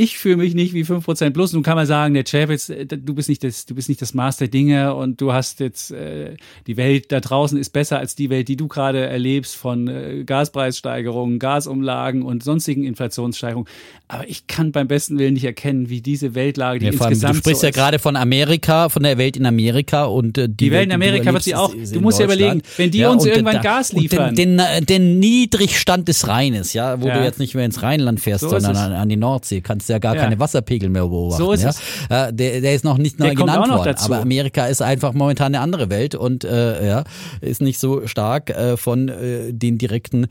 ich 0.00 0.16
fühle 0.16 0.38
mich 0.38 0.54
nicht 0.54 0.72
wie 0.72 0.82
5% 0.82 1.30
plus. 1.30 1.52
Nun 1.52 1.62
kann 1.62 1.76
man 1.76 1.84
sagen, 1.84 2.14
der 2.14 2.24
Chapitz, 2.24 2.70
äh, 2.70 2.86
du 2.86 3.14
bist 3.14 3.28
nicht 3.28 3.44
das, 3.44 3.66
du 3.66 3.74
bist 3.74 3.90
nicht 3.90 4.00
das 4.00 4.14
Maß 4.14 4.38
der 4.38 4.48
Dinge 4.48 4.94
und 4.94 5.20
du 5.20 5.34
hast 5.34 5.60
jetzt, 5.60 5.90
äh, 5.90 6.36
die 6.66 6.78
Welt 6.78 7.12
da 7.12 7.20
draußen 7.20 7.58
ist 7.58 7.68
besser 7.70 7.98
als 7.98 8.14
die 8.14 8.30
Welt, 8.30 8.48
die 8.48 8.56
du 8.56 8.66
gerade 8.66 9.06
erlebst 9.06 9.56
von 9.56 9.88
äh, 9.88 10.24
Gaspreissteigerungen, 10.24 11.38
Gasumlagen 11.38 12.22
und 12.22 12.42
sonstigen 12.42 12.82
Inflationssteigerungen. 12.84 13.68
Aber 14.08 14.26
ich 14.26 14.46
kann 14.46 14.72
beim 14.72 14.88
besten 14.88 15.18
Willen 15.18 15.34
nicht 15.34 15.44
erkennen, 15.44 15.90
wie 15.90 16.00
diese 16.00 16.34
Weltlage, 16.34 16.78
die 16.78 16.86
ja, 16.86 16.92
insgesamt 16.92 17.24
allem, 17.24 17.32
Du 17.34 17.38
sprichst 17.40 17.60
so 17.60 17.66
ja 17.66 17.70
gerade 17.70 17.98
von 17.98 18.16
Amerika, 18.16 18.88
von 18.88 19.02
der 19.02 19.18
Welt 19.18 19.36
in 19.36 19.44
Amerika 19.44 20.04
und 20.04 20.38
äh, 20.38 20.48
die, 20.48 20.56
die 20.56 20.70
Welt 20.70 20.86
in 20.86 20.92
Amerika 20.92 21.30
wird 21.30 21.42
sie 21.42 21.54
auch, 21.54 21.74
du 21.74 22.00
musst 22.00 22.18
ja 22.18 22.24
überlegen, 22.24 22.62
wenn 22.78 22.90
die 22.90 23.00
ja, 23.00 23.10
uns 23.10 23.26
irgendwann 23.26 23.56
da, 23.56 23.60
Gas 23.62 23.92
liefern. 23.92 24.34
Den, 24.34 24.56
den, 24.56 24.86
den, 24.86 25.18
Niedrigstand 25.18 26.08
des 26.08 26.26
Rheines, 26.26 26.72
ja, 26.72 27.02
wo 27.02 27.08
ja. 27.08 27.18
du 27.18 27.24
jetzt 27.24 27.38
nicht 27.38 27.54
mehr 27.54 27.66
ins 27.66 27.82
Rheinland 27.82 28.18
fährst, 28.18 28.40
so 28.40 28.48
sondern 28.48 28.76
an, 28.76 28.92
an 28.92 29.08
die 29.10 29.18
Nordsee, 29.18 29.60
kannst 29.60 29.89
ja 29.90 29.98
gar 29.98 30.16
ja. 30.16 30.22
keine 30.22 30.38
Wasserpegel 30.38 30.88
mehr 30.88 31.06
beobachten. 31.06 31.42
So 31.42 31.52
ist 31.52 31.62
ja? 31.62 31.70
es. 31.70 31.80
Äh, 32.08 32.32
der, 32.32 32.60
der 32.60 32.74
ist 32.74 32.84
noch 32.84 32.98
nicht 32.98 33.18
neu 33.18 33.34
genannt 33.34 33.68
worden. 33.68 33.84
Dazu. 33.84 34.06
Aber 34.06 34.22
Amerika 34.22 34.66
ist 34.66 34.82
einfach 34.82 35.12
momentan 35.12 35.54
eine 35.54 35.60
andere 35.60 35.90
Welt 35.90 36.14
und 36.14 36.44
äh, 36.44 36.86
ja, 36.86 37.04
ist 37.40 37.60
nicht 37.60 37.78
so 37.78 38.06
stark 38.06 38.50
äh, 38.50 38.76
von 38.76 39.08
äh, 39.08 39.52
den 39.52 39.78
direkten 39.78 40.28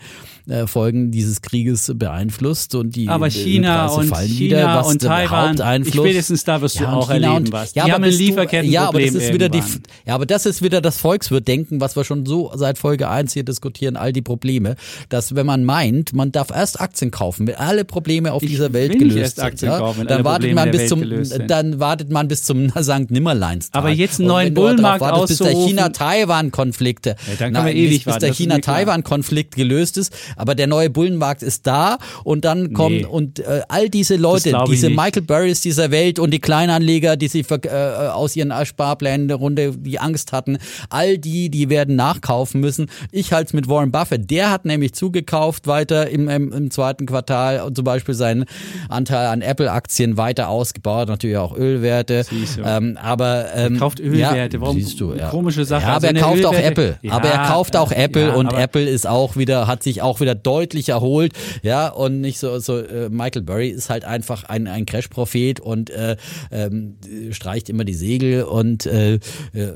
äh, 0.47 0.67
Folgen 0.67 1.11
dieses 1.11 1.41
Krieges 1.41 1.91
beeinflusst. 1.95 2.75
Und 2.75 2.95
die 2.95 3.07
aber 3.07 3.29
China 3.29 3.87
Preise 3.87 3.99
und 3.99 4.07
fallen 4.07 4.27
China 4.27 4.57
wieder, 4.57 4.75
was 4.75 4.87
und 4.87 5.01
Taiwan, 5.01 5.85
spätestens 5.85 6.43
da 6.43 6.61
wirst 6.61 6.79
du 6.79 6.83
ja, 6.83 6.93
auch 6.93 7.09
erleben 7.09 7.35
und, 7.35 7.51
was. 7.51 7.73
Ja, 7.75 7.85
die 7.85 7.93
haben 7.93 8.03
ein 8.03 8.11
Lieferkettenproblem 8.11 8.71
ja, 8.71 8.87
aber 8.87 8.99
das 8.99 9.13
ist 9.13 9.33
wieder 9.33 9.49
die, 9.49 9.61
ja, 10.05 10.15
aber 10.15 10.25
das 10.25 10.45
ist 10.45 10.61
wieder 10.61 10.81
das 10.81 10.97
Volkswirtdenken, 10.97 11.81
was 11.81 11.95
wir 11.95 12.03
schon 12.03 12.25
so 12.25 12.51
seit 12.55 12.77
Folge 12.77 13.09
1 13.09 13.33
hier 13.33 13.43
diskutieren, 13.43 13.95
all 13.95 14.13
die 14.13 14.21
Probleme, 14.21 14.75
dass 15.09 15.35
wenn 15.35 15.45
man 15.45 15.63
meint, 15.63 16.13
man 16.13 16.31
darf 16.31 16.51
erst 16.51 16.81
Aktien 16.81 17.11
kaufen, 17.11 17.47
wenn 17.47 17.55
alle 17.55 17.85
Probleme 17.85 18.33
auf 18.33 18.43
ich 18.43 18.49
dieser 18.49 18.73
Welt 18.73 18.97
gelöst 18.97 19.37
sind. 19.37 19.45
Ja? 19.57 19.79
Kaufen, 19.79 20.07
dann 20.07 20.23
wartet 20.23 20.53
man 20.53 20.71
bis 20.71 20.87
zum, 20.87 21.03
dann 21.47 21.79
wartet 21.79 22.11
man 22.11 22.27
bis 22.27 22.43
zum 22.43 22.71
Sankt 22.75 23.11
Nimmerleins. 23.11 23.69
Aber 23.71 23.89
jetzt 23.89 24.19
einen 24.19 24.27
neuen 24.27 24.53
Bullenmarkt 24.53 25.01
wartest, 25.01 25.39
bis 25.39 25.47
der 25.47 25.55
China-Taiwan-Konflikt, 25.55 27.05
ja, 27.07 27.15
dann 27.39 27.53
kann 27.53 27.63
man 27.63 27.75
ewig 27.75 28.05
bis, 28.05 28.13
bis 28.13 28.17
der 28.17 28.33
China-Taiwan-Konflikt 28.33 29.55
gelöst 29.55 29.97
ist. 29.97 30.13
Aber 30.35 30.55
der 30.55 30.67
neue 30.67 30.89
Bullenmarkt 30.89 31.43
ist 31.43 31.67
da 31.67 31.97
und 32.23 32.45
dann 32.45 32.73
kommen 32.73 32.97
nee. 32.97 33.05
und 33.05 33.39
äh, 33.39 33.61
all 33.67 33.89
diese 33.89 34.15
Leute, 34.15 34.55
diese 34.67 34.89
Michael 34.89 35.23
Burrys 35.23 35.61
dieser 35.61 35.91
Welt 35.91 36.19
und 36.19 36.31
die 36.31 36.39
Kleinanleger, 36.39 37.17
die 37.17 37.27
sich 37.27 37.45
äh, 37.49 37.67
aus 37.67 38.35
ihren 38.35 38.53
Sparplänen 38.65 39.27
der 39.27 39.37
Runde 39.37 39.73
die 39.77 39.99
Angst 39.99 40.31
hatten, 40.31 40.57
all 40.89 41.17
die, 41.17 41.49
die 41.49 41.69
werden 41.69 41.95
nachkaufen 41.95 42.61
müssen. 42.61 42.87
Ich 43.11 43.33
halte 43.33 43.47
es 43.47 43.53
mit 43.53 43.67
Warren 43.67 43.91
Buffett. 43.91 44.29
Der 44.29 44.51
hat 44.51 44.65
nämlich 44.65 44.93
zugekauft 44.93 45.67
weiter 45.67 46.09
im, 46.09 46.29
im, 46.29 46.51
im 46.51 46.71
zweiten 46.71 47.05
Quartal 47.05 47.61
und 47.61 47.75
zum 47.75 47.85
Beispiel 47.85 48.15
seinen 48.15 48.45
Anteil 48.89 49.27
an 49.29 49.41
Apple-Aktien 49.41 50.17
weiter 50.17 50.49
ausgebaut, 50.49 51.07
natürlich 51.07 51.37
auch 51.37 51.55
Ölwerte. 51.55 52.25
Ähm, 52.63 52.97
aber 53.01 53.47
ähm, 53.55 53.75
er 53.75 53.79
kauft 53.79 53.99
Ölwerte. 53.99 54.57
Ja, 54.57 54.61
Warum? 54.61 54.75
Siehst 54.77 54.99
du, 54.99 55.13
ja. 55.13 55.29
Komische 55.29 55.65
Sache. 55.65 55.83
Ja, 55.83 55.95
aber 55.95 56.07
also 56.07 56.17
er 56.17 56.21
kauft 56.21 56.37
Ölwerte. 56.37 56.57
auch 56.57 56.63
Apple. 56.63 56.99
Ja, 57.01 57.13
aber 57.13 57.27
er 57.29 57.47
kauft 57.47 57.75
auch 57.75 57.91
Apple 57.91 58.35
und 58.35 58.53
Apple 58.53 58.87
ist 58.87 59.07
auch 59.07 59.35
wieder, 59.35 59.67
hat 59.67 59.83
sich 59.83 60.01
auch 60.01 60.19
wieder 60.19 60.35
deutlich 60.35 60.89
erholt. 60.89 61.33
Ja, 61.63 61.89
und 61.89 62.21
nicht 62.21 62.39
so, 62.39 62.59
so 62.59 62.77
äh, 62.77 63.09
Michael 63.09 63.43
Burry 63.43 63.69
ist 63.69 63.89
halt 63.89 64.05
einfach 64.05 64.43
ein, 64.45 64.67
ein 64.67 64.85
Crash-Prophet 64.85 65.59
und 65.59 65.89
äh, 65.89 66.17
ähm, 66.51 66.97
streicht 67.31 67.69
immer 67.69 67.85
die 67.85 67.93
Segel 67.93 68.43
und 68.43 68.85
äh, 68.85 69.15
äh, 69.15 69.19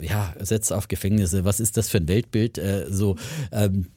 ja, 0.01 0.34
setzt 0.39 0.73
auf 0.73 0.88
Gefängnisse. 0.88 1.45
Was 1.45 1.59
ist 1.59 1.77
das 1.77 1.89
für 1.89 1.97
ein 1.97 2.07
Weltbild? 2.07 2.57
Äh, 2.57 2.85
so 2.89 3.15
ähm, 3.51 3.88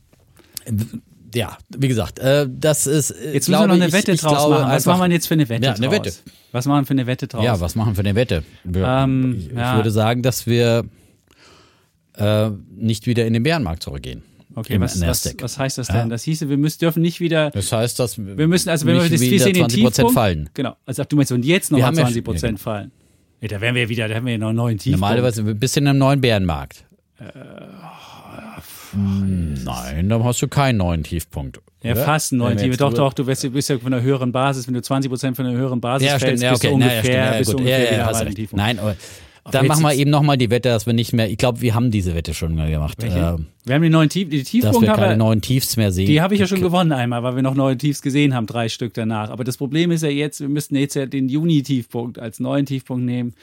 ja, 1.37 1.57
wie 1.77 1.89
gesagt, 1.89 2.19
äh, 2.19 2.49
das 2.51 2.87
ist. 2.87 3.11
Äh, 3.11 3.35
jetzt 3.35 3.49
müssen 3.49 3.63
wir 3.63 3.67
noch 3.67 3.75
eine 3.75 3.93
Wette 3.93 4.13
ich, 4.13 4.21
draus 4.21 4.43
ich 4.45 4.51
machen. 4.51 4.71
Was 4.71 4.87
machen 4.87 5.01
wir 5.03 5.15
jetzt 5.15 5.29
für 5.29 5.35
eine 5.35 5.49
Wette? 5.49 5.65
Ja, 5.65 5.75
eine 5.75 5.91
Wette. 5.91 6.13
Was 6.53 6.67
machen 6.67 6.83
wir 6.83 6.87
für 6.87 6.91
eine 6.93 7.07
Wette 7.07 7.27
draus? 7.27 7.45
Ja, 7.45 7.61
was 7.61 7.75
machen 7.75 7.91
wir 7.91 7.95
für 7.95 8.01
eine 8.01 8.15
Wette? 8.15 8.43
Ähm, 8.75 9.37
ich, 9.39 9.53
ja. 9.53 9.77
würde 9.77 9.91
sagen, 9.91 10.23
dass 10.23 10.47
wir 10.47 10.85
äh, 12.15 12.51
nicht 12.75 13.07
wieder 13.07 13.27
in 13.27 13.35
den 13.35 13.43
Bärenmarkt 13.43 13.83
zurückgehen. 13.83 14.23
Okay, 14.55 14.81
was, 14.81 14.99
was, 15.03 15.35
was, 15.39 15.59
heißt 15.59 15.77
das 15.77 15.89
denn? 15.89 15.97
Ja. 15.97 16.07
Das 16.07 16.23
hieße, 16.23 16.49
wir 16.49 16.57
müssen, 16.57 16.79
dürfen 16.79 17.03
nicht 17.03 17.21
wieder. 17.21 17.51
Das 17.51 17.71
heißt, 17.73 17.99
dass 17.99 18.17
wir 18.17 18.49
müssen, 18.49 18.71
also 18.71 18.87
wenn 18.87 18.95
wir 18.95 19.03
das 19.03 19.21
wir 19.21 19.39
sehen 19.39 19.53
den 19.53 19.69
Tiefpunkt, 19.69 20.15
fallen. 20.15 20.49
Genau. 20.55 20.77
Also 20.87 21.05
du 21.05 21.17
meinst, 21.17 21.31
und 21.31 21.45
jetzt 21.45 21.71
noch 21.71 21.79
20 21.79 22.25
Prozent 22.25 22.59
ja, 22.59 22.63
fallen. 22.63 22.91
Ja, 23.43 23.49
da 23.49 23.61
wären 23.61 23.75
wir 23.75 23.91
wieder, 23.91 24.09
da 24.09 24.15
haben 24.15 24.25
wir 24.25 24.33
ja 24.33 24.39
noch 24.39 24.49
einen 24.49 24.57
neuen 24.57 24.79
Tiefpunkt. 24.79 25.03
Normalerweise 25.03 25.43
ein 25.43 25.59
bisschen 25.59 25.87
im 25.87 25.99
neuen 25.99 26.23
Bärenmarkt. 26.23 26.87
Äh, 27.19 27.25
Nein, 28.95 30.09
dann 30.09 30.25
hast 30.25 30.43
du 30.43 30.49
keinen 30.49 30.79
neuen 30.79 31.03
Tiefpunkt. 31.03 31.61
Ja, 31.83 31.93
oder? 31.93 32.05
fast 32.05 32.33
ein 32.33 32.41
Wenn 32.41 32.57
neuen 32.57 32.59
jetzt 32.59 32.81
Doch, 32.81 32.93
doch, 32.93 33.13
du 33.13 33.25
bist, 33.25 33.53
bist 33.53 33.69
ja 33.69 33.79
von 33.79 33.93
einer 33.93 34.03
höheren 34.03 34.33
Basis. 34.33 34.67
Wenn 34.67 34.75
du 34.75 34.83
20 34.83 35.11
Prozent 35.11 35.37
von 35.37 35.47
einer 35.47 35.57
höheren 35.57 35.81
Basis 35.81 36.09
Ja, 36.09 36.19
stimmt, 36.19 36.41
fällst, 36.41 36.43
ja, 36.43 36.51
bist 36.51 36.65
okay. 36.65 36.73
du 36.73 36.79
Na, 36.79 36.87
ungefähr, 36.87 37.15
ja, 37.15 37.27
stimmt, 37.27 37.33
ja, 37.33 37.39
bist 37.39 37.53
du 37.53 37.57
ungefähr 37.57 37.93
ja, 37.93 37.99
ja, 37.99 38.09
wieder 38.09 38.25
du. 38.25 38.35
Tiefpunkt. 38.35 38.65
Nein, 38.65 38.79
aber 38.79 38.97
dann 39.51 39.67
machen 39.67 39.83
wir 39.83 39.95
eben 39.95 40.11
nochmal 40.11 40.37
die 40.37 40.51
Wette, 40.51 40.69
dass 40.69 40.87
wir 40.87 40.93
nicht 40.93 41.13
mehr, 41.13 41.31
ich 41.31 41.39
glaube, 41.39 41.61
wir 41.61 41.75
haben 41.75 41.91
diese 41.91 42.15
Wette 42.15 42.35
schon 42.35 42.55
mal 42.55 42.71
gemacht, 42.71 43.03
äh, 43.03 43.37
Wir 43.65 43.75
haben 43.75 43.83
den 43.83 43.93
neuen 43.93 44.09
Tief, 44.09 44.29
die 44.29 44.41
dass 44.41 44.49
Tiefpunkt 44.49 44.83
wir 44.83 44.91
haben 44.91 45.01
keine 45.01 45.17
neuen 45.17 45.41
Tiefs 45.41 45.77
mehr 45.77 45.93
sehen. 45.93 46.07
die 46.07 46.21
habe 46.21 46.35
ich 46.35 46.41
ja 46.41 46.47
schon 46.47 46.61
gewonnen 46.61 46.93
einmal, 46.93 47.23
weil 47.23 47.37
wir 47.37 47.43
noch 47.43 47.55
neue 47.55 47.77
Tiefs 47.77 48.03
gesehen 48.03 48.35
haben, 48.35 48.47
drei 48.47 48.69
Stück 48.69 48.95
danach. 48.95 49.31
Aber 49.31 49.45
das 49.45 49.57
Problem 49.57 49.91
ist 49.91 50.03
ja 50.03 50.09
jetzt, 50.09 50.41
wir 50.41 50.49
müssten 50.49 50.77
jetzt 50.77 50.95
ja 50.95 51.07
den 51.07 51.29
Juni-Tiefpunkt 51.29 52.19
als 52.19 52.41
neuen 52.41 52.67
Tiefpunkt 52.67 53.05
nehmen. 53.05 53.35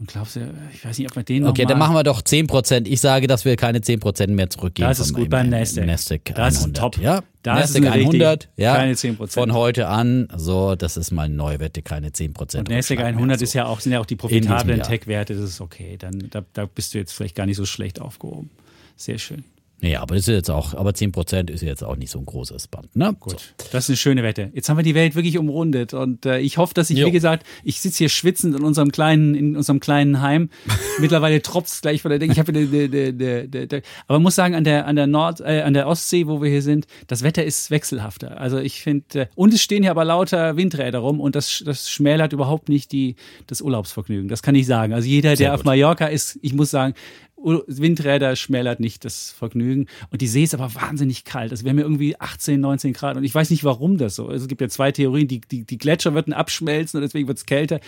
Und 0.00 0.08
glaubst 0.08 0.36
du, 0.36 0.40
ich 0.72 0.82
weiß 0.82 0.98
nicht, 0.98 1.10
ob 1.10 1.16
wir 1.16 1.22
den 1.24 1.44
Okay, 1.46 1.62
noch 1.62 1.68
dann 1.68 1.78
mal- 1.78 1.86
machen 1.88 1.94
wir 1.96 2.02
doch 2.04 2.22
10%. 2.22 2.88
Ich 2.88 3.00
sage, 3.02 3.26
dass 3.26 3.44
wir 3.44 3.54
keine 3.56 3.80
10% 3.82 4.34
mehr 4.34 4.48
zurückgeben. 4.48 4.88
Das 4.88 4.98
ist 4.98 5.12
gut 5.12 5.24
im- 5.24 5.28
beim 5.30 5.44
im- 5.44 5.50
Nasdaq. 5.50 5.86
Nasdaq 5.86 6.20
Das 6.34 6.54
ist 6.54 6.60
100. 6.62 6.76
top. 6.94 6.98
Ja, 6.98 7.22
Das 7.42 7.70
ist 7.70 7.74
Nasdaq 7.80 7.94
richtige- 7.94 8.24
100, 8.26 8.48
ja. 8.56 8.76
keine 8.76 8.96
10%. 8.96 9.34
Von 9.42 9.52
heute 9.52 9.88
an, 9.88 10.26
so, 10.34 10.74
das 10.74 10.96
ist 10.96 11.10
mal 11.10 11.24
eine 11.24 11.34
neue 11.34 11.60
Wette, 11.60 11.82
keine 11.82 12.12
10%. 12.12 12.68
Und 12.70 12.74
Nasdaq 12.74 12.98
Rückschlag 12.98 13.14
100 13.14 13.38
mehr, 13.40 13.44
ist 13.44 13.52
ja 13.52 13.66
auch, 13.66 13.80
sind 13.80 13.92
ja 13.92 14.00
auch 14.00 14.06
die 14.06 14.16
profitablen. 14.16 14.82
Tech-Werte, 14.82 15.34
das 15.34 15.44
ist 15.44 15.60
okay. 15.60 15.96
Dann, 15.98 16.28
da, 16.30 16.42
da 16.54 16.64
bist 16.64 16.94
du 16.94 16.98
jetzt 16.98 17.12
vielleicht 17.12 17.34
gar 17.36 17.44
nicht 17.44 17.56
so 17.58 17.66
schlecht 17.66 18.00
aufgehoben. 18.00 18.48
Sehr 18.96 19.18
schön. 19.18 19.44
Ja, 19.82 20.02
aber 20.02 20.14
das 20.14 20.28
ist 20.28 20.34
jetzt 20.34 20.50
auch, 20.50 20.74
aber 20.74 20.90
10% 20.90 21.50
ist 21.50 21.62
jetzt 21.62 21.82
auch 21.82 21.96
nicht 21.96 22.10
so 22.10 22.18
ein 22.18 22.26
großes 22.26 22.68
Band, 22.68 22.94
ne? 22.96 23.16
Gut, 23.18 23.54
das 23.72 23.84
ist 23.84 23.90
eine 23.90 23.96
schöne 23.96 24.22
Wette. 24.22 24.50
Jetzt 24.52 24.68
haben 24.68 24.76
wir 24.76 24.82
die 24.82 24.94
Welt 24.94 25.14
wirklich 25.14 25.38
umrundet 25.38 25.94
und 25.94 26.26
äh, 26.26 26.38
ich 26.40 26.58
hoffe, 26.58 26.74
dass 26.74 26.90
ich, 26.90 26.98
Jo. 26.98 27.06
wie 27.06 27.12
gesagt, 27.12 27.46
ich 27.64 27.80
sitze 27.80 27.98
hier 27.98 28.08
schwitzend 28.10 28.54
in 28.54 28.62
unserem 28.62 28.92
kleinen, 28.92 29.34
in 29.34 29.56
unserem 29.56 29.80
kleinen 29.80 30.20
Heim. 30.20 30.50
Mittlerweile 31.00 31.40
tropft 31.40 31.72
es 31.72 31.80
gleich 31.80 32.02
von 32.02 32.10
der 32.10 32.18
Decke. 32.18 32.32
Ich 32.32 32.38
habe 32.38 32.52
eine, 32.52 32.60
eine, 32.60 33.48
eine, 33.52 33.82
aber 34.06 34.18
muss 34.18 34.34
sagen, 34.34 34.54
an 34.54 34.64
der 34.64 34.86
an 34.86 34.96
der 34.96 35.06
Nord, 35.06 35.40
äh, 35.40 35.62
an 35.62 35.72
der 35.72 35.86
Ostsee, 35.86 36.26
wo 36.26 36.42
wir 36.42 36.50
hier 36.50 36.62
sind, 36.62 36.86
das 37.06 37.22
Wetter 37.22 37.44
ist 37.44 37.70
wechselhafter. 37.70 38.38
Also 38.38 38.58
ich 38.58 38.82
finde, 38.82 39.20
äh, 39.20 39.26
und 39.34 39.54
es 39.54 39.62
stehen 39.62 39.82
hier 39.82 39.92
aber 39.92 40.04
lauter 40.04 40.56
Windräder 40.56 40.98
rum 40.98 41.20
und 41.20 41.34
das, 41.34 41.62
das 41.64 41.88
schmälert 41.90 42.32
überhaupt 42.32 42.68
nicht 42.68 42.92
die 42.92 43.16
das 43.46 43.62
Urlaubsvergnügen. 43.62 44.28
Das 44.28 44.42
kann 44.42 44.54
ich 44.54 44.66
sagen. 44.66 44.92
Also 44.92 45.08
jeder, 45.08 45.36
Sehr 45.36 45.48
der 45.48 45.54
auf. 45.54 45.64
Mallorca 45.64 46.06
ist, 46.06 46.38
ich 46.42 46.52
muss 46.52 46.70
sagen, 46.70 46.94
Windräder 47.42 48.36
schmälert 48.36 48.80
nicht 48.80 49.04
das 49.04 49.30
Vergnügen. 49.30 49.86
Und 50.10 50.20
die 50.20 50.26
See 50.26 50.42
ist 50.42 50.54
aber 50.54 50.74
wahnsinnig 50.74 51.24
kalt. 51.24 51.50
Also 51.52 51.64
wir 51.64 51.70
haben 51.70 51.78
ja 51.78 51.84
irgendwie 51.84 52.18
18, 52.20 52.60
19 52.60 52.92
Grad. 52.92 53.16
Und 53.16 53.24
ich 53.24 53.34
weiß 53.34 53.50
nicht, 53.50 53.64
warum 53.64 53.98
das 53.98 54.14
so 54.14 54.28
ist. 54.30 54.42
Es 54.42 54.48
gibt 54.48 54.60
ja 54.60 54.68
zwei 54.68 54.92
Theorien. 54.92 55.26
Die, 55.28 55.40
die, 55.40 55.64
die 55.64 55.78
Gletscher 55.78 56.14
würden 56.14 56.32
abschmelzen 56.32 56.98
und 56.98 57.02
deswegen 57.02 57.28
wird 57.28 57.38
es 57.38 57.46
kälter. 57.46 57.80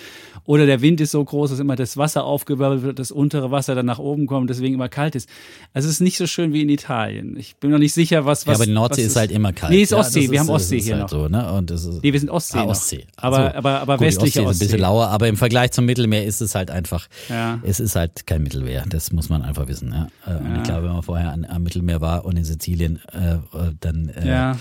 Oder 0.44 0.66
der 0.66 0.80
Wind 0.80 1.00
ist 1.00 1.10
so 1.10 1.22
groß, 1.24 1.50
dass 1.50 1.58
immer 1.58 1.76
das 1.76 1.96
Wasser 1.96 2.24
aufgewirbelt 2.24 2.82
wird, 2.82 2.98
das 2.98 3.10
untere 3.10 3.50
Wasser 3.50 3.74
dann 3.74 3.86
nach 3.86 3.98
oben 3.98 4.26
kommt, 4.26 4.48
deswegen 4.50 4.74
immer 4.74 4.88
kalt 4.88 5.14
ist. 5.14 5.28
Also 5.74 5.88
es 5.88 5.96
ist 5.96 6.00
nicht 6.00 6.16
so 6.16 6.26
schön 6.26 6.52
wie 6.52 6.62
in 6.62 6.68
Italien. 6.68 7.36
Ich 7.36 7.56
bin 7.56 7.70
noch 7.70 7.78
nicht 7.78 7.92
sicher, 7.92 8.24
was... 8.24 8.46
was 8.46 8.52
Ja, 8.52 8.54
aber 8.56 8.66
die 8.66 8.72
Nordsee 8.72 9.02
ist 9.02 9.16
halt 9.16 9.30
immer 9.30 9.52
kalt. 9.52 9.72
Nee, 9.72 9.82
ist 9.82 9.92
ja, 9.92 9.98
Ostsee. 9.98 10.22
das 10.22 10.30
Wir 10.30 10.40
haben 10.40 10.50
Ostsee 10.50 10.78
ist 10.78 10.84
hier 10.84 10.94
halt 10.94 11.02
noch. 11.04 11.10
So, 11.10 11.28
ne? 11.28 11.52
Und 11.52 11.70
das 11.70 11.84
ist, 11.84 12.02
Nee, 12.02 12.12
wir 12.12 12.20
sind 12.20 12.30
Ostsee 12.30 12.58
ah. 12.58 12.64
Ostsee. 12.64 13.04
Aber, 13.16 13.38
Also, 13.38 13.58
aber, 13.58 13.80
aber 13.80 13.96
gut, 13.96 14.00
die 14.02 14.06
westliche 14.06 14.42
Ostsee 14.44 14.50
ist 14.50 14.60
ein 14.60 14.66
bisschen 14.66 14.80
lauer, 14.80 15.08
aber 15.08 15.28
im 15.28 15.36
Vergleich 15.36 15.72
zum 15.72 15.84
Mittelmeer 15.84 16.24
ist 16.24 16.40
es 16.40 16.54
halt 16.54 16.70
einfach, 16.70 17.08
Ja. 17.28 17.60
es 17.62 17.80
ist 17.80 17.96
halt 17.96 18.26
kein 18.26 18.42
Mittelmeer. 18.42 18.84
Das 18.88 19.12
muss 19.12 19.28
man 19.28 19.41
einfach 19.44 19.68
wissen. 19.68 19.92
Ja? 19.92 20.08
Äh, 20.26 20.38
Und 20.38 20.56
ich 20.56 20.62
glaube, 20.64 20.84
wenn 20.86 20.92
man 20.94 21.02
vorher 21.02 21.30
an, 21.32 21.44
am 21.44 21.62
Mittelmeer 21.62 22.00
war 22.00 22.24
und 22.24 22.36
in 22.36 22.44
Sizilien, 22.44 23.00
äh, 23.12 23.34
äh, 23.34 23.38
dann 23.80 24.08
äh, 24.10 24.26
Ja. 24.28 24.58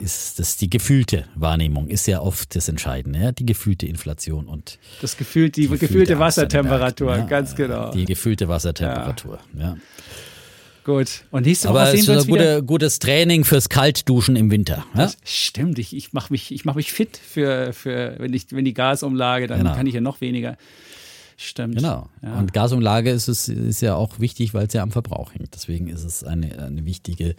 ist 0.00 0.38
das 0.38 0.56
die 0.56 0.70
gefühlte 0.70 1.24
Wahrnehmung, 1.34 1.88
ist 1.88 2.06
ja 2.06 2.20
oft 2.20 2.54
das 2.56 2.68
Entscheidende, 2.68 3.18
ja? 3.18 3.32
die 3.32 3.46
gefühlte 3.46 3.86
Inflation 3.86 4.46
und 4.46 4.78
Das 5.00 5.16
gefühlt, 5.16 5.56
die, 5.56 5.62
gefühlte 5.62 5.86
gefühlte 5.86 6.12
den 6.14 6.18
Wassertemperatur, 6.20 7.16
ja? 7.16 7.24
ganz 7.24 7.54
genau. 7.54 7.90
Die 7.92 8.04
gefühlte 8.04 8.48
Wassertemperatur. 8.48 9.38
Ja. 9.58 9.76
Gut. 10.82 11.24
Und 11.30 11.44
nächste 11.46 11.68
Woche 11.68 11.78
Aber 11.80 11.84
es 11.88 11.90
sehen 11.92 12.00
ist 12.00 12.06
wir 12.08 12.14
ein 12.14 12.18
uns 12.20 12.26
wieder. 12.26 12.54
gute, 12.56 12.62
gutes 12.64 12.98
Training 13.00 13.44
fürs 13.44 13.68
Kaltduschen 13.68 14.34
im 14.34 14.50
Winter. 14.50 14.86
Ja? 14.94 15.02
Das 15.04 15.18
stimmt, 15.24 15.78
ich, 15.78 15.94
ich 15.94 16.14
mache 16.14 16.32
mich, 16.32 16.52
ich 16.52 16.64
mach 16.64 16.74
mich 16.74 16.90
fit 16.92 17.18
für, 17.18 17.72
für 17.74 18.14
wenn, 18.18 18.32
ich, 18.32 18.46
wenn 18.50 18.64
die 18.64 18.72
Gasumlage, 18.74 19.46
dann 19.46 19.58
Genau. 19.58 19.74
kann 19.74 19.86
ich 19.86 19.94
ja 19.94 20.00
noch 20.00 20.20
weniger. 20.22 20.56
Stimmt. 21.42 21.76
Genau. 21.76 22.06
Ja. 22.22 22.34
Und 22.38 22.52
Gasumlage 22.52 23.08
ist 23.10 23.26
es 23.26 23.48
ist 23.48 23.80
ja 23.80 23.94
auch 23.94 24.20
wichtig, 24.20 24.52
weil 24.52 24.66
es 24.66 24.74
ja 24.74 24.82
am 24.82 24.90
Verbrauch 24.90 25.32
hängt. 25.32 25.54
Deswegen 25.54 25.88
ist 25.88 26.04
es 26.04 26.22
eine, 26.22 26.58
eine 26.58 26.84
wichtige 26.84 27.34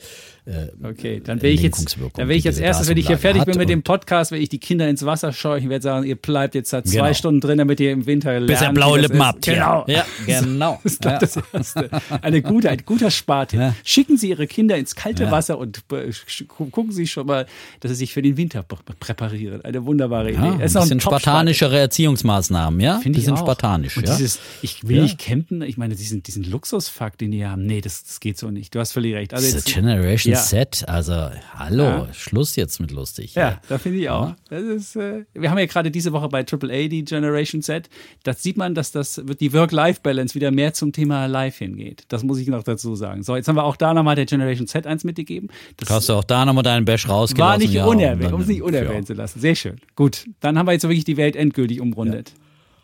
äh, 0.45 0.69
Okay, 0.83 1.21
dann 1.23 1.39
will 1.43 1.51
ich 1.51 1.61
jetzt, 1.61 1.97
dann 2.15 2.27
will 2.27 2.35
ich 2.35 2.41
diese 2.41 2.63
erstes, 2.63 2.87
wenn 2.89 2.97
ich 2.97 3.05
hier 3.05 3.19
fertig 3.19 3.45
bin 3.45 3.59
mit 3.59 3.69
dem 3.69 3.83
Podcast, 3.83 4.31
will 4.31 4.41
ich 4.41 4.49
die 4.49 4.57
Kinder 4.57 4.89
ins 4.89 5.05
Wasser 5.05 5.31
scheuchen, 5.33 5.69
werde 5.69 5.83
sagen, 5.83 6.05
ihr 6.07 6.15
bleibt 6.15 6.55
jetzt 6.55 6.73
da 6.73 6.83
zwei 6.83 6.99
Genau. 7.01 7.13
Stunden 7.13 7.41
drin, 7.41 7.59
damit 7.59 7.79
ihr 7.79 7.91
im 7.91 8.07
Winter 8.07 8.39
lernt. 8.39 8.47
Bis 8.47 8.67
wie 8.67 8.73
blaue 8.73 8.99
Lippen 9.01 9.17
ist. 9.17 9.23
habt. 9.23 9.45
Genau. 9.45 9.85
Ja, 9.87 10.03
genau. 10.25 10.79
Das 10.83 10.93
ist 10.93 11.05
doch 11.05 11.19
das 11.19 11.37
Erste. 11.53 11.89
Eine 12.23 12.41
gute, 12.41 12.71
ein 12.71 12.81
guter 12.83 13.11
Spartipp. 13.11 13.59
Ja. 13.59 13.75
Schicken 13.83 14.17
Sie 14.17 14.29
Ihre 14.29 14.47
Kinder 14.47 14.77
ins 14.77 14.95
kalte 14.95 15.25
Ja. 15.25 15.31
Wasser 15.31 15.59
und 15.59 15.83
äh, 15.93 16.09
gucken 16.47 16.91
Sie 16.91 17.05
schon 17.05 17.27
mal, 17.27 17.45
dass 17.81 17.91
Sie 17.91 17.95
sich 17.97 18.13
für 18.13 18.23
den 18.23 18.35
Winter 18.35 18.61
pr- 18.61 18.79
präparieren. 18.99 19.63
Eine 19.63 19.85
wunderbare 19.85 20.31
Ja, 20.31 20.39
Idee. 20.39 20.47
ein 20.55 20.61
Es 20.61 20.73
ist 20.73 20.81
bisschen 20.81 20.99
spartanischere 21.01 21.77
Erziehungsmaßnahmen, 21.77 22.79
ja? 22.79 22.97
Finde 22.99 23.19
ich 23.19 23.29
auch. 23.31 23.37
spartanisch, 23.37 23.90
Und 23.95 24.07
ja? 24.07 24.15
dieses, 24.15 24.39
ich 24.61 24.87
will 24.87 24.97
Ja. 24.97 25.03
nicht 25.03 25.17
campen, 25.19 25.61
ich 25.61 25.77
meine, 25.77 25.95
diesen, 25.95 26.23
diesen 26.23 26.43
Luxusfakt, 26.43 27.21
den 27.21 27.31
die 27.31 27.45
haben, 27.45 27.65
nee, 27.65 27.81
das, 27.81 28.03
das 28.03 28.19
geht 28.19 28.37
so 28.37 28.51
nicht. 28.51 28.73
Du 28.75 28.79
hast 28.79 28.91
völlig 28.93 29.13
recht. 29.15 29.33
Also 29.33 29.47
jetzt, 29.55 29.65
Generation 29.73 30.33
ja. 30.33 30.39
Set, 30.39 30.83
also 30.87 31.29
hallo, 31.55 31.83
Ja. 31.83 32.07
Schluss 32.13 32.55
jetzt 32.55 32.79
mit 32.79 32.91
lustig. 32.91 33.35
ja, 33.35 33.59
da 33.69 33.77
finde 33.77 33.99
ich 33.99 34.09
auch. 34.09 34.33
Das 34.49 34.61
ist, 34.63 34.95
äh, 34.95 35.25
wir 35.33 35.49
haben 35.51 35.57
ja 35.59 35.65
gerade 35.65 35.91
diese 35.91 36.11
Woche 36.11 36.29
bei 36.29 36.45
AAA 36.45 36.87
die 36.87 37.03
Generation 37.05 37.61
Set. 37.61 37.89
Das 38.23 38.41
sieht 38.43 38.57
man, 38.57 38.75
dass 38.75 38.91
das 38.91 39.27
wird 39.27 39.41
die 39.41 39.53
Work-Life-Balance 39.53 40.35
wieder 40.35 40.51
mehr 40.51 40.73
zum 40.73 40.93
Thema 40.93 41.25
Live 41.27 41.57
hingeht. 41.57 42.03
Das 42.09 42.23
muss 42.23 42.37
ich 42.39 42.47
noch 42.47 42.63
dazu 42.63 42.95
sagen. 42.95 43.23
So, 43.23 43.35
jetzt 43.35 43.47
haben 43.47 43.55
wir 43.55 43.63
auch 43.63 43.75
da 43.75 43.93
nochmal 43.93 44.15
der 44.15 44.25
Generation 44.25 44.67
Set 44.67 44.87
eins 44.87 45.03
mitgegeben. 45.03 45.49
Das 45.77 45.89
Hast 45.89 46.09
du 46.09 46.13
auch 46.13 46.23
da 46.23 46.45
nochmal 46.45 46.63
deinen 46.63 46.85
Bash 46.85 47.07
rausgelassen? 47.07 47.51
war 47.51 47.57
nicht 47.57 47.73
ja, 47.73 47.85
unerwähnt, 47.85 48.33
um 48.33 48.41
es 48.41 48.47
nicht 48.47 48.61
unerwähnt 48.61 49.07
zu 49.07 49.13
lassen. 49.13 49.39
Sehr 49.39 49.55
schön. 49.55 49.77
Gut, 49.95 50.25
dann 50.39 50.57
haben 50.57 50.67
wir 50.67 50.73
jetzt 50.73 50.83
wirklich 50.83 51.03
die 51.05 51.17
Welt 51.17 51.35
endgültig 51.35 51.81
umrundet. 51.81 52.33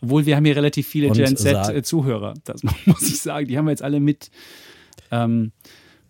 Obwohl 0.02 0.26
wir 0.26 0.36
haben 0.36 0.46
hier 0.46 0.56
relativ 0.56 0.88
viele 0.88 1.10
Gen 1.12 1.36
Z-Zuhörer. 1.38 2.36
Das 2.44 2.62
muss 2.86 3.02
ich 3.02 3.20
sagen. 3.20 3.48
Die 3.48 3.58
haben 3.58 3.66
wir 3.66 3.72
jetzt 3.72 3.84
alle 3.84 4.00
mit. 4.00 4.30
Ähm, 5.12 5.52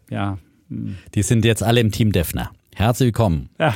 ja, 0.09 0.38
Die 0.69 1.23
sind 1.23 1.45
jetzt 1.45 1.64
alle 1.64 1.80
im 1.80 1.91
Team 1.91 2.11
Defner. 2.11 2.51
Herzlich 2.76 3.07
willkommen. 3.07 3.49
ja. 3.59 3.76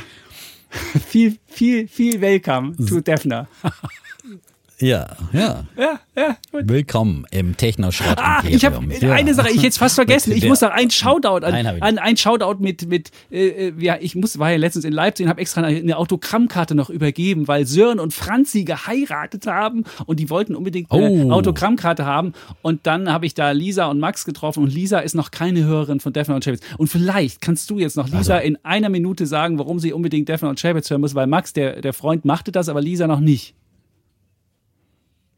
viel, 1.06 1.36
viel, 1.46 1.86
viel 1.86 2.20
Welcome 2.22 2.74
to 2.76 3.00
Defner. 3.00 3.46
Ja, 4.78 5.06
ja. 5.32 5.64
ja, 5.76 6.00
ja, 6.16 6.36
gut. 6.50 6.68
Willkommen 6.68 7.24
im 7.30 7.56
Technoschrott. 7.56 8.18
Ah, 8.18 8.42
ich 8.48 8.64
habe 8.64 8.84
ja. 9.00 9.12
eine 9.12 9.32
Sache, 9.32 9.50
ich 9.50 9.62
jetzt 9.62 9.78
fast 9.78 9.94
vergessen. 9.94 10.32
Ich 10.32 10.44
muss 10.48 10.60
noch 10.60 10.70
ein 10.70 10.90
Shoutout 10.90 11.46
an, 11.46 11.54
Einen 11.54 11.82
an 11.82 11.98
ein 11.98 12.16
Shoutout 12.16 12.56
mit 12.60 12.88
mit 12.88 13.10
äh, 13.30 13.68
äh, 13.68 13.72
ja, 13.78 13.96
ich 14.00 14.16
muss 14.16 14.40
war 14.40 14.50
ja 14.50 14.56
letztens 14.56 14.84
in 14.84 14.92
Leipzig 14.92 15.24
und 15.26 15.30
habe 15.30 15.40
extra 15.40 15.62
eine, 15.62 15.96
Autogrammkarte 15.96 16.74
noch 16.74 16.90
übergeben, 16.90 17.46
weil 17.46 17.64
Sören 17.64 18.00
und 18.00 18.12
Franzi 18.12 18.64
geheiratet 18.64 19.46
haben 19.46 19.84
und 20.06 20.18
die 20.18 20.30
wollten 20.30 20.56
unbedingt 20.56 20.90
eine 20.90 21.10
Oh. 21.10 21.30
Autogrammkarte 21.30 22.04
haben 22.04 22.32
und 22.62 22.80
dann 22.86 23.12
habe 23.12 23.26
ich 23.26 23.34
da 23.34 23.52
Lisa 23.52 23.86
und 23.86 24.00
Max 24.00 24.24
getroffen 24.24 24.64
und 24.64 24.72
Lisa 24.74 24.98
ist 24.98 25.14
noch 25.14 25.30
keine 25.30 25.64
Hörerin 25.64 26.00
von 26.00 26.12
Defner 26.12 26.34
und 26.34 26.44
Chabits 26.44 26.66
und 26.76 26.88
vielleicht 26.88 27.40
kannst 27.40 27.70
du 27.70 27.78
jetzt 27.78 27.96
noch 27.96 28.08
Lisa 28.08 28.34
Also- 28.36 28.46
in 28.46 28.58
einer 28.64 28.88
Minute 28.88 29.26
sagen, 29.26 29.58
warum 29.58 29.78
sie 29.78 29.92
unbedingt 29.92 30.28
Defner 30.28 30.48
und 30.48 30.58
Chabits 30.60 30.90
hören 30.90 31.02
muss, 31.02 31.14
weil 31.14 31.28
Max 31.28 31.52
der 31.52 31.80
der 31.80 31.92
Freund 31.92 32.24
machte 32.24 32.50
das, 32.50 32.68
aber 32.68 32.80
Lisa 32.80 33.06
noch 33.06 33.20
nicht. 33.20 33.54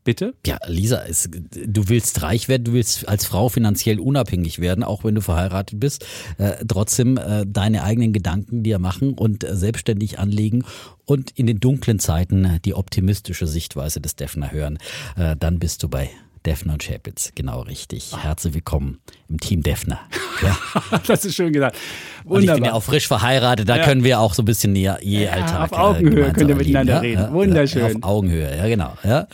Bitte? 0.04 0.34
Ja, 0.46 0.58
Lisa, 0.66 1.02
es, 1.08 1.30
du 1.30 1.88
willst 1.88 2.22
reich 2.22 2.48
werden, 2.48 2.64
du 2.64 2.74
willst 2.74 3.08
als 3.08 3.24
Frau 3.24 3.48
finanziell 3.48 3.98
unabhängig 3.98 4.58
werden, 4.58 4.84
auch 4.84 5.02
wenn 5.02 5.14
du 5.14 5.22
verheiratet 5.22 5.80
bist. 5.80 6.04
Äh, 6.36 6.64
trotzdem 6.68 7.16
äh, 7.16 7.46
deine 7.46 7.82
eigenen 7.82 8.12
Gedanken 8.12 8.62
dir 8.62 8.78
machen 8.78 9.14
und 9.14 9.44
äh, 9.44 9.56
selbstständig 9.56 10.18
anlegen 10.18 10.64
und 11.06 11.30
in 11.30 11.46
den 11.46 11.58
dunklen 11.58 11.98
Zeiten 11.98 12.44
äh, 12.44 12.60
die 12.60 12.74
optimistische 12.74 13.46
Sichtweise 13.46 14.00
des 14.00 14.14
Defner 14.14 14.52
hören. 14.52 14.78
Äh, 15.16 15.36
dann 15.38 15.58
bist 15.58 15.82
du 15.82 15.88
bei 15.88 16.10
Defner 16.46 16.74
und 16.74 16.82
Chapitz 16.82 17.32
genau 17.34 17.62
richtig. 17.62 18.12
Herzlich 18.22 18.52
willkommen 18.52 18.98
im 19.30 19.40
Team 19.40 19.62
Defner. 19.62 20.00
Ja. 20.42 20.56
Das 21.06 21.24
ist 21.24 21.34
schön 21.36 21.52
gesagt. 21.52 21.76
Und 22.24 22.40
ich 22.40 22.46
bin 22.46 22.54
Wunderbar. 22.54 22.66
ja 22.68 22.72
auch 22.74 22.82
frisch 22.82 23.08
verheiratet, 23.08 23.68
da 23.68 23.76
Ja. 23.78 23.84
können 23.84 24.04
wir 24.04 24.20
auch 24.20 24.34
so 24.34 24.42
ein 24.42 24.44
bisschen 24.44 24.72
näher 24.72 24.98
je 25.00 25.26
Alltag. 25.28 25.72
auf 25.72 25.78
Augenhöhe 25.78 26.10
gemeinsam 26.10 26.32
könnt 26.34 26.48
ihr 26.50 26.56
erleben, 26.56 26.58
miteinander 26.58 26.92
ja? 26.94 26.98
reden. 27.00 27.22
Ja, 27.22 27.32
Wunderschön. 27.32 27.80
Ja, 27.82 27.86
auf 27.88 28.02
Augenhöhe, 28.02 28.56
ja 28.58 28.68
genau. 28.68 28.92
Ja. 29.04 29.26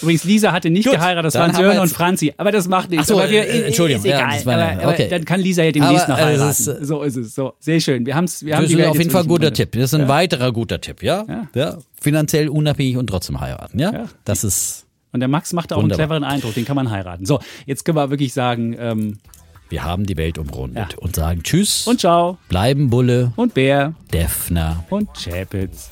Übrigens, 0.00 0.24
Lisa 0.24 0.52
hatte 0.52 0.70
nicht 0.70 0.84
Gut, 0.86 0.94
geheiratet, 0.94 1.26
das 1.26 1.34
waren 1.34 1.52
wir 1.52 1.58
Sören 1.58 1.78
und 1.80 1.88
Franzi. 1.88 2.32
Aber 2.38 2.50
das 2.52 2.66
macht 2.68 2.90
nichts. 2.90 3.08
So, 3.08 3.18
aber 3.18 3.30
wir, 3.30 3.46
äh, 3.46 3.62
Entschuldigung, 3.66 4.02
Ist 4.04 4.08
ja, 4.10 4.18
egal. 4.18 4.34
das 4.36 4.46
war- 4.46 4.54
aber, 4.54 4.82
aber 4.82 4.92
okay. 4.92 5.08
dann 5.10 5.24
kann 5.26 5.40
Lisa 5.40 5.62
ja 5.62 5.72
demnächst 5.72 6.04
Aber, 6.04 6.12
noch 6.14 6.18
äh, 6.18 6.22
heiraten. 6.22 6.40
das 6.48 6.60
ist, 6.60 6.86
so 6.86 7.02
ist 7.02 7.16
es. 7.16 7.34
So, 7.34 7.54
sehr 7.60 7.80
schön. 7.80 8.06
Wir, 8.06 8.14
haben's, 8.14 8.42
wir 8.44 8.56
haben 8.56 8.62
Das 8.62 8.72
ist 8.72 8.86
auf 8.86 8.98
jeden 8.98 9.10
Fall 9.10 9.22
ein 9.22 9.28
guter 9.28 9.52
Tipp. 9.52 9.72
Das 9.72 9.82
ist 9.84 9.94
ein 9.94 10.08
weiterer 10.08 10.52
guter 10.52 10.80
Tipp, 10.80 11.02
ja? 11.02 11.24
Ja. 11.28 11.46
ja? 11.54 11.78
Finanziell 12.00 12.48
unabhängig 12.48 12.96
und 12.96 13.06
trotzdem 13.08 13.40
heiraten, 13.40 13.78
ja? 13.78 13.92
Ja. 13.92 14.04
Das 14.24 14.44
ist, 14.44 14.83
Und 15.14 15.20
der 15.20 15.28
Max 15.28 15.52
macht 15.52 15.72
auch 15.72 15.76
Wunderbar. 15.80 16.00
einen 16.00 16.08
cleveren 16.08 16.24
Eindruck, 16.24 16.54
den 16.54 16.64
kann 16.64 16.74
man 16.76 16.90
heiraten. 16.90 17.24
So, 17.24 17.38
jetzt 17.66 17.84
können 17.84 17.96
wir 17.96 18.10
wirklich 18.10 18.32
sagen, 18.32 18.74
ähm, 18.78 19.18
wir 19.68 19.84
haben 19.84 20.04
die 20.06 20.16
Welt 20.16 20.38
umrundet 20.38 20.92
Ja. 20.92 20.98
und 20.98 21.14
sagen 21.14 21.42
Tschüss, 21.44 21.86
und 21.86 22.00
ciao, 22.00 22.36
bleiben 22.48 22.90
Bulle, 22.90 23.32
und 23.36 23.54
Bär, 23.54 23.94
Defner. 24.12 24.84
und 24.90 25.08
Chapitz. 25.14 25.88